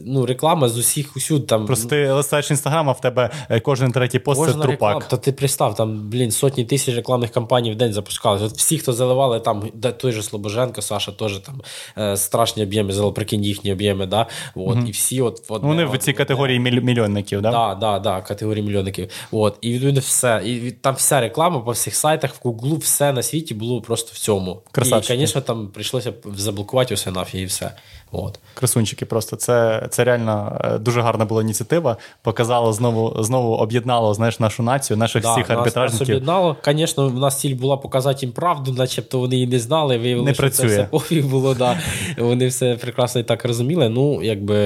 ну, 0.06 0.26
реклама 0.26 0.70
з 0.70 0.78
усіх 0.78 1.18
усюд. 1.22 1.48
Там... 1.48 1.66
Просто 1.66 1.88
ти 1.88 2.12
листаєш 2.12 2.52
інстаграм, 2.52 2.90
а 2.90 2.92
в 2.92 3.02
тебе 3.02 3.30
е, 3.50 3.60
кожен 3.60 3.92
третій 3.92 4.20
пост 4.20 4.42
це 4.46 4.52
трупак. 4.52 4.70
Реклама, 4.70 5.02
та 5.10 5.18
ти 5.18 5.32
пристав, 5.32 5.76
там, 5.76 6.10
блін, 6.10 6.32
сотні 6.32 6.66
тисяч 6.66 6.96
рекламних 6.96 7.32
кампаній 7.32 7.72
в 7.72 7.76
день 7.76 7.94
запускали. 7.94 8.46
От 8.46 8.52
Всі, 8.52 8.78
хто 8.78 8.94
заливали, 8.94 9.40
там 9.40 9.64
той 9.98 10.12
же 10.12 10.24
Слобоженко, 10.24 10.82
Саша 10.82 11.12
теж 11.12 11.38
там 11.38 11.62
е, 11.98 12.18
страшні 12.18 12.64
об'єми, 12.64 12.94
зали, 12.94 13.12
прикинь 13.12 13.44
їхні 13.44 13.74
об'єми. 13.74 14.06
да? 14.06 14.28
От, 14.56 14.78
mm 14.78 14.88
І 14.88 14.92
всі 14.92 15.22
от, 15.22 15.44
от, 15.48 15.64
Вони 15.64 15.86
в 15.86 15.98
цій 15.98 16.14
категорії 16.14 16.60
мільйонників, 16.60 17.42
да? 17.42 17.52
Да, 17.52 17.76
да, 17.76 18.00
да, 18.00 18.22
категорії 18.22 18.66
мільйонників. 18.66 19.10
От, 19.32 19.58
І 19.62 19.74
відповідно 19.74 20.02
все. 20.02 20.42
І 20.46 20.72
там 20.72 20.96
вся 20.96 21.22
реклама 21.22 21.60
по 21.60 21.72
всіх 21.72 21.96
сайтах, 21.96 22.36
в 22.44 22.48
Google, 22.48 22.78
все 22.78 23.14
на 23.14 23.24
світі 23.24 23.54
було 23.54 23.82
просто 23.82 24.12
в 24.14 24.18
цьому. 24.18 24.62
Красавчики. 24.72 25.14
І, 25.14 25.18
звісно, 25.18 25.42
там 25.42 25.68
прийшлося 25.68 26.14
заблокувати 26.36 26.94
усе 26.94 27.12
нафіг 27.12 27.42
і 27.42 27.46
все. 27.46 27.72
От. 28.12 28.40
Красунчики, 28.54 29.06
просто 29.06 29.36
це 29.36 29.88
це 29.90 30.04
реально 30.04 30.62
е, 30.64 30.78
дуже 30.78 31.02
гарна 31.02 31.26
була 31.26 31.42
ініціатива. 31.42 31.98
Показало 32.22 32.74
знову 32.74 33.24
знову 33.24 33.54
об'єднало 33.54 34.14
знаєш, 34.14 34.40
нашу 34.40 34.64
націю, 34.64 34.98
наших 34.98 35.24
да, 35.24 35.34
всіх 35.34 35.50
арбітражників. 35.50 36.08
Нас 36.08 36.10
об'єднало. 36.10 36.56
Звісно, 36.66 37.10
в 37.10 37.20
нас 37.20 37.40
ціль 37.40 37.56
була 37.56 37.78
показати 37.78 38.26
їм 38.26 38.34
правду, 38.34 38.74
начебто 38.74 39.20
вони 39.20 39.36
її 39.36 39.48
не 39.48 39.60
знали. 39.60 39.98
Виявили, 39.98 40.26
не 40.26 40.34
що 40.34 40.44
працює. 40.44 40.70
це 40.70 40.74
все 40.74 40.84
пофіг 40.84 41.26
було. 41.26 41.54
Да. 41.54 41.78
Вони 42.18 42.48
все 42.48 42.76
прекрасно 42.76 43.22
і 43.22 43.24
так 43.24 43.46
розуміли. 43.46 43.90
Ну, 43.90 44.24
якби 44.24 44.58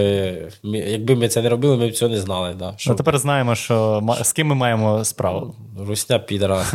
якби 0.64 1.16
ми 1.16 1.28
це 1.28 1.42
не 1.42 1.50
робили, 1.50 1.78
ми 1.78 1.88
б 1.88 1.94
цього 1.94 2.12
не 2.12 2.20
знали. 2.20 2.56
Да. 2.60 2.74
Що... 2.78 2.90
Ну, 2.90 2.96
Тепер 2.96 3.18
знаємо, 3.18 3.56
що 3.56 4.04
з 4.22 4.32
ким 4.32 4.48
ми 4.48 4.56
маємо 4.56 5.06
справу. 5.06 5.56
Русня 5.88 6.20
підера. 6.20 6.66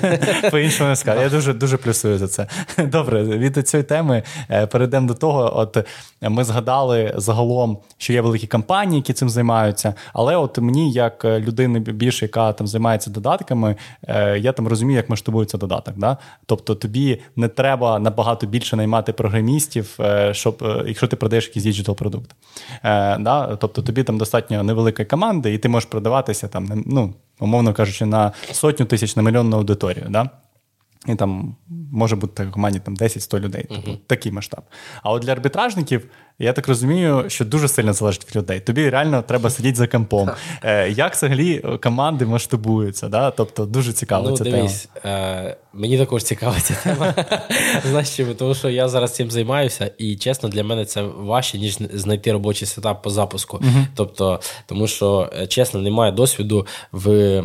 По-іншому 0.50 0.90
не 0.90 0.96
скажу. 0.96 1.20
Я 1.20 1.28
дуже 1.28 1.52
дуже 1.52 1.76
плюсую 1.76 2.18
за 2.18 2.28
це. 2.28 2.46
Добре, 2.78 3.22
від 3.22 3.68
цієї 3.68 3.84
теми 3.84 4.22
е, 4.50 4.66
перейдемо 4.66 5.08
до 5.08 5.14
того. 5.14 5.58
От 5.58 5.86
ми 6.20 6.44
згадали 6.44 7.14
загалом, 7.16 7.78
що 7.98 8.12
є 8.12 8.20
великі 8.20 8.46
компанії, 8.46 8.96
які 8.96 9.12
цим 9.12 9.28
займаються. 9.28 9.94
Але 10.12 10.36
от 10.36 10.58
мені, 10.58 10.92
як 10.92 11.24
людини 11.24 11.80
більше, 11.80 12.24
яка 12.24 12.52
там 12.52 12.66
займається 12.66 13.10
додатками, 13.10 13.76
е, 14.02 14.38
я 14.38 14.52
там 14.52 14.68
розумію, 14.68 14.96
як 14.96 15.10
масштабується 15.10 15.58
додаток. 15.58 15.94
Да? 15.96 16.16
Тобто 16.46 16.74
тобі 16.74 17.20
не 17.36 17.48
треба 17.48 17.98
набагато 17.98 18.46
більше 18.46 18.76
наймати 18.76 19.12
програмістів, 19.12 19.96
е, 20.00 20.34
щоб 20.34 20.84
якщо 20.86 21.06
ти 21.06 21.16
продаєш 21.16 21.46
якийсь 21.46 21.64
digital 21.64 21.96
продукт. 21.96 22.30
Да? 23.18 23.56
Тобто 23.60 23.82
тобі 23.82 24.02
там 24.02 24.18
достатньо 24.18 24.62
невелика 24.62 25.04
команда, 25.04 25.48
і 25.48 25.58
ти 25.58 25.68
можеш 25.68 25.88
продаватися 25.88 26.48
там, 26.48 26.82
ну 26.86 27.14
умовно 27.40 27.74
кажучи, 27.74 28.06
на 28.06 28.32
сотню 28.52 28.86
тисяч 28.86 29.16
на 29.16 29.22
мільйонну 29.22 29.56
аудиторію. 29.56 30.06
Да? 30.08 30.30
І 31.06 31.14
там 31.14 31.56
може 31.92 32.16
бути 32.16 32.44
в 32.44 32.52
команді 32.52 32.80
там 32.80 32.94
10-100 32.94 33.40
людей. 33.40 33.66
Тобто 33.68 33.90
uh-huh. 33.90 33.98
такий 34.06 34.32
масштаб. 34.32 34.64
А 35.02 35.10
от 35.10 35.22
для 35.22 35.32
арбітражників 35.32 36.10
я 36.40 36.52
так 36.52 36.68
розумію, 36.68 37.24
що 37.28 37.44
дуже 37.44 37.68
сильно 37.68 37.92
залежить 37.92 38.26
від 38.28 38.36
людей. 38.36 38.60
Тобі 38.60 38.90
реально 38.90 39.22
треба 39.22 39.50
сидіти 39.50 39.76
за 39.76 39.86
компом. 39.86 40.30
Е, 40.62 40.90
Як 40.90 41.14
взагалі 41.14 41.64
команди 41.82 42.26
масштабуються? 42.26 43.08
Да? 43.08 43.30
Тобто 43.30 43.66
дуже 43.66 43.92
цікаво 43.92 44.30
ну, 44.30 44.36
ця 44.36 44.44
дивись, 44.44 44.88
тема. 45.02 45.14
Е, 45.14 45.56
Мені 45.72 45.98
також 45.98 46.22
цікава 46.22 46.56
ця 46.60 46.74
тема. 46.74 47.14
Знаєш 47.90 48.16
чому? 48.16 48.34
Тому 48.34 48.54
що 48.54 48.68
я 48.68 48.88
зараз 48.88 49.14
цим 49.14 49.30
займаюся, 49.30 49.90
і 49.98 50.16
чесно, 50.16 50.48
для 50.48 50.64
мене 50.64 50.84
це 50.84 51.02
важче, 51.02 51.58
ніж 51.58 51.78
знайти 51.92 52.32
робочий 52.32 52.68
сетап 52.68 53.02
по 53.02 53.10
запуску. 53.10 53.60
Тобто, 53.94 54.40
тому 54.66 54.86
що, 54.86 55.30
е, 55.40 55.46
чесно, 55.46 55.80
немає 55.80 56.12
досвіду 56.12 56.66
в 56.92 57.10
е, 57.10 57.44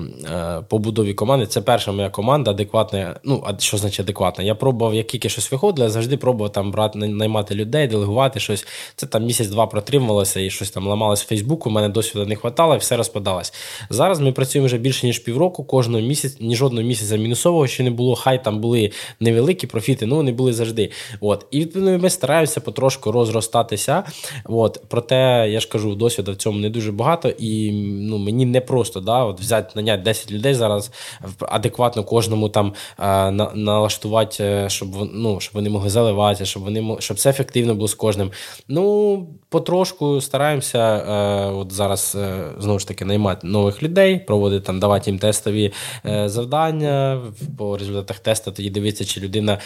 побудові 0.69 1.13
команди. 1.13 1.45
Це 1.45 1.61
перша 1.61 1.91
моя 1.91 2.09
команда, 2.09 2.51
адекватна. 2.51 3.19
Ну, 3.23 3.43
а 3.47 3.59
що 3.59 3.77
значить 3.77 3.99
адекватна? 3.99 4.43
Я 4.43 4.55
пробував, 4.55 4.93
як 4.93 5.07
тільки 5.07 5.29
щось 5.29 5.51
виходило, 5.51 5.85
я 5.85 5.91
завжди 5.91 6.17
пробував 6.17 6.51
там 6.51 6.71
брати, 6.71 6.99
наймати 6.99 7.55
людей, 7.55 7.87
делегувати 7.87 8.39
щось. 8.39 8.65
Це 8.95 9.05
там 9.07 9.25
місяць-два 9.25 9.67
протримувалося 9.67 10.39
і 10.39 10.49
щось 10.49 10.71
там 10.71 10.87
ламалось 10.87 11.23
в 11.23 11.27
Фейсбуку. 11.27 11.69
У 11.69 11.73
мене 11.73 11.89
досвіду 11.89 12.25
не 12.25 12.35
вистачало, 12.35 12.75
і 12.75 12.77
все 12.77 12.97
розпадалось. 12.97 13.53
Зараз 13.89 14.19
ми 14.19 14.31
працюємо 14.31 14.65
вже 14.65 14.77
більше 14.77 15.07
ніж 15.07 15.19
півроку. 15.19 15.63
Кожного 15.63 16.03
місяця, 16.03 16.37
ні 16.39 16.55
жодного 16.55 16.87
місяця 16.87 17.17
мінусового 17.17 17.67
ще 17.67 17.83
не 17.83 17.91
було. 17.91 18.15
Хай 18.15 18.43
там 18.43 18.59
були 18.59 18.91
невеликі 19.19 19.67
профіти, 19.67 20.05
ну 20.05 20.15
вони 20.15 20.31
були 20.31 20.53
завжди. 20.53 20.91
От. 21.21 21.45
І 21.51 21.59
відповідно 21.59 21.99
ми 21.99 22.09
стараємося 22.09 22.61
потрошку 22.61 23.11
розростатися. 23.11 24.03
От. 24.45 24.81
Проте 24.87 25.47
я 25.49 25.59
ж 25.59 25.69
кажу, 25.69 25.95
досвіду 25.95 26.31
в 26.31 26.35
цьому 26.35 26.59
не 26.59 26.69
дуже 26.69 26.91
багато, 26.91 27.29
і 27.29 27.71
ну, 28.01 28.17
мені 28.17 28.45
не 28.45 28.61
просто 28.61 28.99
да, 28.99 29.23
от 29.23 29.39
взяти 29.39 29.71
наняти 29.75 30.03
10 30.03 30.31
людей 30.31 30.53
зараз 30.53 30.91
адекватно 31.39 32.03
кожному 32.03 32.49
там 32.49 32.73
а, 32.97 33.31
на, 33.31 33.51
налаштувати, 33.53 34.43
е, 34.43 34.69
щоб 34.69 34.89
ну, 35.13 35.39
щоб 35.39 35.53
вони 35.53 35.69
могли 35.69 35.89
заливатися, 35.89 36.45
щоб 36.45 36.63
вони 36.63 36.97
щоб 36.99 37.19
це 37.19 37.29
ефективно 37.29 37.75
було 37.75 37.87
з 37.87 37.93
кожним. 37.93 38.31
Ну, 38.73 39.27
потрошку 39.49 40.21
стараємося 40.21 40.79
е, 40.79 41.51
от 41.51 41.71
зараз 41.71 42.17
е, 42.21 42.43
знову 42.59 42.79
ж 42.79 42.87
таки 42.87 43.05
наймати 43.05 43.47
нових 43.47 43.83
людей, 43.83 44.19
проводити 44.19 44.65
там, 44.65 44.79
давати 44.79 45.11
їм 45.11 45.19
тестові 45.19 45.73
е, 46.05 46.29
завдання 46.29 47.21
по 47.57 47.77
результатах 47.77 48.19
тесту, 48.19 48.51
тоді 48.51 48.69
дивитися, 48.69 49.05
чи 49.05 49.21
людина. 49.21 49.57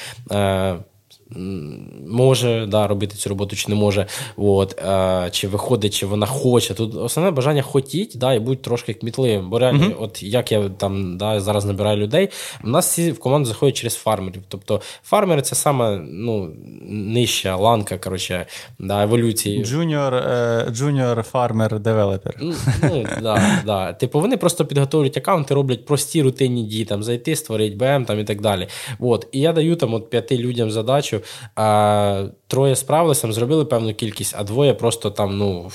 Може 2.07 2.65
да, 2.65 2.87
робити 2.87 3.15
цю 3.15 3.29
роботу, 3.29 3.55
чи 3.55 3.69
не 3.69 3.75
може, 3.75 4.05
От, 4.37 4.79
е, 4.79 5.29
чи 5.31 5.47
виходить, 5.47 5.93
чи 5.93 6.05
вона 6.05 6.25
хоче. 6.25 6.73
Тут 6.73 6.95
основне 6.95 7.31
бажання 7.31 7.61
хотіть, 7.61 8.13
да, 8.15 8.33
і 8.33 8.39
будь 8.39 8.61
трошки 8.61 8.93
кмітливим. 8.93 9.49
Бо 9.49 9.59
реально, 9.59 9.85
mm-hmm. 9.85 10.03
от 10.03 10.23
як 10.23 10.51
я 10.51 10.69
там 10.69 11.17
да, 11.17 11.39
зараз 11.39 11.65
набираю 11.65 11.97
людей, 11.97 12.29
у 12.63 12.67
нас 12.67 12.87
всі 12.87 13.11
в 13.11 13.19
команду 13.19 13.47
заходять 13.47 13.75
через 13.75 13.95
фармерів. 13.95 14.41
Тобто 14.47 14.81
фармери 15.03 15.41
це 15.41 15.55
саме 15.55 15.97
ну, 15.97 16.53
нижча 16.89 17.55
ланка 17.55 17.97
коротше, 17.97 18.45
да, 18.79 19.03
еволюції. 19.03 19.63
Junior, 19.63 20.11
uh, 20.11 20.71
junior 20.71 21.31
farmer 21.31 21.79
developer. 21.79 22.31
Ну, 22.41 22.55
ну, 22.81 23.05
да, 23.21 23.61
да. 23.65 23.93
Типу, 23.93 24.19
вони 24.19 24.37
просто 24.37 24.65
підготовлюють 24.65 25.17
аккаунти, 25.17 25.53
роблять 25.53 25.85
прості 25.85 26.21
рутинні 26.21 26.63
дії, 26.63 26.85
там, 26.85 27.03
зайти, 27.03 27.35
створити 27.35 27.75
БМ 27.75 28.05
там, 28.05 28.19
і 28.19 28.23
так 28.23 28.41
далі. 28.41 28.67
От. 28.99 29.27
І 29.31 29.39
я 29.39 29.53
даю 29.53 29.75
там 29.75 29.93
от 29.93 30.09
п'яти 30.09 30.37
людям 30.37 30.71
задачу. 30.71 31.16
А, 31.55 32.25
Троє 32.47 32.75
справилися, 32.75 33.31
зробили 33.31 33.65
певну 33.65 33.93
кількість, 33.93 34.35
а 34.37 34.43
двоє 34.43 34.73
просто 34.73 35.11
там, 35.11 35.37
ну 35.37 35.71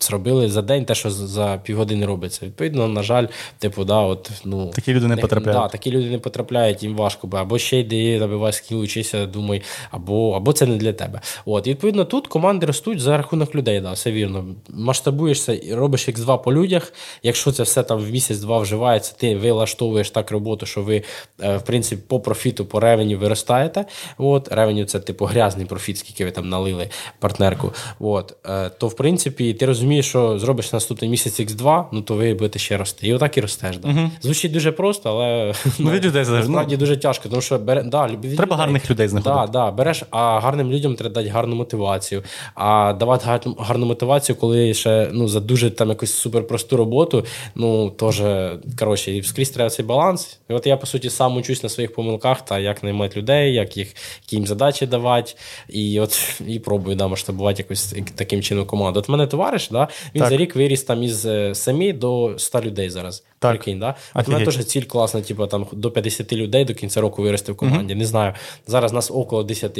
зробили 0.00 0.48
за 0.48 0.62
день 0.62 0.84
те, 0.84 0.94
що 0.94 1.10
за 1.10 1.60
півгодини 1.64 2.06
робиться. 2.06 2.46
Відповідно, 2.46 2.88
на 2.88 3.02
жаль, 3.02 3.26
типу, 3.58 3.84
да, 3.84 4.00
от, 4.00 4.30
ну, 4.44 4.70
такі 4.74 4.94
люди 4.94 5.06
не 5.06 5.16
потрапляють. 5.16 5.60
Да, 5.62 5.68
Такі 5.68 5.90
люди 5.90 6.10
не 6.10 6.18
потрапляють, 6.18 6.82
їм 6.82 6.96
важко, 6.96 7.26
бо 7.26 7.36
або 7.36 7.58
ще 7.58 7.78
йди, 7.78 8.18
набивай 8.18 8.52
скіл, 8.52 8.80
учися, 8.80 9.26
думай, 9.26 9.62
або 9.90 10.32
або 10.32 10.52
це 10.52 10.66
не 10.66 10.76
для 10.76 10.92
тебе. 10.92 11.20
От, 11.44 11.66
і 11.66 11.70
Відповідно, 11.70 12.04
тут 12.04 12.26
команди 12.26 12.66
ростуть 12.66 13.00
за 13.00 13.16
рахунок 13.16 13.54
людей, 13.54 13.80
да, 13.80 13.92
все 13.92 14.12
вірно. 14.12 14.44
Масштабуєшся 14.68 15.54
і 15.54 15.74
робиш 15.74 16.08
X2 16.08 16.42
по 16.42 16.52
людях. 16.52 16.92
Якщо 17.22 17.52
це 17.52 17.62
все 17.62 17.82
там 17.82 17.98
в 17.98 18.10
місяць-два 18.10 18.58
вживається, 18.58 19.14
ти 19.18 19.36
вилаштовуєш 19.36 20.10
так 20.10 20.30
роботу, 20.30 20.66
що 20.66 20.82
ви, 20.82 21.02
е, 21.42 21.56
в 21.56 21.62
принципі, 21.62 22.02
по 22.06 22.20
профіту, 22.20 22.64
по 22.66 22.80
ревені 22.80 23.16
виростаєте. 23.16 23.84
От, 24.18 24.48
Ревеню 24.52 24.84
це 24.84 25.00
типу 25.00 25.24
грязний 25.24 25.66
профіт, 25.66 25.98
скільки 25.98 26.24
ви 26.24 26.30
там 26.30 26.48
налили 26.48 26.88
партнерку. 27.18 27.72
От, 28.00 28.36
е, 28.46 28.70
То, 28.70 28.88
в 28.88 28.96
принципі, 28.96 29.54
ти 29.54 29.66
розумієш 29.66 29.87
розумієш, 29.88 30.06
що 30.08 30.38
зробиш 30.38 30.72
наступний 30.72 31.10
місяць 31.10 31.40
X2, 31.40 31.84
ну 31.92 32.02
то 32.02 32.14
ви 32.14 32.34
будете 32.34 32.58
ще 32.58 32.76
рости. 32.76 33.06
І 33.06 33.14
отак 33.14 33.38
і 33.38 33.40
ростеш. 33.40 33.76
Да. 33.76 33.88
Угу. 33.88 34.10
Звучить 34.20 34.52
дуже 34.52 34.72
просто, 34.72 35.10
але 35.10 35.54
ну, 35.78 35.90
від 35.90 36.04
людей 36.04 36.24
насправді 36.28 36.74
ну, 36.74 36.78
дуже 36.78 36.96
тяжко. 36.96 37.28
Тому 37.28 37.42
що 37.42 37.58
бере, 37.58 37.82
да, 37.82 38.06
від 38.06 38.20
Треба 38.20 38.44
людей, 38.44 38.58
гарних 38.58 38.90
людей 38.90 39.08
знаходити. 39.08 39.52
Да, 39.52 39.52
да, 39.52 39.70
береш, 39.70 40.02
а 40.10 40.40
гарним 40.40 40.70
людям 40.70 40.94
треба 40.94 41.14
дати 41.14 41.28
гарну 41.28 41.56
мотивацію. 41.56 42.22
А 42.54 42.92
давати 42.92 43.26
гарну, 43.26 43.56
гарну 43.58 43.86
мотивацію, 43.86 44.36
коли 44.36 44.74
ще 44.74 45.10
ну, 45.12 45.28
за 45.28 45.40
дуже 45.40 45.70
там 45.70 45.88
якусь 45.88 46.14
суперпросту 46.14 46.76
роботу, 46.76 47.24
ну 47.54 47.90
теж 47.90 48.22
коротше, 48.78 49.12
і 49.12 49.22
скрізь 49.22 49.50
треба 49.50 49.70
цей 49.70 49.84
баланс. 49.84 50.38
І 50.50 50.52
от 50.52 50.66
я, 50.66 50.76
по 50.76 50.86
суті, 50.86 51.10
сам 51.10 51.36
учусь 51.36 51.62
на 51.62 51.68
своїх 51.68 51.94
помилках, 51.94 52.44
та 52.44 52.58
як 52.58 52.82
наймати 52.82 53.20
людей, 53.20 53.54
як 53.54 53.76
їх 53.76 53.88
які 54.22 54.36
їм 54.36 54.46
задачі 54.46 54.86
давати. 54.86 55.34
І 55.68 56.00
от 56.00 56.40
і 56.46 56.58
пробую 56.58 56.96
да, 56.96 57.08
масштабувати 57.08 57.62
якось 57.62 57.94
таким 58.14 58.42
чином 58.42 58.66
команду. 58.66 59.00
От 59.00 59.08
мене 59.08 59.26
товариш, 59.26 59.68
да, 59.68 59.77
він 60.14 60.22
так. 60.22 60.30
за 60.30 60.36
рік 60.36 60.56
виріс 60.56 60.82
там 60.82 61.02
із 61.02 61.28
7 61.52 61.82
е, 61.82 61.92
до 61.92 62.34
100 62.38 62.60
людей 62.60 62.90
зараз. 62.90 63.24
Так. 63.38 63.50
Прикинь, 63.50 63.78
да? 63.78 63.94
От 64.14 64.28
у 64.28 64.32
мене 64.32 64.44
теж 64.44 64.64
ціль 64.64 64.82
класна, 64.82 65.20
типу, 65.20 65.46
там 65.46 65.66
до 65.72 65.90
50 65.90 66.32
людей 66.32 66.64
до 66.64 66.74
кінця 66.74 67.00
року 67.00 67.22
вирости 67.22 67.52
в 67.52 67.56
команді. 67.56 67.94
Mm-hmm. 67.94 67.98
Не 67.98 68.06
знаю. 68.06 68.34
Зараз 68.66 68.92
нас 68.92 69.10
около 69.10 69.42
10. 69.42 69.78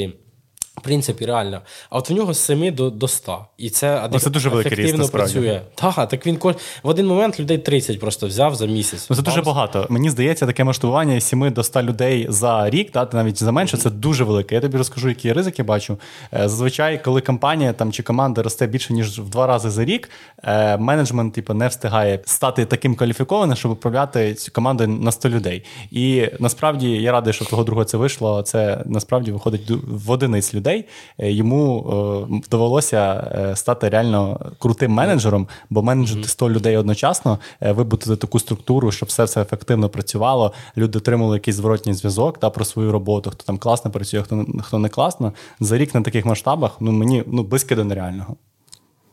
В 0.78 0.82
принципі, 0.82 1.26
реально. 1.26 1.60
А 1.90 1.98
от 1.98 2.10
в 2.10 2.12
нього 2.12 2.34
з 2.34 2.38
7 2.38 2.74
до 2.74 2.90
до 2.90 3.08
100. 3.08 3.44
І 3.58 3.70
це 3.70 3.96
адек... 3.96 4.12
ну, 4.12 4.18
це 4.18 4.30
дуже 4.30 4.48
великий 4.48 4.72
ефективно 4.72 5.02
ріст, 5.02 5.12
працює. 5.12 5.60
Так, 5.74 6.08
так 6.08 6.26
він 6.26 6.36
кож... 6.36 6.54
в 6.82 6.88
один 6.88 7.06
момент 7.06 7.40
людей 7.40 7.58
30 7.58 8.00
просто 8.00 8.26
взяв 8.26 8.54
за 8.54 8.66
місяць. 8.66 9.06
Ну, 9.10 9.16
Це 9.16 9.22
дуже 9.22 9.42
багато. 9.42 9.86
Мені 9.90 10.10
здається, 10.10 10.46
таке 10.46 10.64
масштабування 10.64 11.14
із 11.14 11.24
7 11.24 11.50
до 11.50 11.62
100 11.62 11.82
людей 11.82 12.26
за 12.28 12.70
рік, 12.70 12.90
та, 12.90 13.08
навіть 13.12 13.38
за 13.38 13.52
менше, 13.52 13.76
це 13.76 13.90
дуже 13.90 14.24
велике. 14.24 14.54
Я 14.54 14.60
тобі 14.60 14.78
розкажу, 14.78 15.08
які 15.08 15.32
ризики 15.32 15.62
бачу. 15.62 15.98
Е, 16.34 16.48
зазвичай, 16.48 17.04
коли 17.04 17.20
компанія 17.20 17.72
там 17.72 17.92
чи 17.92 18.02
команда 18.02 18.42
росте 18.42 18.66
більше, 18.66 18.92
ніж 18.92 19.20
в 19.20 19.28
два 19.28 19.46
рази 19.46 19.70
за 19.70 19.84
рік, 19.84 20.10
е, 20.42 20.76
менеджмент 20.76 21.34
типу, 21.34 21.54
не 21.54 21.68
встигає 21.68 22.20
стати 22.24 22.64
таким 22.64 22.94
кваліфікованим, 22.94 23.56
щоб 23.56 23.72
управляти 23.72 24.34
цю 24.34 24.52
командою 24.52 24.88
на 24.88 25.12
100 25.12 25.28
людей. 25.28 25.64
І 25.90 26.28
насправді 26.38 26.90
я 26.90 27.12
радий, 27.12 27.32
що 27.32 27.44
того 27.44 27.64
другого 27.64 27.84
це 27.84 27.96
вийшло. 27.96 28.42
Це 28.42 28.82
насправді 28.86 29.32
виходить 29.32 29.70
в 29.88 30.10
одиниць 30.10 30.54
людей. 30.54 30.67
Е, 30.76 31.32
йому 31.32 32.28
довелося 32.50 33.52
стати 33.54 33.88
реально 33.88 34.40
крутим 34.58 34.92
менеджером, 34.92 35.48
бо 35.70 35.82
менеджити 35.82 36.28
100 36.28 36.50
людей 36.50 36.76
одночасно, 36.76 37.38
вибудувати 37.60 38.20
таку 38.20 38.38
структуру, 38.38 38.92
щоб 38.92 39.08
все 39.08 39.26
це 39.26 39.42
ефективно 39.42 39.88
працювало. 39.88 40.52
Люди 40.76 40.98
отримали 40.98 41.36
якийсь 41.36 41.56
зворотній 41.56 41.94
зв'язок 41.94 42.38
та 42.38 42.50
про 42.50 42.64
свою 42.64 42.92
роботу. 42.92 43.30
Хто 43.30 43.44
там 43.44 43.58
класно 43.58 43.90
працює, 43.90 44.22
хто 44.22 44.46
хто 44.62 44.78
не 44.78 44.88
класно. 44.88 45.32
За 45.60 45.78
рік 45.78 45.94
на 45.94 46.02
таких 46.02 46.26
масштабах 46.26 46.76
ну 46.80 46.92
мені 46.92 47.24
ну 47.26 47.42
близько 47.42 47.74
до 47.74 47.84
нереального. 47.84 48.36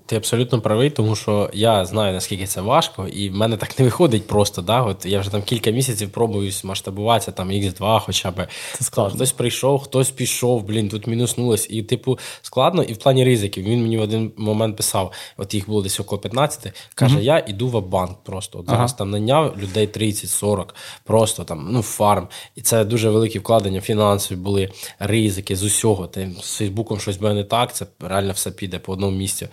Ти 0.07 0.15
абсолютно 0.15 0.61
правий, 0.61 0.89
тому 0.89 1.15
що 1.15 1.49
я 1.53 1.85
знаю, 1.85 2.13
наскільки 2.13 2.45
це 2.45 2.61
важко, 2.61 3.07
і 3.07 3.29
в 3.29 3.35
мене 3.35 3.57
так 3.57 3.79
не 3.79 3.85
виходить 3.85 4.27
просто. 4.27 4.61
Да? 4.61 4.81
От 4.81 5.05
Я 5.05 5.19
вже 5.19 5.31
там 5.31 5.41
кілька 5.41 5.71
місяців 5.71 6.09
пробую 6.09 6.51
масштабуватися, 6.63 7.31
там 7.31 7.51
X2 7.51 7.99
хоча 7.99 8.31
б. 8.31 8.47
Це 8.73 8.83
складно. 8.83 9.15
Хтось 9.15 9.31
прийшов, 9.31 9.83
хтось 9.83 10.09
пішов, 10.09 10.63
блін, 10.63 10.89
тут 10.89 11.07
мінуснулось. 11.07 11.67
І, 11.69 11.83
типу, 11.83 12.19
складно, 12.41 12.83
і 12.83 12.93
в 12.93 12.97
плані 12.97 13.25
ризиків. 13.25 13.63
Він 13.63 13.81
мені 13.81 13.97
в 13.97 14.01
один 14.01 14.31
момент 14.37 14.77
писав: 14.77 15.11
от 15.37 15.53
їх 15.53 15.67
було 15.67 15.81
десь 15.81 15.99
около 15.99 16.21
15, 16.21 16.73
каже: 16.95 17.17
mm 17.17 17.21
я 17.25 17.45
йду 17.47 17.67
в 17.67 17.81
банк 17.81 18.23
просто. 18.23 18.59
От 18.59 18.65
Зараз 18.65 18.91
ага. 18.91 18.97
там 18.97 19.09
наняв 19.09 19.57
людей 19.57 19.87
30-40, 19.87 20.65
просто 21.03 21.43
там, 21.43 21.67
ну, 21.71 21.81
фарм. 21.81 22.27
І 22.55 22.61
це 22.61 22.85
дуже 22.85 23.09
великі 23.09 23.39
вкладення, 23.39 23.81
фінансові 23.81 24.37
були, 24.37 24.69
ризики 24.99 25.55
з 25.55 25.63
усього. 25.63 26.07
Ти 26.07 26.31
з 26.41 26.57
Фейсбуком 26.57 26.99
щось 26.99 27.17
буде 27.17 27.33
не 27.33 27.43
так, 27.43 27.75
це 27.75 27.85
реально 27.99 28.31
все 28.31 28.51
піде 28.51 28.79
по 28.79 28.93
одному 28.93 29.17
місцю. 29.17 29.47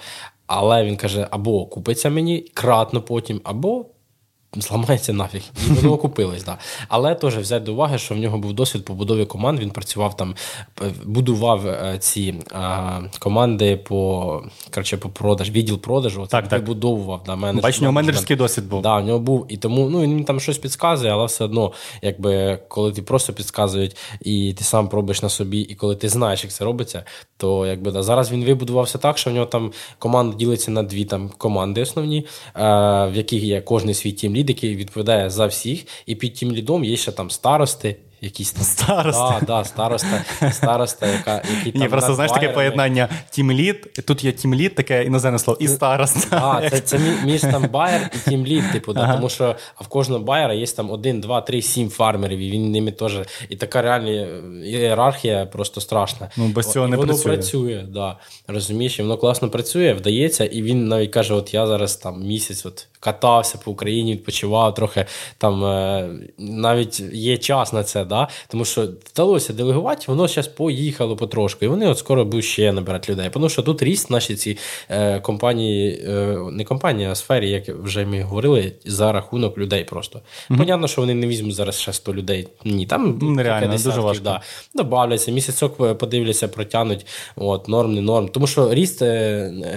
Але 0.54 0.84
він 0.84 0.96
каже: 0.96 1.28
або 1.30 1.66
купиться 1.66 2.10
мені 2.10 2.40
кратно 2.54 3.02
потім, 3.02 3.40
або 3.44 3.86
Зламається 4.56 5.12
нафіг. 5.12 5.42
І 5.66 5.70
воно 5.70 5.92
окупилось, 5.92 6.44
да. 6.44 6.58
Але 6.88 7.14
теж 7.14 7.36
взяти 7.36 7.64
до 7.64 7.72
уваги, 7.72 7.98
що 7.98 8.14
в 8.14 8.18
нього 8.18 8.38
був 8.38 8.52
досвід 8.52 8.84
побудові 8.84 9.26
команд. 9.26 9.60
Він 9.60 9.70
працював 9.70 10.16
там, 10.16 10.34
будував 11.04 11.66
е, 11.66 11.96
ці 11.98 12.34
а, 12.54 13.00
команди 13.18 13.76
по 13.76 14.42
коротше, 14.74 14.96
по 14.96 15.08
продаж, 15.08 15.50
відділ 15.50 15.78
продажу. 15.78 16.26
Так, 16.30 16.48
так. 16.48 16.60
вибудовував. 16.60 17.22
Да, 17.26 17.36
менеджер, 17.36 17.62
Бач, 17.62 17.78
у 17.78 17.82
нього 17.82 17.92
менеджерський 17.92 18.36
досвід 18.36 18.68
був. 18.68 18.82
Да, 18.82 18.98
у 18.98 19.02
нього 19.02 19.18
був. 19.18 19.46
І 19.48 19.56
тому 19.56 19.90
ну, 19.90 20.00
він 20.00 20.24
там 20.24 20.40
щось 20.40 20.58
підказує, 20.58 21.12
але 21.12 21.26
все 21.26 21.44
одно, 21.44 21.72
якби 22.02 22.58
коли 22.68 22.92
ти 22.92 23.02
просто 23.02 23.32
підказують, 23.32 23.96
і 24.20 24.54
ти 24.58 24.64
сам 24.64 24.88
пробуєш 24.88 25.22
на 25.22 25.28
собі, 25.28 25.60
і 25.60 25.74
коли 25.74 25.96
ти 25.96 26.08
знаєш, 26.08 26.44
як 26.44 26.52
це 26.52 26.64
робиться, 26.64 27.04
то 27.36 27.66
якби 27.66 27.90
да, 27.90 28.02
зараз 28.02 28.32
він 28.32 28.44
вибудувався 28.44 28.98
так, 28.98 29.18
що 29.18 29.30
в 29.30 29.32
нього 29.32 29.46
там 29.46 29.72
команда 29.98 30.36
ділиться 30.36 30.70
на 30.70 30.82
дві 30.82 31.04
там 31.04 31.30
команди 31.38 31.82
основні, 31.82 32.26
в 32.54 33.12
яких 33.14 33.42
є 33.42 33.60
кожний 33.60 33.94
свій 33.94 34.12
team 34.12 34.36
lead, 34.42 34.48
який 34.48 34.76
відповідає 34.76 35.30
за 35.30 35.46
всіх, 35.46 35.86
і 36.06 36.14
під 36.14 36.34
тим 36.34 36.52
лідом 36.52 36.84
є 36.84 36.96
ще 36.96 37.12
там 37.12 37.30
старости, 37.30 37.96
якісь 38.20 38.52
там 38.52 38.64
староста. 38.64 39.36
Да, 39.40 39.46
да, 39.46 39.64
староста, 39.64 40.24
староста, 40.52 41.06
яка 41.06 41.42
які 41.64 41.78
Ні, 41.78 41.88
просто 41.88 42.14
знаєш 42.14 42.32
таке 42.32 42.48
поєднання 42.48 43.08
team 43.30 43.58
lead. 43.58 43.92
Тут 44.06 44.24
є 44.24 44.32
team 44.32 44.51
lead, 44.51 44.74
таке 44.74 45.04
іноземне 45.04 45.38
слово, 45.38 45.58
і 45.60 45.68
староста. 45.68 46.60
А, 46.62 46.70
це 46.70 46.80
це 46.80 47.00
між 47.24 47.40
там 47.40 47.68
buyer 47.68 48.10
і 48.14 48.30
team 48.30 48.49
lead, 48.49 48.72
типу, 48.72 48.92
да, 48.92 49.14
тому 49.14 49.28
що 49.28 49.56
а 49.76 49.84
в 49.84 49.88
кожного 49.88 50.24
байера 50.24 50.54
є 50.54 50.66
там 50.66 50.90
один, 50.90 51.20
два, 51.20 51.40
три, 51.40 51.62
сім 51.62 51.90
фармерів, 51.90 52.38
і 52.38 52.50
він 52.50 52.70
ними 52.70 52.92
теж. 52.92 53.18
І 53.48 53.56
така 53.56 53.82
реальна 53.82 54.10
ієрархія 54.64 55.46
просто 55.46 55.80
страшна. 55.80 56.30
Ну, 56.36 56.48
без 56.48 56.70
цього 56.72 56.86
і 56.86 56.90
не 56.90 56.96
воно 56.96 57.06
працює. 57.06 57.32
працює, 57.32 57.84
да. 57.88 58.18
Розумієш, 58.48 58.98
і 58.98 59.02
воно 59.02 59.16
класно 59.16 59.50
працює, 59.50 59.92
вдається, 59.92 60.44
і 60.44 60.62
він 60.62 60.88
навіть 60.88 61.10
каже: 61.10 61.34
От 61.34 61.54
я 61.54 61.66
зараз 61.66 61.96
там 61.96 62.22
місяць 62.22 62.66
от 62.66 62.86
катався 63.02 63.58
по 63.64 63.70
Україні, 63.70 64.12
відпочивав 64.12 64.74
трохи 64.74 65.06
там 65.38 65.64
е, 65.64 66.08
навіть 66.38 67.00
є 67.12 67.38
час 67.38 67.72
на 67.72 67.84
це 67.84 68.04
да? 68.04 68.28
тому 68.48 68.64
що 68.64 68.88
вдалося 69.12 69.52
делегувати, 69.52 70.04
воно 70.08 70.28
зараз 70.28 70.48
поїхало 70.48 71.16
потрошку. 71.16 71.64
І 71.64 71.68
вони 71.68 71.86
от 71.88 71.98
скоро 71.98 72.24
будуть 72.24 72.44
ще 72.44 72.72
набирати 72.72 73.12
людей. 73.12 73.30
Тому 73.32 73.48
що 73.48 73.62
тут 73.62 73.82
ріст 73.82 74.10
наші 74.10 74.34
ці 74.36 74.58
е, 74.88 75.20
компанії, 75.20 76.04
е, 76.08 76.38
не 76.52 76.64
компанії, 76.64 77.08
а 77.08 77.14
сфері, 77.14 77.50
як 77.50 77.68
вже 77.68 78.06
ми 78.06 78.22
говорили, 78.22 78.72
за 78.84 79.12
рахунок 79.12 79.58
людей 79.58 79.84
просто. 79.84 80.18
Mm-hmm. 80.18 80.58
Понятно, 80.58 80.88
що 80.88 81.00
вони 81.00 81.14
не 81.14 81.26
візьмуть 81.26 81.54
зараз 81.54 81.80
ще 81.80 81.92
100 81.92 82.14
людей. 82.14 82.48
Ні, 82.64 82.86
там 82.86 83.18
ну, 83.22 83.30
Нереально, 83.30 83.66
десятків, 83.66 83.90
дуже 83.90 84.00
важко. 84.00 84.24
Да. 84.24 84.40
Добавляться, 84.74 85.30
місяцок 85.30 85.98
подивляться, 85.98 86.48
протягнуть. 86.48 87.06
От, 87.36 87.68
норм, 87.68 87.94
не 87.94 88.00
норм. 88.00 88.28
Тому 88.28 88.46
що 88.46 88.74
ріст, 88.74 89.02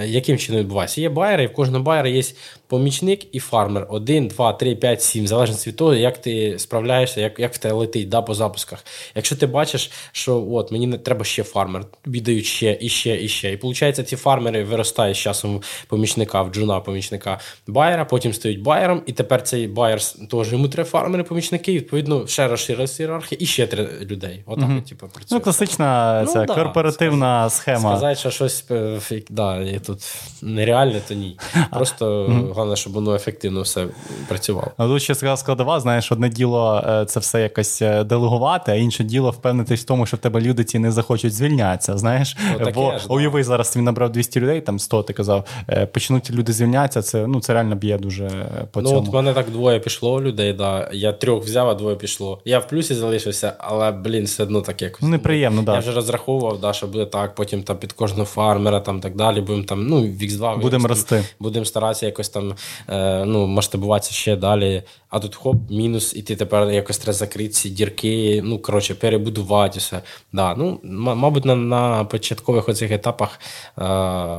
яким 0.06 0.38
чином 0.38 0.62
відбувається? 0.62 1.02
Є 1.02 1.10
байери, 1.10 1.44
і 1.44 1.48
в 1.48 1.54
кожного 1.54 1.84
байера 1.84 2.10
є 2.10 2.24
помічник 2.68 3.15
і 3.32 3.40
фармер. 3.40 3.88
Один, 3.90 4.28
два, 4.28 4.54
три, 4.54 4.76
п'ять, 4.76 5.02
сім. 5.02 5.28
Залежно 5.28 5.56
від 5.68 5.76
того, 5.76 5.96
як 5.96 6.18
ти 6.18 6.60
справляєшся, 6.60 7.22
як 7.22 7.40
як 7.40 7.54
в 7.54 7.58
тебе 7.58 7.76
летить 7.76 8.10
да, 8.10 8.22
по 8.22 8.34
запусках. 8.34 8.86
Якщо 9.16 9.36
ти 9.36 9.48
бачиш, 9.48 9.92
що 10.12 10.48
от 10.52 10.72
мені 10.72 10.88
не 10.88 10.98
треба 10.98 11.26
ще 11.26 11.44
фармер, 11.44 11.86
тобі 12.02 12.22
дають 12.22 12.46
ще 12.46 12.78
і 12.82 12.90
ще, 12.90 13.24
і 13.24 13.28
ще. 13.28 13.52
І 13.52 13.56
виходить, 13.56 14.08
ці 14.08 14.16
фармери 14.16 14.64
виростають 14.64 15.18
з 15.18 15.20
часом 15.20 15.62
помічника, 15.88 16.42
в 16.42 16.54
джуна 16.54 16.80
помічника 16.80 17.40
байера, 17.68 18.06
потім 18.06 18.34
стають 18.34 18.62
байером, 18.62 19.02
і 19.06 19.12
тепер 19.12 19.44
цей 19.44 19.68
байер 19.68 20.00
теж 20.32 20.52
йому 20.52 20.68
три 20.68 20.84
фармери-помічники, 20.84 21.72
і 21.72 21.76
відповідно 21.76 22.28
ще 22.28 22.48
розширилася 22.48 23.04
ієрархія, 23.04 23.38
і 23.42 23.46
ще 23.46 23.68
три 23.68 23.90
людей. 24.02 24.44
Отак, 24.46 24.70
mm 24.70 24.82
типу, 24.82 25.08
працює. 25.08 25.38
Ну, 25.38 25.40
класична 25.40 26.22
ну, 26.26 26.34
ця 26.34 26.46
да, 26.46 26.56
корпоративна 26.56 27.50
сказ... 27.50 27.62
схема. 27.62 27.98
Сказати, 27.98 28.20
що 28.20 28.30
щось 28.30 28.66
е, 28.72 29.22
да, 29.30 29.80
тут 29.80 30.00
нереальне, 30.42 31.02
то 31.08 31.14
ні. 31.14 31.38
Просто 31.72 32.06
головне, 32.56 32.76
щоб 32.76 32.94
воно 32.94 33.05
ефективно 33.14 33.62
все 33.62 33.88
працювало. 34.28 34.72
А 34.78 34.88
тут 34.88 35.02
ще 35.02 35.38
складова, 35.38 35.80
знаєш, 35.80 36.12
одне 36.12 36.30
діло 36.30 36.84
е, 36.88 37.06
це 37.06 37.20
все 37.20 37.42
якось 37.42 37.82
е, 37.82 38.04
делегувати, 38.04 38.72
а 38.72 38.76
інше 38.76 39.04
діло 39.04 39.32
впевнитись 39.32 39.82
в 39.82 39.84
тому, 39.84 40.06
що 40.06 40.18
в 40.18 40.20
тебе 40.20 40.42
люди 40.42 40.64
ці 40.64 40.80
не 40.80 40.92
захочуть 40.92 41.34
звільнятися. 41.34 41.98
Знаєш, 41.98 42.38
ну, 42.60 42.72
бо 42.76 42.98
ж, 42.98 43.06
уяви 43.10 43.40
да. 43.40 43.44
зараз 43.44 43.76
він 43.78 43.84
набрав 43.84 44.12
200 44.12 44.40
людей, 44.40 44.62
там 44.62 44.80
100, 44.80 45.04
ти 45.04 45.14
казав, 45.14 45.46
е, 45.70 45.86
почнуть 45.86 46.32
люди 46.32 46.54
звільнятися. 46.54 47.02
Це 47.02 47.28
ну 47.28 47.40
це 47.40 47.54
реально 47.54 47.76
б'є 47.76 47.98
дуже 47.98 48.30
по 48.72 48.82
ну, 48.82 48.90
цьому. 48.90 49.02
Ну 49.02 49.08
от 49.08 49.14
мене 49.14 49.34
так 49.34 49.50
двоє 49.50 49.80
пішло 49.80 50.22
людей. 50.22 50.54
Да. 50.54 50.90
Я 50.94 51.12
трьох 51.12 51.44
взяв, 51.44 51.70
а 51.70 51.74
двоє 51.74 51.96
пішло. 51.96 52.42
Я 52.46 52.60
в 52.60 52.68
плюсі 52.68 52.94
залишився, 52.94 53.54
але 53.58 53.92
блін, 53.92 54.26
все 54.26 54.44
одно 54.44 54.62
так 54.62 54.82
якось. 54.82 55.02
Ну, 55.02 55.08
неприємно, 55.08 55.62
да. 55.62 55.74
Я 55.74 55.80
вже 55.80 55.92
розраховував, 55.92 56.60
да, 56.60 56.74
що 56.74 56.88
буде 56.88 57.06
так. 57.06 57.36
Потім 57.36 57.64
там 57.64 57.78
під 57.78 57.92
кожного 57.94 58.26
фармера 58.26 58.80
там 58.80 59.02
так 59.02 59.16
далі. 59.16 59.42
Будемо 59.42 59.64
там, 59.64 59.88
ну, 59.88 60.02
в 60.02 60.22
X2 60.22 60.62
будемо 60.62 60.88
рости. 60.88 61.24
Будемо 61.40 61.66
старатися 61.66 62.06
якось 62.06 62.30
там 62.30 62.54
ну, 63.26 63.48
масштабуватися 63.48 64.14
ще 64.14 64.36
далі. 64.36 64.84
А 65.10 65.20
тут 65.20 65.36
хоп, 65.36 65.56
мінус, 65.70 66.16
і 66.16 66.22
ти 66.22 66.36
тепер 66.36 66.72
якось 66.72 66.98
треба 66.98 67.14
закрити 67.14 67.50
ці 67.50 67.70
дірки, 67.70 68.42
ну, 68.46 68.60
коротше, 68.60 68.96
перебудувати 68.96 69.80
все. 69.80 70.02
Да, 70.34 70.56
ну, 70.56 70.80
Мабуть, 70.84 71.46
на 71.46 71.56
на 71.56 72.04
початкових 72.04 72.70
оцих 72.70 72.92
етапах 72.92 73.40
е, 73.78 73.84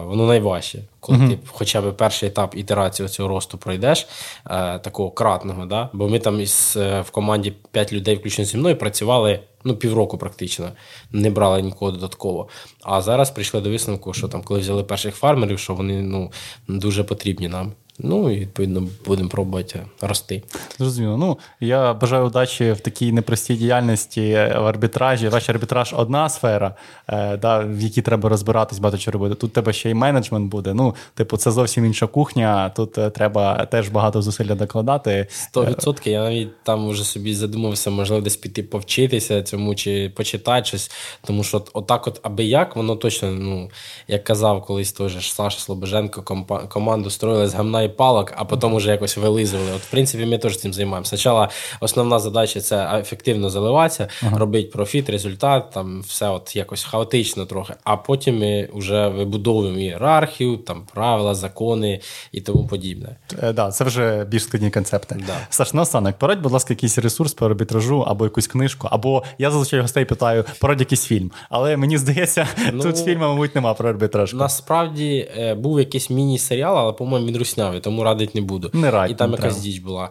воно 0.05 0.27
найважче. 0.27 0.79
Коли 1.01 1.19
uh-huh. 1.19 1.31
ти 1.31 1.39
хоча 1.47 1.81
б 1.81 1.97
перший 1.97 2.29
етап 2.29 2.57
ітерації 2.57 3.09
цього 3.09 3.29
росту 3.29 3.59
пройдеш, 3.59 4.07
е, 4.51 4.79
такого 4.79 5.11
кратного. 5.11 5.67
Да? 5.67 5.89
Бо 5.93 6.09
ми 6.09 6.19
там 6.19 6.41
із, 6.41 6.75
е, 6.77 7.01
в 7.01 7.11
команді 7.11 7.53
5 7.73 7.93
людей, 7.93 8.17
включно 8.17 8.45
зі 8.45 8.57
мною, 8.57 8.77
працювали 8.77 9.41
ну, 9.65 9.77
півроку 9.77 10.19
практично, 10.19 10.73
не 11.13 11.31
брали 11.31 11.63
нікого 11.63 11.91
додатково. 11.91 12.49
А 12.83 13.03
зараз 13.03 13.31
прийшли 13.31 13.61
до 13.61 13.71
висновку, 13.71 14.13
що 14.13 14.29
там, 14.29 14.43
коли 14.43 14.61
взяли 14.61 14.85
перших 14.85 15.15
фармерів, 15.15 15.59
що 15.59 15.75
вони 15.75 16.03
ну, 16.03 16.33
дуже 16.69 17.05
потрібні 17.05 17.49
нам. 17.49 17.73
Ну 17.99 18.30
і 18.30 18.40
відповідно 18.40 18.88
будемо 19.07 19.28
пробувати 19.28 19.86
рости. 20.01 20.42
Зрозуміло. 20.78 21.16
Ну 21.16 21.38
я 21.61 21.94
бажаю 21.94 22.24
удачі 22.24 22.72
в 22.72 22.80
такій 22.80 23.12
непростій 23.12 23.55
діяльності 23.55 24.32
в 24.32 24.66
арбітражі. 24.66 25.28
Ваш 25.28 25.49
арбітраж 25.49 25.94
одна 25.97 26.28
сфера, 26.28 26.74
е, 27.09 27.36
да, 27.36 27.59
в 27.59 27.80
якій 27.80 28.03
треба 28.03 28.28
розбиратись, 28.28 28.78
багато 28.78 28.99
чого 28.99 29.12
робити. 29.12 29.34
Тут 29.34 29.53
тебе 29.53 29.72
ще 29.72 29.90
й 29.90 29.94
менеджмент 29.94 30.51
буде. 30.51 30.74
Ну, 30.74 30.94
типу, 31.14 31.36
це 31.36 31.51
зовсім 31.51 31.84
інша 31.84 32.07
кухня. 32.07 32.68
Тут 32.76 32.99
е, 32.99 33.11
треба 33.11 33.64
теж 33.64 33.88
багато 33.88 34.22
зусилля 34.22 34.55
докладати. 34.55 35.26
Сто 35.30 35.64
відсотків. 35.64 36.12
Я 36.12 36.22
навіть 36.22 36.62
там 36.62 36.88
вже 36.88 37.05
собі 37.05 37.34
задумався, 37.34 37.90
можливо, 37.90 38.22
десь 38.22 38.36
піти 38.36 38.62
повчитися 38.62 39.42
цьому 39.42 39.74
чи 39.74 40.12
почитати 40.16 40.66
щось. 40.66 40.90
Тому 41.24 41.44
що 41.44 41.64
отак, 41.72 42.07
от 42.07 42.20
аби 42.22 42.44
як, 42.44 42.76
воно 42.76 42.97
точно, 42.97 43.30
ну 43.30 43.70
як 44.09 44.24
казав 44.24 44.64
колись 44.64 44.92
теж 44.92 45.32
Саша 45.32 45.59
Слобоженко, 45.59 46.47
команду 46.68 47.11
строїли 47.11 47.49
з 47.49 47.55
гамна 47.55 47.86
і 47.87 47.89
палок, 47.89 48.32
а 48.37 48.45
потім 48.45 48.74
уже 48.74 48.91
якось 48.91 49.16
вилизували. 49.16 49.70
От, 49.76 49.82
в 49.82 49.91
принципі, 49.91 50.26
ми 50.26 50.39
теж 50.39 50.59
цим 50.59 50.72
займаємося. 50.72 51.16
Спочатку 51.16 51.55
основна 51.80 52.18
задача 52.18 52.61
це 52.61 52.99
ефективно 53.01 53.51
заливатися, 53.51 54.09
ага. 54.22 54.39
робити 54.39 54.70
профіт, 54.72 55.11
результат, 55.11 55.70
там 55.70 56.01
все 56.01 56.28
от 56.28 56.57
якось 56.57 56.84
хаотично 56.84 57.47
трохи. 57.47 57.74
А 57.84 57.97
потім 57.97 58.39
ми 58.39 58.68
вже 58.74 59.09
вибудовуємо 59.09 59.78
ієрархію, 59.78 60.57
там 60.57 60.87
правила, 60.95 61.34
закони 61.34 62.01
і 62.32 62.41
тому 62.41 62.66
подібне. 62.66 63.16
Е, 63.43 63.53
да, 63.53 63.70
Це 63.70 63.84
вже 63.84 64.24
більш 64.24 64.43
складні 64.43 64.70
концепти. 64.70 65.16
Да. 65.26 65.37
Саш, 65.51 65.74
наостанок, 65.74 66.18
порадь, 66.18 66.41
будь 66.41 66.53
ласка, 66.53 66.74
якийсь 66.74 66.99
ресурс 66.99 67.34
по 67.34 67.47
арбітражу 67.47 68.01
або 68.01 68.24
якусь 68.24 68.47
книжку, 68.47 68.89
або 68.91 69.22
я 69.39 69.51
зазвичай 69.51 69.80
гостей 69.80 70.05
питаю, 70.05 70.45
порадь 70.61 70.80
якийсь 70.80 71.05
фільм. 71.05 71.30
Але 71.51 71.76
мені 71.76 71.99
здається, 71.99 72.47
ну, 72.72 72.82
тут 72.82 72.99
фільму, 72.99 73.24
мабуть, 73.24 73.55
нема 73.55 73.74
про 73.74 73.89
арбітраж. 73.89 74.34
Насправді 74.34 75.28
е, 75.39 75.55
був 75.55 75.78
якийсь 75.78 76.11
міні-серіал, 76.11 76.78
але, 76.78 76.93
по-моєму, 76.93 77.28
він 77.28 77.37
руснявий, 77.77 77.81
тому 77.81 78.05
радить 78.05 78.35
не 78.35 78.41
буду. 78.41 78.70
Не 78.72 78.91
радь, 78.91 79.11
І 79.11 79.14
там 79.14 79.31
не 79.31 79.37
якась 79.37 79.53
треба. 79.55 79.64
діч 79.64 79.79
була. 79.79 80.11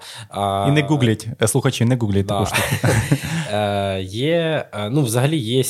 І 0.68 0.72
не 0.72 0.82
гугліть, 0.82 1.28
е, 1.42 1.48
слухачі, 1.48 1.86
не 1.86 1.96
гугліть 1.96 2.26
Да. 2.26 2.34
таку 2.34 2.46
штуку. 2.46 2.94
Е, 3.54 4.02
Є, 4.02 4.66
е, 4.74 4.90
ну, 4.90 5.02
взагалі 5.04 5.38
є 5.38 5.64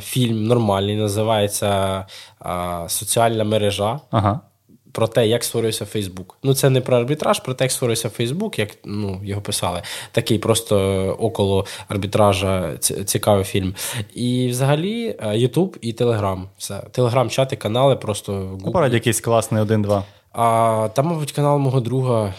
фільм 0.00 0.44
нормальний, 0.46 0.96
називається 0.96 2.06
Соціальна 2.88 3.44
мережа. 3.44 4.00
Ага. 4.10 4.40
Про 4.92 5.06
те, 5.08 5.26
як 5.26 5.44
створюється 5.44 5.84
Фейсбук. 5.84 6.38
Ну, 6.42 6.54
це 6.54 6.70
не 6.70 6.80
про 6.80 6.96
арбітраж, 6.96 7.40
про 7.40 7.54
те, 7.54 7.64
як 7.64 7.72
створюється 7.72 8.08
Фейсбук, 8.08 8.58
як 8.58 8.68
ну, 8.84 9.20
його 9.24 9.40
писали. 9.40 9.82
Такий 10.12 10.38
просто 10.38 10.76
около 11.20 11.66
арбітража 11.88 12.76
цікавий 13.04 13.44
фільм. 13.44 13.74
І 14.14 14.48
взагалі 14.48 15.16
Ютуб 15.34 15.76
і 15.80 15.92
Телеграм. 15.92 16.48
Телеграм-чати, 16.90 17.56
канали, 17.56 17.96
просто 17.96 18.32
Ну, 18.32 18.56
Google. 18.68 18.72
порадь 18.72 18.94
якийсь 18.94 19.20
класний 19.20 19.62
один-два. 19.62 20.04
А 20.32 20.88
там, 20.94 21.06
мабуть, 21.06 21.32
канал 21.32 21.58
мого 21.58 21.80
друга, 21.80 22.34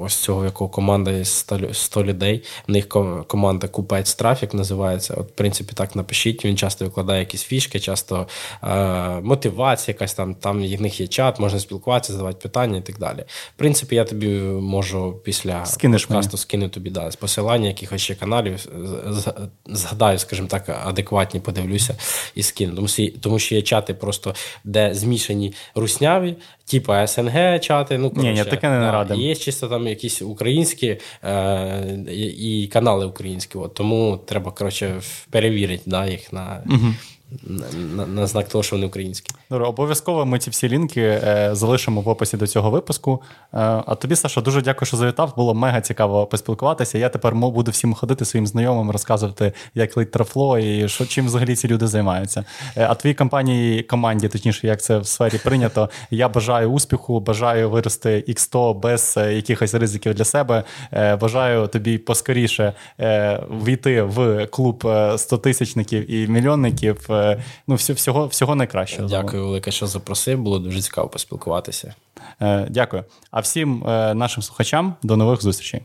ось 0.00 0.14
цього 0.14 0.44
якого 0.44 0.70
команда 0.70 1.10
є 1.10 1.24
100, 1.24 1.56
лю- 1.56 1.74
100 1.74 2.04
людей. 2.04 2.42
В 2.68 2.72
них 2.72 2.88
команда 3.26 3.68
Купець 3.68 4.14
Трафік 4.14 4.54
називається. 4.54 5.14
От, 5.14 5.28
в 5.28 5.32
принципі, 5.32 5.72
так 5.74 5.96
напишіть. 5.96 6.44
Він 6.44 6.56
часто 6.56 6.84
викладає 6.84 7.20
якісь 7.20 7.42
фішки, 7.42 7.80
часто 7.80 8.26
е, 8.62 9.20
мотивація, 9.20 9.92
якась 9.94 10.14
там. 10.14 10.34
Там 10.34 10.56
в 10.76 10.80
них 10.80 11.00
є 11.00 11.06
чат, 11.06 11.40
можна 11.40 11.60
спілкуватися, 11.60 12.12
задавати 12.12 12.38
питання 12.42 12.78
і 12.78 12.80
так 12.80 12.98
далі. 12.98 13.24
В 13.28 13.58
принципі, 13.58 13.96
я 13.96 14.04
тобі 14.04 14.28
можу 14.44 15.20
після 15.24 15.66
Скинеш 15.66 16.04
подкасту 16.04 16.36
скину 16.36 16.68
тобі 16.68 16.90
да, 16.90 17.10
посилання 17.18 17.68
якихось 17.68 18.00
ще 18.00 18.14
каналів. 18.14 18.66
Згадаю, 19.66 20.18
скажімо 20.18 20.48
так, 20.48 20.80
адекватні, 20.84 21.40
подивлюся 21.40 21.96
і 22.34 22.42
скину. 22.42 22.86
Тому 23.20 23.38
що 23.38 23.54
є 23.54 23.62
чати 23.62 23.94
просто, 23.94 24.34
де 24.64 24.94
змішані 24.94 25.54
русняві, 25.74 26.36
типа 26.64 27.06
СНГ 27.06 27.60
чати. 27.60 27.98
Ну, 27.98 28.10
коротше, 28.10 28.32
ні, 28.32 28.38
я 28.38 28.44
таке 28.44 28.68
не 28.68 28.78
да. 28.78 28.92
радимо. 28.92 29.20
Є 29.20 29.34
чисто 29.34 29.68
там 29.68 29.86
якісь 29.86 30.22
українські 30.22 31.00
е, 31.24 31.98
і 32.38 32.70
канали 32.72 33.06
українські. 33.06 33.58
От, 33.58 33.74
тому 33.74 34.20
треба 34.26 34.50
коротше, 34.52 35.00
перевірити 35.30 35.82
да, 35.86 36.06
їх 36.06 36.32
на, 36.32 36.62
на, 37.42 37.66
на, 37.96 38.06
на 38.06 38.26
знак 38.26 38.48
того, 38.48 38.64
що 38.64 38.76
вони 38.76 38.86
українські. 38.86 39.34
Добре, 39.50 39.66
обов'язково 39.66 40.26
ми 40.26 40.38
ці 40.38 40.50
всі 40.50 40.68
лінки 40.68 41.00
е, 41.00 41.50
залишимо 41.52 42.00
в 42.00 42.08
описі 42.08 42.36
до 42.36 42.46
цього 42.46 42.70
випуску. 42.70 43.22
Е, 43.52 43.58
а 43.86 43.94
тобі, 43.94 44.16
Саша, 44.16 44.40
дуже 44.40 44.62
дякую, 44.62 44.86
що 44.86 44.96
завітав. 44.96 45.36
Було 45.36 45.54
мега 45.54 45.80
цікаво 45.80 46.26
поспілкуватися. 46.26 46.98
Я 46.98 47.08
тепер 47.08 47.34
буду 47.34 47.70
всім 47.70 47.94
ходити 47.94 48.24
своїм 48.24 48.46
знайомим, 48.46 48.90
розказувати, 48.90 49.52
як 49.74 49.96
лить 49.96 50.10
трафло 50.10 50.58
і 50.58 50.88
що 50.88 51.06
чим 51.06 51.26
взагалі 51.26 51.56
ці 51.56 51.68
люди 51.68 51.86
займаються. 51.86 52.44
Е, 52.76 52.86
а 52.90 52.94
твоїй 52.94 53.14
компанії, 53.14 53.82
команді, 53.82 54.28
точніше, 54.28 54.66
як 54.66 54.82
це 54.82 54.98
в 54.98 55.06
сфері 55.06 55.38
прийнято. 55.44 55.90
Я 56.10 56.28
бажаю 56.28 56.70
успіху, 56.70 57.20
бажаю 57.20 57.70
вирости 57.70 58.24
X100 58.28 58.74
без 58.74 59.14
е, 59.16 59.34
якихось 59.34 59.74
ризиків 59.74 60.14
для 60.14 60.24
себе. 60.24 60.64
Е, 60.92 61.16
бажаю 61.16 61.66
тобі 61.66 61.98
поскоріше 61.98 62.72
е, 63.00 63.40
війти 63.64 64.02
в 64.02 64.46
клуб 64.46 64.86
е, 64.86 65.18
100 65.18 65.38
тисячників 65.38 66.10
і 66.10 66.26
мільйонників. 66.26 67.06
Ну, 67.66 67.74
всього, 67.74 68.26
всього 68.26 68.54
найкращого. 68.54 69.08
Дякую, 69.08 69.44
велике, 69.44 69.70
що 69.70 69.86
запросив. 69.86 70.38
Було 70.38 70.58
дуже 70.58 70.82
цікаво 70.82 71.08
поспілкуватися. 71.08 71.94
Е, 72.42 72.66
Дякую. 72.70 73.04
А 73.30 73.40
всім 73.40 73.84
е, 73.86 74.14
нашим 74.14 74.42
слухачам 74.42 74.94
до 75.02 75.16
нових 75.16 75.42
зустрічей. 75.42 75.82